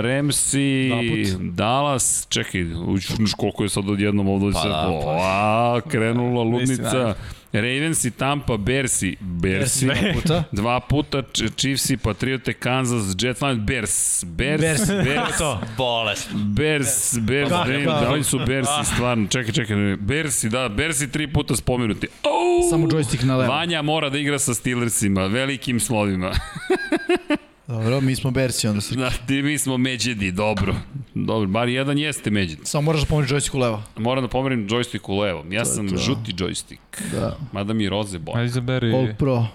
[0.03, 0.97] Ramsey, Dva
[1.37, 1.53] put.
[1.55, 3.07] Dallas, čekaj, uš,
[3.37, 5.17] koliko je sad odjednom ovdje Pa se, da, pa.
[5.21, 7.15] a, krenula ludnica.
[7.51, 10.43] Ravens i Tampa, Bersi, Bersi, Dva puta.
[10.51, 14.87] dva puta, Ch- Chiefs i Patriote, Kansas, Jets, Lions, Bears, Bears, Bears.
[14.87, 15.59] Bears, To.
[15.77, 16.29] Bolest.
[16.33, 17.65] Bears, Bears, Kako?
[17.85, 22.07] da, li su Bearsi stvarno, čekaj, čekaj, ne, Bearsi, da, Bearsi tri puta spomenuti.
[22.23, 22.69] Oh!
[22.69, 23.53] Samo joystick na levo.
[23.53, 26.31] Vanja mora da igra sa Steelersima, velikim slovima.
[27.69, 28.95] Dobro, mi smo Bersi onda se.
[28.95, 30.75] Da, ti mi smo međedi, dobro.
[31.13, 32.59] Dobro, bar jedan jeste međed.
[32.63, 33.83] Samo moraš da pomeriš joystick u levo.
[33.97, 35.45] Moram da pomerim joystick u levo.
[35.49, 35.97] Ja je sam to.
[35.97, 36.77] žuti joystick.
[37.11, 37.37] Da.
[37.51, 38.37] Mada mi roze boja.
[38.37, 38.93] Ajde izaberi.
[38.93, 39.45] All Pro.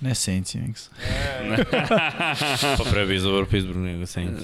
[0.00, 0.88] Ne Saints, Yanks.
[2.78, 4.42] Pa pre bi izabar Pittsburgh nego Saints.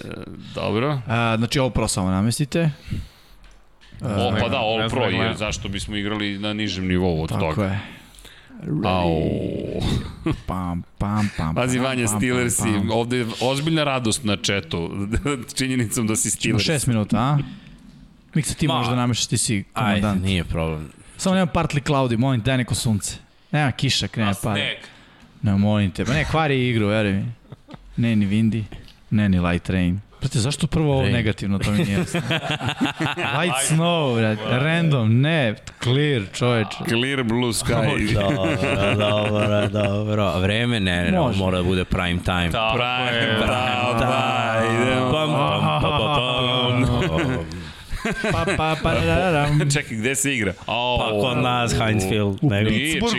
[0.55, 1.01] Dobro.
[1.07, 2.71] A, znači All Pro samo namestite.
[4.01, 7.65] O, pa da, All Pro, jer zašto bismo igrali na nižem nivou od Tako toga.
[7.65, 7.81] je.
[8.85, 9.81] Au.
[10.47, 11.55] Pam, pam, pam.
[11.55, 12.21] Pazi, Vanja, pam,
[12.59, 12.91] pam.
[12.91, 14.91] ovde je ozbiljna radost na četu,
[15.57, 16.65] činjenicom da si Steelers.
[16.65, 17.39] šest minuta, a?
[18.35, 18.75] Miksa, ti Ma.
[18.75, 19.65] možeš da namešaš, ti si Ajde,
[20.01, 20.23] komandant.
[20.25, 20.89] nije problem.
[21.17, 23.17] Samo nema partly cloudy, molim te, daj neko sunce.
[23.53, 24.55] Nema kiša, krene pa.
[25.43, 27.25] Ne, molim te, pa ne, kvari igru, veruj mi.
[27.97, 28.63] Ne ni Windy,
[29.11, 30.01] ne ni Light Rain.
[30.25, 31.13] Brate, zašto prvo ovo Rain.
[31.13, 32.21] negativno, to mi nije jasno.
[33.41, 36.67] Light Snow, brate, random, ne, clear, čoveč.
[36.89, 38.15] Clear blue sky.
[38.15, 38.57] Dobro,
[38.97, 40.39] dobro, dobro.
[40.41, 40.81] Vreme?
[40.81, 41.39] Ne, ne, Može.
[41.39, 42.51] mora da bude prime time.
[42.51, 45.11] Prime, da, da, idemo.
[45.13, 46.34] Pam, pam, pa, pa, pam.
[48.33, 49.71] Pa, pa, pa, raram.
[49.73, 50.53] Čekaj, gde se igra?
[50.67, 52.39] Oh, Pa kod nas, Heinz Field.
[52.43, 52.71] Nego,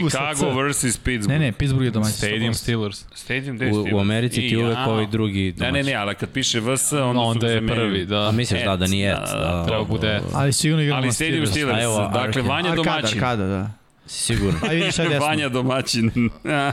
[0.10, 0.98] Chicago vs.
[0.98, 1.28] Pittsburgh.
[1.30, 2.14] Ne, ne, Pittsburgh je domaćin.
[2.14, 3.06] Stadium Steelers.
[3.14, 4.02] Stadium gde je u, u Steelers?
[4.02, 4.86] Americi ti uvek a.
[4.86, 5.86] ovaj drugi Ne, ne, domaćin.
[5.86, 8.28] ne, ali kad piše VS, onda, No, onda su je prvi, da.
[8.28, 9.66] A misliš da, da nije Da, da, da.
[9.68, 10.22] Treba bude...
[10.34, 11.80] Ali sigurno igramo Ali na Stadium Steelers.
[11.82, 12.42] Steelers, dakle.
[12.42, 13.18] Vanja Arkada, domaćin.
[13.20, 13.85] arkada, da.
[14.08, 14.60] Sigurno.
[14.70, 15.26] Aj vidi šta je desno.
[15.26, 16.12] Vanja domaćin.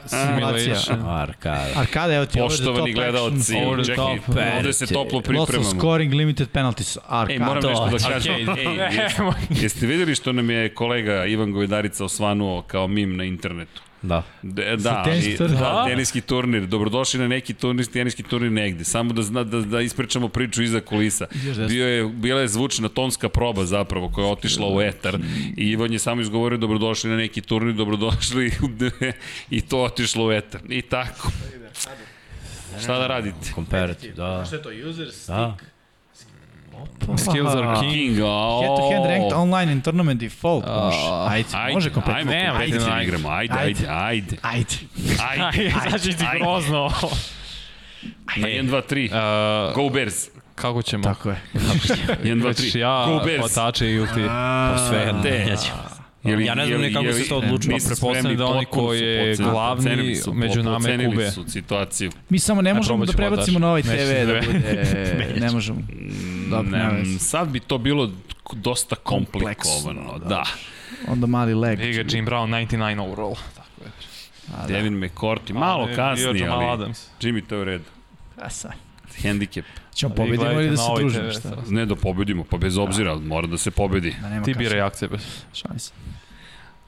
[0.06, 1.08] Simulation.
[1.08, 1.66] Arkada.
[1.76, 3.54] Arkada, evo ti over the top Poštovani gledalci.
[3.56, 4.36] Over the čekaj, top.
[4.56, 5.78] ovde se toplo Lots of pripremamo.
[5.78, 6.96] scoring limited penalties.
[7.08, 7.32] Arkada.
[7.32, 8.34] Ej, moram nešto da kažem.
[8.48, 8.60] Arcade.
[8.60, 13.82] Ej, jeste, jeste videli što nam je kolega Ivan Govedarica osvanuo kao mim na internetu?
[14.02, 14.22] Da.
[14.42, 15.58] De, da, teniski ali- turnir?
[15.58, 15.84] da, Da?
[15.88, 16.66] teniski turnir.
[16.66, 18.84] Dobrodošli na neki turnir, teniski turnir negde.
[18.84, 21.26] Samo da, zna, da, da ispričamo priču iza kulisa.
[21.68, 25.18] Bio je, bila je zvučna tonska proba zapravo koja je otišla u etar
[25.56, 28.52] i Ivan je samo izgovorio dobrodošli na neki turnir, dobrodošli
[29.50, 30.60] i to otišlo u etar.
[30.68, 31.30] I tako.
[32.82, 33.52] Šta da radite?
[33.54, 34.44] Comparative, da.
[34.46, 34.70] Šta je to?
[34.90, 35.56] User Da.
[37.16, 38.18] Skills are king.
[38.20, 40.64] A Head to head ranked online in tournament default.
[40.66, 40.98] A, Može.
[41.28, 42.18] Ajde, Ajde, može kompletno.
[42.18, 43.04] ajmo, Nema, kompetitivno ajde.
[43.04, 43.28] igramo.
[43.28, 44.36] Ajde, ajde, ajde.
[44.42, 44.76] Ajde.
[45.28, 46.38] Ajde, Znači ti ajde.
[46.38, 46.90] grozno.
[48.36, 49.68] Na 1, 2, 3.
[49.70, 50.28] Uh, Go Bears.
[50.54, 51.04] kako ćemo?
[51.04, 51.40] Tako je.
[51.54, 52.78] 1, 2, Već 3.
[52.78, 53.40] ja, Go Bears.
[53.54, 54.24] hvatače ili ti.
[54.28, 55.12] Pa sve,
[55.50, 55.72] ja ću.
[56.24, 57.74] Je li- Ja ne znam je li- ni kako je li- se to odlučilo.
[57.74, 61.30] mi smo Pretpostavljam da oni potpuno koji su je glavni su, među nama je Kube.
[61.30, 62.10] su situaciju.
[62.28, 63.88] Mi samo ne A možemo da ću prebacimo na ovaj TV
[64.26, 64.84] da bude...
[65.40, 65.80] Ne možemo.
[66.50, 68.10] Dobro, Ne, sad bi to bilo
[68.52, 70.00] dosta komplikovano.
[70.02, 70.24] Kompleksno, Da.
[70.26, 70.44] da.
[71.08, 71.80] Onda mali leg.
[71.80, 73.34] Jim Brown 99 overall.
[73.56, 73.90] Tako je.
[74.54, 74.66] A, da.
[74.68, 77.06] Devin McCourty, malo kasnije, ali Adams.
[77.20, 77.84] Jimmy to je u redu.
[78.36, 78.72] A sad.
[79.22, 79.64] Handicap.
[79.94, 81.30] Ćemo Vi pobedimo ili da se ovoj družimo?
[81.32, 81.56] Šta?
[81.68, 84.14] Ne da pobedimo, pa bez obzira, mora da se pobedi.
[84.20, 85.08] Da nema Ti biraj akcije.
[85.08, 85.20] bez.
[85.54, 85.92] Šalim se.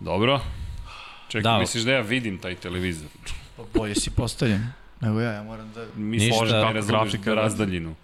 [0.01, 0.41] Dobro?
[1.29, 1.59] Čekaj, Da.
[1.59, 3.09] misliš da ja vidim taj televizor?
[3.57, 4.67] Pa bolje si postavljen.
[5.01, 5.87] Nego ja, ja moram da...
[5.97, 6.45] Misliš Ništa.
[6.47, 7.41] da Kako razumeš grafika, da da.
[7.43, 7.95] razdaljinu?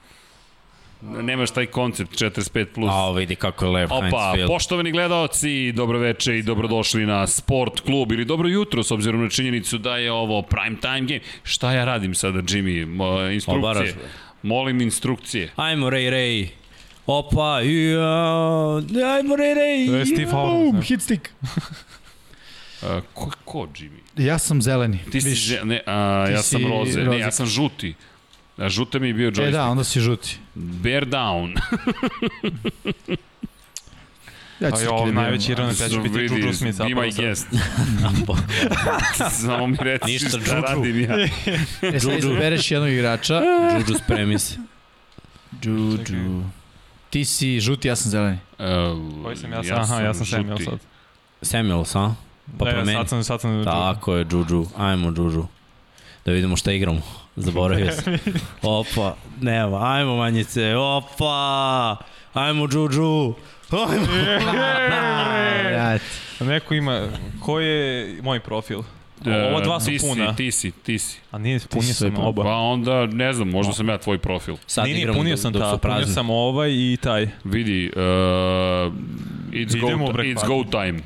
[1.02, 2.64] Nemaš taj koncept 45+.
[2.64, 2.90] Plus.
[2.92, 8.12] A, vidi kako je lep Heinz Opa, poštovani gledaoci, dobroveče i dobrodošli na Sport klub
[8.12, 11.20] ili dobro jutro s obzirom na činjenicu da je ovo prime time game.
[11.42, 12.82] Šta ja radim sada, Jimmy?
[13.34, 13.58] Instrukcije.
[13.58, 13.88] Obaraš.
[14.42, 15.50] Molim instrukcije.
[15.56, 16.48] Ajmo, Ray Ray.
[17.06, 19.86] Opa, ja, ajmo, Ray Ray.
[19.86, 20.88] To je Steve Boom, Harvey.
[20.88, 21.28] hit stick.
[22.82, 24.00] Uh, ko, ko, Jimmy?
[24.16, 24.98] Ja sam zeleni.
[25.12, 25.50] Ti si, Viš.
[25.64, 27.94] ne, a, Ti ja sam si roze, ne, ja sam žuti.
[28.60, 29.52] A žuta mi je bio E joystick.
[29.52, 30.38] da, onda si žuti.
[30.54, 31.56] Bear down.
[34.60, 35.14] Ja ću A se jo, krivim.
[35.14, 36.78] najveći Iranac, ja ću biti Juju Smith.
[36.78, 37.46] Be my guest.
[39.40, 40.62] Samo mi reci Ništa, šta Juju.
[40.62, 41.16] radim ja.
[41.94, 43.34] E sad izbereš jednog igrača.
[43.34, 44.56] Juju spremi se.
[45.62, 46.44] Juju.
[47.10, 48.38] Ti si žuti, ja sam zeleni.
[48.58, 48.64] Uh,
[49.24, 49.78] Koji sam ja sad?
[49.78, 50.78] Aha, ja sam Samuel sad.
[51.42, 52.14] Samuels, a?
[52.58, 52.92] Pa Da, promeni.
[52.92, 53.64] sad sam, sad sam...
[53.64, 54.66] Tako je, Juju.
[54.76, 55.46] Ajmo, Juju.
[56.24, 57.02] Da vidimo šta igramo.
[57.36, 58.16] Zaboravio sam.
[58.62, 59.92] Opa, nema.
[59.94, 60.76] Ajmo, manjice.
[60.76, 61.96] Opa!
[62.32, 63.34] Ajmo, Juju.
[63.70, 64.06] Ajmo.
[65.72, 65.98] Ja,
[66.40, 67.08] Neko ima...
[67.40, 68.82] Ko je moj profil?
[69.26, 70.30] Ova dva su ti puna.
[70.30, 71.18] Si, ti si, ti si.
[71.30, 72.42] A nije, punio sam oba.
[72.42, 74.56] Pa onda, ne znam, možda sam ja tvoj profil.
[74.66, 76.14] Sad Nije, nije, igramo punio sam ta, su punio prazni.
[76.14, 77.28] sam ovaj i taj.
[77.44, 78.02] Vidi, uh,
[79.50, 81.00] it's, Idemo go, it's go time.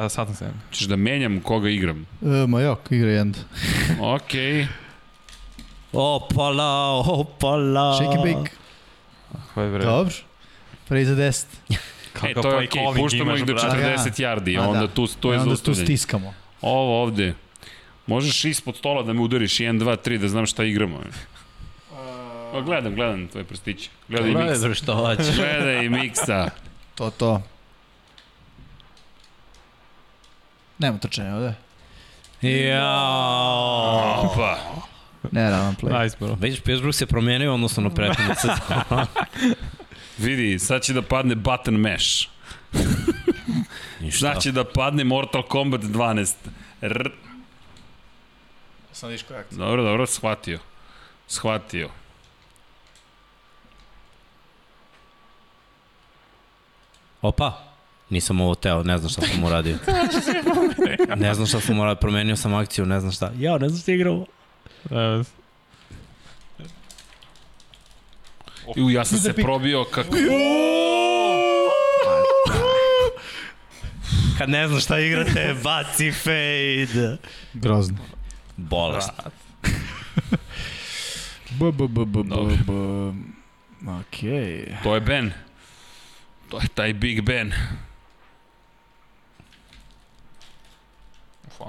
[0.00, 0.50] A sad sam se...
[0.70, 2.06] Češ da menjam koga igram.
[2.22, 3.34] E, ma jok, igra jedan.
[4.00, 4.66] Okej.
[5.92, 7.94] Opala, opala.
[7.94, 8.50] Shake and bake.
[9.56, 9.84] Je bre?
[9.84, 10.14] Dobro.
[10.88, 11.44] Pre za 10.
[12.22, 13.76] E, to je okej, calling puštamo ih do brate.
[13.98, 14.88] 40 yardi, A, onda da.
[14.88, 15.84] tu, to je onda tu zaustavljanje.
[15.86, 16.34] stiskamo.
[16.62, 17.34] Ovo ovde.
[18.06, 21.00] Možeš ispod stola da me udariš 1, 2, 3 da znam šta igramo.
[22.52, 23.90] Pa gledam, gledam tvoje prstiće.
[24.08, 24.66] Gledaj Gledaj, miksa.
[24.66, 25.36] bre, što hoćeš.
[25.36, 26.50] Gledaj miksa.
[26.94, 27.42] To, to.
[30.80, 31.54] Nema trčanja ovde.
[32.42, 34.30] Jao.
[34.32, 34.58] Opa.
[35.32, 36.02] Ne, ravan play.
[36.02, 36.34] Nice, bro.
[36.40, 39.06] Vidiš, Pittsburgh se promenio odnosno na prethodnu sezonu.
[40.18, 42.28] Vidi, sad će da padne button mesh.
[44.00, 44.18] Ništa.
[44.18, 46.34] Znači da padne Mortal Kombat 12.
[46.80, 47.10] R
[48.92, 50.58] Sam viš koja dobro, dobro, shvatio.
[51.26, 51.90] Shvatio.
[57.22, 57.69] Opa,
[58.10, 59.78] nisam ovo teo, ne znam šta sam uradio.
[61.16, 63.32] ne znam šta sam uradio, promenio sam akciju, ne znam šta.
[63.38, 64.26] Ja, ne znam šta igramo.
[64.90, 65.22] E,
[68.76, 70.16] I ja sam se probio kako...
[74.38, 77.16] Kad ne znam šta igrate, baci fade.
[77.52, 77.98] Grozno.
[78.56, 79.10] Bolest.
[81.50, 82.72] B, b, b, b, b, b.
[84.00, 84.76] Okej.
[84.82, 85.32] To je Ben.
[86.48, 87.52] To je taj Big Ben.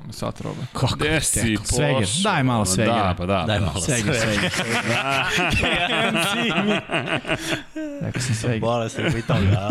[0.08, 0.62] Me sad robe.
[0.74, 1.66] Kako Gde je si tekao?
[1.66, 1.96] Sveger.
[1.96, 2.22] pošao?
[2.24, 3.08] Daj malo svegera.
[3.08, 3.44] Da, pa da.
[3.48, 4.52] Daj malo Sveger, sveger.
[8.02, 8.60] Rekao sam sveger.
[8.60, 9.70] Bolest je i toga.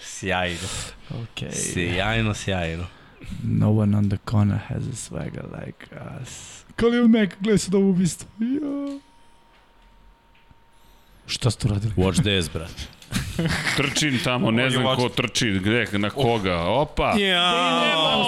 [0.00, 0.58] Sjajno.
[1.22, 1.52] Okej.
[1.52, 2.84] Sjajno, sjajno.
[3.42, 5.86] No one on the corner has a swagger like
[6.22, 6.64] us.
[6.76, 8.28] Khalil Mack, gledaj sad ovo ubistvo.
[8.40, 8.98] Ja.
[11.26, 11.92] Šta ste uradili?
[11.96, 12.70] Watch this, brat.
[13.76, 16.60] Trčim tamo, ne znam ko trči, gde, na koga.
[16.60, 17.14] Opa.
[17.18, 17.52] Ja,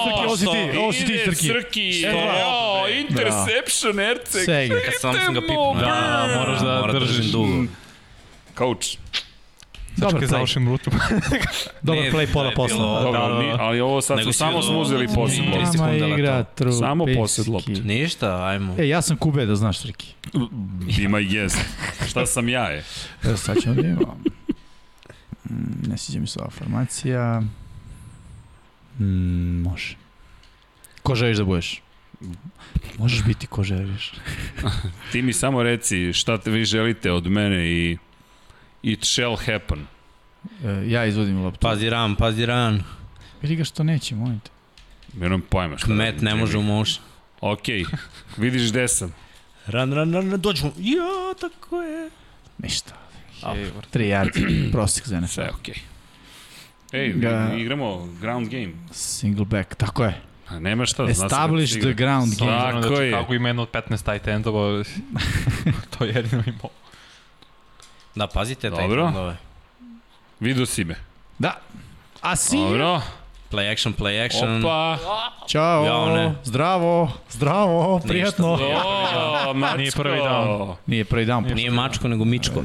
[0.04, 1.46] Srki, ovo si ti, ovo si ti, Srki.
[1.46, 2.00] Srki.
[2.00, 4.44] Jo, interception, Erceg.
[4.44, 4.70] Seg.
[4.70, 5.74] Ja sam sam ga pipnuo.
[5.74, 7.16] Da, moraš da držiš.
[7.16, 7.64] držim dugo.
[9.94, 10.00] Coach.
[10.02, 10.90] Dobar Čekaj, play, završim rutu.
[11.82, 12.76] dobar Ne, play pola je posla.
[12.76, 13.38] bilo- Dobro, da, da.
[13.40, 16.44] ni- ali ovo sad si samo smo uzeli Nama sekunde igra.
[16.72, 17.72] Samo posed lopte.
[17.72, 18.74] Ništa, ajmo.
[18.78, 20.14] E, ja sam Kube, da znaš, Srki.
[21.00, 21.58] Ima i jest.
[22.08, 22.84] Šta sam ja je?
[23.22, 24.18] Evo, sad ćemo da imamo.
[25.44, 25.54] Mm,
[25.88, 27.42] Ne sviđa mi se ova formacija.
[28.98, 29.04] Mm,
[29.60, 29.96] može.
[31.02, 31.82] Ko želiš da budeš?
[32.98, 34.12] Možeš biti ko želiš.
[35.12, 37.96] Ti mi samo reci šta te vi želite od mene i
[38.84, 39.86] it shall happen.
[40.64, 41.60] E, ja izvodim loptu.
[41.60, 42.82] Pazi ran, pazi ran.
[43.42, 44.50] Vidi ga što neće, molim te.
[45.18, 45.86] Nemam pojma šta.
[45.86, 47.04] Kmet ne može u motion.
[47.40, 47.64] Ok,
[48.36, 49.14] vidiš gde sam.
[49.66, 50.72] Ran, ran, ran, dođemo.
[50.78, 52.10] Ja, tako je.
[52.58, 52.94] Ništa.
[53.42, 53.86] Hayward.
[53.92, 55.32] 3 yardi, prosek za NFL.
[55.32, 55.68] Sve ok.
[56.92, 58.72] Ej, Ga- igramo ground game.
[58.90, 60.20] Single back, tako je.
[60.48, 61.04] A nema šta.
[61.04, 62.50] Establish the ground game.
[62.52, 63.12] Tako Tako je.
[63.12, 64.84] Kako ima jedno od 15 tight endova,
[65.98, 66.70] to je jedino imao.
[68.14, 69.02] Da, pazite taj Dobro.
[69.02, 69.36] trendove.
[70.40, 70.94] Vidio si me.
[71.38, 71.60] Da.
[72.20, 72.56] A si?
[72.56, 73.02] Dobro.
[73.50, 74.64] Play action, play action.
[74.64, 74.98] Opa.
[75.48, 75.84] Ćao.
[75.84, 76.34] Jao, ne.
[76.44, 77.12] Zdravo.
[77.30, 78.00] Zdravo.
[78.06, 78.52] Prijatno.
[78.52, 79.76] O, mačko.
[79.76, 80.74] Nije prvi down.
[80.86, 81.54] Nije prvi down.
[81.54, 82.64] Nije mačko, nego mičko.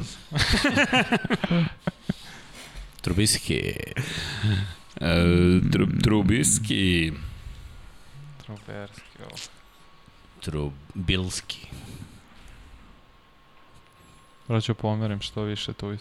[3.02, 3.74] Trubiski.
[5.00, 5.24] E,
[5.72, 7.12] tru, trubiski.
[8.42, 9.02] Truberski.
[10.40, 11.66] Trubilski.
[14.50, 15.96] Morat ću pomerim što više tu.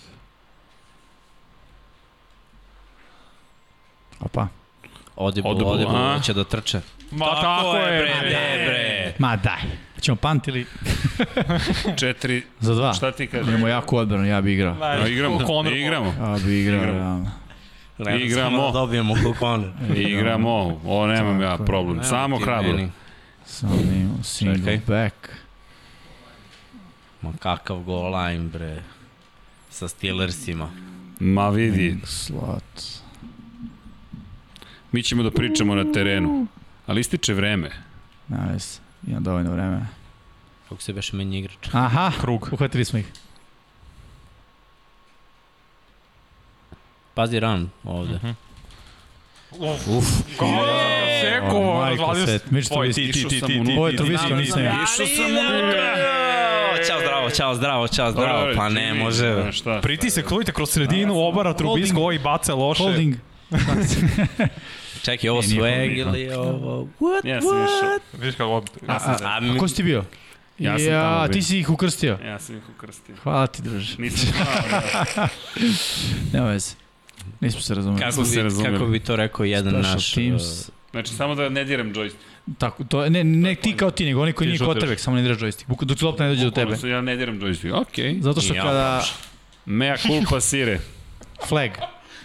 [4.19, 4.47] Opa.
[5.15, 6.19] Audible, Audible, audible, a?
[6.19, 6.81] će da trče.
[7.11, 9.13] Ma tako, je, bre, ne, bre.
[9.19, 9.61] Ma daj.
[10.01, 10.65] Ćemo punt ili
[11.99, 12.43] Četiri.
[12.59, 12.93] za dva?
[12.93, 13.47] Šta ti kažeš?
[13.47, 14.75] Imamo jako odbranu, ja bi igrao.
[14.81, 16.93] A, igramo, Conor- igramo, Ja bi igrao, Igramo.
[16.93, 17.31] realno.
[18.17, 18.65] Igramo.
[18.65, 19.71] Da dobijemo kokone.
[19.95, 20.81] igramo.
[20.85, 22.03] O, nemam ja Tako problem.
[22.03, 22.77] Samo hrabro.
[23.45, 23.73] Samo
[24.23, 24.79] single Čekaj.
[24.87, 25.15] back.
[27.21, 28.83] Ma kakav goal line, bre.
[29.69, 30.69] Sa Steelersima.
[31.19, 32.81] Ma vidi, Slot.
[34.91, 36.47] mi ćemo da pričamo na terenu.
[36.87, 37.69] Ali ističe vreme.
[38.29, 38.79] Nice.
[39.07, 39.87] Imam dovoljno vremena.
[40.69, 41.67] Kako se beše meni igrač?
[41.71, 42.49] Aha, Krug.
[42.51, 43.05] uhvatili smo ih.
[47.13, 48.13] Pazi ran ovde.
[48.15, 48.29] Mhm.
[49.89, 50.05] Uf.
[51.21, 52.31] Seko, O, Michael razvalio se.
[52.33, 53.05] Set, Mitch Tvoj, ti, Trubisky.
[53.05, 54.71] ti, ti, Išao ti, sam ti, u- Ovo je ti, Trubisky, ti, nisam ti, ja.
[54.71, 54.83] ti.
[54.83, 55.39] Išao sam unutra.
[55.39, 55.88] Ćao zdravo, ćao zdravo,
[57.29, 58.39] ćao Dobro, zdravo.
[58.39, 59.33] dobro, Pa ne, može.
[59.41, 59.79] znaš Šta?
[59.81, 62.83] Pritisak, klujte kroz sredinu, obara Trubisko, ovaj baca loše.
[62.83, 63.15] Holding.
[65.05, 66.87] Čekaj, ovo swag ili ovo...
[66.99, 67.99] What, Ja sam išao.
[68.13, 68.65] Vidiš kako ob...
[68.87, 70.03] A, a, A, a ko si ti bio?
[70.59, 71.33] Ja sam tamo ja, bio.
[71.33, 72.17] ti si ih ukrstio.
[72.25, 73.15] Ja sam ih ukrstio.
[73.23, 73.95] Hvala ti, druže.
[73.97, 75.27] Nisam ja.
[76.33, 76.71] Nema veze.
[77.39, 78.01] Nismo se razumeli.
[78.01, 78.77] Kako se bi, razumeli.
[78.77, 80.13] kako bi to rekao jedan Special naš...
[80.13, 80.69] teams.
[80.69, 82.15] uh, Znači, samo da ne diram joystick.
[82.57, 85.37] Tako, to, ne, ne ti kao ti, nego oni koji nije kotrbek, samo ne diraš
[85.37, 85.67] joystick.
[85.67, 86.75] Buk, dok lopta ne dođe do tebe.
[86.89, 87.81] Ja ne diram joystick.
[87.81, 88.17] Okej.
[88.21, 89.03] Zato što Ja, kada...
[89.65, 90.79] Mea culpa sire.
[91.47, 91.71] Flag.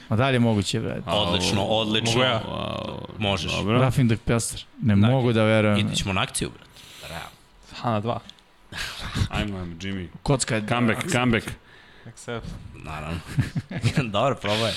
[0.09, 1.03] A dalje moguće, brate.
[1.07, 2.11] Odlično, odlično.
[2.11, 2.43] Mogu ja?
[2.49, 3.01] Wow.
[3.19, 3.53] Možeš.
[3.53, 3.79] Dobro.
[3.81, 4.65] Roughing the passer.
[4.83, 5.07] Ne Da.
[5.09, 5.79] mogu da verujem.
[5.79, 6.71] Idit ćemo na akciju, brate.
[7.09, 7.29] Realno.
[7.81, 8.21] Ha, na dva.
[9.31, 10.07] Ajmo, ajmo, Jimmy.
[10.23, 10.63] Kocka je...
[10.69, 11.47] Comeback, comeback.
[12.07, 12.47] Accept.
[12.75, 13.21] Naravno.
[14.13, 14.73] Dobro, probaj.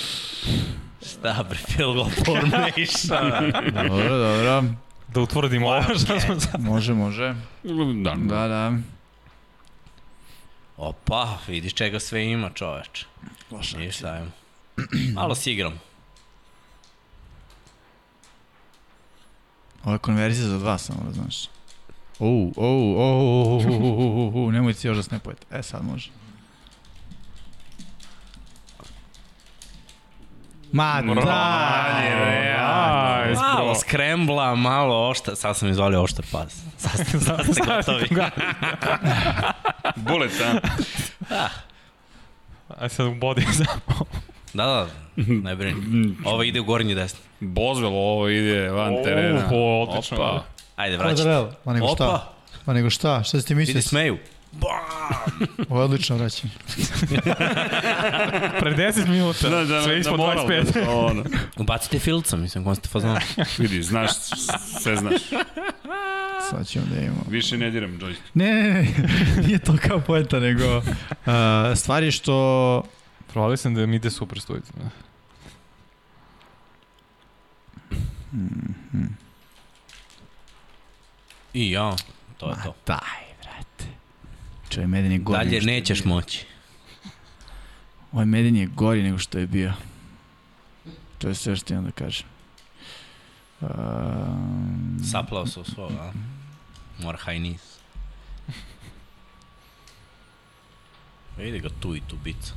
[1.05, 3.51] Šta bre, field goal formation.
[3.89, 4.63] Dobro, dobro.
[5.07, 6.61] Da utvrdimo ovo što smo sad.
[6.61, 7.35] Može, može.
[8.03, 8.73] Da, Da, da.
[10.77, 13.05] Opa, vidiš čega sve ima čoveč.
[13.51, 13.77] Loša.
[13.77, 14.31] Ništa, ajmo.
[15.13, 15.79] Malo si igram.
[19.83, 21.47] Ovo je konverzija za dva, samo da znaš.
[22.19, 25.45] Ou, ou, ou, ou, ou, nemojte si još da snapujete.
[25.51, 26.09] E, sad može.
[30.71, 31.31] Ma da!
[32.59, 35.35] Aj, Malo skrembla, malo oštar.
[35.35, 36.53] Sad sam izvalio oštar pas.
[36.77, 38.07] Sad ste, sad ste gotovi.
[40.07, 40.31] Bullet,
[41.29, 41.47] a?
[42.79, 44.05] Aj sad u body samo.
[44.53, 46.15] Da, da, ne brini.
[46.25, 47.19] Ovo ide u gornji desni.
[47.39, 49.49] Bozvel, ovo ide van terena.
[49.53, 50.17] O, odlično.
[50.17, 50.43] Opa.
[50.75, 50.97] Ajde.
[50.97, 52.05] Kvadrel, ma nego šta?
[52.05, 52.33] Opa,
[52.65, 53.23] Ma nego šta?
[53.23, 54.17] Šta si ti vidi smeju.
[55.69, 56.53] Ovo je odlično vraćanje.
[58.59, 60.85] Pre 10 minuta, Da, da, sve da, ispod moral 25.
[60.85, 61.23] Da, ono.
[61.57, 63.17] Ubacite filca, mislim, kom ste fazon.
[63.57, 64.11] Vidi, znaš,
[64.81, 65.21] sve znaš.
[66.49, 67.23] Sad ćemo da imamo.
[67.29, 68.21] Više ne diram joystick.
[68.33, 68.87] Ne, ne, ne,
[69.47, 70.83] nije to kao poenta, nego uh,
[71.75, 72.83] stvar je što
[73.27, 74.73] Provalio sam da mi ide super stojica.
[81.53, 81.95] I ja,
[82.37, 82.75] to je to.
[82.85, 83.26] Daj,
[84.77, 84.87] brate.
[84.87, 85.49] Čovjek Medin je godin.
[85.49, 86.45] Dalje nećeš moći.
[88.11, 89.73] Ovaj Medin je gori nego što je bio.
[91.17, 92.27] To je sve što imam da kažem.
[93.61, 96.11] Um, Saplao se u svoj, a?
[96.99, 97.77] Mora hajnis.
[101.37, 102.53] Vidi ga tu i tu bica.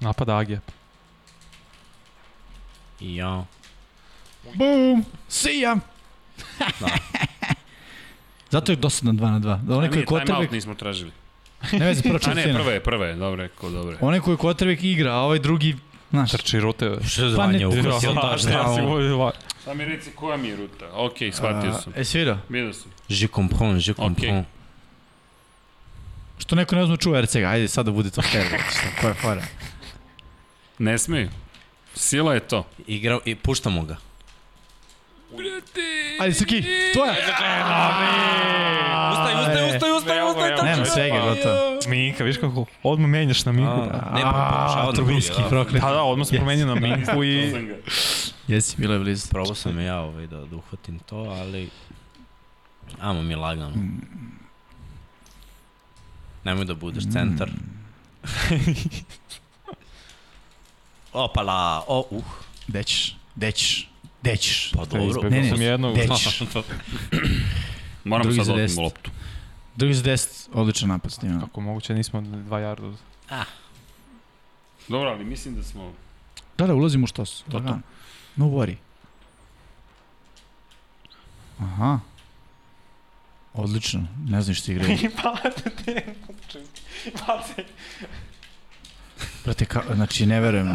[0.00, 0.60] Napada Agija.
[3.00, 3.44] I ja.
[4.54, 5.04] Boom!
[5.28, 5.76] See ya!
[6.80, 6.86] Da.
[8.50, 9.62] Zato je dosadno 2 na 2.
[9.62, 11.10] Da onaj koji je Time out kotrbek, nismo tražili.
[11.72, 12.58] ne veze, prva A ne, četvrtina.
[12.58, 13.96] prve, prve, dobro rekao, dobro.
[14.00, 15.76] Onaj koji je kotrbek igra, a ovaj drugi,
[16.10, 16.96] znaš, Trči rute.
[17.08, 18.00] Što je Pa zvanje u on da šta
[18.74, 19.32] si ovo-
[19.74, 20.86] mi reci koja mi je ruta.
[20.92, 21.92] Ok, shvatio sam.
[21.96, 22.38] E, svirao.
[22.48, 22.90] Vidio sam.
[23.08, 24.48] Je comprends, je comprends.
[26.38, 29.14] Što neko ne uzme čuva RCG, ajde sad da bude to fair, šta, koja je
[29.14, 29.42] fora?
[30.78, 31.28] Ne smeju.
[31.94, 32.66] Sila je to.
[32.86, 33.96] Igra, i puštamo ga.
[36.20, 37.12] Ajde, Srki, tvoja!
[39.12, 41.78] Ustaj, ustaj, ustaj, ustaj, ustaj, Evo, Nema svega, gotovo.
[41.88, 43.72] Minka, viš kako odmah menjaš na Minku.
[43.72, 45.48] A, Ne, pa pokušao da da.
[45.48, 45.82] proklet.
[45.82, 47.52] Da, da, odmah sam promenio na Minku i...
[48.48, 49.28] Jesi, bilo je blizu.
[49.30, 51.70] Probao sam ja ovaj da, da uhvatim to, ali...
[53.00, 53.72] Amo mi lagano.
[56.44, 57.50] Nemoj da budeš centar.
[61.12, 62.24] Opala, o, uh.
[63.34, 63.89] Dećeš,
[64.22, 64.72] dećeš, dećeš.
[64.72, 65.30] Pa dobro.
[65.30, 65.96] Ne, ne, sam jednog.
[65.96, 66.40] dećeš.
[68.04, 69.10] Moram Drugi sad da otmem loptu.
[69.76, 71.40] Drugi za 10, odličan napad s njima.
[71.40, 72.86] Kako moguće, nismo dva jarda.
[72.86, 72.96] od-
[74.88, 75.92] Dobro, ali mislim da smo...
[76.58, 77.42] Da, da, ulazimo u štos.
[77.42, 77.56] To, to.
[77.56, 77.80] lagano.
[78.36, 78.74] No worry.
[81.58, 81.98] Aha.
[83.54, 84.98] Odlično, ne znam što igraju.
[89.44, 90.74] Brate, ka, znači, ne verujem.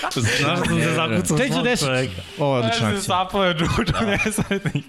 [0.00, 2.08] Znaš da sam se zakucao Tek za 10.
[2.38, 3.00] Ovo je odlična akcija.
[3.00, 4.86] Zapao je Džuđa, ne savjetnik.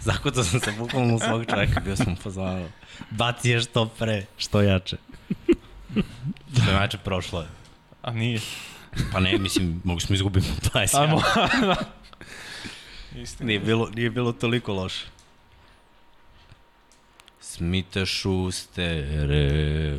[0.00, 2.64] Zakucao sam se bukvalno u svog čoveka, bio sam pozvao.
[3.10, 4.96] Baci je što pre, što jače.
[6.62, 7.48] Što jače prošlo je.
[8.02, 8.40] A nije.
[9.12, 11.22] Pa ne, mislim, mogli smo izgubiti 20 Ajmo.
[13.22, 13.46] Istina.
[13.46, 15.06] Nije bilo, nije bilo toliko loše.
[17.40, 19.98] Smite šustere.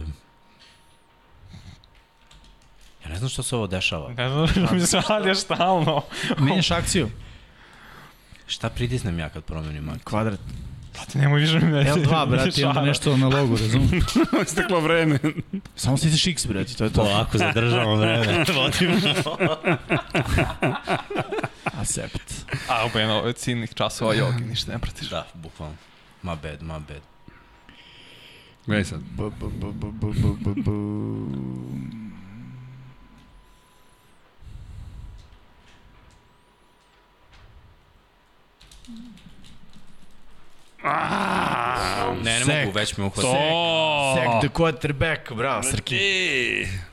[3.03, 4.13] Ja ne znam što se ovo dešava.
[4.13, 6.01] Ne znam što mi se radi stalno.
[6.39, 7.09] Menjaš akciju.
[8.47, 10.03] Šta pritisnem ja kad promenim akciju?
[10.03, 10.39] Kvadrat.
[10.97, 11.89] Pa ti nemoj više mi reći.
[11.91, 14.03] L2, brate, i onda nešto na logu, razumiješ?
[14.47, 15.19] Isteklo vreme.
[15.75, 17.01] Samo stisneš X, brate, to je to.
[17.03, 18.45] Polako zadržavamo vreme.
[18.55, 18.95] Vodimo.
[21.63, 22.33] Accept.
[22.69, 25.09] A, ubeno, ovo je ciljnih časova jogi, ništa ne pratiš.
[25.09, 25.75] da, bukvalno.
[26.23, 27.01] Ma bad, ma bad.
[28.65, 28.99] Gledaj sad.
[28.99, 30.71] Bu, bu, bu, bu, bu, bu, bu,
[40.81, 42.23] bu.
[42.23, 42.55] Ne, ne Sek.
[42.57, 43.21] mogu, već me uhvatio.
[43.23, 44.15] To!
[44.15, 45.95] Sack the quarterback, bravo, Srki.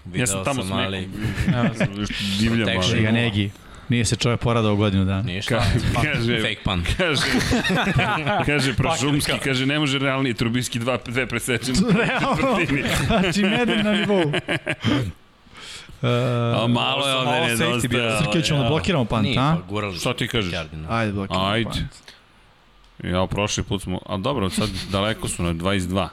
[0.05, 1.09] Video ja sam tamo sam, ali-.
[2.41, 3.03] Divljam, ali...
[3.03, 3.51] Ga negi.
[3.89, 5.23] Nije se čovjek poradao godinu dana.
[5.23, 5.55] Nije šta.
[5.55, 6.87] Ka- kaže, Fake punt.
[6.97, 7.23] kaže,
[8.47, 11.79] kaže Prašumski, kaže ne može realnije Trubinski dva, dve presečene.
[11.95, 12.59] Realno,
[13.07, 14.33] znači medin na nivou.
[16.03, 18.23] A Uh, malo je ovde nedostajalo.
[18.23, 19.57] Srke, ćemo da blokiramo pant, Nije, a?
[19.57, 19.99] pa gurali.
[19.99, 20.55] Šta ti kažeš?
[20.89, 21.65] Ajde, blokiramo Ajde.
[21.65, 21.77] pant.
[23.07, 24.01] Ja, prošli put smo...
[24.07, 26.09] A dobro, sad daleko su na 22.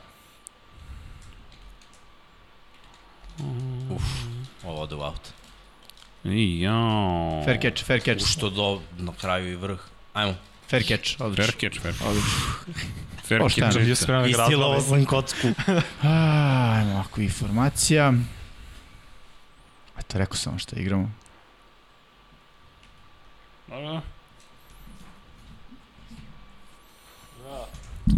[3.90, 4.04] Uf,
[4.64, 5.30] ovo ode u out.
[6.24, 7.42] I jao.
[7.46, 8.24] Fair catch, fair catch.
[8.24, 9.80] U što do, na kraju i vrh.
[10.14, 10.36] Ajmo.
[10.70, 11.46] Fair catch, odlično.
[11.46, 12.08] Fair catch, fair catch.
[12.08, 12.32] Odlično.
[13.28, 14.02] Fair catch.
[14.04, 15.48] Spreman da Istilovao sam kocku.
[16.04, 18.14] Ajmo, ovako informacija.
[20.00, 21.12] Eto, rekao sam šta igramo.
[23.68, 24.02] Dobro.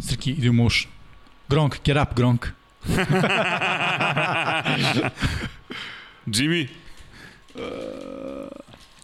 [0.02, 0.92] Srki, ide u motion.
[1.50, 2.48] Gronk, get up, Gronk.
[6.26, 6.68] Jimmy,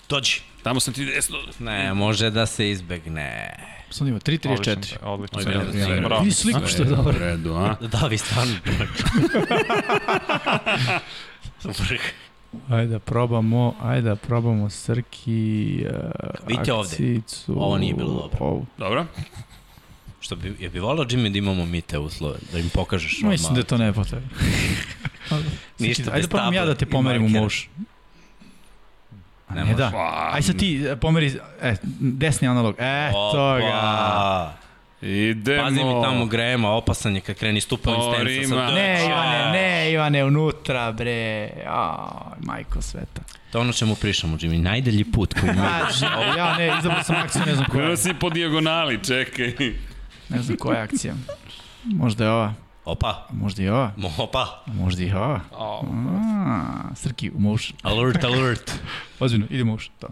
[0.10, 0.42] Dođi.
[0.64, 1.38] tamo sam ti desno.
[1.60, 3.56] Ne, može da se izbegne.
[3.90, 4.52] Sam ima 3-34.
[4.60, 4.98] Odlično.
[5.02, 6.20] Odlično.
[6.20, 7.14] Vidi sliku što je dobro.
[7.16, 7.76] U redu, a?
[7.82, 8.54] Da, vi stvarno.
[11.64, 12.02] Vrh.
[12.70, 17.22] Ajde da probamo, ajde da probamo Srki uh, Vidite ovde.
[17.48, 18.38] Ovo nije bilo dobro.
[18.40, 18.66] Ovu.
[18.78, 19.06] Dobro.
[20.22, 23.32] Što bi, je bi volao Jimmy da imamo mi te uslove, da im pokažeš odmah.
[23.32, 24.30] Mislim da je to nepotrebno.
[25.80, 27.48] Ništa Ajde bez da probam ja da te pomerim u.
[29.48, 29.92] A Ne ne, da.
[30.34, 32.76] Aj sad ti e, pomeri, e, desni analog.
[32.80, 33.68] E, to ga.
[33.68, 34.54] Opa.
[35.02, 35.64] Idemo.
[35.64, 37.82] Pazi mi tamo grema, opasan je kad kreni stensa.
[37.86, 38.48] Torima.
[38.48, 41.50] Sad Ne, Ivane, ne, Ivane, unutra, bre.
[41.68, 43.22] Aj, majko sveta.
[43.52, 44.62] To je ono čemu pričamo, Jimmy.
[44.62, 46.06] Najdelji put koji mi Znači,
[46.38, 47.90] ja ne, izabrao sam akciju, ne znam koja.
[47.90, 47.98] Je.
[47.98, 49.54] si po dijagonali, čekaj.
[50.32, 51.14] Ne znam koja je akcija.
[51.84, 52.54] Možda je ova.
[52.86, 53.92] Opa, možda i ova.
[54.18, 54.64] opa.
[54.68, 55.40] A možda i ova.
[55.58, 55.82] A,
[56.96, 57.78] Srki, u motion.
[57.84, 58.72] Alert, alert.
[59.20, 59.94] Ozbiljno, ide motion.
[60.00, 60.08] To.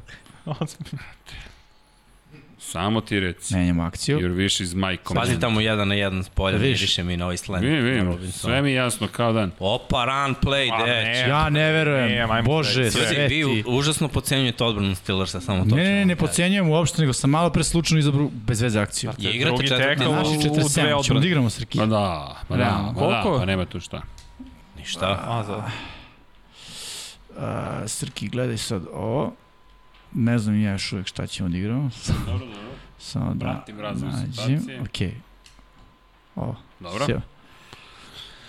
[2.71, 3.55] Samo ti reci.
[3.55, 4.19] Menjamo akciju.
[4.19, 5.27] Your wish is my command.
[5.27, 6.79] Pazi tamo jedan na jedan spoiler, Vidiš?
[6.79, 7.63] miriše mi na Iceland.
[7.63, 8.05] Vidim, na vidim.
[8.05, 8.31] Robinsona.
[8.43, 9.51] Sve mi jasno kao dan.
[9.59, 11.05] Opa, run, play, Pa, deć.
[11.05, 11.19] ne.
[11.19, 12.07] Ja ne verujem.
[12.07, 13.01] Ne, ajmo Bože, sve.
[13.01, 13.35] Ljudi, sveti.
[13.35, 15.75] vi užasno pocenjujete odbranu Steelersa, samo to.
[15.75, 19.11] Ne, ne, ne, ne pocenjujem uopšte, nego sam malo pre slučajno izabrao bez veze akciju.
[19.17, 20.03] Je igrate četvrti?
[20.03, 21.77] Naši u- u dve 47, ćemo da igramo Srki.
[21.77, 21.99] Ma da,
[22.49, 22.91] ma da, Realno.
[22.93, 24.01] ma da, pa nema tu šta.
[24.77, 25.05] Ništa.
[25.23, 25.63] A, za...
[27.39, 29.33] A, Srki, gledaj sad ovo.
[30.13, 31.89] Ne znam ja još uvek šta ćemo da igramo.
[32.25, 32.69] Dobro, dobro.
[32.99, 34.31] Samo da Pratim razvoj nađem.
[34.33, 34.81] situacije.
[34.81, 35.13] Okej.
[36.35, 36.55] Ovo.
[36.79, 37.05] Dobro.
[37.05, 37.21] Sjeo.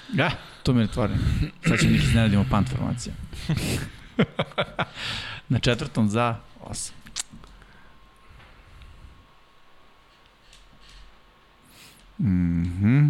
[0.08, 0.30] Ga,
[0.62, 1.18] to mi je otvoren.
[1.62, 3.14] Sad ćemo nek iznenadimo pant formacija.
[5.48, 6.90] Na četvrtom za 8.
[12.20, 13.08] Mhm.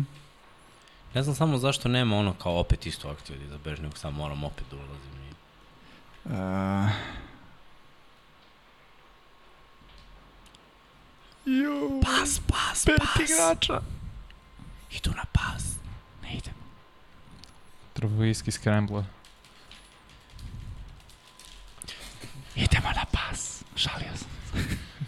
[1.14, 4.44] Ne znam samo zašto nema ono kao opet istu akciju da izabereš, nego sam moram
[4.44, 5.10] opet da ulazim.
[5.20, 5.30] i-
[6.24, 6.90] Uh,
[11.46, 13.20] Ju, Pas, pas, pet pas.
[13.20, 13.80] igrača.
[14.90, 15.76] Idu na pas.
[16.22, 16.54] Ne idem.
[17.92, 19.04] Trubisky Scrambler.
[22.56, 23.64] Idemo na pas.
[23.76, 24.28] Šalio sam.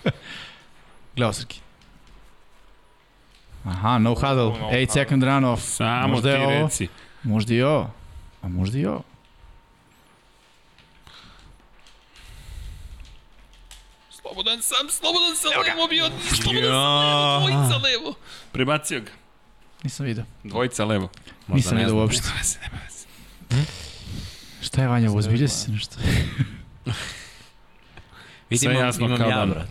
[1.17, 1.61] Gledao Srki.
[3.65, 4.35] Aha, no huddle.
[4.35, 4.87] No 8 huddle.
[4.89, 5.63] second run off.
[5.63, 6.65] Samo Možda je ti ovo.
[6.65, 6.89] reci.
[7.23, 7.91] Možda i ovo.
[8.43, 9.03] A možda i ovo.
[14.33, 17.39] Slobodan sam, slobodan sam, levo bio, Ja.
[17.41, 18.15] dvojica levo.
[18.53, 19.11] Prebacio ga.
[19.83, 20.25] Nisam vidio.
[20.45, 21.09] Dvojica levo.
[21.47, 22.23] Možda Nisam vidio uopšte.
[22.23, 23.07] Nema veze, nema veze.
[24.63, 25.97] Šta je Vanja, ozbilja si se nešto?
[28.51, 29.51] Vidim, Sve jasno imam kao ja, dan.
[29.51, 29.69] brat.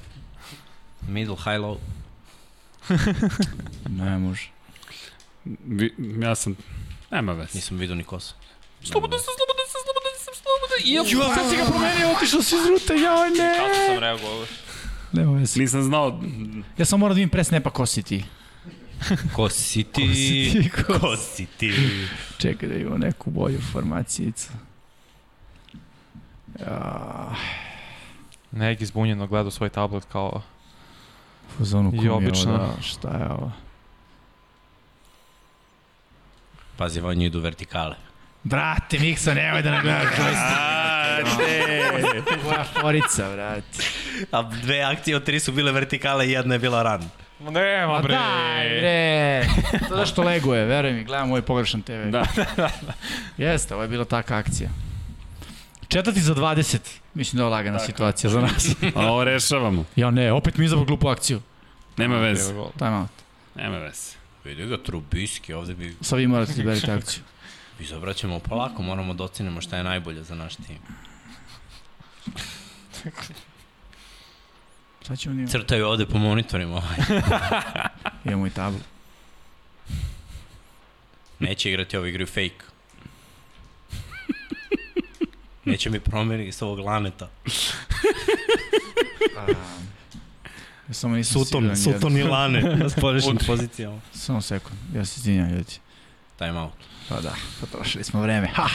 [1.08, 1.78] Middle, high, low.
[4.04, 4.50] Ne može.
[5.66, 6.56] Vi, ja sam...
[7.12, 7.50] Nema veze.
[7.54, 8.34] Nisam vidio ni kosa.
[8.84, 10.01] Slobodan sam, slobodan sam, slobodan
[10.52, 10.82] slobodan.
[10.86, 13.54] I Ju, sad si ga promenio, otišao si iz rute, jao ne.
[13.58, 14.46] Kako sam reagovao?
[15.12, 15.60] Nema veze.
[15.60, 16.22] Nisam znao...
[16.78, 18.24] Ja sam morao da vidim pre snepa ko si ti.
[19.36, 20.08] Ko si ti?
[20.08, 21.74] Ko si ti, ko Ko si ti?
[22.38, 24.50] Čekaj da imamo neku bolju formacijicu.
[26.60, 27.36] Ja,
[28.52, 30.42] Neki zbunjeno gledao svoj tablet kao...
[31.60, 32.58] u zonu je obično.
[32.58, 33.52] da, šta je ovo?
[36.78, 37.96] Pazi, vanju idu vertikale.
[38.44, 40.82] Brate, Miksa, nemoj da ne gledaš joystick.
[42.42, 43.84] Tvoja forica, brate.
[44.32, 47.10] A dve akcije od tri su bile vertikale i jedna je bila run.
[47.40, 48.16] Ma nema Ma bre!
[48.16, 49.46] daj, bre.
[49.90, 52.10] To da što leguje, veruj mi, gledam ovaj pogrešan TV.
[52.10, 52.26] Da.
[53.38, 54.70] Jeste, ovo je bila taka akcija.
[55.88, 56.78] Četvrti za 20.
[57.14, 58.76] Mislim da je lagana situacija za nas.
[58.96, 59.86] A ovo rešavamo.
[59.96, 61.42] ja ne, opet mi izabrao glupu akciju.
[61.98, 62.54] Nema veze.
[62.78, 63.10] Time out.
[63.56, 64.16] Nema veze.
[64.44, 67.24] Vidi ga, Trubiski, ovde bi Sad vi morate da berete akciju.
[67.82, 70.78] Izabraćemo polako, moramo da ocenimo šta je najbolje za naš tim.
[75.02, 75.48] Sad ćemo nima.
[75.48, 76.76] Crtaju ovde po monitorima.
[76.76, 76.98] Ovaj.
[78.26, 78.80] Imamo i tablu.
[81.40, 82.62] Neće igrati ovo igru fake.
[85.66, 87.30] Neće mi promeniti s ovog laneta.
[90.88, 91.78] Ja samo nisam siguran.
[91.78, 94.02] Suton i lane na spolešnim Od- pozicijama.
[94.14, 95.74] Samo sekund, ja se izvinjam ljudi.
[96.38, 96.74] Time out.
[97.12, 98.48] Pa da, potrošili smo vreme.
[98.54, 98.68] Ha,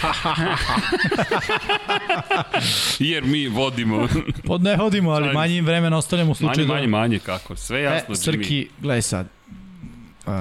[2.99, 4.09] Jer mi vodimo.
[4.45, 7.57] Pod ne hodimo, ali manje im vremena ostavljamo u manje, slučaju manje, manje, kako.
[7.57, 8.25] Sve E, jasno, Jimmy.
[8.25, 9.29] Srki, gledaj sad.
[10.27, 10.33] Uh,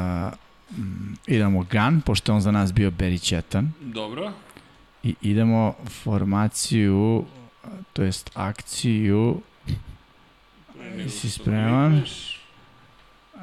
[1.27, 3.71] idemo Gun, pošto on za nas bio Berićetan.
[3.81, 4.31] Dobro.
[5.03, 7.25] I idemo formaciju,
[7.93, 9.41] to jest akciju.
[10.97, 12.03] Jesi spreman?
[13.35, 13.41] Uh,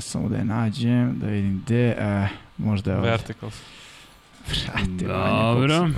[0.00, 1.96] samo da je nađem, da vidim gde.
[1.98, 2.28] Uh,
[2.66, 3.10] možda je ovdje.
[3.10, 3.54] Verticals.
[4.48, 5.90] Brate, Dobro.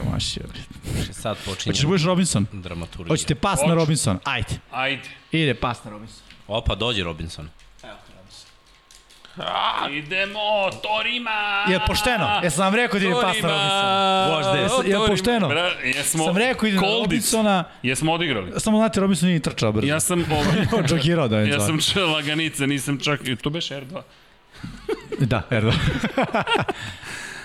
[1.13, 2.47] Sad počinje Hoćeš da budeš Robinson?
[2.53, 3.13] dramaturgija.
[3.13, 3.75] Hoćete pas na Hoću.
[3.75, 4.19] Robinson?
[4.25, 4.55] Ajde.
[4.71, 5.09] Ajde.
[5.33, 6.23] Ide pas na Robinson.
[6.49, 7.49] Opa, dođi Robinson.
[9.93, 11.65] Idemo, Torima!
[11.69, 12.41] Je pošteno?
[12.43, 14.67] Jesam vam rekao da ide pas na Robinson?
[14.67, 15.49] Vožde, je pošteno?
[15.49, 16.83] Bra, jesmo Sam rekao ide na.
[17.03, 18.53] Robinsona, Jesmo odigrali.
[18.61, 19.87] samo znate Robinson nije trčao brzo.
[19.87, 21.79] Ja sam ovaj, Čokirao da je ja sam
[22.13, 24.03] laganica, nisam čak, tu beš R2.
[25.19, 25.73] Da, erdo.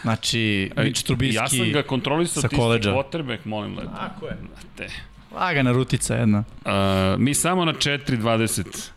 [0.03, 3.91] znači, Mitch Trubisky, Ja sam ga kontrolisao, sa ti si quarterback, molim lepo.
[3.95, 4.37] Tako je.
[4.77, 4.87] Te.
[5.31, 6.43] lagana rutica jedna.
[6.65, 6.71] Uh,
[7.17, 8.89] mi samo na 4.20.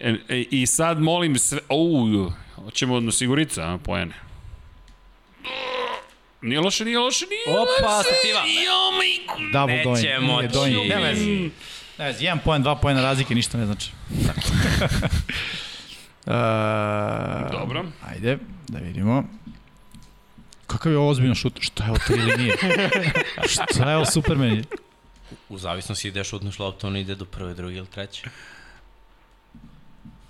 [0.00, 1.58] E, e, I sad molim sve...
[1.70, 4.14] Uuu, hoćemo na sigurica, a, pojene.
[6.42, 8.08] Nije loše, nije loše, nije Opa, loše.
[8.08, 8.38] stativa.
[8.38, 9.52] Jo, majku.
[9.52, 10.04] Double Neće doing.
[10.04, 10.48] Nije moći.
[10.48, 10.88] doing.
[10.88, 11.50] Ne vezi.
[11.98, 13.90] Ne vezi, jedan poen, dva poena razlike, ništa ne znači.
[16.26, 17.84] uh, Dobro.
[18.08, 18.38] Ajde,
[18.68, 19.24] da vidimo.
[20.72, 21.52] Kakav je ovo ozbiljan šut?
[21.60, 22.56] Šta je ovo tri linije?
[23.72, 24.64] Šta je ovo Superman?
[25.48, 28.26] U zavisnosti gde šutneš loptu, on ide do prve, druge ili treće.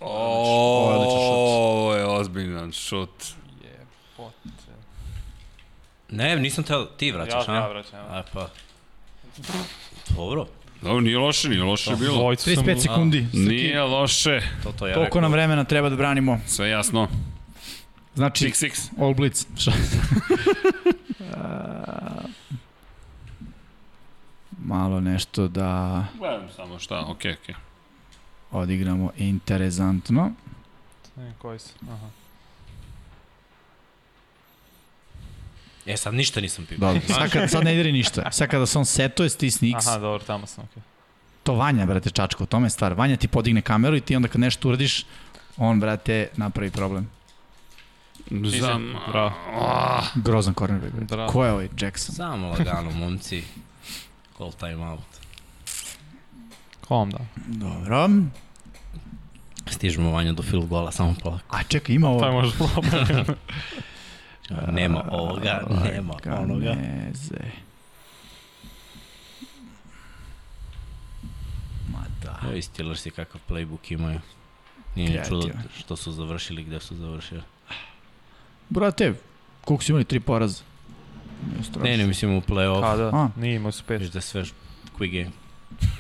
[0.01, 3.11] Ovo je ozbiljan šut.
[3.63, 4.73] Jebote.
[6.11, 7.57] Ne, nisam teo, ti vraćaš, Ja, a?
[7.57, 7.99] ja vraćam.
[7.99, 8.05] Ja.
[8.09, 8.49] A pa.
[10.17, 10.47] Dobro,
[10.83, 12.17] Dobro, nije loše, nije loše bilo.
[12.17, 12.65] Dvojicu sam...
[12.65, 13.27] 35 sekundi.
[13.33, 14.41] Nije loše.
[14.63, 15.21] to to ja Koliko rekao.
[15.21, 16.41] nam vremena treba da branimo?
[16.47, 17.09] Sve jasno.
[18.15, 19.03] Znači, Six, six.
[19.05, 19.47] All Blitz.
[19.61, 19.73] Šta?
[24.65, 27.55] Malo nešto da Gledam samo šta, okej, okej.
[28.51, 30.31] odigramo interesantno.
[31.17, 31.69] Ne, koji su?
[31.91, 32.07] Aha.
[35.87, 36.93] E, sad ništa nisam pipao.
[36.93, 38.31] Dobro, sad, kad, sad ne diri ništa.
[38.33, 40.83] Sad kada se on setuje, stisni X, Aha, dobro, tamo sam, okej.
[41.43, 42.93] to Vanja, brate, čačka, u tome je stvar.
[42.95, 45.05] Vanja ti podigne kameru i ti onda kad nešto uradiš,
[45.57, 47.11] on, brate, napravi problem.
[48.61, 48.81] Za...
[49.09, 49.33] Bravo.
[49.61, 50.93] Ah, Grozan cornerback.
[50.95, 51.33] Bravo.
[51.33, 52.15] Ko je ovaj Jackson?
[52.15, 53.45] Samo lagano, momci.
[54.39, 55.01] Call time out.
[56.81, 57.19] Ko vam da?
[57.47, 58.09] Dobro.
[59.67, 61.57] Stižemo vanja do field gola, samo polako.
[61.57, 62.21] A čekaj, ima ovo.
[62.21, 63.25] To je možda problem.
[64.73, 66.75] Nema ovoga, nema onoga.
[66.75, 67.45] Kaneze.
[71.93, 72.39] Ma da.
[72.43, 74.21] Evo i Steelersi kakav playbook imaju.
[74.95, 77.43] Nije ni čudo što su završili gde su završili.
[78.73, 79.15] Brate,
[79.65, 80.63] koliko su imali tri poraza?
[81.53, 81.83] Nije strašno.
[81.83, 82.81] Ne, ne, mislim u play-off.
[82.81, 83.11] Kada?
[83.13, 83.29] A.
[83.37, 84.01] Nije imao su pet.
[84.01, 84.45] Viš da je sve
[84.99, 85.31] quick game.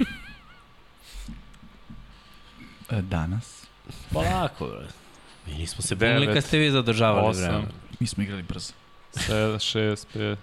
[2.91, 3.67] E, Danas.
[4.13, 4.87] Polako, bre.
[5.47, 7.45] Mi nismo se bunili kad ste vi zadržavali osam.
[7.45, 7.65] vreme.
[8.01, 8.73] Mi smo igrali brzo.
[9.15, 10.37] 7, 6, 5.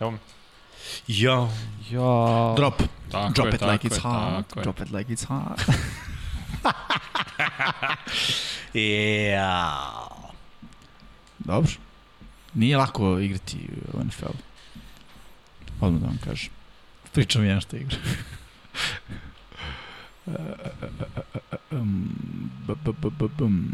[0.00, 0.18] Evo mi.
[1.06, 1.48] Ja.
[1.90, 2.54] Ja.
[2.56, 2.82] Drop.
[3.10, 4.62] tako Drop je, it like je, it's hot.
[4.62, 5.60] Drop it like it's hot.
[8.74, 10.08] Ja.
[11.46, 11.70] Dobro.
[12.54, 13.56] Nije lako igrati
[13.92, 14.26] u NFL.
[15.80, 16.50] Odmah da vam kažem.
[17.12, 17.96] Pričam jedan što igra.
[21.70, 22.08] Um,
[22.66, 23.64] b- b- b- b- bum.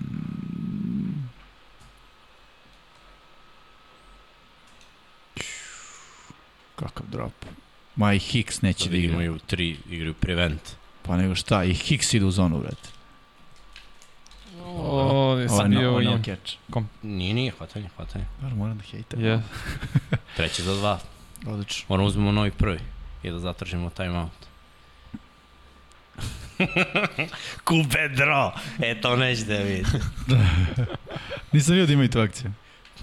[6.76, 7.32] Kakav drop.
[7.96, 9.12] Ma i Hicks neće da Da igra.
[9.12, 10.60] imaju tri, igraju prevent.
[11.02, 12.88] Pa nego šta, i Hicks ide u zonu, brate.
[14.78, 16.54] O, je bio no, u ovo je no catch.
[17.02, 18.24] Nije, nije, hvatanje, hvatanje.
[18.40, 19.24] Bar moram da hejtam.
[19.24, 19.42] Je.
[20.36, 20.98] Treći za dva.
[21.46, 21.86] Odlično.
[21.88, 22.78] Moramo uzmemo novi prvi
[23.22, 24.30] i da zatražimo timeout.
[27.64, 28.52] Kubedro!
[28.84, 29.84] E, to neće da vidi.
[31.52, 32.52] Nisam vidio da imaju tu akciju.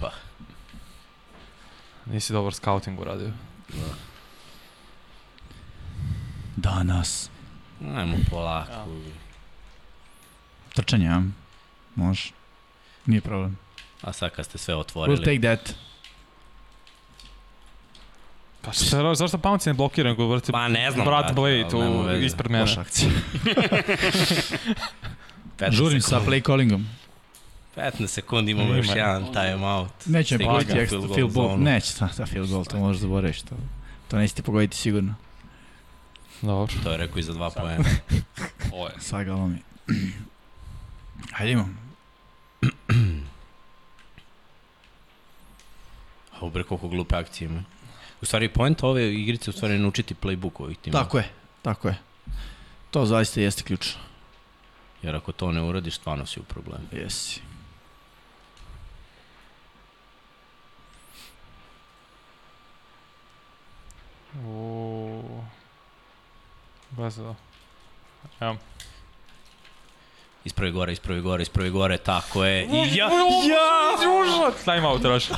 [0.00, 0.10] Pa,
[2.06, 3.30] Nisi dobar scouting uradio.
[6.56, 7.30] Danas.
[7.96, 8.72] ajmo polako.
[8.72, 8.84] Ja.
[10.74, 11.22] Trčanje, a?
[11.94, 12.30] Može.
[13.06, 13.58] Nije problem.
[14.02, 15.24] A sad kad ste sve We'll otvorili.
[15.24, 15.74] take that.
[18.62, 21.96] Pa šta, zašto Pounce ne blokira nego vrti Pa ne znam, brat Blade ali nema
[21.96, 22.26] u, veze.
[22.26, 22.72] ispred mene.
[22.78, 23.10] Akcija.
[25.58, 26.30] 15 Žurim sa sekundi.
[26.30, 26.86] play callingom.
[27.76, 30.06] 15 sekundi imamo još jedan timeout.
[30.06, 31.58] Neće me Stigli pogoditi ekstra field goal.
[31.58, 33.42] Neće, ta, ta field goal, to možeš zaboraviš.
[33.42, 33.54] To,
[34.08, 35.14] to nećete pogoditi sigurno.
[36.42, 36.74] Dobro.
[36.82, 37.84] To je rekao i za dva poena.
[38.72, 38.92] Ovo je.
[38.98, 39.58] Sagalo mi.
[41.32, 41.78] Hajde imam.
[46.32, 47.64] A ubre koliko glupe akcije ima.
[48.20, 51.02] U stvari, point ove igrice u stvari je naučiti playbook ovih tima.
[51.02, 51.28] Tako je,
[51.62, 51.98] tako je.
[52.90, 54.00] To zaista jeste ključno.
[55.02, 56.84] Jer ako to ne uradiš, stvarno si u problemu.
[56.92, 57.40] Jesi.
[64.44, 65.44] Uuu.
[66.90, 67.34] Baza.
[70.40, 70.44] Evo.
[70.44, 72.64] Ispravi gore, ispravi gore, ispravi gore, tako je.
[72.64, 73.06] I ja,
[73.46, 74.50] Ja!
[74.66, 75.28] Time out traš.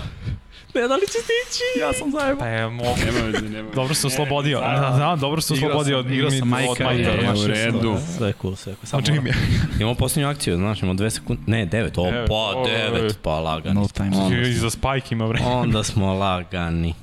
[0.75, 1.63] ne da li će stići?
[1.81, 2.39] Ja sam zajebao.
[2.39, 2.89] Pa je mogu.
[2.99, 3.75] Nema veze, nema veze.
[3.75, 4.61] Dobro se oslobodio.
[4.61, 7.11] Da, da, dobro se oslobodio sam- od igrao sam od Majka Majka.
[7.13, 7.97] i- E, u redu.
[8.09, 8.85] Sve cool, sve cool.
[8.85, 9.35] Samo čim je.
[9.79, 11.43] Imamo posljednju akciju, znaš, imamo dve sekunde.
[11.47, 13.75] Ne, devet, o Devet, pa, devet, pa lagani.
[13.75, 14.17] No time.
[14.17, 15.41] Onda, I za Spike ima bre.
[15.43, 16.95] onda smo lagani.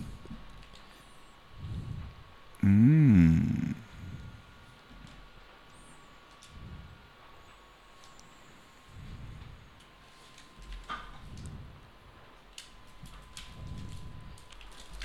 [2.64, 3.74] Mm.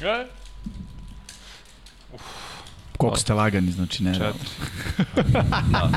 [0.05, 0.27] E?
[2.99, 4.15] Koliko ste lagani, znači ne.
[4.15, 4.49] Četiri.
[5.73, 5.91] Da.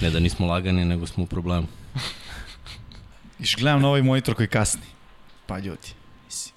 [0.00, 1.66] Ne da nismo lagani, nego smo u problemu.
[3.38, 4.82] Iš gledam na ovaj monitor koji kasni.
[5.46, 5.88] Pa ljudi,
[6.26, 6.54] mislim,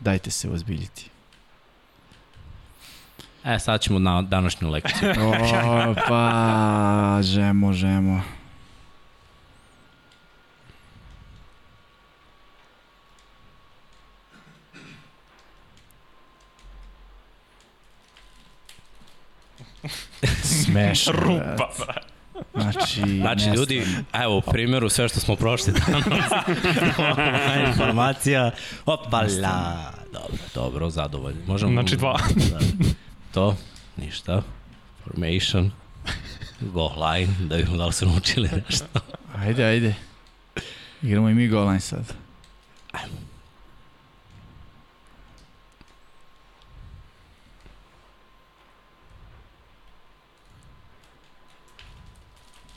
[0.00, 1.10] dajte se ozbiljiti.
[3.44, 5.08] E, sad ćemo na današnju lekciju.
[5.20, 8.22] O, pa, žemo, žemo.
[20.42, 21.12] Smešno.
[21.22, 22.18] Rupa, brate.
[22.54, 26.04] Znači, Znači, ljudi, evo, u primjeru sve što smo prošli danas,
[26.98, 28.50] ova informacija,
[28.86, 31.40] opala, dobro, dobro, zadovoljni.
[31.46, 31.72] Možemo...
[31.72, 32.18] Znači dva.
[32.50, 32.58] Da.
[33.34, 33.56] To,
[33.96, 34.42] ništa,
[35.04, 35.70] formation,
[36.60, 39.00] goal line, da vidimo da li su naučili nešto.
[39.36, 39.94] Ajde, ajde.
[41.02, 42.12] Igramo i mi goal line sad.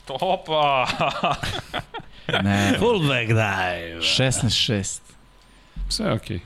[0.08, 0.86] Opa!
[2.42, 4.00] Ne, Fullback dive.
[4.00, 5.00] 16-6.
[5.88, 6.40] Sve je okej.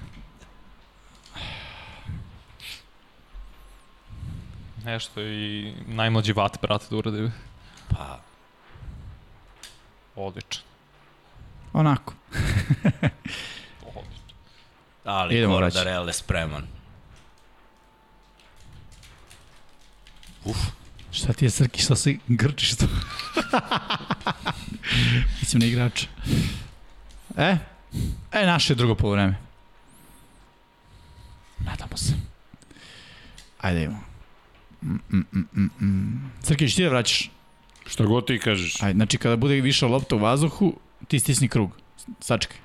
[4.85, 7.31] Nešto i najmlađi vat, brate, da uradi.
[7.91, 8.19] Pa,
[10.17, 10.63] Odlično.
[11.73, 12.15] Onako.
[13.87, 14.35] Odlično.
[15.05, 16.67] ali Idemo, Cordarelle je spreman.
[20.45, 20.57] Uf,
[21.17, 22.85] Šta ti je Srki, šta se grčiš tu?
[25.41, 26.07] Mislim na igrača.
[27.37, 27.57] E?
[28.33, 29.37] E, naše drugo polovreme.
[31.59, 32.13] Nadamo se.
[33.61, 34.01] Ajde idemo.
[34.83, 36.33] Mm, mm, mm, mm, mm.
[36.57, 37.31] Ti da vraćaš?
[37.87, 38.83] Šta god ti kažeš.
[38.83, 40.75] Ajde, znači kada bude više lopta u vazduhu,
[41.09, 41.71] ti stisni krug.
[42.21, 42.59] Sačekaj.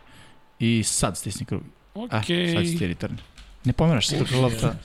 [0.59, 1.63] I sad stisni krug.
[1.93, 2.49] Okej.
[2.49, 3.17] Ah, sad si ti return.
[3.65, 4.75] Ne pomeraš se dok lopta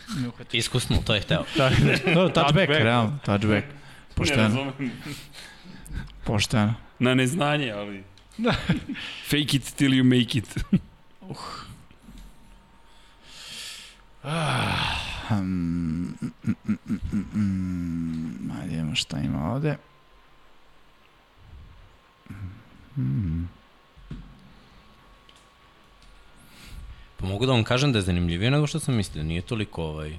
[0.52, 1.44] iskusno, to je hteo.
[2.14, 3.66] Dobro, touchback, realno, touchback.
[3.66, 3.72] Ne
[4.14, 4.92] Pošteno, razumem.
[6.24, 6.74] pošteno.
[6.98, 8.04] Na neznanje, ali...
[9.30, 10.64] Fake it till you make it.
[15.28, 18.50] Hmm, mm, mm, mm, mm, mm.
[18.60, 19.76] Ajde, idemo šta ima ovde.
[22.96, 23.48] Mm.
[27.16, 29.24] Pa mogu da vam kažem da je zanimljivije nego što sam mislio.
[29.24, 30.18] Nije toliko ovaj...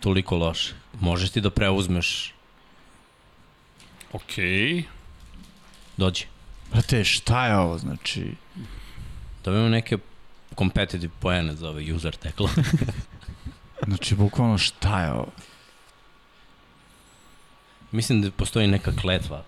[0.00, 0.74] Toliko loše.
[1.00, 2.34] Možeš ti da preuzmeš.
[4.12, 4.84] Okej.
[5.96, 6.26] Dođi.
[6.72, 8.34] Brate, šta je ovo, znači...
[9.44, 9.98] Dobijemo neke
[10.58, 12.48] competitive poene za ovaj user tackle.
[13.86, 15.32] Znači, bukvalno šta je ovo?
[17.92, 19.44] Mislim da postoji neka kletva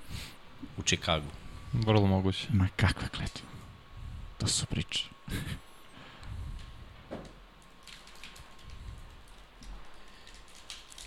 [0.76, 1.26] u Čikagu.
[1.72, 2.46] Vrlo moguće.
[2.50, 3.55] Ma kakva kletva.
[4.38, 5.04] To su priče.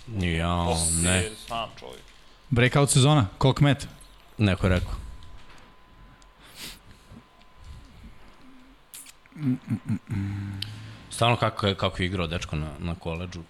[0.10, 1.30] Ja, ne.
[1.38, 2.02] Sam čovjek.
[2.50, 3.88] Breakout sezona, koliko met?
[4.38, 4.94] Neko je rekao.
[11.10, 13.42] Stvarno kako je, kako je igrao dečko na, na koleđu.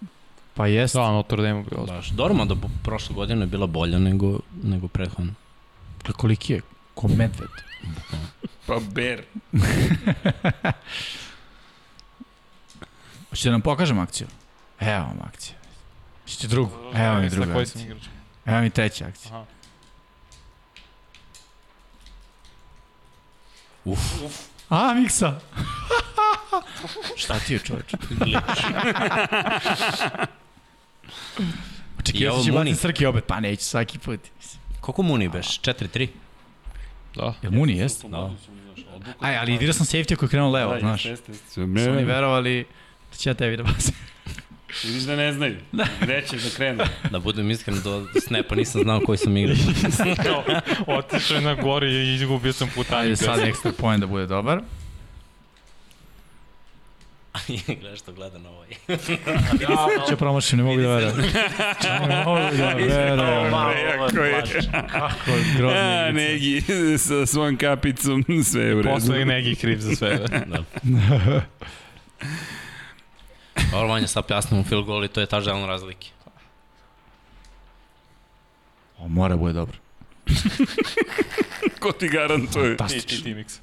[0.54, 0.94] Pa jest.
[0.94, 1.84] Da, Notre Dame bio.
[1.86, 2.08] Baš.
[2.08, 5.32] Dorma bo- prošle godine je bila bolja nego, nego prethodno.
[6.04, 6.60] Pa koliki je?
[6.94, 7.48] Ko medved.
[8.66, 9.24] Pa ber.
[13.30, 14.28] Hoćete da nam pokažem akciju?
[14.80, 15.56] Evo vam akcija.
[16.22, 16.72] Hoćete drugu?
[16.94, 17.84] Evo mi druga akcija.
[17.84, 18.02] igrač?
[18.46, 19.34] Evo mi treća akcija.
[19.34, 19.44] Aha.
[23.84, 24.00] Uf,
[24.68, 25.40] A, Miksa!
[27.16, 27.94] Šta ti je čoveč?
[31.98, 32.74] Očekio ovo sam će Muni.
[32.74, 34.20] Srki opet, pa neće svaki put.
[34.80, 35.60] Koliko muni beš?
[35.60, 36.08] 4-3?
[37.16, 37.34] Da.
[37.42, 38.04] Jel Muni jest?
[38.08, 38.30] Da.
[39.20, 41.04] Aj, ali vidio sam safety ako je krenuo levo, znaš.
[41.04, 41.50] Jeste, jeste.
[41.54, 42.66] Su oni verovali
[43.10, 43.94] da će ja tebi da bacim.
[44.84, 45.56] vidiš da ne znaju.
[46.00, 46.84] Gde će da krenu.
[47.10, 49.56] Da budem iskren, do snapa nisam znao koji sam igrao.
[50.98, 53.00] Otišao je na gori i izgubio sam putanju.
[53.00, 54.60] Ajde sad ekstra point da bude dobar.
[57.80, 58.68] Gledaš što gleda na ovaj.
[60.08, 61.16] Će promašim, ne mogu da verujem.
[62.08, 63.52] Ne mogu da verujem.
[63.52, 64.42] Jako je.
[64.92, 65.78] Kako je grozno.
[65.78, 66.62] A, Negi
[66.98, 68.94] sa svojom kapicom, sve je u redu.
[68.94, 70.18] Posle i neki kriv za sve.
[70.46, 70.64] da.
[73.74, 76.08] Ovo Vanja, sad pjasnimo field goal i to je ta želna razlike.
[78.98, 79.76] O, mora bude dobro.
[81.80, 82.64] Ko ti garantuje?
[82.64, 83.24] Ti, ti, Fantastično.
[83.24, 83.58] ti, mix.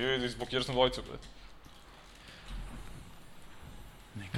[0.00, 1.18] Ne, idi, zblokiraš na dvojicu, bre.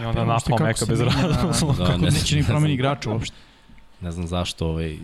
[0.03, 1.79] I onda napao Meka se bez razloga.
[1.79, 3.37] Da, Kako ne neće ni promeni igrača uopšte.
[4.01, 4.99] Ne znam zašto ovaj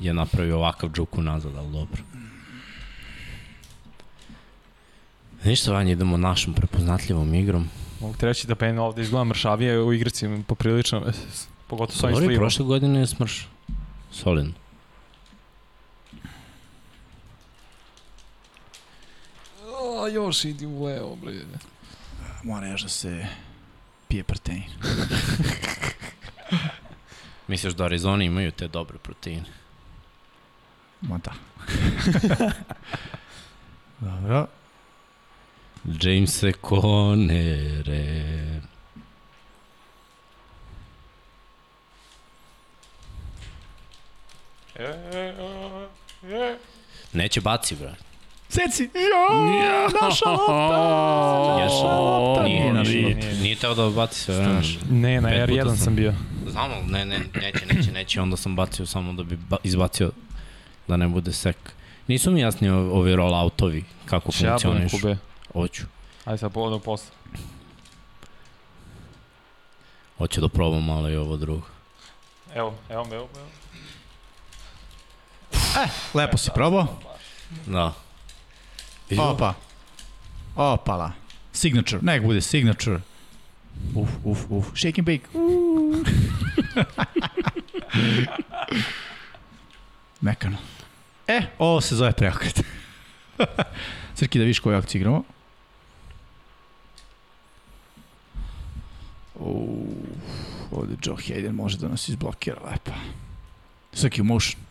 [0.00, 2.02] je napravio ovakav džuk unazad, ali dobro.
[5.44, 7.68] Ništa vanje, idemo našom prepoznatljivom igrom.
[8.00, 11.12] Mogu ti reći da Penny ovde izgleda mršavije u igrici, poprilično,
[11.66, 12.42] pogotovo s ovim Dobro, i slivom.
[12.42, 13.48] prošle godine je smrš.
[14.12, 14.52] Solidno.
[19.98, 21.34] a još idim u levo, bre.
[22.42, 23.26] Mora još da se
[24.08, 24.62] pije protein.
[27.48, 29.46] Misliš da Arizona imaju te dobre proteine?
[31.00, 31.32] Ma da.
[34.00, 34.46] Dobro.
[35.84, 38.60] James Conere.
[44.74, 45.34] E, e,
[46.32, 46.58] e,
[47.12, 48.09] Neće baci, brate.
[48.50, 48.82] Seci!
[48.82, 51.62] Jo, naša lopta!
[51.62, 51.86] Ješa.
[51.86, 54.62] lopta, Nije, nije naša nije, nije, teo da baci sve vreme.
[54.90, 55.76] Ne, na Pet puta R1 sam.
[55.76, 56.14] sam bio.
[56.46, 60.10] Znam, ali ne, ne, neće, neće, neće, onda sam bacio samo da bi ba izbacio
[60.88, 61.56] da ne bude sek.
[62.06, 64.92] Nisu mi jasni ovi rolloutovi, kako Šablan funkcioniš.
[64.92, 65.16] kube.
[65.52, 65.82] Hoću.
[66.24, 67.10] Ajde sad povodno posle.
[70.18, 71.66] Hoću da probam malo i ovo drugo.
[72.54, 73.40] Evo, evo me, evo me.
[73.40, 73.48] evo.
[76.14, 76.86] Lepo si probao.
[77.66, 77.92] Da.
[79.18, 79.54] Opa.
[80.56, 81.12] Opala.
[81.52, 81.98] Signature.
[82.02, 83.00] Nek bude signature.
[83.94, 84.70] Uf, uf, uf.
[84.74, 85.26] Shake and bake.
[90.20, 90.56] Mekano.
[91.26, 92.62] E, ovo se zove preokret.
[94.16, 95.22] Srki, da viš koju akciju igramo.
[99.34, 102.92] Uf, ovde Joe Hayden može da nas izblokira lepo.
[103.92, 104.62] Srki u motion.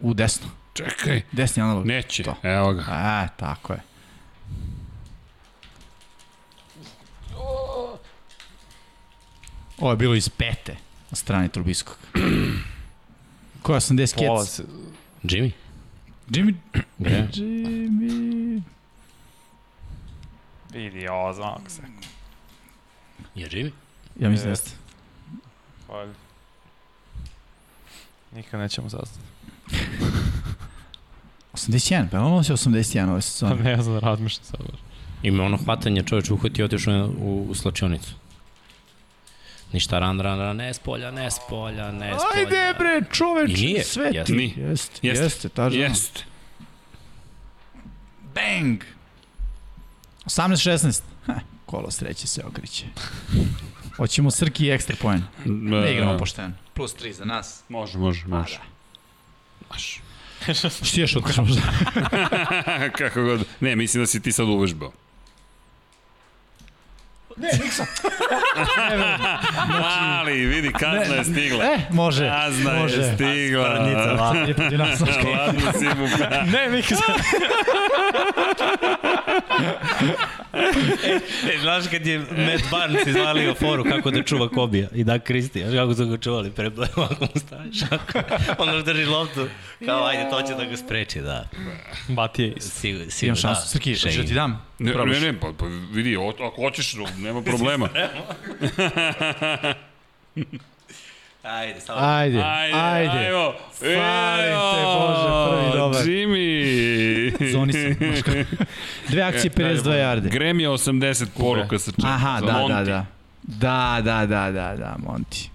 [0.00, 0.48] U desno.
[0.74, 1.86] Čekaj, Desni analog.
[1.86, 2.22] neće.
[2.22, 2.34] To.
[2.42, 2.84] Evo ga.
[2.88, 3.80] A, tako je.
[9.78, 10.76] Ovo je bilo iz pete
[11.10, 11.96] na strani Trubiskog.
[13.62, 14.50] Ko je 80 Pola kec?
[14.50, 14.64] se...
[15.22, 15.50] Jimmy?
[16.28, 16.54] Jimmy?
[16.98, 17.28] Gde?
[17.32, 18.62] Jimmy...
[20.70, 21.82] Vidi, ovo znam se.
[23.34, 23.70] Je Jimmy?
[24.20, 24.70] Ja mislim da Jeste.
[24.70, 24.76] jeste.
[25.88, 26.14] Valjda.
[28.32, 29.18] Nikad nećemo saznati.
[31.54, 33.54] 81, pa on nosio 81 ove Pa sezone.
[33.56, 34.80] ne znam, razmišljam sad baš.
[35.22, 38.14] Ima ono hvatanje, čovječ uhvati i otišao u, u slačionicu.
[39.72, 42.46] Ništa, ran, ran, ran, ne spolja, ne spolja, ne spolja.
[42.46, 43.84] Ajde bre, čoveč, I nije.
[43.84, 44.16] sveti.
[44.16, 44.32] Jeste.
[44.32, 44.54] Nije.
[44.58, 45.24] Jeste, Jeste.
[45.24, 45.80] jeste, tažno.
[45.80, 46.20] Jeste.
[48.34, 48.82] Bang!
[50.24, 51.00] 18-16.
[51.26, 51.34] Ha,
[51.66, 52.84] Kolo sreće se okreće.
[53.96, 55.22] Hoćemo Srki i ekstra poen.
[55.44, 56.52] Ne igramo pošteno.
[56.74, 57.62] Plus 3 za nas.
[57.68, 58.58] Može, može, može.
[59.70, 60.00] Maš.
[60.82, 61.62] Što još možda?
[62.98, 63.44] Kako god.
[63.60, 64.92] Ne, mislim da si ti sad uvežbao.
[67.36, 67.86] Ne, Niksa.
[69.84, 71.64] Ali, vidi, kazna je stigla.
[71.64, 72.28] E, može.
[72.28, 73.00] Kazna može.
[73.00, 73.64] je stigla.
[73.64, 75.00] Spradnica, ladno je protiv nas.
[75.36, 76.42] Ladno si mu pra...
[76.44, 76.94] Ne, Miki,
[81.54, 85.60] E, znaš kad je Matt Barnes izvalio foru kako da čuva Kobija i da Kristi,
[85.60, 88.18] znaš kako su ga čuvali pre ovako mu staviš, ako
[88.58, 89.46] onda drži loptu,
[89.86, 91.48] kao ajde to će da ga spreči, da.
[92.08, 92.54] Batije.
[92.60, 93.68] Sigur, sigur, Imam šansu.
[93.68, 94.12] Srki, Shane.
[94.14, 94.66] što ti dam?
[94.82, 95.20] Ne, Probaš.
[95.20, 97.88] ne, ne, pa, pa vidi, o, ako hoćeš, nema problema.
[101.42, 101.98] Ajde, samo.
[102.00, 103.18] Ajde, Ajde, ajde.
[103.26, 103.52] ajmo.
[103.72, 106.04] Falim te, Bože, prvi dobar.
[106.04, 106.52] Jimmy.
[107.52, 107.72] Zoni
[108.22, 108.38] kako.
[109.08, 110.28] Dve akcije, 52 jarde.
[110.28, 112.10] Grem je 80 poruka sa čekom.
[112.10, 112.68] Aha, da, Monty.
[112.68, 113.06] da, da.
[113.42, 115.50] Da, da, da, da, da, Monti.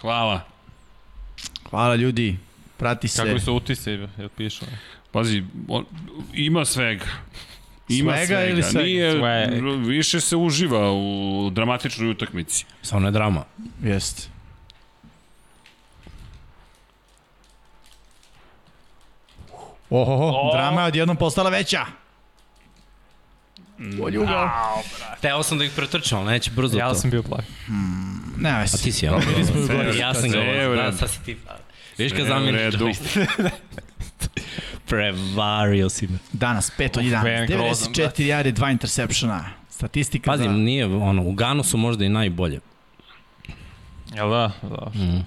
[0.00, 0.40] Hvala.
[1.70, 2.36] Hvala ljudi.
[2.76, 3.24] Prati se.
[3.24, 4.64] Kako su utise, jel pišu?
[5.12, 5.84] Pazi, on,
[6.34, 7.04] ima svega.
[7.90, 8.84] Ima Svega svega, ili svega?
[8.84, 9.70] Nije, Svega.
[9.78, 12.64] više se uživa u dramatičnoj utakmici.
[12.82, 13.44] Samo ne drama.
[13.82, 14.28] Jeste.
[19.90, 20.52] Ohoho, O.
[20.52, 21.86] drama je odjednom postala veća.
[23.78, 24.50] Bolji ugao.
[25.20, 26.94] Teo sam da ih pretrčam, ali neće brzo Ja to.
[26.94, 27.40] sam bio plav.
[28.38, 29.14] Ne, A ti si, jel?
[29.68, 29.98] Gori.
[29.98, 30.38] Ja sam ga
[30.76, 31.36] da, sad si ti.
[31.98, 32.88] Viš kad zameniš redu.
[34.90, 36.18] Prevario si me.
[36.32, 37.12] Danas 5 od 11.
[37.38, 39.44] Van Grozan, 94 jari, 2 interseptiona.
[39.70, 40.50] Statistika Pazi, za...
[40.50, 42.60] nije, ono, u Ganu su možda i najbolje.
[44.08, 44.50] Jel da?
[44.62, 44.90] Da.
[44.94, 45.26] Mm.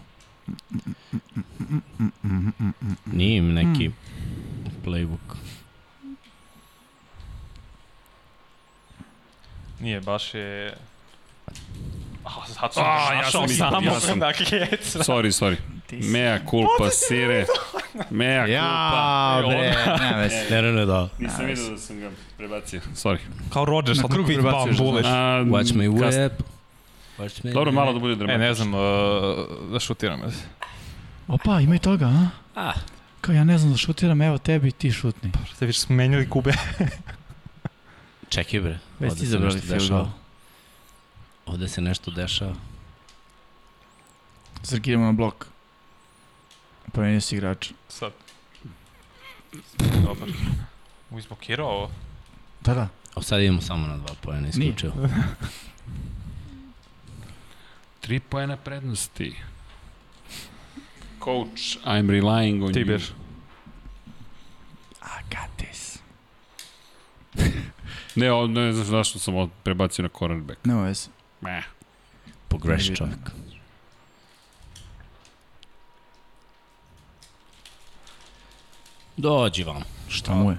[3.08, 3.94] Nije im neki Mm.
[4.86, 5.36] playbook.
[9.80, 10.74] Nije, baš je...
[12.26, 15.00] A, sad sam A, ga ja našao sam isto, samo ja sam- na keca.
[15.00, 15.56] Sorry, sorry.
[15.94, 17.46] Ti si- Mea culpa, sire.
[18.10, 18.52] Mea culpa.
[18.52, 20.36] Ja, bre, ne vezi.
[20.52, 21.10] Ne, ne, ne, da.
[21.20, 22.82] Nisam vidio da sam ga prebacio.
[22.96, 23.18] Sorry.
[23.50, 24.26] Kao Rodgers, Na krug
[24.78, 25.06] Bullet.
[25.06, 25.10] A,
[25.44, 26.32] Watch me whip.
[27.20, 28.38] Watch me Dobro, malo da bude E, dramatično.
[28.40, 28.82] ne znam, uh,
[29.72, 30.22] da šutiram.
[31.28, 32.28] Opa, ima i toga, a?
[32.56, 32.74] Ah,
[33.22, 35.32] Kao ja ne znam da šutiram, evo tebi, ti šutni.
[35.56, 36.54] Ste više smenjali kube.
[38.30, 38.80] čekaj bre.
[39.00, 40.00] Već ti se zabrali dešava.
[40.00, 40.12] goal.
[41.46, 42.54] Ovde se nešto dešava.
[44.64, 45.48] Zrkiramo na blok.
[46.94, 47.74] Promenio si igrača.
[47.90, 48.12] Sad.
[50.06, 50.30] Dobar.
[51.12, 51.92] U izblokirao ovo.
[52.62, 52.88] Da, da.
[53.16, 54.94] O, sad idemo samo na dva pojena, isključivo.
[58.02, 59.36] Tri pojena prednosti.
[61.24, 63.00] Coach, I'm relying on Tiber.
[63.00, 63.14] you.
[65.02, 66.00] I got this.
[68.16, 70.66] Ne, o, ne znam zašto sam ovo prebacio na cornerback.
[70.66, 71.10] Nema veze.
[71.42, 71.64] Meh.
[72.48, 73.20] Pogreši Nije čovjek.
[79.18, 79.82] Dođi vam.
[80.08, 80.58] Šta mu je?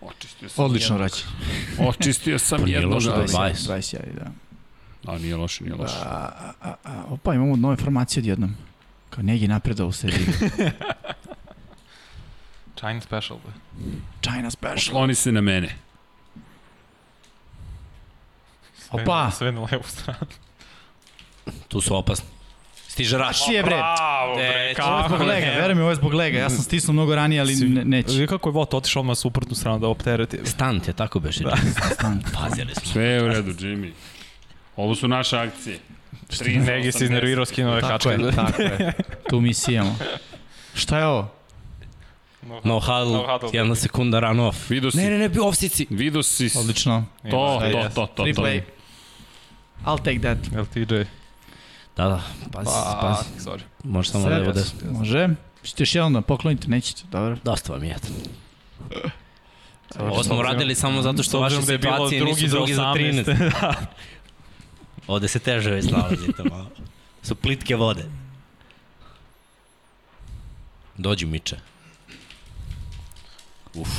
[0.00, 1.00] Očistio sam Odlično jednog.
[1.00, 1.24] vraća.
[1.90, 2.92] Očistio sam Pa nije jednog.
[2.92, 3.68] loše da je ali- 20.
[3.68, 4.30] 20 jari, da.
[5.12, 5.94] A nije loše, nije loše.
[5.96, 6.28] A,
[6.62, 8.56] a, a, opa, imamo nove formacije odjednom.
[9.10, 10.26] Kao Negi napredao u seriji.
[12.76, 13.52] China special, be.
[14.22, 14.78] China special.
[14.92, 15.76] Sloni se na mene.
[18.78, 19.30] Sve, Opa!
[19.30, 20.26] Sve na levu stranu.
[21.68, 22.26] Tu su opasni.
[22.92, 23.44] Stiže Raš.
[23.44, 23.76] Šije bre.
[23.76, 26.38] Bravo, bre, Ovo je kako zbog lega, veruj mi, ovo je zbog lega.
[26.38, 28.12] Ja sam stisnuo mnogo ranije, ali ne, neće.
[28.12, 30.38] Vidi kako je Vot otišao odmah suprotnu stranu da optereti.
[30.44, 31.44] Stant je tako beše.
[31.44, 31.56] Da.
[31.94, 32.22] Stan.
[32.34, 32.92] Pazili smo.
[32.92, 33.90] Sve je u redu, Jimmy.
[34.76, 35.78] Ovo su naše akcije.
[36.28, 37.04] Tri Negi se 80.
[37.04, 38.10] iznervirao, skinuo je Tako kačke.
[38.10, 38.92] je, tako je.
[39.30, 39.96] Tu mi sijemo.
[40.74, 41.28] Šta je ovo?
[42.42, 43.50] No huddle, No huddle.
[43.52, 44.70] jedna sekunda run off.
[44.70, 45.86] Vidio si, Ne, ne, ne, bio offsici.
[45.90, 47.04] vidio si Odlično.
[47.24, 47.30] je?
[47.30, 48.22] to, to, to, to.
[48.24, 48.60] Replay.
[49.86, 50.38] I'll take that.
[50.56, 51.21] LTJ.
[51.96, 52.20] Da, da,
[52.52, 53.24] pazi, pazi.
[53.40, 53.60] sorry.
[53.84, 54.38] Može samo Sred.
[54.38, 54.92] levo desno.
[54.92, 55.28] Može.
[55.62, 57.36] Ćete još jedan da poklonite, nećete, dobro.
[57.44, 57.96] Dosta vam je.
[60.00, 63.24] Ovo smo radili samo zato što vaše da je situacije nisu drugi za 13.
[63.24, 63.50] 18.
[63.60, 63.74] Da.
[65.06, 66.70] Ovde se teže već nalazite malo.
[67.22, 68.04] Su plitke vode.
[70.96, 71.56] Dođi Miče.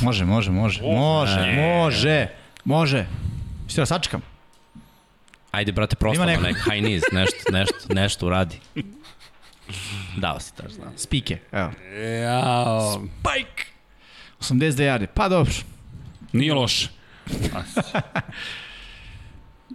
[0.02, 0.82] Može, može, može.
[0.82, 1.56] Može, Ne.
[1.76, 2.28] može.
[2.64, 3.06] Može.
[3.68, 4.20] Što da sačekam?
[5.54, 6.42] Ajde, brate, proslava neko.
[6.42, 8.60] nek, high knees, nešto, nešto, nešto uradi.
[10.16, 10.92] Dao si taš, znam.
[10.96, 11.70] Spike, evo.
[12.22, 12.92] Jao.
[12.92, 13.64] Spike!
[14.40, 15.52] 82 jarde, pa dobro.
[16.32, 16.88] Nije loše.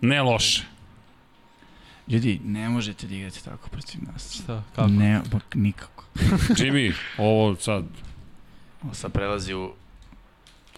[0.02, 0.64] Ne loše.
[2.08, 4.34] Ljudi, ne možete da igrate tako protiv nas.
[4.44, 4.88] Šta, kako?
[4.88, 6.06] Ne, bak, nikako.
[6.60, 7.86] Jimmy, ovo sad...
[8.84, 9.74] Ovo sad prelazi u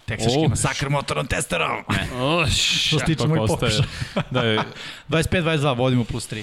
[0.06, 0.48] teksaški O.
[0.48, 1.84] masakr motornom testerom.
[2.20, 3.72] Oš, Što se tiče Kako moj ostaje?
[3.72, 4.22] pokušaj.
[4.30, 4.60] Da je,
[5.08, 6.42] 25-22, vodimo plus 3.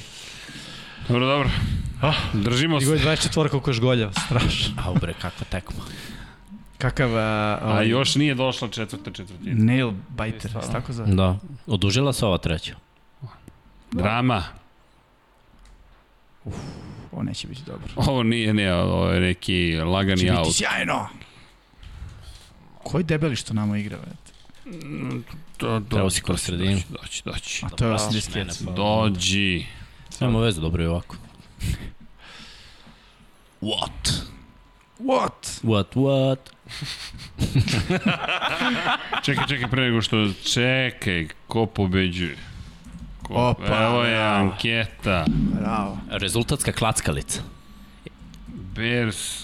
[1.08, 1.50] Dobro, dobro.
[2.34, 2.86] Držimo I se.
[2.88, 4.74] god 24 koliko još golja, strašno.
[4.86, 5.84] Au bre, kakva tekma.
[6.78, 7.10] Kakav...
[7.12, 7.18] Uh,
[7.78, 9.64] A još nije došla četvrta četvrtina.
[9.66, 11.12] Nail biter, se tako zove?
[11.16, 11.38] Da.
[11.68, 12.76] Odužila se ova treća.
[13.92, 14.44] Drama.
[17.12, 17.88] Ovo neće biti dobro.
[17.96, 21.08] Ovo nije, ne, ovo je neki lagani Će biti sjajno!
[22.90, 24.32] Koji debeli što nama igra, vete?
[25.60, 26.82] Do, do, Treba si kroz sredinu.
[26.92, 27.66] Doći, doći.
[27.66, 28.64] A to je Ne, 80 ne, kjeca.
[28.66, 29.66] pa- Dođi.
[30.22, 31.16] Nema veze, dobro je ovako.
[33.62, 34.22] What?
[35.00, 35.62] What?
[35.64, 36.38] What, what?
[39.24, 40.34] Čekaj, čekaj, pre nego što...
[40.44, 42.38] Čekaj, ko pobeđuje?
[43.24, 43.34] Ko?
[43.36, 44.40] Opa, Evo je bravo.
[44.42, 45.26] anketa.
[45.60, 45.98] Bravo.
[46.10, 47.42] Rezultatska klackalica.
[48.48, 49.44] Bears,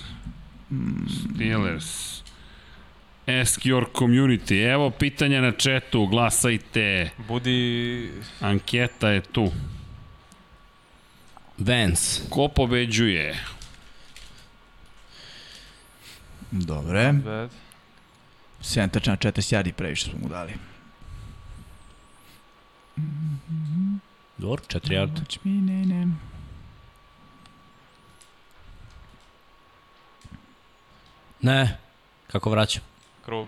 [1.09, 2.15] Steelers,
[3.27, 4.71] Ask your community.
[4.73, 7.09] Evo pitanja na četu, glasajte.
[7.27, 8.11] budi...
[8.39, 9.51] Anketa je tu.
[11.57, 12.21] Vance.
[12.29, 13.35] Ko pobeđuje?
[16.51, 17.13] Dobre.
[17.13, 17.49] Bad.
[18.61, 20.53] 7 tačna 40 jardi previše smo mu dali.
[24.37, 25.15] Dobro, 4 yard.
[25.15, 26.07] Touch me, ne, ne.
[31.41, 31.77] Ne.
[32.27, 32.94] Kako vraćam?
[33.25, 33.47] Krug.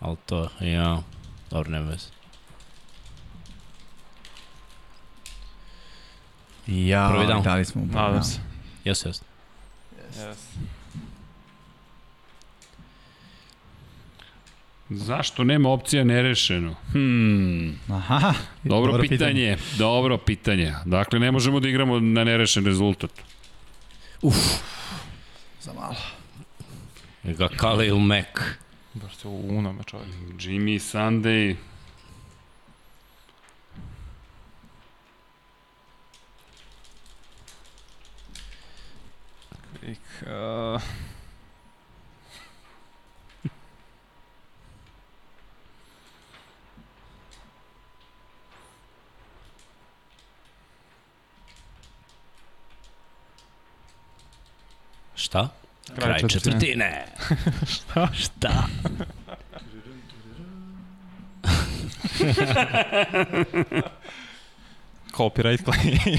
[0.00, 1.02] Ali to, ja.
[1.50, 2.06] Dobro, nema veze.
[6.66, 7.42] Ja, Prvi down.
[7.42, 8.40] dali smo Nadam se.
[8.84, 9.22] Jesu, jesu.
[10.16, 10.36] Yes.
[14.90, 16.74] Zašto nema opcija nerešeno?
[16.92, 18.34] Hmm, Aha.
[18.64, 19.56] dobro, pitanje.
[19.78, 20.74] Dobro pitanje.
[20.84, 23.10] Dakle, ne možemo da igramo na nerešen rezultat.
[25.60, 25.96] Za malo.
[27.24, 28.40] Ga Khalil Mack.
[28.94, 30.14] Baš se u unome čovjek.
[30.38, 31.56] Jimmy Sunday,
[39.82, 40.80] Ik, uh,
[55.14, 55.59] Šta?
[55.86, 56.30] Kraj Kraj četvrtine.
[56.30, 57.06] četvrtine.
[57.74, 58.08] Šta?
[58.14, 58.52] Šta?
[65.12, 66.18] copyright claim.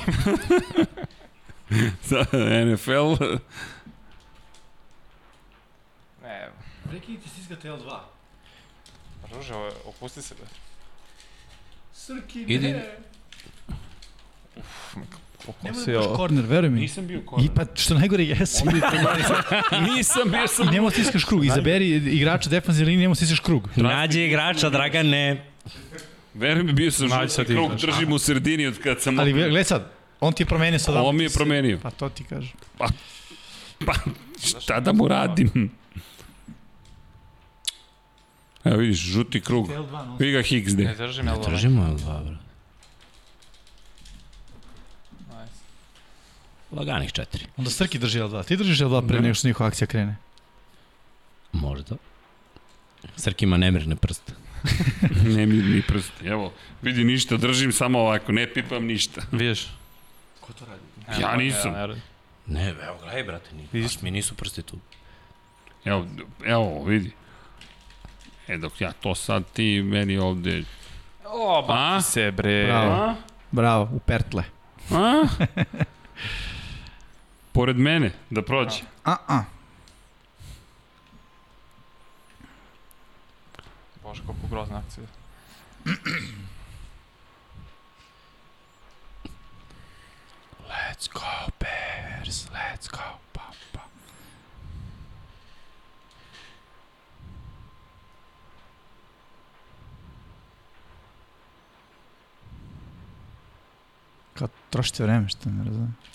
[2.09, 2.25] za
[2.65, 3.15] NFL.
[6.23, 6.49] ne,
[6.89, 7.99] Prekinite stiskate L2.
[9.33, 9.53] Ruže,
[9.85, 10.41] opusti se be.
[11.93, 12.71] Srki, Idi.
[12.71, 12.97] ne.
[14.95, 15.99] Nema da Pokosio.
[15.99, 16.79] baš korner, veruj mi.
[16.79, 17.45] Nisam bio I korak.
[17.55, 18.67] pa što najgore jesam.
[19.95, 20.67] Nisam bio sam...
[20.67, 21.45] I nemo stiskaš krug.
[21.45, 23.69] Izaberi igrača defanzivne linije, nemo stiskaš krug.
[23.75, 25.45] Nađi igrača, Dragane.
[26.33, 29.19] Veruj mi, bio sam žuti krug, držim u sredini od kad sam...
[29.19, 30.95] Ali gledaj sad, on ti je promenio sad.
[30.95, 31.79] Ovo mi je promenio.
[31.83, 32.53] Pa to ti kažem.
[33.85, 33.93] Pa,
[34.59, 35.71] šta da mu radim?
[38.63, 39.69] Evo vidiš, žuti krug.
[40.19, 40.77] Vidi ga XD.
[40.77, 41.41] Ne držim, jel?
[41.49, 42.35] Držimo je dva, bro.
[45.29, 45.61] Nice.
[46.71, 47.45] Laganih četiri.
[47.57, 48.45] Onda Srki drži L2.
[48.45, 49.21] Ti držiš L2 pre Da.
[49.23, 50.15] nego što njihova akcija krene.
[51.51, 51.95] Možda.
[53.15, 54.33] Srki ima nemirne prste.
[55.35, 56.25] ne mi ni prsti.
[56.27, 59.21] Evo, vidi ništa, držim samo ovako, ne pipam ništa.
[59.31, 59.67] Vidiš?
[60.39, 61.21] Ko to radi?
[61.21, 61.73] Ja nisam.
[62.47, 64.77] ne evo, gledaj, brate, ni, baš mi nisu prsti tu.
[65.85, 66.07] Evo,
[66.45, 67.11] evo, vidi.
[68.47, 70.63] E, dok ja to sad ti meni ovde...
[71.25, 72.65] O, baki se, bre.
[72.65, 72.91] Bravo.
[72.91, 73.15] A?
[73.51, 74.43] Bravo, u pertle.
[74.91, 75.23] A?
[77.53, 78.83] Pored mene, da prođe.
[79.05, 79.43] A, a.
[84.03, 85.07] Bože, koliko grozna akcija.
[90.69, 93.85] Let's go, Bears, let's go, papa.
[104.33, 106.10] Kao trošite vreme, što ne razumijem.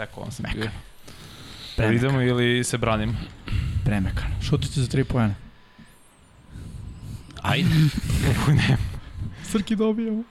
[0.00, 0.60] Sekovan sam Mekano.
[0.60, 0.70] bio.
[0.70, 1.98] Da Premekano.
[1.98, 3.16] idemo ili se branim?
[3.84, 4.34] Premekano.
[4.42, 5.34] Šutite za tri pojene.
[7.42, 7.68] Ajde,
[9.52, 10.22] Srki dobijamo.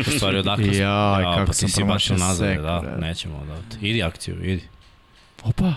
[0.00, 0.72] u stvari odakle smo.
[0.74, 0.82] Jaj,
[1.22, 3.76] Ja, kako pa sam ti si baš nazad, sek, da, nećemo odavati.
[3.80, 4.62] Idi akciju, idi.
[5.42, 5.72] Opa.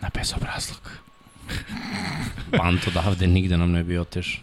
[0.00, 0.90] Na bezobrazluk.
[2.52, 4.42] Pant odavde nigde nam ne bi oteš.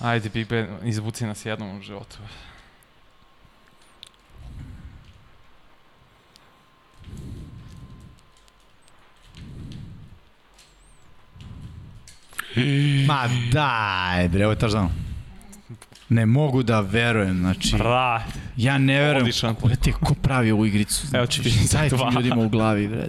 [0.00, 2.16] Ajde, Big Ben, izvuci nas jednom u životu.
[13.06, 13.22] Ma
[13.52, 14.88] daj, bre, ovo je touchdown.
[16.08, 18.22] Ne mogu da verujem, znači, Bra,
[18.56, 19.16] ja ne verujem.
[19.18, 21.02] Odličan Ko, te, ko pravi ovu igricu?
[21.04, 22.10] Evo Znači, ti vidim šta je tim dva.
[22.12, 23.06] ljudima u glavi, bre?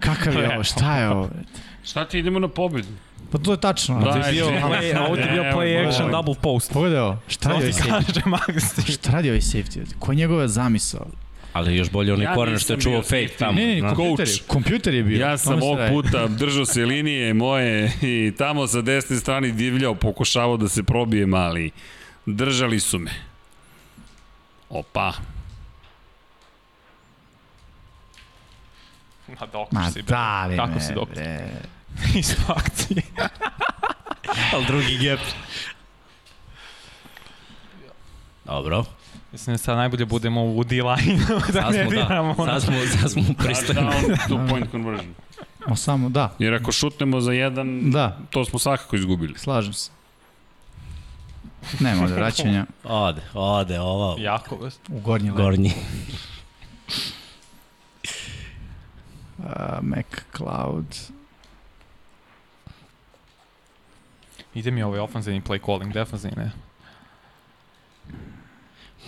[0.00, 1.42] Kakav je ovo, šta je ovo, bre?
[1.84, 2.88] Šta ti idemo na pobedu?
[3.32, 4.00] Pa to je tačno.
[4.00, 6.10] Da, ali- je, play, ovo ti je bio Evo, play action evo.
[6.12, 6.72] double post.
[6.72, 8.92] Pogledaj ovo, šta radi ovaj safety?
[8.92, 9.80] Šta radi ovaj safety?
[9.98, 11.06] Ko je njegova zamisao?
[11.52, 13.52] Ali još bolje onaj Ja koren što je bio fake tamo.
[13.52, 13.96] Ne, ne, znaš.
[13.96, 15.20] kompjuter je, kompjuter je bio.
[15.20, 20.56] Ja sam ovog puta držao se linije moje i tamo sa desne strane divljao, pokušavao
[20.56, 21.70] da se probije mali.
[22.26, 23.10] Držali su me.
[24.68, 25.12] Opa.
[29.40, 30.16] Ma dok Ma si, bre.
[30.16, 31.14] dali Kako me, si doktor?
[31.22, 31.48] bre.
[32.20, 33.02] Isto akcije.
[34.52, 35.20] Ali drugi gap.
[38.44, 38.84] Dobro.
[39.32, 41.18] Mislim da sad najbolje budemo u D-line.
[41.52, 42.02] da Sad ne smo, da.
[42.02, 42.34] diramo.
[42.34, 43.80] Sad smo, sad smo pristojni.
[43.80, 45.14] Touchdown, two point conversion.
[45.68, 49.38] Ma samo, da, Jer ako šutnemo za jedan, da, to smo svakako izgubili.
[49.38, 49.90] slažem se.
[51.80, 55.72] Nema ovde vraćanja Ode, ode, ova Jako, u gornji gornji.
[59.38, 59.44] Uh,
[59.82, 60.96] Mac Cloud.
[64.54, 66.50] Ide mi ovaj ofenzivni play calling, defensivni ne.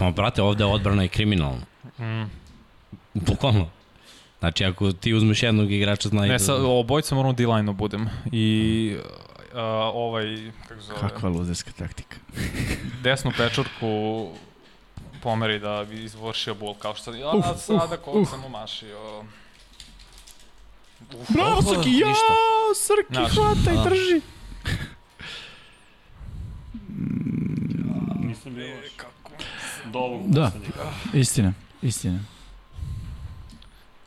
[0.02, 1.66] Ma, brate, ovde odbrana je kriminalna.
[1.98, 2.30] Mm.
[3.14, 3.68] Bukvalno.
[4.38, 6.38] Znači, ako ti uzmeš jednog igrača, znaj Ne, da...
[6.38, 8.08] sa, obojca moram D-line-u budem.
[8.32, 8.96] I
[9.52, 9.60] uh,
[9.94, 10.24] ovaj,
[10.68, 12.16] kako se zove, Kakva luzerska taktika.
[13.04, 14.28] desnu pečurku
[15.22, 18.30] pomeri da bi izvršio bol, kao što ja Uf, sada uf, kod uf.
[18.30, 19.24] sam umašio.
[21.20, 22.32] Uf, Bravo, Opa, Srki, ja, ništa.
[22.76, 23.82] Srki, Znaš, hvata i da.
[23.90, 24.20] drži.
[28.20, 29.11] Nisam bio loš.
[29.92, 30.50] Do ovog Da.
[31.12, 32.18] Istina, istina.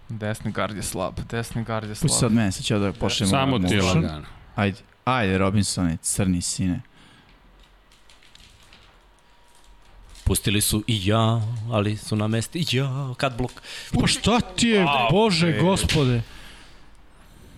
[0.10, 2.08] Desni gard je slab, desni gard je slab.
[2.08, 4.26] Pusti sad mene, sad ću ja da pošljem Samo ti lagano.
[4.56, 6.82] Ajde, ajde Robinsone, crni sine.
[10.24, 11.42] Pustili su i ja,
[11.72, 13.52] ali su na mesti i ja, kad blok.
[13.94, 15.62] Pa šta ti je, A, bože, bre.
[15.62, 16.22] gospode.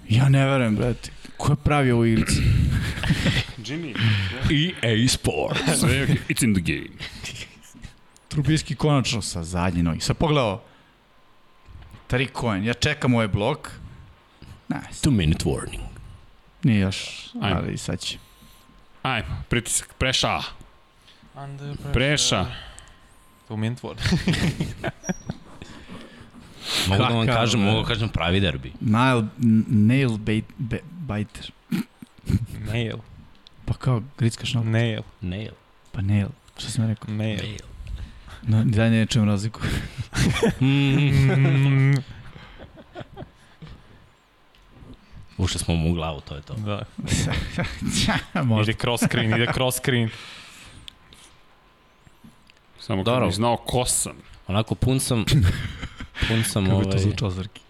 [0.10, 1.12] Ja ne verujem, brate.
[1.38, 2.42] Ko je pravi ovu igricu?
[3.66, 3.96] Jimmy,
[4.82, 5.60] EA Sport.
[5.80, 6.18] sve je okay.
[6.30, 6.90] It's in the game.
[8.38, 10.00] Trubiski konačno sa zadnje nogi.
[10.00, 10.62] Sad pogledao.
[12.08, 13.72] Tari Cohen, ja čekam ovaj blok.
[14.70, 15.10] Nice.
[15.10, 15.82] Two minute warning.
[16.64, 17.60] Nije još, Ajmo.
[17.60, 18.18] ali sad će.
[19.04, 20.40] Ajmo, pritisak, preša.
[21.36, 21.94] Under pressure.
[21.94, 22.46] Preša.
[23.48, 23.96] Tu mintvor.
[26.88, 28.74] Mogu da vam kažem, mogu da kažem pravi derbi.
[28.80, 29.24] Nail,
[29.68, 31.52] nail bait, be, biter.
[32.72, 32.98] Nail.
[33.66, 34.64] Pa kao grickaš na...
[34.64, 35.02] Nail.
[35.22, 35.54] Nail.
[35.92, 36.28] Pa nail.
[36.58, 37.14] Šta sam rekao?
[37.14, 37.38] Nail.
[37.38, 37.77] Nail.
[38.48, 39.62] No, da ne čujem razliku.
[45.38, 46.54] Ušli smo mu u glavu, to je to.
[46.54, 46.84] da.
[48.44, 48.72] Možda.
[48.72, 50.10] Ide cross screen, ide cross screen.
[52.80, 54.16] Samo kad bih znao ko sam.
[54.48, 55.26] Onako pun sam,
[56.28, 57.62] pun sam Kako je to ovaj, zvučalo Zrki?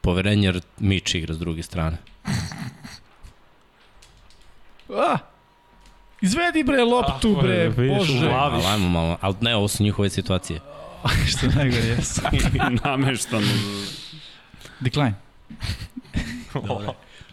[0.00, 1.96] poverenje jer Mič igra s druge strane.
[4.88, 5.16] A!
[6.22, 8.30] Izvedi bre loptu Tako bre, vidiš, u bože.
[8.30, 10.60] Ali ajmo malo, ali ne, ovo su njihove situacije.
[11.30, 12.20] Što najgore jesu.
[12.84, 13.42] Nameštan.
[14.80, 15.14] Decline.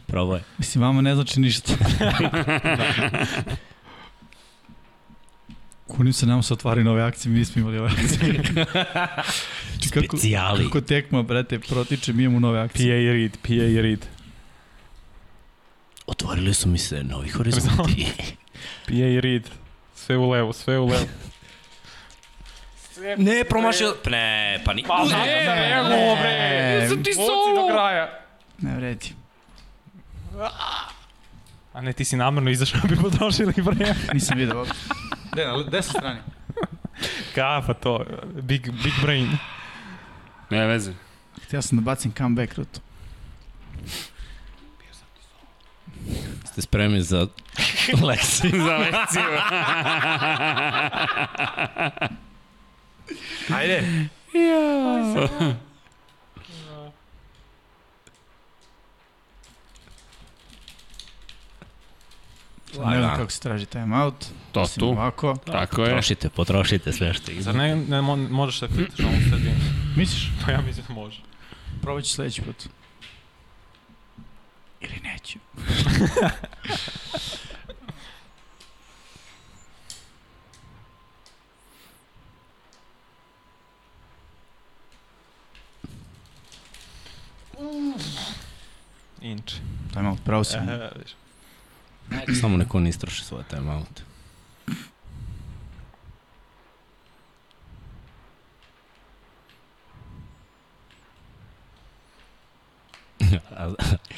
[0.07, 0.41] Probaj.
[0.57, 1.73] Mislim, vama ne znači ništa.
[5.87, 8.43] Kunim se nam se otvari nove akcije, mi nismo imali ove akcije.
[9.93, 10.63] Kako, Specijali.
[10.63, 12.87] kako tekma, brate, protiče, mi imamo nove akcije.
[12.87, 14.05] PA read, PA read.
[16.07, 18.05] Otvorili su mi se novi horizonti.
[18.87, 19.49] PA read.
[19.95, 21.05] Sve u levo, sve u levo.
[23.17, 23.95] ne, promašio.
[24.05, 24.83] Ne, pa ni...
[24.87, 26.87] Pa ne, ne, ne, bre.
[26.89, 28.19] Sam ti Vuci do kraja.
[28.57, 29.13] Ne vredi.
[31.73, 33.95] A ne, ti si namjerno izašao bi potrošili vreme.
[34.13, 34.75] Nisam vidio uopšte.
[35.31, 36.19] Gde, na desnoj strani?
[37.35, 38.05] Kafa to,
[38.41, 39.37] big, big brain.
[40.49, 40.93] Ne veze.
[41.43, 42.79] Htio sam da bacim comeback rutu.
[46.59, 47.27] Ste spremni za
[48.07, 48.51] lekciju?
[48.57, 49.23] Za lekciju.
[53.55, 54.09] Ajde.
[62.79, 64.25] Ne znam kako se traži time out.
[64.51, 64.87] To Osim tu.
[64.87, 65.35] Ovako.
[65.45, 65.89] Tako je.
[65.89, 67.41] Trošite, potrošite sve što ide.
[67.41, 69.55] Zar ne, ne mo- možeš da klikaš na ovu sredinu?
[69.95, 70.31] Misliš?
[70.45, 71.21] Pa ja mislim da može.
[71.81, 72.55] Probat ću sledeći put.
[74.81, 75.39] Ili neću.
[89.21, 89.53] Inč.
[89.93, 90.69] Time out, pravo sam.
[90.69, 90.89] E.
[92.41, 93.99] Samo neko ne istroši svoje timeout.
[93.99, 94.08] A,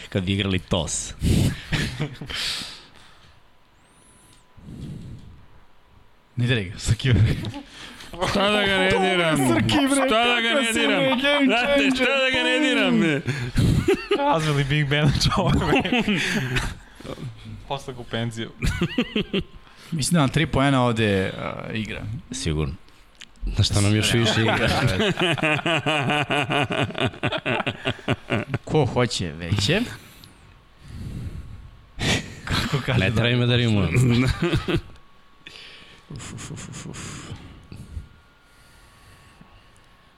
[0.10, 1.14] Kad bi igrali TOS.
[6.36, 7.36] Ne diraj ga, Saki bre.
[8.30, 9.38] Šta da ga ne diram?
[9.96, 11.20] Šta da ga ne diram?
[11.46, 13.00] Znate, šta da ga ne diram?
[13.00, 13.22] ne?
[14.18, 15.56] Razvili Big Ben čovek.
[17.68, 18.52] Posle u penziju.
[19.92, 22.02] Mislim da nam tri poena ovde uh, igra.
[22.32, 22.74] Sigurno.
[23.46, 24.70] Na šta nam još više igra?
[28.66, 29.82] Ko hoće veće?
[32.46, 33.00] Kako kaže?
[33.00, 33.90] ne treba ima da rimujem.
[36.16, 37.00] Uf, uf, uf, uf, uf.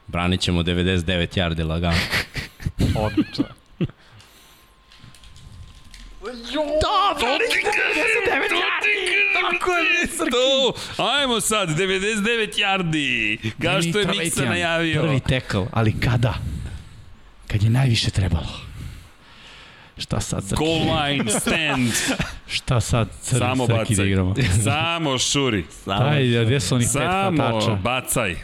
[0.07, 1.97] Branit ćemo 99 yardi lagano.
[2.95, 3.45] Odlično.
[10.31, 13.37] To, ajmo sad, 99 yardi.
[13.61, 15.01] Kao što je Miksa najavio.
[15.01, 16.33] Prvi tekl, ali kada?
[17.47, 18.59] Kad je najviše trebalo.
[19.97, 20.55] Šta sad, Srki?
[20.55, 21.91] Goal line stand.
[22.55, 24.07] Šta sad, Srki, Samo Srki da bacaj.
[24.07, 24.35] igramo?
[24.63, 25.65] Samo šuri.
[25.85, 28.35] Daj, gde su onih pet Samo bacaj.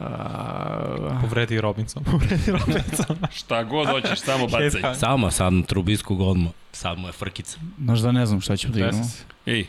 [0.00, 3.16] A, Povredi Robinson, povredi Robinson.
[3.38, 4.94] Šta god hoćeš, samo bacaj.
[4.94, 6.52] Samo sad na Trubisku odmah.
[6.72, 7.58] Sad mu je frkica.
[7.78, 9.10] Znaš da ne znam šta ćemo da igramo.
[9.46, 9.66] Ej,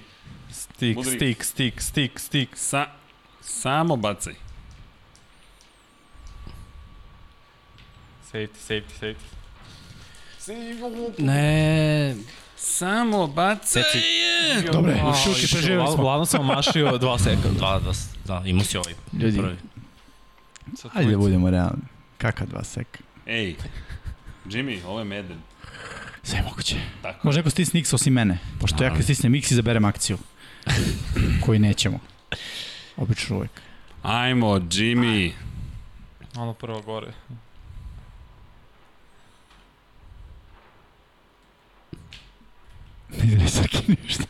[0.51, 2.49] Stik, stik, stik, stik, stik.
[2.55, 2.85] sa,
[3.41, 4.33] samo bacaj.
[8.31, 9.15] Safety, safety,
[10.41, 11.23] safety.
[11.23, 12.15] Ne,
[12.55, 13.83] Samo bacaj.
[14.71, 15.93] Dobre, A, šuti, preživjeli smo.
[15.93, 17.59] Uglavnom sam omašio dva sekunda.
[17.59, 17.91] Da, da,
[18.25, 19.55] da, imao si ovaj Ljudi, prvi.
[20.75, 21.83] Sad ajde da budemo realni.
[22.17, 22.99] Kaka dva seka?
[23.25, 23.55] Ej,
[24.45, 25.37] Jimmy, ovo je Madden.
[26.23, 26.75] Sve je moguće.
[27.01, 27.19] Tako.
[27.27, 30.17] Može neko stisne X osim mene, pošto ja kad stisnem X izaberem akciju.
[31.45, 31.99] Koji nećemo.
[32.97, 33.51] Obično uvek.
[34.03, 35.31] Ajmo, Jimmy.
[36.37, 37.13] Ono prvo gore.
[43.17, 44.23] Ne ide Srki ništa.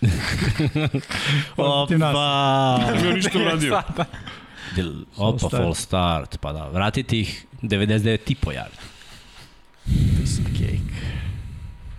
[1.57, 2.79] Opa!
[3.01, 3.81] Nije ništa uradio.
[4.71, 5.53] Del- Opa, start.
[5.55, 7.31] full start, pa da, vratite ih
[7.61, 8.77] 99 i po yardi.
[9.85, 10.95] Piece of cake.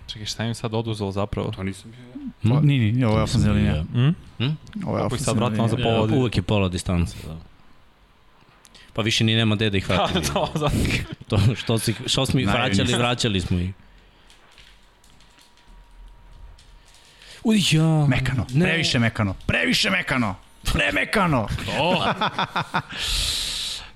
[0.07, 1.51] Čekaj, šta im sad oduzelo zapravo?
[1.51, 2.29] To nisam bio ja.
[2.43, 2.67] Pa, Hm?
[2.67, 3.83] Ni, ni, ovo je ofenzivna linija.
[3.83, 4.09] Hm?
[4.85, 5.95] Ovo je ofenzivna vratimo za linija.
[5.95, 6.07] pola?
[6.07, 7.37] Ja, uvek je pola distance, da.
[8.93, 10.21] Pa više ni nema gde da ih Pa, vratimo.
[10.25, 10.75] to, zato.
[11.27, 13.71] to, što, si, što smo ih vraćali, vraćali smo ih.
[17.43, 18.05] Uj, ja.
[18.07, 18.65] Mekano, Ne.
[18.65, 21.47] previše mekano, previše mekano, premekano.
[21.79, 22.03] O,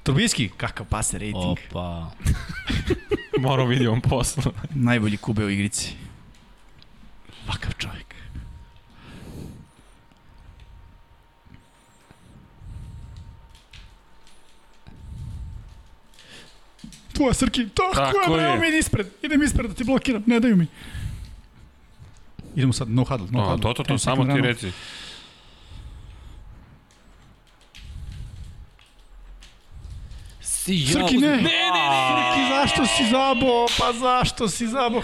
[0.04, 1.36] Trubiski, kakav pase rating.
[1.36, 2.12] Opa.
[3.40, 4.44] Moramo vidimo posle.
[4.76, 5.96] Najbolji kube u igrici.
[7.48, 8.16] Vakav čovjek.
[17.14, 18.48] Tvoja Srki, tako, Tako je, je.
[18.48, 20.68] evo mi ispred, idem ispred da ti blokiram, ne daju mi.
[22.56, 23.62] Idemo sad, no huddle, no A, huddle.
[23.64, 24.72] to, to, to, 10 samo ti sekund reci.
[30.66, 31.28] Si Srki, ne!
[31.28, 31.86] Ne, ne, ne!
[32.10, 33.66] Srki, zašto si zabo?
[33.80, 35.02] Pa zašto si zabo?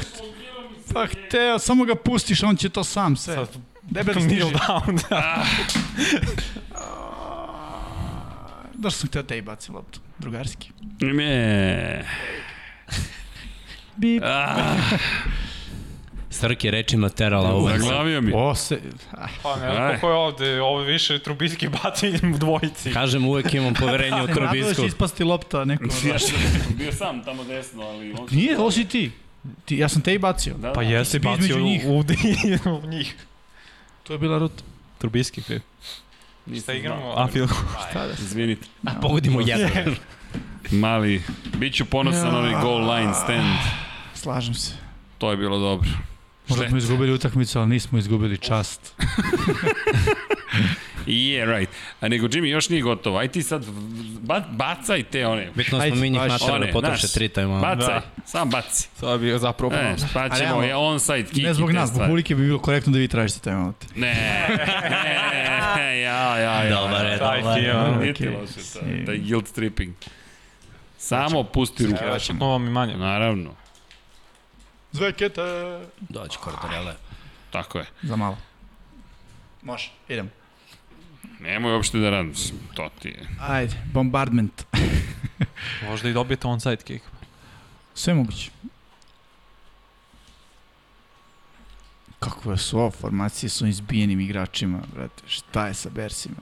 [0.93, 3.45] Pa hteo, samo ga pustiš, on će to sam sve.
[3.83, 4.41] Debe da stiži.
[4.41, 5.45] Down, da.
[8.73, 10.71] Došto sam hteo da i bacim loptu, drugarski.
[11.01, 12.05] Ne.
[13.95, 14.23] Bip.
[14.25, 14.75] Ah,
[16.41, 17.69] Srki rečima terala ovo.
[17.69, 18.31] zaglavio mi.
[18.35, 18.79] O, se...
[19.43, 19.75] Pa ne Aj.
[19.75, 22.91] znam ko je ovde, ovo više Trubinski baci u dvojici.
[22.91, 24.85] Kažem, uvek imam poverenje u Trubinskog.
[24.85, 25.83] ispasti lopta neko.
[26.05, 26.37] Ja sam
[26.69, 28.11] bio sam tamo desno, ali...
[28.11, 29.11] On Nije, ovo si ti.
[29.65, 29.77] ti.
[29.77, 30.53] Ja sam te i bacio.
[30.53, 30.89] Da, Pa da.
[30.89, 31.81] jeste bi bacio između njih.
[31.85, 32.03] u, u,
[32.83, 33.15] u njih.
[34.03, 34.63] To je bila ruta.
[34.97, 35.61] Trubinski kriv.
[36.61, 37.13] Šta igramo?
[37.17, 37.47] A, Phil.
[37.89, 38.23] Šta da se...
[38.23, 38.67] Izvinite.
[38.87, 39.95] A pogodimo jedan.
[40.71, 41.21] Mali,
[41.57, 43.57] bit ću ponosan na onaj goal line stand.
[44.13, 44.73] Slažem se.
[45.17, 45.89] To je bilo dobro.
[46.51, 48.93] Možda smo izgubili utakmicu, ali nismo izgubili čast.
[51.05, 51.69] Yeah, right.
[52.01, 53.17] A nego, Jimmy, još nije gotovo.
[53.17, 53.65] Aj ti sad,
[54.21, 55.49] ba, bacaj te one.
[55.55, 56.21] Bitno smo Ajde, mi njih
[56.51, 57.59] one, da potroše tri tajma.
[57.59, 58.01] Bacaj, Da.
[58.25, 58.89] sam baci.
[58.99, 62.35] To je bio zapravo E, pa ćemo je onside kick Ne zbog nas, zbog publike
[62.35, 63.95] bi bilo korektno da vi tražite taj moment.
[63.95, 64.15] Ne,
[65.75, 66.69] ne, ja, ja, ja.
[66.69, 67.73] Dobar je, dobar je.
[67.73, 69.93] loše, to, taj guilt tripping.
[70.97, 72.03] Samo pusti ruku.
[72.03, 72.97] Ja ću to vam i manje.
[72.97, 73.49] Naravno,
[74.91, 75.41] Zvekete!
[75.99, 76.95] Dođi, Kordarele.
[77.51, 77.85] tako je.
[78.03, 78.37] Za malo.
[79.61, 80.29] Može, idemo.
[81.39, 82.39] Nemoj uopšte da radiš,
[82.73, 83.27] to ti je.
[83.39, 84.65] Ajde, bombardment.
[85.89, 87.05] Možda i dobijete onside kick.
[87.93, 88.51] Sve moguće.
[92.19, 95.23] Kakve su ovo formacije sa izbijenim igračima, brate.
[95.27, 96.35] Šta je sa Bersima?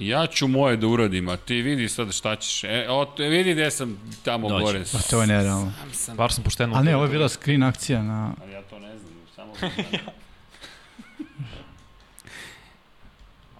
[0.00, 2.64] Ja ću moje da uradim, a ti vidi sad šta ćeš.
[2.64, 4.64] E, o, vidi gde sam tamo Dođi.
[4.64, 4.84] gore.
[4.92, 5.72] Pa to je nerealno.
[5.78, 6.16] Sam sam.
[6.16, 6.76] Bar sam pošteno.
[6.76, 8.32] A ne, ovo je bila screen akcija na...
[8.42, 9.52] Ali ja to ne znam, samo...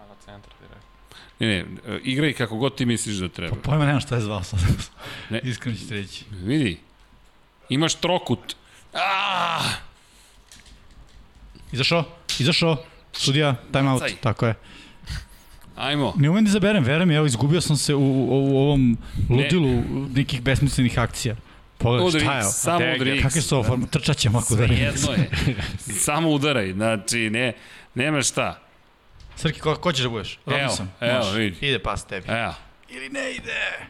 [0.09, 0.85] Na centar direkt.
[1.41, 3.57] ne, ne, igraj kako god ti misliš da treba.
[3.57, 4.61] Pa pojma nemam šta je zvao sad.
[5.31, 5.41] Ne.
[5.45, 6.25] Iskreno ću ti reći.
[6.31, 6.79] Vidi,
[7.69, 8.57] imaš trokut.
[8.93, 9.63] Ah!
[11.73, 12.05] Izašao?
[12.39, 12.77] Izašao?
[13.13, 14.03] Sudija, time out.
[14.21, 14.55] Tako je.
[15.79, 16.15] Ajmo.
[16.17, 18.99] Ne umem da izaberem, verujem, evo, izgubio sam se u, u, u ovom
[19.31, 19.83] ludilu
[20.15, 21.37] nekih besmislenih akcija.
[21.79, 23.23] Pogledaj, Udri šta je samo udri X.
[23.23, 23.87] Kakve su ovo forma?
[23.87, 24.77] Trčat ćemo ako Sve udarim.
[24.79, 25.31] jedno je.
[25.95, 27.53] samo udaraj, znači, ne,
[27.95, 28.59] nema šta.
[29.37, 30.39] Srki, ko, ko ćeš da budeš?
[30.47, 30.89] Evo, Robinson.
[31.01, 31.39] evo, Može.
[31.39, 31.67] vidi.
[31.67, 32.27] Ide pas tebi.
[32.29, 32.55] Evo,
[32.91, 33.87] Ili ne ide.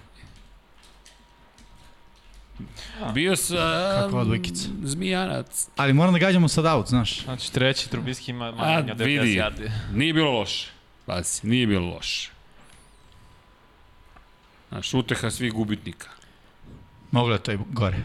[3.15, 3.57] bio sam...
[4.00, 4.68] Kakva odbojkica.
[4.83, 5.68] Zmijanac.
[5.76, 7.23] Ali moram da gađamo sad out, znaš.
[7.25, 9.20] Znači treći Trubinski ima A, manje od 90
[9.58, 9.70] vidi.
[9.92, 10.68] Nije bilo loše.
[11.09, 12.31] Pazi, nije bilo loše.
[14.69, 16.09] Znaš, uteha svih gubitnika.
[17.11, 17.99] Moglo je to i gore.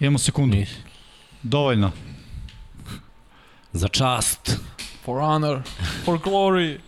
[0.00, 0.56] Imamo sekundu.
[1.42, 1.92] Dovoljno.
[3.72, 4.56] Za čast.
[5.04, 5.62] For honor,
[6.04, 6.78] for glory.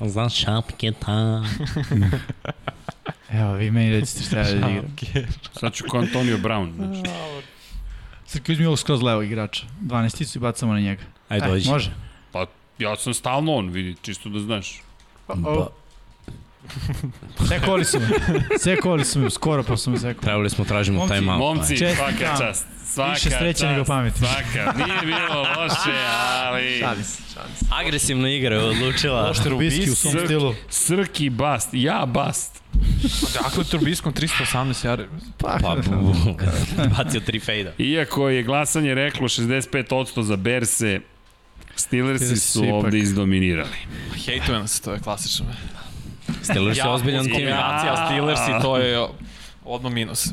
[0.00, 1.44] Za šapketa.
[3.32, 4.84] Evo, vi meni recite šta je da igram.
[5.60, 6.72] Sad ću ko Antonio Brown.
[6.76, 7.10] Znači.
[8.26, 9.66] Srki, uzmi ovog skroz levog igrača.
[9.82, 11.02] 12 i bacamo na njega.
[11.28, 11.68] Ajde, dođi.
[11.70, 11.90] Može.
[12.32, 12.46] Pa,
[12.78, 14.82] ja sam stalno on, vidi, čisto da znaš.
[15.28, 15.66] Oh.
[17.48, 18.06] Sekovali su me.
[18.58, 20.20] Sekovali su me, skoro pa su me sekovali.
[20.20, 21.38] Trebali smo tražimo Momci, time out.
[21.38, 22.12] Momci, Čestitam.
[22.16, 22.66] svaka čast.
[22.84, 24.18] Svaka Više sreće nego pameti.
[24.18, 25.98] Svaka, nije bilo loše,
[26.44, 26.78] ali...
[26.80, 27.66] Šalim se, šalim se.
[27.70, 29.24] Agresivna igra je odlučila.
[29.24, 30.26] Ovo što je Trubisky u svom Srki.
[30.26, 30.54] stilu.
[30.68, 32.61] Srki bast, ja bast.
[33.40, 35.04] Ako je Trubiskom 318 yardi.
[35.38, 36.14] Pa, Pa, bu,
[36.96, 37.72] bacio tri fejda.
[37.78, 41.00] Iako je glasanje reklo 65% za Berse,
[41.76, 42.74] Steelersi Steelersi su ipak.
[42.74, 43.76] ovde izdominirali.
[44.26, 45.46] Hejtujem se, to je klasično.
[46.42, 47.32] Steelers je ozbiljan tim.
[47.32, 49.06] Kombinacija Steelers i to je
[49.64, 50.28] odmah minus.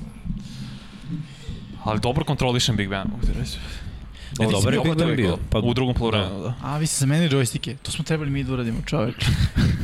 [1.84, 3.58] Ali dobro kontrolišem Big Ben, mogu ti reći.
[4.32, 5.38] E, dobar je Dobro Big je bio.
[5.49, 6.53] Pa, u drugom poluvremenu, da.
[6.64, 7.75] A, vi ste zamenili džojstike.
[7.75, 9.16] To smo trebali mi da uradimo, čoveč.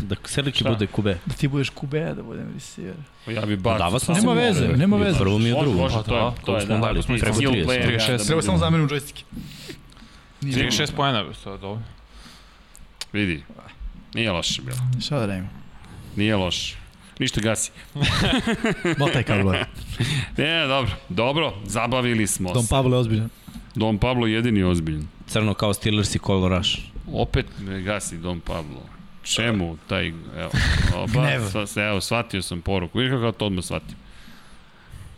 [0.06, 0.16] Da
[0.54, 0.70] Šta?
[0.70, 1.18] bude kube.
[1.26, 2.96] Da ti budeš kube, da budem receiver.
[3.28, 3.78] Ja bi bacao.
[3.80, 5.20] Dava sam Nema se veze, nema veze.
[5.20, 5.82] prvom i u Može, drugom.
[5.82, 6.82] može, to je, da, to je, smo da.
[6.82, 7.66] dali, smo preko skill 30.
[7.66, 8.08] player, 36.
[8.08, 9.24] da Treba samo budemo- zamenim džojstike.
[10.42, 11.82] Nije 36 pojena, to je dobro.
[13.14, 13.44] Vidi,
[14.14, 14.78] nije loše bilo.
[15.02, 15.48] Šta da radimo?
[16.16, 16.76] Nije loše.
[17.20, 17.72] Ništa gasi.
[19.00, 19.54] Motaj kablo.
[20.38, 22.70] Ne, dobro, dobro, zabavili smo Dom se.
[22.70, 23.30] Pablo je ozbiljan.
[23.76, 25.08] Dom Pablo jedini ozbiljan.
[25.28, 26.80] Crno kao Steelers i Colo Rush.
[27.14, 28.82] Opet me gasi Dom Pablo.
[29.24, 30.52] Čemu taj, evo,
[31.14, 31.66] Gnev.
[31.68, 33.00] sa, evo, shvatio sam poruku.
[33.00, 33.96] Vidiš kako to odmah shvatim.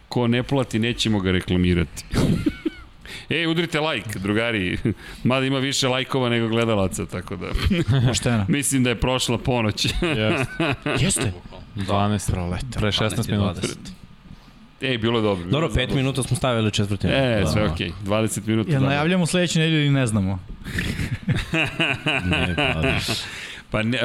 [0.10, 2.06] Ko ne plati, nećemo ga reklamirati.
[3.30, 4.78] Ej, udrite like, drugari.
[5.24, 7.48] Mada ima više lajkova nego gledalaca, tako da
[8.08, 8.46] Pošteno.
[8.48, 9.86] mislim da je prošla ponoć.
[9.86, 10.46] Jeste.
[11.00, 11.34] Jeste.
[11.76, 13.62] 12, pre 16 minuta.
[14.82, 15.46] Ej, bilo je dobro.
[15.46, 17.14] bilo Dobro, je 5 minuta smo stavili četvrtinu.
[17.14, 17.72] E, sve Da.
[17.74, 17.92] okej.
[18.06, 18.72] 20 minuta.
[18.72, 18.90] Jel dobro.
[18.90, 20.40] najavljamo sledeće nedelje ili ne znamo?
[22.26, 22.82] Ne, pa,
[23.72, 24.00] Pa ne,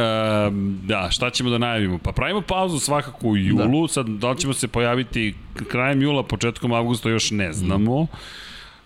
[0.49, 1.99] um, da, šta ćemo da najavimo?
[1.99, 3.93] Pa pravimo pauzu svakako u julu, da.
[3.93, 5.35] sad da li ćemo se pojaviti
[5.69, 8.07] krajem jula, početkom avgusta još ne znamo.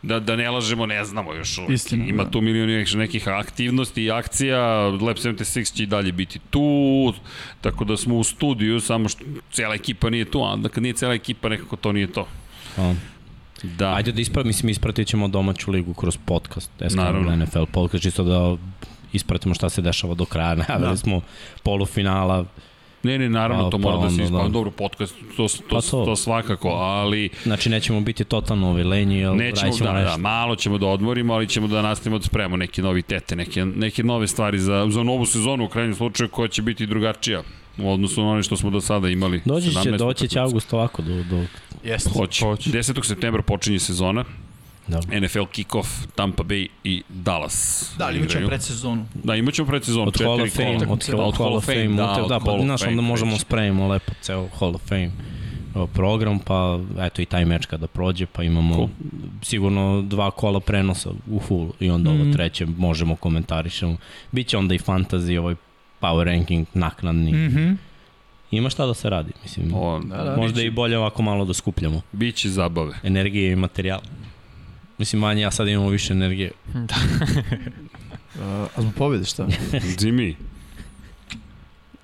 [0.07, 1.71] Da, da ne lažemo, ne znamo još uvijek.
[1.71, 2.31] Istina, Ima da.
[2.31, 7.13] tu milion nekih, nekih aktivnosti i akcija, Lab 76 će i dalje biti tu,
[7.61, 10.93] tako da smo u studiju, samo što cijela ekipa nije tu, a onda kad nije
[10.95, 12.27] cijela ekipa, nekako to nije to.
[12.77, 12.95] a.
[13.63, 13.95] Da.
[13.95, 17.47] Ajde da ispratimo, mislim, ispratit ćemo domaću ligu kroz podcast, Naravno.
[17.47, 18.57] SKL NFL podcast, čisto da
[19.13, 20.55] ispratimo šta se dešava do kraja.
[20.55, 20.97] Najavili Da.
[20.97, 21.21] smo
[21.63, 22.45] polufinala,
[23.07, 24.49] Ne, ne, naravno, A, to pa mora da se onda, ispravlja.
[24.49, 24.53] da.
[24.53, 26.17] Dobro, podcast, to, to, Pa to, to.
[26.17, 30.11] svakako, ali znači nećemo biti totalno ovi lenji, ali Nećemo, radit ćemo da, nešto.
[30.11, 34.03] da, malo ćemo da odmorimo, ali ćemo da nastavimo da spremamo neke novitete, neke, neke
[34.03, 37.43] nove stvari za, za novu sezonu u krajnjem slučaju koja će biti drugačija
[37.79, 39.41] u odnosu na ono što smo do sada imali.
[39.45, 41.45] Doći će, 17 doći će avgust ovako do, do
[41.85, 42.11] Jeste.
[42.11, 42.45] Hoće.
[42.45, 42.71] Hoće.
[42.71, 43.05] 10.
[43.07, 44.25] septembra počinje sezona,
[44.89, 45.21] da.
[45.21, 47.91] NFL kick-off, Tampa Bay i Dallas.
[47.99, 48.49] Da, ali imat ćemo igraju.
[48.49, 49.07] predsezonu.
[49.15, 50.07] Da, imat ćemo predsezonu.
[50.07, 50.93] Od Hall of Fame, kola.
[50.93, 54.13] od, od, Hall of Fame, da, da, od da, pa, znaš, onda možemo spremimo lepo
[54.21, 55.11] ceo Hall of Fame
[55.87, 58.89] program, pa eto i taj meč kada prođe, pa imamo Cool.
[59.43, 62.33] sigurno dva kola prenosa u full i onda ovo Mhm.
[62.33, 63.97] treće možemo komentarišemo.
[64.33, 65.55] Biće onda i fantasy, ovaj
[66.01, 67.33] power ranking naknadni.
[67.33, 67.73] Mhm.
[68.51, 69.75] Ima šta da se radi, mislim.
[69.75, 70.37] O, Da, da.
[70.37, 72.93] Možda i bolje ovako malo da skupljamo Biće zabave.
[73.03, 74.01] energije i materijal.
[74.99, 76.51] Mislim, manje ja sad imamo više energije.
[78.37, 78.43] Uh,
[78.77, 79.47] a zbog pobjede šta?
[80.01, 80.35] Jimmy.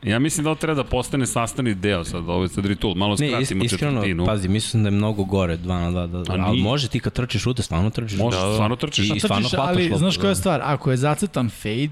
[0.02, 3.16] Ja mislim da ovo treba da postane sastavni deo sad, ovo je sad ritul, malo
[3.18, 4.26] Ne, is, skratimo iskreno, četvrtinu.
[4.26, 7.12] pazi, mislim da je mnogo gore 2 na 2, da, A ali može ti kad
[7.12, 8.18] trčiš ute, stvarno trčiš.
[8.18, 8.52] Možeš, Da, da.
[8.52, 9.10] stvarno trčiš.
[9.10, 10.34] I- stvarno Trčiš, ali loptu, znaš koja je da.
[10.34, 10.60] stvar?
[10.64, 11.90] Ako je zacrtan fade,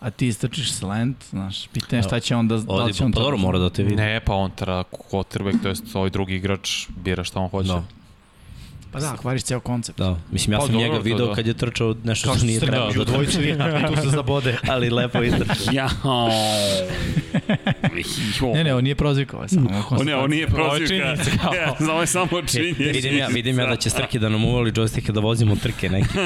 [0.00, 3.20] a ti istrčiš slant, znaš, pitanje je šta će onda, da li će on pa
[3.20, 3.96] dobro, mora da te vidi.
[3.96, 7.68] Ne, pa on treba quarterback, to jest ovaj drugi igrač bira šta on hoće.
[7.68, 7.84] Da.
[8.92, 9.98] Pa da, kvariš ceo koncept.
[9.98, 11.34] Da, mislim, ja Pa sam dobro, njega to video da.
[11.34, 13.54] kad je trčao nešto Kao što nije trebao da dvojicu i
[13.88, 14.56] tu se zabode.
[14.70, 15.72] ali lepo istrčao.
[15.72, 15.88] Ja.
[18.54, 21.04] Ne, ne, on nije prozivka, ovo je samo O ne, ovo nije Ovo je prozivka.
[21.54, 22.82] Ja, Ovo je samo činjenica.
[22.82, 26.18] vidim ja, vidim ja da će Srki da nam uvali joystike da vozimo trke neke.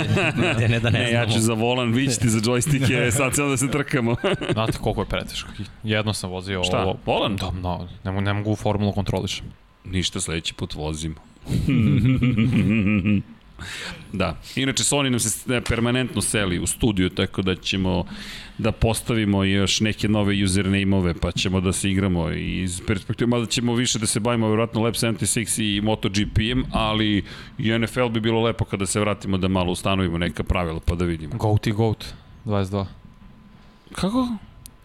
[0.59, 3.49] Ne, ne da ne, Ne, ja ću za volan, vi ćete za džojstike, sad ćemo
[3.49, 4.17] da se trkamo.
[4.53, 5.49] Znate koliko je preteško.
[5.85, 6.97] Jedno sam vozio Šta, ovo.
[7.07, 7.37] volan?
[7.37, 9.47] Da, no, ne, mogu- ne mogu u formulu kontrolišem.
[9.85, 11.15] Ništa, sledeći put vozimo.
[14.13, 18.05] da, inače Sony nam se permanentno seli u studiju, tako da ćemo
[18.59, 23.47] da postavimo još neke nove username-ove, pa ćemo da se igramo i iz perspektive, mada
[23.47, 27.25] ćemo više da se bavimo vjerojatno Lab 76 i MotoGP-em, ali
[27.59, 31.05] i NFL bi bilo lepo kada se vratimo da malo ustanovimo neka pravila, pa da
[31.05, 31.37] vidimo.
[31.37, 32.05] Goat i Goat,
[32.45, 32.87] 22.
[33.93, 34.29] Kako?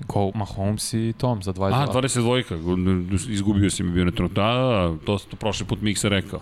[0.08, 1.74] Go, Mahomes i Tom za 22.
[1.74, 2.56] A, 22-ka,
[3.32, 4.36] izgubio si mi bio na trenutku.
[4.36, 6.40] Da, da, da, to, to prošli put Miksa rekao.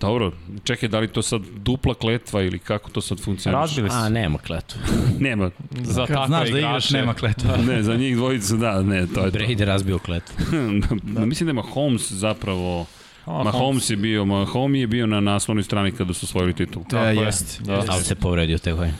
[0.00, 0.32] Dobro,
[0.64, 3.58] čekaj, da li to sad dupla kletva ili kako to sad funkcioniše?
[3.60, 3.96] Razbili su.
[3.96, 4.74] A, nema kletu.
[5.20, 6.68] Nema, za Kad takve znaš da igrače.
[6.68, 7.56] igraš, nema kletva.
[7.68, 9.38] ne, za njih dvojicu, da, ne, to je to.
[9.38, 10.32] Brady je razbio kletu.
[11.02, 11.26] da.
[11.26, 12.86] Mislim da je Mahomes zapravo,
[13.26, 16.82] A, Mahomes je bio, Mahomes je bio na naslovnoj strani kada su osvojili titul.
[16.82, 17.26] Da, Tako je.
[17.26, 17.62] jest.
[17.62, 17.84] Da.
[17.88, 18.94] Ali se povredio te godine.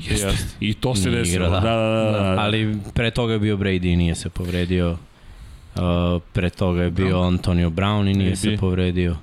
[0.00, 0.26] Jeste.
[0.26, 0.56] Jeste.
[0.60, 1.46] I to se Nije desilo.
[1.46, 1.76] igrao, Da, da.
[1.76, 2.34] da, da.
[2.34, 2.40] da.
[2.40, 4.96] Ali pre toga je bio Brady i nije se povredio.
[5.74, 5.82] Uh,
[6.32, 9.16] pre toga je bio Antonio Brown i nije se povredio.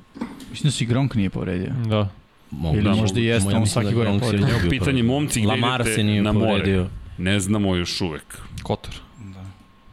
[0.49, 1.71] Mislim da si Gronk nije povredio.
[1.85, 2.09] Da.
[2.51, 4.59] Mogu, Ili da, možda i jeste, on svaki da godin Gronk se povredio.
[4.61, 6.47] bio Pitanje momci gde Lamar idete se nije na more.
[6.47, 6.87] povredio.
[7.17, 8.37] Ne znamo još uvek.
[8.63, 8.93] Kotor.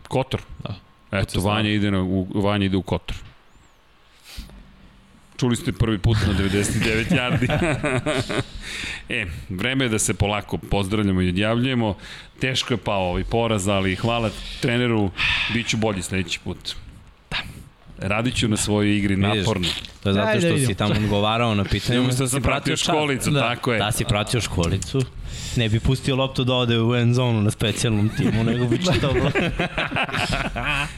[0.09, 0.41] Kotor?
[0.65, 0.75] Da.
[1.13, 1.47] Eto, se.
[1.49, 3.17] Vanja ide, na, u, Vanja ide u Kotor.
[5.43, 7.47] Čuli ste prvi put na 99 yardi.
[9.19, 11.97] e, vreme je da se polako pozdravljamo i odjavljujemo.
[12.41, 14.31] Teško je pao ovaj poraz, ali hvala
[14.61, 15.11] treneru,
[15.55, 16.75] bit ću bolji sledeći put.
[17.31, 17.37] Da.
[17.99, 19.69] Radit ću na svojoj igri Vidiš, naporno.
[20.03, 22.01] To je zato što si tamo odgovarao na pitanje.
[22.01, 23.41] Umesto da sam pratio školicu, Da.
[23.41, 23.79] tako je.
[23.79, 25.03] Da si pratio školicu,
[25.57, 29.15] ne bi pustio loptu da ode u end zonu na specijalnom timu, nego bi čitao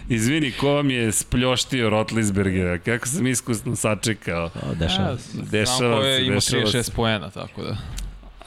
[0.09, 2.79] Izvini, ko vam je spljoštio Rotlisbergera?
[2.79, 4.45] Kako sam iskusno sačekao?
[4.45, 5.39] O, dešava se.
[5.51, 6.79] Dešava Znam ko se, je imao dešava se.
[6.79, 7.77] 36 poena, tako da.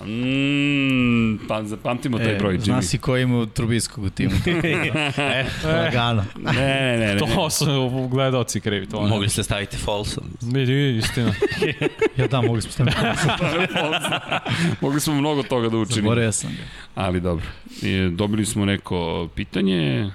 [0.02, 2.82] Mm, pa, zapamtimo taj broj, E, zna Jimmy.
[2.82, 4.32] si ko ima Trubiskog u timu.
[4.46, 6.26] e, Lagano.
[6.36, 7.14] Ne, ne, ne.
[7.14, 7.20] ne.
[7.20, 7.66] To su
[8.12, 8.86] gledaoci krivi.
[8.86, 10.22] To mogli ste staviti false.
[10.42, 11.34] Vidi, istina.
[12.18, 12.86] Ja da, mogu smo
[14.82, 16.02] Mogli smo mnogo toga da učinimo.
[16.06, 16.64] Zaboravio sam ga.
[16.96, 17.46] Ali dobro.
[17.82, 20.12] I, dobili smo neko pitanje.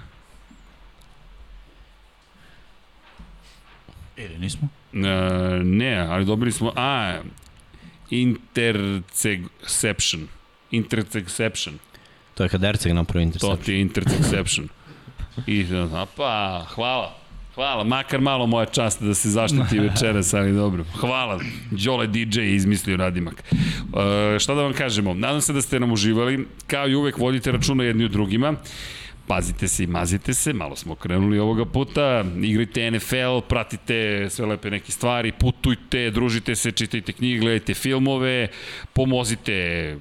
[4.17, 4.69] Ili nismo?
[4.93, 4.99] E,
[5.65, 6.73] ne, ali dobili smo...
[6.77, 7.19] A,
[8.21, 10.29] interception.
[10.71, 11.75] Interception.
[12.35, 13.65] To je kad Erceg napravi To intercept.
[13.65, 14.69] ti je interception.
[15.47, 17.19] I, a pa, hvala.
[17.55, 20.85] Hvala, makar malo moja čast da se zaštiti večeras, ali dobro.
[21.01, 23.43] Hvala, Đole DJ je izmislio Radimak.
[23.53, 23.57] E,
[24.39, 27.85] šta da vam kažemo, nadam se da ste nam uživali, kao i uvek vodite računa
[27.85, 28.55] jedni u drugima.
[29.27, 34.71] Pazite se i mazite se, malo smo krenuli ovoga puta, igrajte NFL, pratite sve lepe
[34.71, 38.49] neke stvari, putujte, družite se, čitajte knjige, gledajte filmove,
[38.93, 39.97] pomozite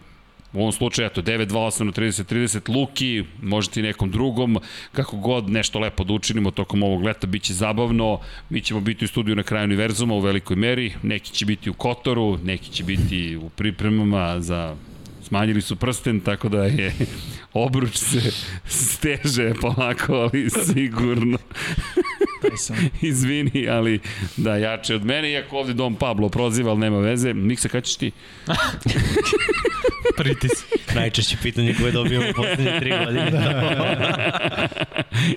[0.53, 4.57] u ovom slučaju, eto, 928 na 30-30, Luki, možete i nekom drugom,
[4.91, 8.19] kako god nešto lepo da učinimo tokom ovog leta, bit će zabavno,
[8.49, 11.73] mi ćemo biti u studiju na kraju univerzuma u velikoj meri, neki će biti u
[11.73, 14.75] Kotoru, neki će biti u pripremama za
[15.31, 16.93] smanjili su prsten, tako da je
[17.53, 18.31] obruč se
[18.65, 21.37] steže polako, ali sigurno.
[23.01, 23.99] Izvini, ali
[24.37, 27.33] da, jače od mene, iako ovde Dom Pablo proziva, ali nema veze.
[27.33, 28.11] Miksa, kada ćeš ti?
[30.17, 30.51] Pritis.
[30.95, 33.31] Najčešće pitanje koje dobijamo u poslednje tri godine.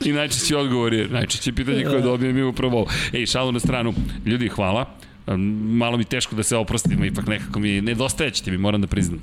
[0.05, 2.91] I najčešći odgovor je, najčešće pitanje koje dobijem je upravo ovo.
[3.13, 3.95] Ej, šalu na stranu,
[4.27, 4.97] ljudi, hvala.
[5.27, 9.21] Malo mi teško da se oprostim, ipak nekako mi nedostajećete mi, moram da priznam.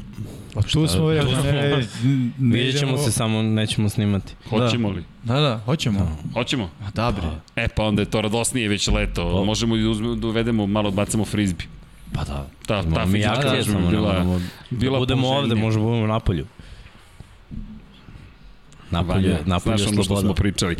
[0.53, 1.87] Pa tu smo, ja, ne, ne,
[2.39, 4.33] ne Vidjet ćemo se, samo nećemo snimati.
[4.49, 5.03] Hoćemo li?
[5.23, 6.17] Da, da, hoćemo.
[6.33, 6.69] Hoćemo?
[6.85, 7.63] A da bre.
[7.63, 9.45] E, pa onda je to radosnije već leto.
[9.45, 11.63] Možemo i da, uzmemo, da uvedemo, malo bacamo frizbi.
[12.13, 12.47] Pa da.
[12.65, 16.45] Ta, ta Imamo mi bi ne bila, moramo bila budemo ovde, možemo budemo napolju.
[18.91, 20.75] Napolju, Vanja, napolju znaš ono što smo pričali.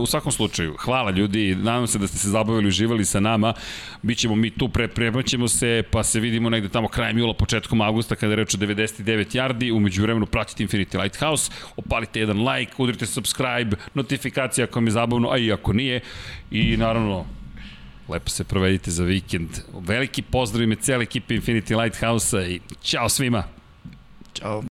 [0.00, 3.54] U svakom slučaju, hvala ljudi, nadam se da ste se zabavili, uživali sa nama.
[4.02, 8.32] Bićemo mi tu, prepremaćemo se, pa se vidimo negde tamo krajem jula, početkom avgusta, kada
[8.32, 9.72] je reč o 99 yardi.
[9.72, 15.30] Umeđu vremenu pratite Infinity Lighthouse, opalite jedan like, udrite subscribe, notifikacija ako vam je zabavno,
[15.30, 16.00] a i ako nije.
[16.50, 17.26] I naravno,
[18.08, 19.48] lepo se provedite za vikend.
[19.80, 23.44] Veliki pozdrav ime cele ekipe Infinity Lighthouse-a i ćao svima!
[24.34, 24.71] Ćao.